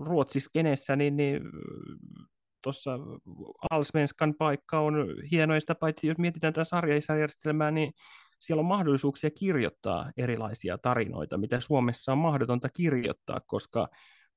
Ruotsissa 0.00 0.50
kenessä, 0.52 0.96
niin, 0.96 1.16
niin 1.16 1.40
tuossa 2.62 2.98
Alsvenskan 3.70 4.34
paikka 4.38 4.80
on 4.80 4.94
hieno, 5.30 5.60
sitä 5.60 5.74
paitsi 5.74 6.06
jos 6.06 6.18
mietitään 6.18 6.52
tätä 6.52 6.64
sarjaisajärjestelmää, 6.64 7.70
niin 7.70 7.92
siellä 8.40 8.60
on 8.60 8.66
mahdollisuuksia 8.66 9.30
kirjoittaa 9.30 10.12
erilaisia 10.16 10.78
tarinoita, 10.78 11.38
mitä 11.38 11.60
Suomessa 11.60 12.12
on 12.12 12.18
mahdotonta 12.18 12.68
kirjoittaa, 12.68 13.40
koska 13.46 13.88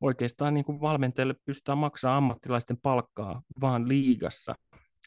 oikeastaan 0.01 0.53
niin 0.53 0.65
kuin 0.65 0.81
valmentajille 0.81 1.35
pystytään 1.45 1.77
maksamaan 1.77 2.17
ammattilaisten 2.17 2.77
palkkaa 2.77 3.41
vaan 3.61 3.87
liigassa. 3.87 4.55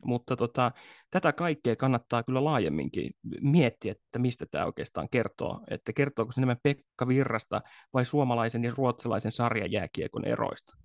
Mutta 0.04 0.36
tota, 0.36 0.72
tätä 1.10 1.32
kaikkea 1.32 1.76
kannattaa 1.76 2.22
kyllä 2.22 2.44
laajemminkin 2.44 3.10
miettiä, 3.40 3.92
että 3.92 4.18
mistä 4.18 4.46
tämä 4.50 4.66
oikeastaan 4.66 5.08
kertoo. 5.10 5.60
Että 5.70 5.92
kertooko 5.92 6.32
se 6.32 6.40
enemmän 6.40 6.56
Pekka 6.62 7.08
Virrasta 7.08 7.60
vai 7.94 8.04
suomalaisen 8.04 8.64
ja 8.64 8.72
ruotsalaisen 8.76 9.32
sarjajääkiekon 9.32 10.24
eroista? 10.24 10.76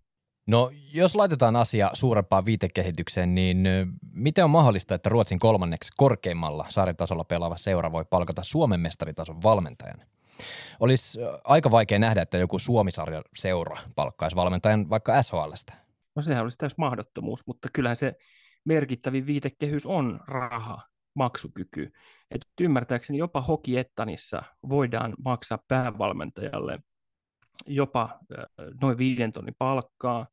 No 0.47 0.71
jos 0.93 1.15
laitetaan 1.15 1.55
asia 1.55 1.89
suurempaan 1.93 2.45
viitekehitykseen, 2.45 3.35
niin 3.35 3.67
miten 4.11 4.43
on 4.43 4.49
mahdollista, 4.49 4.95
että 4.95 5.09
Ruotsin 5.09 5.39
kolmanneksi 5.39 5.91
korkeimmalla 5.97 6.65
sarjatasolla 6.69 7.23
pelaava 7.23 7.57
seura 7.57 7.91
voi 7.91 8.05
palkata 8.09 8.43
Suomen 8.43 8.79
mestaritason 8.79 9.43
valmentajan? 9.43 10.01
Olisi 10.79 11.19
aika 11.43 11.71
vaikea 11.71 11.99
nähdä, 11.99 12.21
että 12.21 12.37
joku 12.37 12.59
Suomisarjan 12.59 13.23
seura 13.35 13.77
palkkaisi 13.95 14.35
valmentajan 14.35 14.89
vaikka 14.89 15.21
SHLstä. 15.23 15.73
No 16.15 16.21
sehän 16.21 16.43
olisi 16.43 16.57
täys 16.57 16.77
mahdottomuus, 16.77 17.47
mutta 17.47 17.69
kyllähän 17.73 17.95
se 17.95 18.15
merkittävin 18.65 19.25
viitekehys 19.25 19.85
on 19.85 20.19
raha, 20.27 20.81
maksukyky. 21.13 21.91
Et 22.31 22.41
ymmärtääkseni 22.61 23.17
jopa 23.17 23.41
Hokiettanissa 23.41 24.43
voidaan 24.69 25.13
maksaa 25.25 25.59
päävalmentajalle 25.67 26.79
jopa 27.65 28.19
noin 28.81 28.97
viiden 28.97 29.33
tonnin 29.33 29.55
palkkaa, 29.57 30.27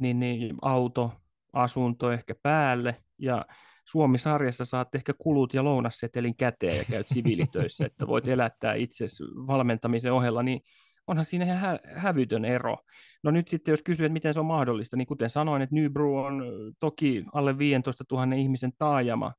niin, 0.00 0.20
niin 0.20 0.56
auto, 0.62 1.12
asunto 1.52 2.12
ehkä 2.12 2.34
päälle 2.42 2.96
ja 3.18 3.44
Suomi-sarjassa 3.84 4.64
saat 4.64 4.94
ehkä 4.94 5.12
kulut 5.18 5.54
ja 5.54 5.64
lounassetelin 5.64 6.36
käteen 6.36 6.76
ja 6.76 6.84
käyt 6.90 7.08
siviilitöissä, 7.08 7.86
että 7.86 8.06
voit 8.06 8.28
elättää 8.28 8.74
itse 8.74 9.04
valmentamisen 9.46 10.12
ohella, 10.12 10.42
niin 10.42 10.60
onhan 11.06 11.24
siinä 11.24 11.44
ihan 11.44 11.58
hä- 11.58 11.80
hävytön 11.94 12.44
ero. 12.44 12.76
No 13.22 13.30
nyt 13.30 13.48
sitten 13.48 13.72
jos 13.72 13.82
kysyy, 13.82 14.06
että 14.06 14.12
miten 14.12 14.34
se 14.34 14.40
on 14.40 14.46
mahdollista, 14.46 14.96
niin 14.96 15.06
kuten 15.06 15.30
sanoin, 15.30 15.62
että 15.62 15.74
Nybro 15.74 16.24
on 16.24 16.42
toki 16.80 17.24
alle 17.32 17.58
15 17.58 18.04
000 18.10 18.34
ihmisen 18.34 18.72
taajama, 18.78 19.32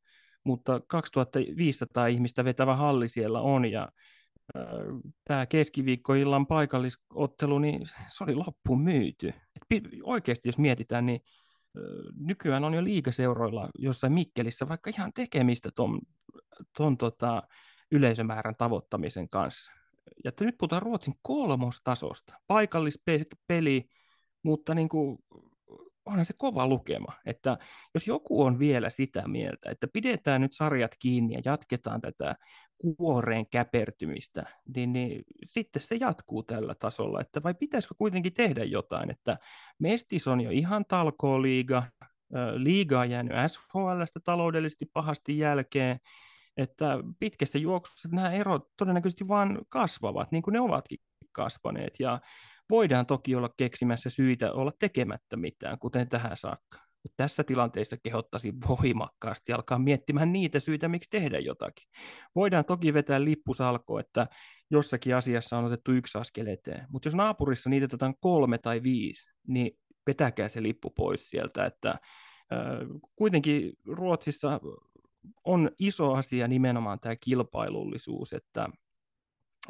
mutta 0.44 0.82
2500 0.88 2.08
ihmistä 2.08 2.46
vetävä 2.46 2.76
halli 2.76 3.08
siellä 3.08 3.42
on 3.42 3.66
ja 3.66 3.90
tämä 5.24 5.46
keskiviikkoillan 5.46 6.48
paikallisottelu, 6.48 7.60
niin 7.60 7.88
se 7.88 8.24
oli 8.24 8.36
loppuun 8.36 8.82
myyty. 8.82 9.28
Et 9.28 9.84
oikeasti 10.04 10.50
jos 10.50 10.58
mietitään, 10.58 11.06
niin 11.06 11.22
nykyään 12.20 12.64
on 12.64 12.74
jo 12.74 12.84
liikaseuroilla 12.84 13.70
jossain 13.80 14.14
Mikkelissä 14.14 14.68
vaikka 14.68 14.90
ihan 14.90 15.14
tekemistä 15.14 15.70
ton, 15.76 16.00
ton 16.78 16.98
tota, 16.98 17.44
yleisömäärän 17.92 18.56
tavoittamisen 18.56 19.30
kanssa. 19.30 19.72
Ja 20.24 20.32
nyt 20.40 20.58
puhutaan 20.58 20.82
Ruotsin 20.82 21.16
kolmostasosta. 21.22 22.34
Paikallispeli, 22.48 23.90
mutta 24.44 24.76
niin 24.76 24.90
kuin, 24.90 25.18
onhan 26.08 26.26
se 26.26 26.34
kova 26.38 26.68
lukema. 26.68 27.14
Että 27.26 27.58
jos 27.94 28.08
joku 28.08 28.44
on 28.44 28.60
vielä 28.60 28.90
sitä 28.90 29.28
mieltä, 29.28 29.72
että 29.72 29.88
pidetään 29.88 30.42
nyt 30.42 30.54
sarjat 30.54 30.96
kiinni 31.00 31.34
ja 31.34 31.42
jatketaan 31.46 32.02
tätä 32.02 32.36
kuoreen 32.78 33.48
käpertymistä, 33.48 34.46
niin, 34.76 34.94
niin 34.94 35.24
sitten 35.46 35.82
se 35.82 35.96
jatkuu 35.96 36.44
tällä 36.44 36.76
tasolla, 36.76 37.22
että 37.22 37.44
vai 37.44 37.54
pitäisikö 37.54 37.96
kuitenkin 37.98 38.34
tehdä 38.34 38.64
jotain, 38.64 39.12
että 39.12 39.38
Mestis 39.80 40.28
on 40.28 40.42
jo 40.42 40.50
ihan 40.50 40.86
talkooliiga, 40.86 41.84
liiga 42.56 43.00
on 43.00 43.10
jäänyt 43.10 43.34
SHLstä 43.48 44.20
taloudellisesti 44.24 44.86
pahasti 44.94 45.38
jälkeen, 45.38 46.00
että 46.58 46.98
pitkässä 47.20 47.60
juoksussa 47.60 48.10
nämä 48.12 48.32
erot 48.32 48.68
todennäköisesti 48.78 49.28
vain 49.28 49.58
kasvavat, 49.70 50.32
niin 50.32 50.44
kuin 50.44 50.54
ne 50.54 50.60
ovatkin 50.60 51.00
kasvaneet, 51.32 52.00
ja 52.00 52.20
voidaan 52.70 53.06
toki 53.06 53.36
olla 53.36 53.50
keksimässä 53.58 54.10
syitä 54.10 54.54
olla 54.54 54.72
tekemättä 54.80 55.38
mitään, 55.38 55.80
kuten 55.80 56.10
tähän 56.10 56.38
saakka. 56.38 56.78
Mutta 57.04 57.14
tässä 57.18 57.44
tilanteessa 57.44 57.98
kehottaisin 58.04 58.54
voimakkaasti 58.68 59.54
alkaa 59.54 59.80
miettimään 59.80 60.34
niitä 60.34 60.60
syitä, 60.60 60.88
miksi 60.88 61.10
tehdä 61.10 61.40
jotakin. 61.40 61.90
Voidaan 62.36 62.66
toki 62.66 62.94
vetää 62.94 63.24
lippusalko, 63.24 64.00
että 64.00 64.28
jossakin 64.70 65.16
asiassa 65.16 65.58
on 65.58 65.66
otettu 65.66 65.92
yksi 65.92 66.18
askel 66.18 66.48
eteen, 66.48 66.86
mutta 66.90 67.08
jos 67.08 67.16
naapurissa 67.16 67.70
niitä 67.70 67.86
otetaan 67.86 68.16
kolme 68.20 68.58
tai 68.58 68.84
viisi, 68.84 69.30
niin 69.48 69.72
vetäkää 70.08 70.50
se 70.50 70.64
lippu 70.64 70.90
pois 70.90 71.30
sieltä, 71.30 71.66
että 71.66 72.00
kuitenkin 73.16 73.74
Ruotsissa 73.86 74.60
on 75.44 75.72
iso 75.80 76.14
asia 76.14 76.48
nimenomaan 76.48 77.00
tämä 77.00 77.16
kilpailullisuus, 77.16 78.34
että, 78.34 78.70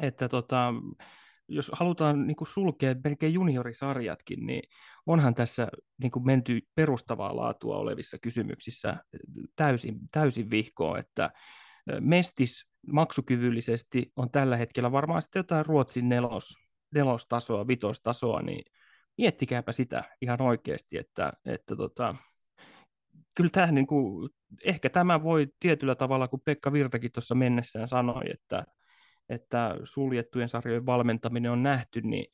että 0.00 0.28
tota, 0.28 0.74
jos 1.48 1.70
halutaan 1.74 2.26
niin 2.26 2.36
kuin 2.36 2.48
sulkea 2.48 2.94
melkein 3.04 3.34
juniorisarjatkin, 3.34 4.46
niin 4.46 4.62
onhan 5.06 5.34
tässä 5.34 5.68
niin 6.02 6.10
kuin 6.10 6.26
menty 6.26 6.60
perustavaa 6.74 7.36
laatua 7.36 7.76
olevissa 7.76 8.16
kysymyksissä 8.22 8.96
täysin, 9.56 9.98
täysin 10.10 10.50
vihkoon, 10.50 10.98
että 10.98 11.30
Mestis 12.00 12.66
maksukyvyllisesti 12.92 14.12
on 14.16 14.30
tällä 14.30 14.56
hetkellä 14.56 14.92
varmaan 14.92 15.22
sitten 15.22 15.40
jotain 15.40 15.66
Ruotsin 15.66 16.08
nelos, 16.08 16.54
nelostasoa, 16.94 17.66
vitostasoa, 17.66 18.42
niin 18.42 18.64
miettikääpä 19.18 19.72
sitä 19.72 20.04
ihan 20.22 20.42
oikeasti, 20.42 20.98
että, 20.98 21.32
että 21.46 21.76
tota, 21.76 22.14
kyllä 23.34 23.50
tämä, 23.50 23.72
niin 23.72 23.86
kuin, 23.86 24.30
ehkä 24.64 24.90
tämä 24.90 25.22
voi 25.22 25.48
tietyllä 25.60 25.94
tavalla, 25.94 26.28
kun 26.28 26.40
Pekka 26.44 26.72
Virtakin 26.72 27.12
tuossa 27.12 27.34
mennessään 27.34 27.88
sanoi, 27.88 28.30
että 28.30 28.64
että 29.28 29.76
suljettujen 29.84 30.48
sarjojen 30.48 30.86
valmentaminen 30.86 31.50
on 31.50 31.62
nähty, 31.62 32.00
niin, 32.00 32.26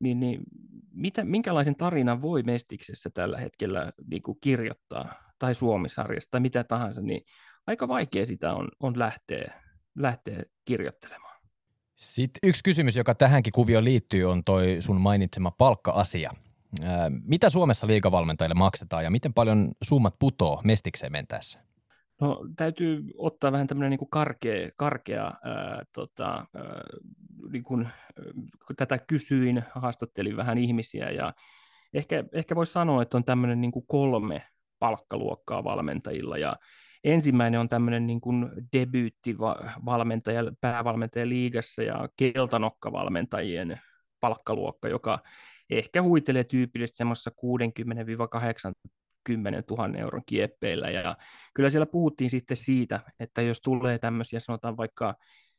niin, 0.00 0.20
niin 0.20 0.40
mitä, 0.90 1.24
minkälaisen 1.24 1.76
tarinan 1.76 2.22
voi 2.22 2.42
Mestiksessä 2.42 3.10
tällä 3.14 3.38
hetkellä 3.38 3.92
niin 4.10 4.22
kuin 4.22 4.38
kirjoittaa, 4.40 5.14
tai 5.38 5.54
Suomisarjasta, 5.54 6.30
tai 6.30 6.40
mitä 6.40 6.64
tahansa, 6.64 7.00
niin 7.00 7.20
aika 7.66 7.88
vaikea 7.88 8.26
sitä 8.26 8.54
on, 8.54 8.68
on 8.80 8.98
lähteä, 8.98 9.62
lähteä 9.94 10.42
kirjoittelemaan. 10.64 11.36
Sitten 11.96 12.48
yksi 12.48 12.64
kysymys, 12.64 12.96
joka 12.96 13.14
tähänkin 13.14 13.52
kuvioon 13.52 13.84
liittyy, 13.84 14.24
on 14.24 14.44
toi 14.44 14.76
sun 14.80 15.00
mainitsema 15.00 15.50
palkka-asia. 15.50 16.30
Mitä 17.22 17.50
Suomessa 17.50 17.86
liikavalmentajille 17.86 18.54
maksetaan 18.54 19.04
ja 19.04 19.10
miten 19.10 19.34
paljon 19.34 19.68
summat 19.84 20.18
putoo 20.18 20.60
Mestikseen 20.64 21.12
mentäessä? 21.12 21.65
No 22.20 22.44
täytyy 22.56 23.04
ottaa 23.18 23.52
vähän 23.52 23.66
tämmöinen 23.66 23.90
niin 23.90 23.98
kuin 23.98 24.10
karkea, 24.10 24.68
karkea 24.76 25.24
ää, 25.24 25.84
tota, 25.92 26.46
ää, 26.54 26.82
niin 27.50 27.64
kuin, 27.64 27.88
kun 28.66 28.76
tätä 28.76 28.98
kysyin, 28.98 29.62
haastattelin 29.74 30.36
vähän 30.36 30.58
ihmisiä 30.58 31.10
ja 31.10 31.34
ehkä, 31.94 32.24
ehkä 32.32 32.56
voisi 32.56 32.72
sanoa, 32.72 33.02
että 33.02 33.16
on 33.16 33.24
tämmöinen 33.24 33.60
niin 33.60 33.72
kuin 33.72 33.84
kolme 33.88 34.42
palkkaluokkaa 34.78 35.64
valmentajilla 35.64 36.38
ja 36.38 36.56
ensimmäinen 37.04 37.60
on 37.60 37.68
tämmöinen 37.68 38.06
niin 38.06 38.20
kuin 38.20 38.48
debyyttivalmentaja, 38.72 40.42
päävalmentaja 40.60 41.28
liigassa 41.28 41.82
ja 41.82 42.08
keltanokkavalmentajien 42.16 43.80
palkkaluokka, 44.20 44.88
joka 44.88 45.18
ehkä 45.70 46.02
huitelee 46.02 46.44
tyypillisesti 46.44 46.96
semmoisessa 46.96 47.30
60-80 47.30 48.95
10 49.26 49.62
000 49.70 49.98
euron 49.98 50.22
kieppeillä. 50.26 50.90
Ja 50.90 51.16
kyllä 51.54 51.70
siellä 51.70 51.86
puhuttiin 51.86 52.30
sitten 52.30 52.56
siitä, 52.56 53.00
että 53.20 53.42
jos 53.42 53.60
tulee 53.60 53.98
tämmöisiä 53.98 54.40
sanotaan 54.40 54.76
vaikka 54.76 55.14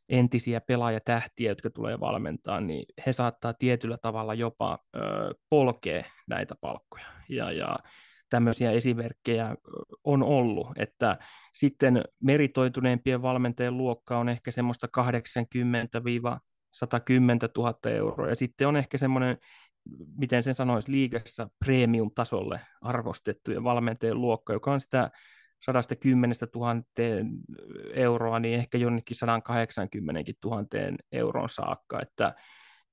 entisiä 0.09 0.61
pelaajatähtiä, 0.61 1.51
jotka 1.51 1.69
tulee 1.69 1.99
valmentaa, 1.99 2.61
niin 2.61 2.85
he 3.05 3.13
saattaa 3.13 3.53
tietyllä 3.53 3.97
tavalla 3.97 4.33
jopa 4.33 4.79
ö, 4.95 4.99
polkea 5.49 6.03
näitä 6.27 6.55
palkkoja. 6.61 7.05
Ja, 7.29 7.51
ja 7.51 7.77
tämmöisiä 8.29 8.71
esimerkkejä 8.71 9.55
on 10.03 10.23
ollut, 10.23 10.67
että 10.77 11.17
sitten 11.53 12.03
meritoituneempien 12.23 13.21
valmentajien 13.21 13.77
luokka 13.77 14.17
on 14.17 14.29
ehkä 14.29 14.51
semmoista 14.51 14.87
80 14.87 16.01
110 16.73 17.39
000 17.57 17.73
euroa, 17.85 18.29
ja 18.29 18.35
sitten 18.35 18.67
on 18.67 18.77
ehkä 18.77 18.97
semmoinen 18.97 19.37
miten 20.17 20.43
sen 20.43 20.53
sanoisi, 20.53 20.91
liigassa 20.91 21.49
premium-tasolle 21.65 22.59
arvostettujen 22.81 23.63
valmentajien 23.63 24.21
luokka, 24.21 24.53
joka 24.53 24.71
on 24.71 24.81
sitä 24.81 25.11
110 25.65 26.35
000 26.55 26.75
euroa, 27.93 28.39
niin 28.39 28.59
ehkä 28.59 28.77
jonnekin 28.77 29.17
180 29.17 30.31
000 30.45 30.65
euron 31.11 31.49
saakka, 31.49 32.01
että 32.01 32.35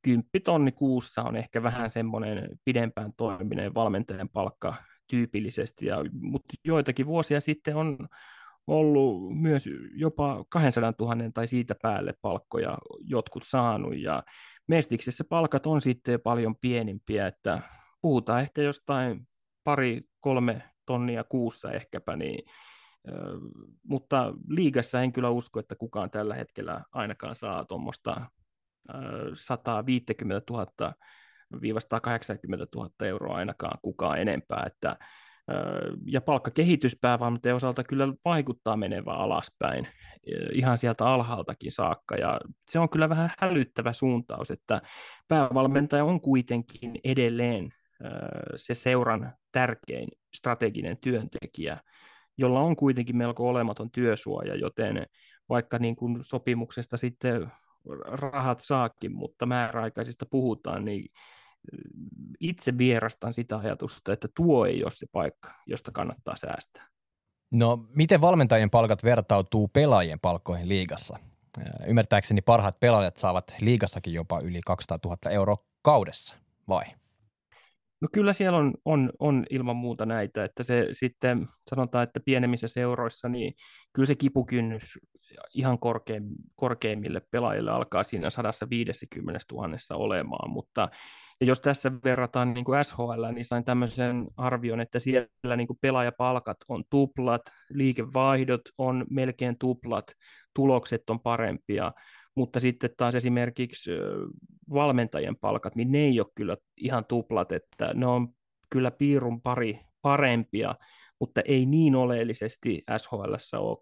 10 0.02 0.24
tonni 0.44 0.72
kuussa 0.72 1.22
on 1.22 1.36
ehkä 1.36 1.62
vähän 1.62 1.90
semmoinen 1.90 2.48
pidempään 2.64 3.12
toiminen 3.16 3.74
valmentajan 3.74 4.28
palkka 4.28 4.74
tyypillisesti, 5.06 5.86
ja, 5.86 5.96
mutta 6.20 6.54
joitakin 6.64 7.06
vuosia 7.06 7.40
sitten 7.40 7.76
on 7.76 8.08
ollut 8.66 9.38
myös 9.38 9.68
jopa 9.94 10.44
200 10.48 10.92
000 10.98 11.16
tai 11.34 11.46
siitä 11.46 11.74
päälle 11.82 12.14
palkkoja 12.22 12.78
jotkut 13.04 13.42
saanut, 13.46 13.96
ja 13.96 14.22
Mestiksessä 14.66 15.24
palkat 15.24 15.66
on 15.66 15.80
sitten 15.80 16.20
paljon 16.20 16.56
pienimpiä, 16.56 17.26
että 17.26 17.60
puhutaan 18.00 18.40
ehkä 18.40 18.62
jostain 18.62 19.28
pari, 19.64 20.02
kolme 20.20 20.62
tonnia 20.86 21.24
kuussa 21.24 21.72
ehkäpä, 21.72 22.16
niin, 22.16 22.44
mutta 23.82 24.34
liigassa 24.48 25.02
en 25.02 25.12
kyllä 25.12 25.30
usko, 25.30 25.60
että 25.60 25.74
kukaan 25.74 26.10
tällä 26.10 26.34
hetkellä 26.34 26.84
ainakaan 26.92 27.34
saa 27.34 27.64
tuommoista 27.64 28.26
150 29.34 30.52
000 30.52 30.66
180 31.78 32.66
000 32.76 32.90
euroa 33.00 33.36
ainakaan 33.36 33.78
kukaan 33.82 34.20
enempää, 34.20 34.62
että 34.66 34.96
ja 36.06 36.20
palkkakehitys 36.20 36.98
päävalmentajan 37.00 37.56
osalta 37.56 37.84
kyllä 37.84 38.08
vaikuttaa 38.24 38.76
menevää 38.76 39.14
alaspäin 39.14 39.88
ihan 40.52 40.78
sieltä 40.78 41.06
alhaaltakin 41.06 41.72
saakka. 41.72 42.16
Ja 42.16 42.40
se 42.70 42.78
on 42.78 42.88
kyllä 42.88 43.08
vähän 43.08 43.30
hälyttävä 43.38 43.92
suuntaus, 43.92 44.50
että 44.50 44.82
päävalmentaja 45.28 46.04
on 46.04 46.20
kuitenkin 46.20 47.00
edelleen 47.04 47.70
se 48.56 48.74
seuran 48.74 49.32
tärkein 49.52 50.08
strateginen 50.34 50.98
työntekijä, 51.00 51.80
jolla 52.38 52.60
on 52.60 52.76
kuitenkin 52.76 53.16
melko 53.16 53.48
olematon 53.48 53.90
työsuoja, 53.90 54.54
joten 54.54 55.06
vaikka 55.48 55.78
niin 55.78 55.96
kuin 55.96 56.18
sopimuksesta 56.20 56.96
sitten 56.96 57.52
rahat 58.06 58.60
saakin, 58.60 59.12
mutta 59.12 59.46
määräaikaisista 59.46 60.26
puhutaan, 60.30 60.84
niin 60.84 61.08
itse 62.40 62.78
vierastan 62.78 63.34
sitä 63.34 63.56
ajatusta, 63.58 64.12
että 64.12 64.28
tuo 64.36 64.66
ei 64.66 64.84
ole 64.84 64.92
se 64.94 65.06
paikka, 65.12 65.54
josta 65.66 65.92
kannattaa 65.92 66.36
säästää. 66.36 66.88
No, 67.50 67.86
miten 67.96 68.20
valmentajien 68.20 68.70
palkat 68.70 69.04
vertautuu 69.04 69.68
pelaajien 69.68 70.20
palkkoihin 70.20 70.68
liigassa? 70.68 71.18
Ymmärtääkseni 71.86 72.42
parhaat 72.42 72.80
pelaajat 72.80 73.16
saavat 73.16 73.56
liigassakin 73.60 74.14
jopa 74.14 74.40
yli 74.40 74.60
200 74.66 74.98
000 75.04 75.30
euroa 75.30 75.56
kaudessa, 75.82 76.36
vai? 76.68 76.84
No 78.00 78.08
kyllä 78.12 78.32
siellä 78.32 78.58
on, 78.58 78.74
on, 78.84 79.12
on 79.18 79.44
ilman 79.50 79.76
muuta 79.76 80.06
näitä, 80.06 80.44
että 80.44 80.62
se 80.62 80.88
sitten 80.92 81.48
sanotaan, 81.70 82.04
että 82.04 82.20
pienemmissä 82.20 82.68
seuroissa, 82.68 83.28
niin 83.28 83.54
kyllä 83.92 84.06
se 84.06 84.14
kipukynnys 84.14 84.98
ihan 85.54 85.78
korkeim, 85.78 86.24
korkeimmille 86.56 87.20
pelaajille 87.30 87.70
alkaa 87.70 88.04
siinä 88.04 88.30
150 88.30 89.40
000 89.52 89.68
olemaan, 89.92 90.50
mutta 90.50 90.88
ja 91.40 91.46
jos 91.46 91.60
tässä 91.60 91.92
verrataan 92.04 92.54
niin 92.54 92.64
kuin 92.64 92.84
SHL, 92.84 93.32
niin 93.32 93.44
sain 93.44 93.64
tämmöisen 93.64 94.26
arvion, 94.36 94.80
että 94.80 94.98
siellä 94.98 95.56
niin 95.56 95.66
kuin 95.66 95.78
pelaajapalkat 95.80 96.56
on 96.68 96.84
tuplat, 96.90 97.42
liikevaihdot 97.70 98.60
on 98.78 99.04
melkein 99.10 99.58
tuplat, 99.58 100.04
tulokset 100.54 101.10
on 101.10 101.20
parempia, 101.20 101.92
mutta 102.34 102.60
sitten 102.60 102.90
taas 102.96 103.14
esimerkiksi 103.14 103.90
valmentajien 104.72 105.36
palkat, 105.36 105.76
niin 105.76 105.92
ne 105.92 105.98
ei 105.98 106.20
ole 106.20 106.28
kyllä 106.34 106.56
ihan 106.76 107.04
tuplat, 107.04 107.52
että 107.52 107.94
ne 107.94 108.06
on 108.06 108.28
kyllä 108.70 108.90
piirun 108.90 109.42
pari 109.42 109.80
parempia, 110.02 110.74
mutta 111.20 111.40
ei 111.44 111.66
niin 111.66 111.94
oleellisesti 111.94 112.82
SHL 112.96 113.34
ole 113.58 113.78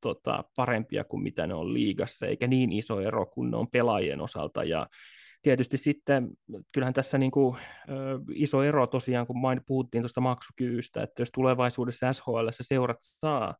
tota, 0.00 0.44
parempia 0.56 1.04
kuin 1.04 1.22
mitä 1.22 1.46
ne 1.46 1.54
on 1.54 1.74
liigassa, 1.74 2.26
eikä 2.26 2.46
niin 2.46 2.72
iso 2.72 3.00
ero 3.00 3.26
kuin 3.26 3.50
ne 3.50 3.56
on 3.56 3.70
pelaajien 3.70 4.20
osalta, 4.20 4.64
ja 4.64 4.86
tietysti 5.42 5.76
sitten 5.76 6.30
kyllähän 6.72 6.94
tässä 6.94 7.18
niin 7.18 7.30
kuin, 7.30 7.56
iso 8.34 8.62
ero 8.62 8.86
tosiaan, 8.86 9.26
kun 9.26 9.40
main, 9.40 9.60
puhuttiin 9.66 10.02
tuosta 10.02 10.20
maksukyvystä, 10.20 11.02
että 11.02 11.22
jos 11.22 11.30
tulevaisuudessa 11.30 12.12
SHL 12.12 12.48
seurat 12.50 12.98
saa 13.00 13.56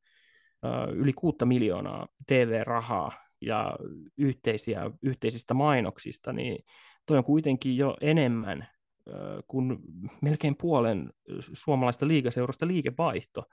yli 0.93 1.13
kuutta 1.13 1.47
miljoonaa 1.47 2.09
TV-rahaa 2.27 3.13
ja 3.41 3.77
yhteisiä, 4.17 4.91
yhteisistä 5.03 5.55
mainoksista, 5.55 6.33
niin 6.33 6.65
toi 7.07 7.19
on 7.19 7.25
kuitenkin 7.25 7.77
jo 7.77 7.97
enemmän 8.01 8.69
kuin 9.47 9.79
melkein 10.23 10.57
puolen 10.57 11.13
suomalaista 11.53 12.09
liigaseurasta 12.09 12.67
liikevaihto, 12.67 13.45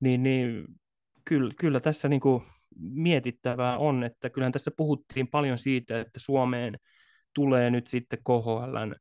niin, 0.00 0.22
niin 0.22 0.64
kyllä, 1.24 1.54
kyllä 1.58 1.80
tässä 1.80 2.08
niin 2.08 2.20
kuin 2.20 2.42
mietittävää 2.78 3.78
on, 3.78 4.04
että 4.04 4.30
kyllähän 4.30 4.52
tässä 4.52 4.70
puhuttiin 4.76 5.28
paljon 5.28 5.58
siitä, 5.58 6.00
että 6.00 6.20
Suomeen– 6.20 6.78
tulee 7.38 7.70
nyt 7.70 7.86
sitten 7.86 8.18
KHLn 8.18 8.94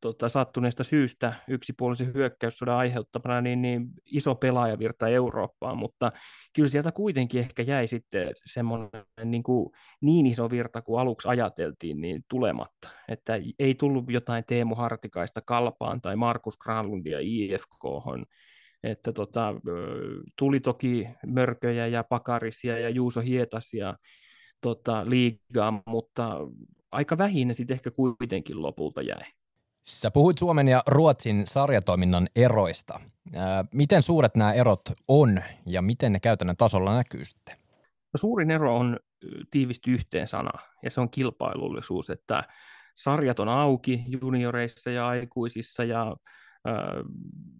tota, 0.00 0.28
sattuneesta 0.28 0.84
syystä 0.84 1.34
yksipuolisen 1.48 2.14
hyökkäyssodan 2.14 2.76
aiheuttamana 2.76 3.40
niin, 3.40 3.62
niin 3.62 3.88
iso 4.06 4.34
pelaajavirta 4.34 5.08
Eurooppaan, 5.08 5.78
mutta 5.78 6.12
kyllä 6.54 6.68
sieltä 6.68 6.92
kuitenkin 6.92 7.40
ehkä 7.40 7.62
jäi 7.62 7.86
sitten 7.86 8.30
semmoinen 8.46 8.90
niin, 9.24 9.42
kuin, 9.42 9.70
niin 10.00 10.26
iso 10.26 10.50
virta 10.50 10.82
kuin 10.82 11.00
aluksi 11.00 11.28
ajateltiin, 11.28 12.00
niin 12.00 12.24
tulematta. 12.28 12.88
Että 13.08 13.32
ei 13.58 13.74
tullut 13.74 14.04
jotain 14.10 14.44
Teemu 14.46 14.74
Hartikaista 14.74 15.40
Kalpaan 15.40 16.00
tai 16.00 16.16
Markus 16.16 16.58
Granlundia 16.58 17.18
IFK, 17.20 17.84
että 18.82 19.12
tota, 19.12 19.54
tuli 20.36 20.60
toki 20.60 21.08
Mörköjä 21.26 21.86
ja 21.86 22.04
Pakarisia 22.04 22.78
ja 22.78 22.90
Juuso 22.90 23.20
Hietasia, 23.20 23.94
tota, 24.60 25.10
liigaa, 25.10 25.82
mutta 25.86 26.36
aika 26.92 27.18
vähin 27.18 27.48
ne 27.48 27.54
sitten 27.54 27.74
ehkä 27.74 27.90
kuitenkin 27.90 28.62
lopulta 28.62 29.02
jäi. 29.02 29.22
Sä 29.86 30.10
puhuit 30.10 30.38
Suomen 30.38 30.68
ja 30.68 30.82
Ruotsin 30.86 31.46
sarjatoiminnan 31.46 32.28
eroista. 32.36 33.00
Ää, 33.34 33.64
miten 33.74 34.02
suuret 34.02 34.36
nämä 34.36 34.52
erot 34.52 34.80
on 35.08 35.42
ja 35.66 35.82
miten 35.82 36.12
ne 36.12 36.20
käytännön 36.20 36.56
tasolla 36.56 36.96
näkyy 36.96 37.24
sitten? 37.24 37.56
No 38.12 38.18
suurin 38.18 38.50
ero 38.50 38.76
on 38.76 38.98
tiivisty 39.50 39.90
yhteen 39.90 40.28
sana 40.28 40.50
ja 40.82 40.90
se 40.90 41.00
on 41.00 41.10
kilpailullisuus, 41.10 42.10
että 42.10 42.44
sarjat 42.94 43.40
on 43.40 43.48
auki 43.48 44.04
junioreissa 44.22 44.90
ja 44.90 45.08
aikuisissa 45.08 45.84
ja 45.84 46.16
ää, 46.64 46.94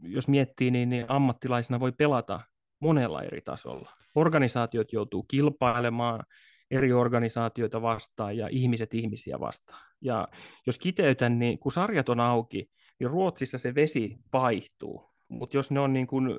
jos 0.03 0.29
miettii, 0.29 0.71
niin, 0.71 0.89
niin 0.89 1.05
ammattilaisena 1.09 1.81
voi 1.81 1.93
pelata 1.93 2.41
monella 2.81 3.23
eri 3.23 3.41
tasolla. 3.41 3.93
Organisaatiot 4.15 4.93
joutuu 4.93 5.23
kilpailemaan 5.23 6.25
eri 6.71 6.93
organisaatioita 6.93 7.83
vastaan 7.83 8.37
ja 8.37 8.49
ihmiset 8.51 8.95
ihmisiä 8.95 9.41
vastaan. 9.41 9.83
Ja 10.01 10.29
jos 10.67 10.79
kiteytän, 10.79 11.39
niin 11.39 11.59
kun 11.59 11.73
sarjat 11.73 12.09
on 12.09 12.21
auki, 12.21 12.71
niin 13.01 13.11
Ruotsissa 13.11 13.59
se 13.59 13.75
vesi 13.75 14.17
vaihtuu, 14.33 15.11
mutta 15.29 15.57
jos 15.57 15.71
ne 15.71 15.81
on 15.81 15.93
niin 15.93 16.07
kuin 16.07 16.31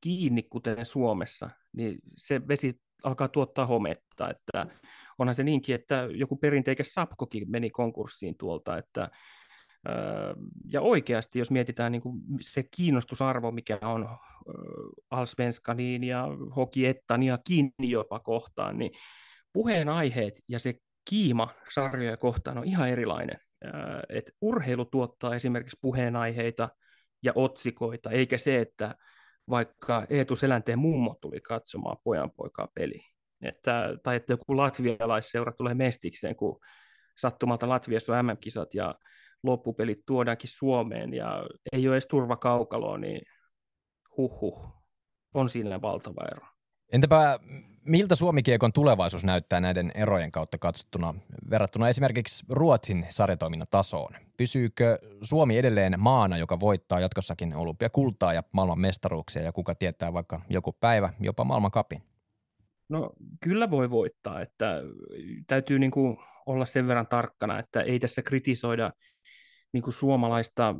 kiinni, 0.00 0.42
kuten 0.42 0.86
Suomessa, 0.86 1.50
niin 1.72 1.98
se 2.16 2.48
vesi 2.48 2.80
alkaa 3.02 3.28
tuottaa 3.28 3.66
hometta, 3.66 4.30
että 4.30 4.66
onhan 5.18 5.34
se 5.34 5.42
niinkin, 5.44 5.74
että 5.74 6.08
joku 6.14 6.36
perinteikäs 6.36 6.94
Sapkokin 6.94 7.50
meni 7.50 7.70
konkurssiin 7.70 8.36
tuolta, 8.38 8.78
että 8.78 9.10
ja 10.72 10.80
oikeasti, 10.80 11.38
jos 11.38 11.50
mietitään 11.50 11.92
niin 11.92 12.02
kuin 12.02 12.20
se 12.40 12.62
kiinnostusarvo, 12.62 13.50
mikä 13.50 13.78
on 13.82 14.08
Alsvenskaniin 15.10 16.04
ja 16.04 16.28
Hoki 16.56 16.86
Ettania 16.86 17.38
kiinni 17.44 17.90
jopa 17.90 18.18
kohtaan, 18.18 18.78
niin 18.78 18.90
puheenaiheet 19.52 20.40
ja 20.48 20.58
se 20.58 20.74
kiima 21.10 21.48
sarjoja 21.74 22.16
kohtaan 22.16 22.58
on 22.58 22.64
ihan 22.64 22.88
erilainen. 22.88 23.38
Et 24.08 24.30
urheilu 24.40 24.84
tuottaa 24.84 25.34
esimerkiksi 25.34 25.78
puheenaiheita 25.80 26.68
ja 27.22 27.32
otsikoita, 27.34 28.10
eikä 28.10 28.38
se, 28.38 28.60
että 28.60 28.94
vaikka 29.50 30.06
Eetu 30.10 30.36
Selänteen 30.36 30.78
mummo 30.78 31.14
tuli 31.20 31.40
katsomaan 31.40 31.96
pojanpoikaa 32.04 32.68
peliä. 32.74 33.04
Että, 33.42 33.96
tai 34.02 34.16
että 34.16 34.32
joku 34.32 34.56
latvialaisseura 34.56 35.52
tulee 35.52 35.74
mestikseen, 35.74 36.36
kun 36.36 36.60
sattumalta 37.18 37.68
Latviassa 37.68 38.18
on 38.18 38.26
MM-kisat 38.26 38.74
ja 38.74 38.94
loppupelit 39.42 39.98
tuodaankin 40.06 40.50
Suomeen 40.50 41.14
ja 41.14 41.46
ei 41.72 41.88
ole 41.88 41.94
edes 41.94 42.06
turvakaukaloa, 42.06 42.98
niin 42.98 43.20
huhhuh, 44.16 44.68
on 45.34 45.48
siinä 45.48 45.82
valtava 45.82 46.24
ero. 46.32 46.46
Entäpä 46.92 47.38
miltä 47.84 48.16
Suomikiekon 48.16 48.72
tulevaisuus 48.72 49.24
näyttää 49.24 49.60
näiden 49.60 49.92
erojen 49.94 50.30
kautta 50.30 50.58
katsottuna 50.58 51.14
verrattuna 51.50 51.88
esimerkiksi 51.88 52.44
Ruotsin 52.48 53.06
sarjatoiminnan 53.08 53.68
tasoon? 53.70 54.14
Pysyykö 54.36 54.98
Suomi 55.22 55.58
edelleen 55.58 56.00
maana, 56.00 56.38
joka 56.38 56.60
voittaa 56.60 57.00
jatkossakin 57.00 57.54
olympiakultaa 57.54 58.32
ja 58.32 58.42
maailman 58.52 58.80
mestaruuksia 58.80 59.42
ja 59.42 59.52
kuka 59.52 59.74
tietää 59.74 60.12
vaikka 60.12 60.40
joku 60.50 60.76
päivä 60.80 61.12
jopa 61.20 61.44
maailmankapin? 61.44 62.02
No 62.88 63.10
kyllä 63.40 63.70
voi 63.70 63.90
voittaa, 63.90 64.40
että 64.40 64.80
täytyy 65.46 65.78
niin 65.78 65.90
kuin 65.90 66.18
olla 66.46 66.64
sen 66.64 66.88
verran 66.88 67.06
tarkkana, 67.06 67.58
että 67.58 67.80
ei 67.80 68.00
tässä 68.00 68.22
kritisoida 68.22 68.92
niin 69.72 69.82
kuin 69.82 69.94
suomalaista 69.94 70.74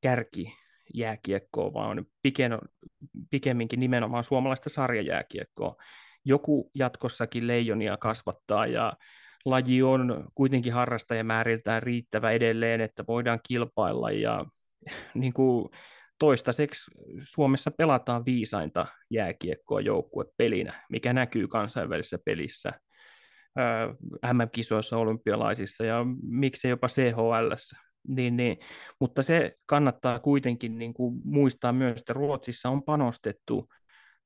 kärki 0.00 0.54
jääkiekkoa, 0.94 1.72
vaan 1.72 2.06
pikemminkin 3.30 3.80
nimenomaan 3.80 4.24
suomalaista 4.24 4.70
sarjajääkiekkoa 4.70 5.76
joku 6.24 6.70
jatkossakin 6.74 7.46
leijonia 7.46 7.96
kasvattaa 7.96 8.66
ja 8.66 8.92
laji 9.44 9.82
on 9.82 10.28
kuitenkin 10.34 10.72
harrastajamääriltään 10.72 11.82
riittävä 11.82 12.30
edelleen, 12.30 12.80
että 12.80 13.04
voidaan 13.08 13.40
kilpailla 13.48 14.10
ja 14.10 14.44
niin 15.14 15.32
kuin 15.32 15.68
toistaiseksi 16.18 16.90
Suomessa 17.18 17.70
pelataan 17.70 18.24
viisainta 18.24 18.86
jääkiekkoa 19.10 19.80
joukkuepelinä, 19.80 20.72
mikä 20.90 21.12
näkyy 21.12 21.48
kansainvälisessä 21.48 22.18
pelissä, 22.24 22.70
MM-kisoissa, 24.32 24.96
olympialaisissa 24.96 25.84
ja 25.84 26.06
miksei 26.22 26.70
jopa 26.70 26.88
CHL. 26.88 27.52
Niin, 28.08 28.36
niin. 28.36 28.56
Mutta 29.00 29.22
se 29.22 29.52
kannattaa 29.66 30.18
kuitenkin 30.18 30.78
niin 30.78 30.94
kuin 30.94 31.20
muistaa 31.24 31.72
myös, 31.72 32.00
että 32.00 32.12
Ruotsissa 32.12 32.68
on 32.68 32.82
panostettu 32.82 33.68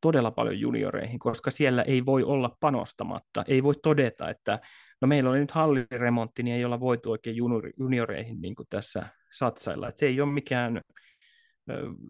todella 0.01 0.31
paljon 0.31 0.61
junioreihin, 0.61 1.19
koska 1.19 1.51
siellä 1.51 1.83
ei 1.83 2.07
voi 2.07 2.23
olla 2.23 2.57
panostamatta. 2.61 3.45
Ei 3.49 3.62
voi 3.62 3.75
todeta, 3.83 4.31
että 4.31 4.59
No 5.01 5.09
meillä 5.09 5.31
oli 5.31 5.39
nyt 5.39 5.51
halliremontti, 5.51 6.43
niin 6.43 6.57
ei 6.57 6.65
olla 6.65 6.81
voitu 6.81 7.11
oikein 7.11 7.37
junioreihin 7.79 8.41
niin 8.41 8.55
kuin 8.55 8.66
tässä 8.70 9.07
satsailla. 9.33 9.89
Et 9.89 9.97
se 9.97 10.07
ei 10.07 10.20
ole 10.20 10.33
mikään, 10.33 10.81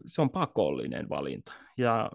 se 0.06 0.22
on 0.22 0.30
pakollinen 0.30 1.08
valinta. 1.08 1.52
Ja, 1.76 2.10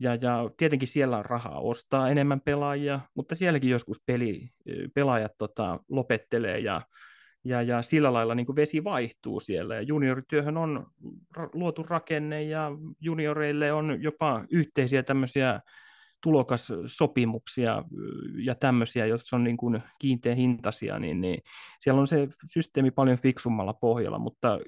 ja, 0.00 0.14
ja 0.14 0.50
tietenkin 0.56 0.88
siellä 0.88 1.18
on 1.18 1.24
rahaa 1.24 1.60
ostaa 1.60 2.10
enemmän 2.10 2.40
pelaajia, 2.40 3.00
mutta 3.14 3.34
sielläkin 3.34 3.70
joskus 3.70 4.02
peli, 4.06 4.50
pelaajat 4.94 5.32
tota, 5.38 5.80
lopettelee 5.88 6.58
ja 6.58 6.82
ja, 7.44 7.62
ja 7.62 7.82
sillä 7.82 8.12
lailla 8.12 8.34
niin 8.34 8.56
vesi 8.56 8.84
vaihtuu 8.84 9.40
siellä. 9.40 9.74
Ja 9.74 9.82
juniorityöhön 9.82 10.56
on 10.56 10.86
luotu 11.52 11.82
rakenne 11.82 12.42
ja 12.42 12.70
junioreille 13.00 13.72
on 13.72 14.02
jopa 14.02 14.44
yhteisiä 14.50 15.02
tämmöisiä 15.02 15.60
tulokassopimuksia 16.22 17.84
ja 18.44 18.54
tämmöisiä, 18.54 19.06
jotka 19.06 19.36
on 19.36 19.44
niin 19.44 19.56
kuin 19.56 19.82
kiinteä 19.98 20.34
hintaisia, 20.34 20.98
niin, 20.98 21.20
niin 21.20 21.42
siellä 21.80 22.00
on 22.00 22.06
se 22.06 22.28
systeemi 22.44 22.90
paljon 22.90 23.18
fiksummalla 23.18 23.72
pohjalla, 23.72 24.18
mutta 24.18 24.58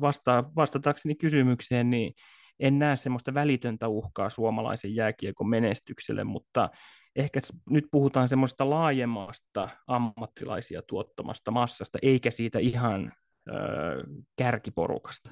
vasta, 0.00 0.44
vastatakseni 0.56 1.14
kysymykseen, 1.14 1.90
niin 1.90 2.14
en 2.60 2.78
näe 2.78 2.96
semmoista 2.96 3.34
välitöntä 3.34 3.88
uhkaa 3.88 4.30
suomalaisen 4.30 4.94
jääkiekon 4.94 5.48
menestykselle, 5.48 6.24
mutta 6.24 6.70
ehkä 7.16 7.40
nyt 7.70 7.84
puhutaan 7.90 8.28
semmoista 8.28 8.70
laajemmasta 8.70 9.68
ammattilaisia 9.86 10.82
tuottamasta 10.82 11.50
massasta, 11.50 11.98
eikä 12.02 12.30
siitä 12.30 12.58
ihan 12.58 13.12
ö, 13.48 13.52
kärkiporukasta. 14.36 15.30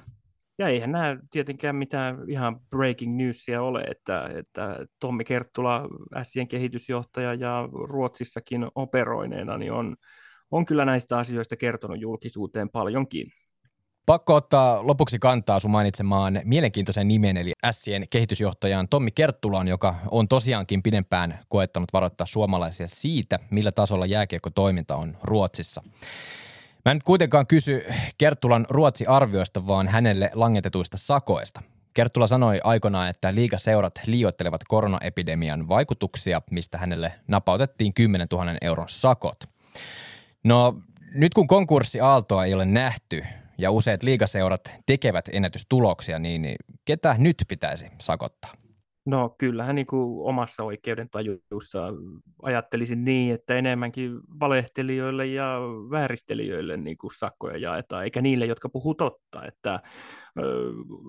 Ja 0.59 0.67
eihän 0.67 0.91
nämä 0.91 1.17
tietenkään 1.31 1.75
mitään 1.75 2.29
ihan 2.29 2.59
breaking 2.69 3.17
newsia 3.17 3.61
ole, 3.61 3.81
että, 3.81 4.29
että 4.35 4.85
Tommi 4.99 5.23
Kerttula, 5.23 5.87
Sien 6.23 6.47
kehitysjohtaja 6.47 7.33
ja 7.33 7.69
Ruotsissakin 7.71 8.67
operoineena, 8.75 9.57
niin 9.57 9.71
on, 9.71 9.95
on 10.51 10.65
kyllä 10.65 10.85
näistä 10.85 11.17
asioista 11.17 11.57
kertonut 11.57 12.01
julkisuuteen 12.01 12.69
paljonkin. 12.69 13.31
Pakko 14.07 14.35
ottaa 14.35 14.87
lopuksi 14.87 15.19
kantaa 15.19 15.59
sun 15.59 15.71
mainitsemaan 15.71 16.41
mielenkiintoisen 16.43 17.07
nimen, 17.07 17.37
eli 17.37 17.51
Sien 17.71 18.05
kehitysjohtajan 18.09 18.87
Tommi 18.89 19.11
Kerttulaan, 19.11 19.67
joka 19.67 19.95
on 20.11 20.27
tosiaankin 20.27 20.83
pidempään 20.83 21.39
koettanut 21.49 21.93
varoittaa 21.93 22.27
suomalaisia 22.27 22.87
siitä, 22.87 23.39
millä 23.49 23.71
tasolla 23.71 24.05
jääkiekko-toiminta 24.05 24.95
on 24.95 25.17
Ruotsissa. 25.23 25.83
Mä 26.85 26.91
en 26.91 27.01
kuitenkaan 27.05 27.47
kysy 27.47 27.85
Kerttulan 28.17 28.65
Ruotsi-arvioista, 28.69 29.67
vaan 29.67 29.87
hänelle 29.87 30.31
langetetuista 30.33 30.97
sakoista. 30.97 31.61
Kerttula 31.93 32.27
sanoi 32.27 32.59
aikoinaan, 32.63 33.09
että 33.09 33.35
liigaseurat 33.35 33.93
liioittelevat 34.05 34.61
koronaepidemian 34.67 35.67
vaikutuksia, 35.67 36.41
mistä 36.51 36.77
hänelle 36.77 37.13
napautettiin 37.27 37.93
10 37.93 38.27
000 38.31 38.45
euron 38.61 38.89
sakot. 38.89 39.43
No 40.43 40.77
nyt 41.13 41.33
kun 41.33 41.47
konkurssiaaltoa 41.47 42.45
ei 42.45 42.53
ole 42.53 42.65
nähty 42.65 43.23
ja 43.57 43.71
useat 43.71 44.03
liigaseurat 44.03 44.61
tekevät 44.85 45.29
ennätystuloksia, 45.31 46.19
niin 46.19 46.55
ketä 46.85 47.15
nyt 47.19 47.37
pitäisi 47.47 47.85
sakottaa? 48.01 48.51
No 49.05 49.35
kyllähän 49.37 49.75
niin 49.75 49.87
kuin 49.87 50.29
omassa 50.29 50.63
oikeuden 50.63 51.09
tajussa 51.09 51.93
ajattelisin 52.41 53.05
niin, 53.05 53.33
että 53.33 53.55
enemmänkin 53.55 54.11
valehtelijoille 54.39 55.25
ja 55.25 55.59
vääristelijöille 55.91 56.77
niin 56.77 56.97
kuin 56.97 57.11
sakkoja 57.17 57.57
jaetaan, 57.57 58.03
eikä 58.03 58.21
niille, 58.21 58.45
jotka 58.45 58.69
puhuu 58.69 58.95
totta. 58.95 59.45
Että, 59.45 59.79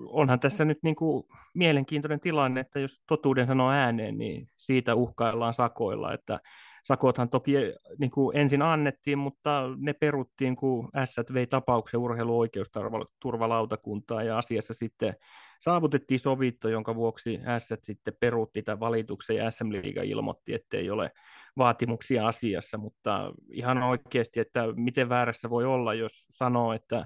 onhan 0.05 0.39
tässä 0.39 0.65
nyt 0.65 0.77
niin 0.83 0.95
kuin 0.95 1.23
mielenkiintoinen 1.55 2.19
tilanne, 2.19 2.59
että 2.59 2.79
jos 2.79 3.01
totuuden 3.07 3.45
sanoo 3.45 3.71
ääneen, 3.71 4.17
niin 4.17 4.47
siitä 4.57 4.95
uhkaillaan 4.95 5.53
sakoilla, 5.53 6.13
että 6.13 6.39
sakothan 6.83 7.29
toki 7.29 7.53
niin 7.97 8.11
kuin 8.11 8.37
ensin 8.37 8.61
annettiin, 8.61 9.17
mutta 9.17 9.63
ne 9.77 9.93
peruttiin, 9.93 10.55
kun 10.55 10.89
S 11.05 11.15
vei 11.33 11.47
tapauksen 11.47 11.99
urheiluoikeusturvalautakuntaa 11.99 14.23
ja 14.23 14.37
asiassa 14.37 14.73
sitten 14.73 15.15
saavutettiin 15.59 16.19
sovitto, 16.19 16.69
jonka 16.69 16.95
vuoksi 16.95 17.39
S 17.59 17.73
sitten 17.83 18.13
peruutti 18.19 18.63
tämän 18.63 18.79
valituksen 18.79 19.35
ja 19.35 19.51
SM 19.51 19.71
Liiga 19.71 20.01
ilmoitti, 20.01 20.53
että 20.53 20.77
ei 20.77 20.89
ole 20.89 21.11
vaatimuksia 21.57 22.27
asiassa, 22.27 22.77
mutta 22.77 23.33
ihan 23.51 23.83
oikeasti, 23.83 24.39
että 24.39 24.63
miten 24.75 25.09
väärässä 25.09 25.49
voi 25.49 25.65
olla, 25.65 25.93
jos 25.93 26.25
sanoo, 26.29 26.73
että 26.73 27.05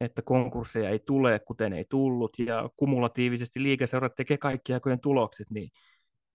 että 0.00 0.22
konkursseja 0.22 0.90
ei 0.90 0.98
tule, 0.98 1.38
kuten 1.38 1.72
ei 1.72 1.84
tullut, 1.90 2.38
ja 2.38 2.70
kumulatiivisesti 2.76 3.62
liikaseurat 3.62 4.14
tekee 4.14 4.38
kaikki 4.38 4.74
aikojen 4.74 5.00
tulokset, 5.00 5.50
niin 5.50 5.70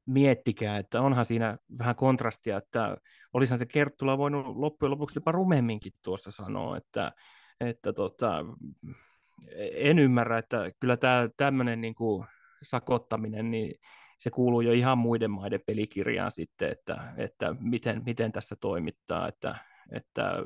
miettikää, 0.06 0.78
että 0.78 1.02
onhan 1.02 1.26
siinä 1.26 1.58
vähän 1.80 1.96
kontrastia, 1.96 2.58
että 2.58 2.98
olisihan 3.34 3.60
se 3.60 3.66
Kerttula 3.66 4.18
voinut 4.18 4.58
loppujen 4.58 4.92
lopuksi 4.92 5.18
jopa 5.18 5.32
rumemminkin 5.32 5.94
tuossa 6.04 6.32
sanoa, 6.32 6.78
että, 6.78 7.12
että 7.60 7.94
tota, 7.94 8.46
en 9.76 10.00
ymmärrä, 10.00 10.38
että 10.38 10.72
kyllä 10.80 10.98
tämä 10.98 11.30
tämmöinen 11.38 11.82
niin 11.82 11.96
kuin 11.96 12.26
sakottaminen, 12.64 13.52
niin 13.52 13.80
se 14.20 14.30
kuuluu 14.30 14.62
jo 14.62 14.72
ihan 14.72 14.98
muiden 14.98 15.32
maiden 15.32 15.62
pelikirjaan 15.66 16.32
sitten, 16.32 16.72
että, 16.72 17.14
että 17.18 17.56
miten, 17.60 18.02
miten 18.06 18.32
tässä 18.32 18.56
toimittaa, 18.56 19.28
että, 19.28 19.56
että 19.92 20.44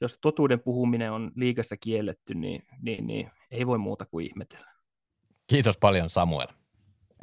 jos 0.00 0.18
totuuden 0.20 0.60
puhuminen 0.60 1.12
on 1.12 1.32
liikassa 1.36 1.76
kielletty, 1.76 2.34
niin, 2.34 2.62
niin, 2.82 3.06
niin 3.06 3.30
ei 3.50 3.66
voi 3.66 3.78
muuta 3.78 4.06
kuin 4.06 4.26
ihmetellä. 4.26 4.72
Kiitos 5.46 5.78
paljon 5.78 6.10
Samuel. 6.10 6.48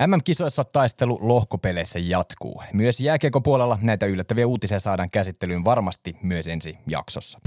MM-kisoissa 0.07 0.63
taistelu 0.63 1.19
lohkopeleissä 1.21 1.99
jatkuu. 1.99 2.63
Myös 2.73 3.01
jääkiekopuolella 3.01 3.79
näitä 3.81 4.05
yllättäviä 4.05 4.47
uutisia 4.47 4.79
saadaan 4.79 5.09
käsittelyyn 5.09 5.65
varmasti 5.65 6.15
myös 6.21 6.47
ensi 6.47 6.77
jaksossa. 6.87 7.39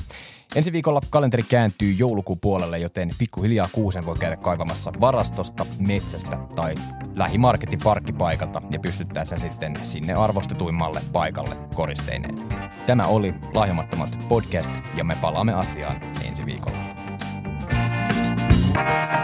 Ensi 0.56 0.72
viikolla 0.72 1.00
kalenteri 1.10 1.42
kääntyy 1.42 1.92
joulukuun 1.92 2.40
puolelle, 2.40 2.78
joten 2.78 3.08
pikkuhiljaa 3.18 3.68
kuusen 3.72 4.06
voi 4.06 4.16
käydä 4.18 4.36
kaivamassa 4.36 4.92
varastosta, 5.00 5.66
metsästä 5.78 6.38
tai 6.54 6.74
lähimarketin 7.14 7.78
parkkipaikalta 7.84 8.62
ja 8.70 8.78
pystyttää 8.78 9.24
sen 9.24 9.40
sitten 9.40 9.74
sinne 9.82 10.14
arvostetuimmalle 10.14 11.00
paikalle 11.12 11.56
koristeineen. 11.74 12.34
Tämä 12.86 13.06
oli 13.06 13.34
Lahjomattomat 13.54 14.18
podcast 14.28 14.70
ja 14.96 15.04
me 15.04 15.16
palaamme 15.20 15.54
asiaan 15.54 16.00
ensi 16.28 16.46
viikolla. 16.46 16.92
thank 18.74 19.16
you 19.16 19.21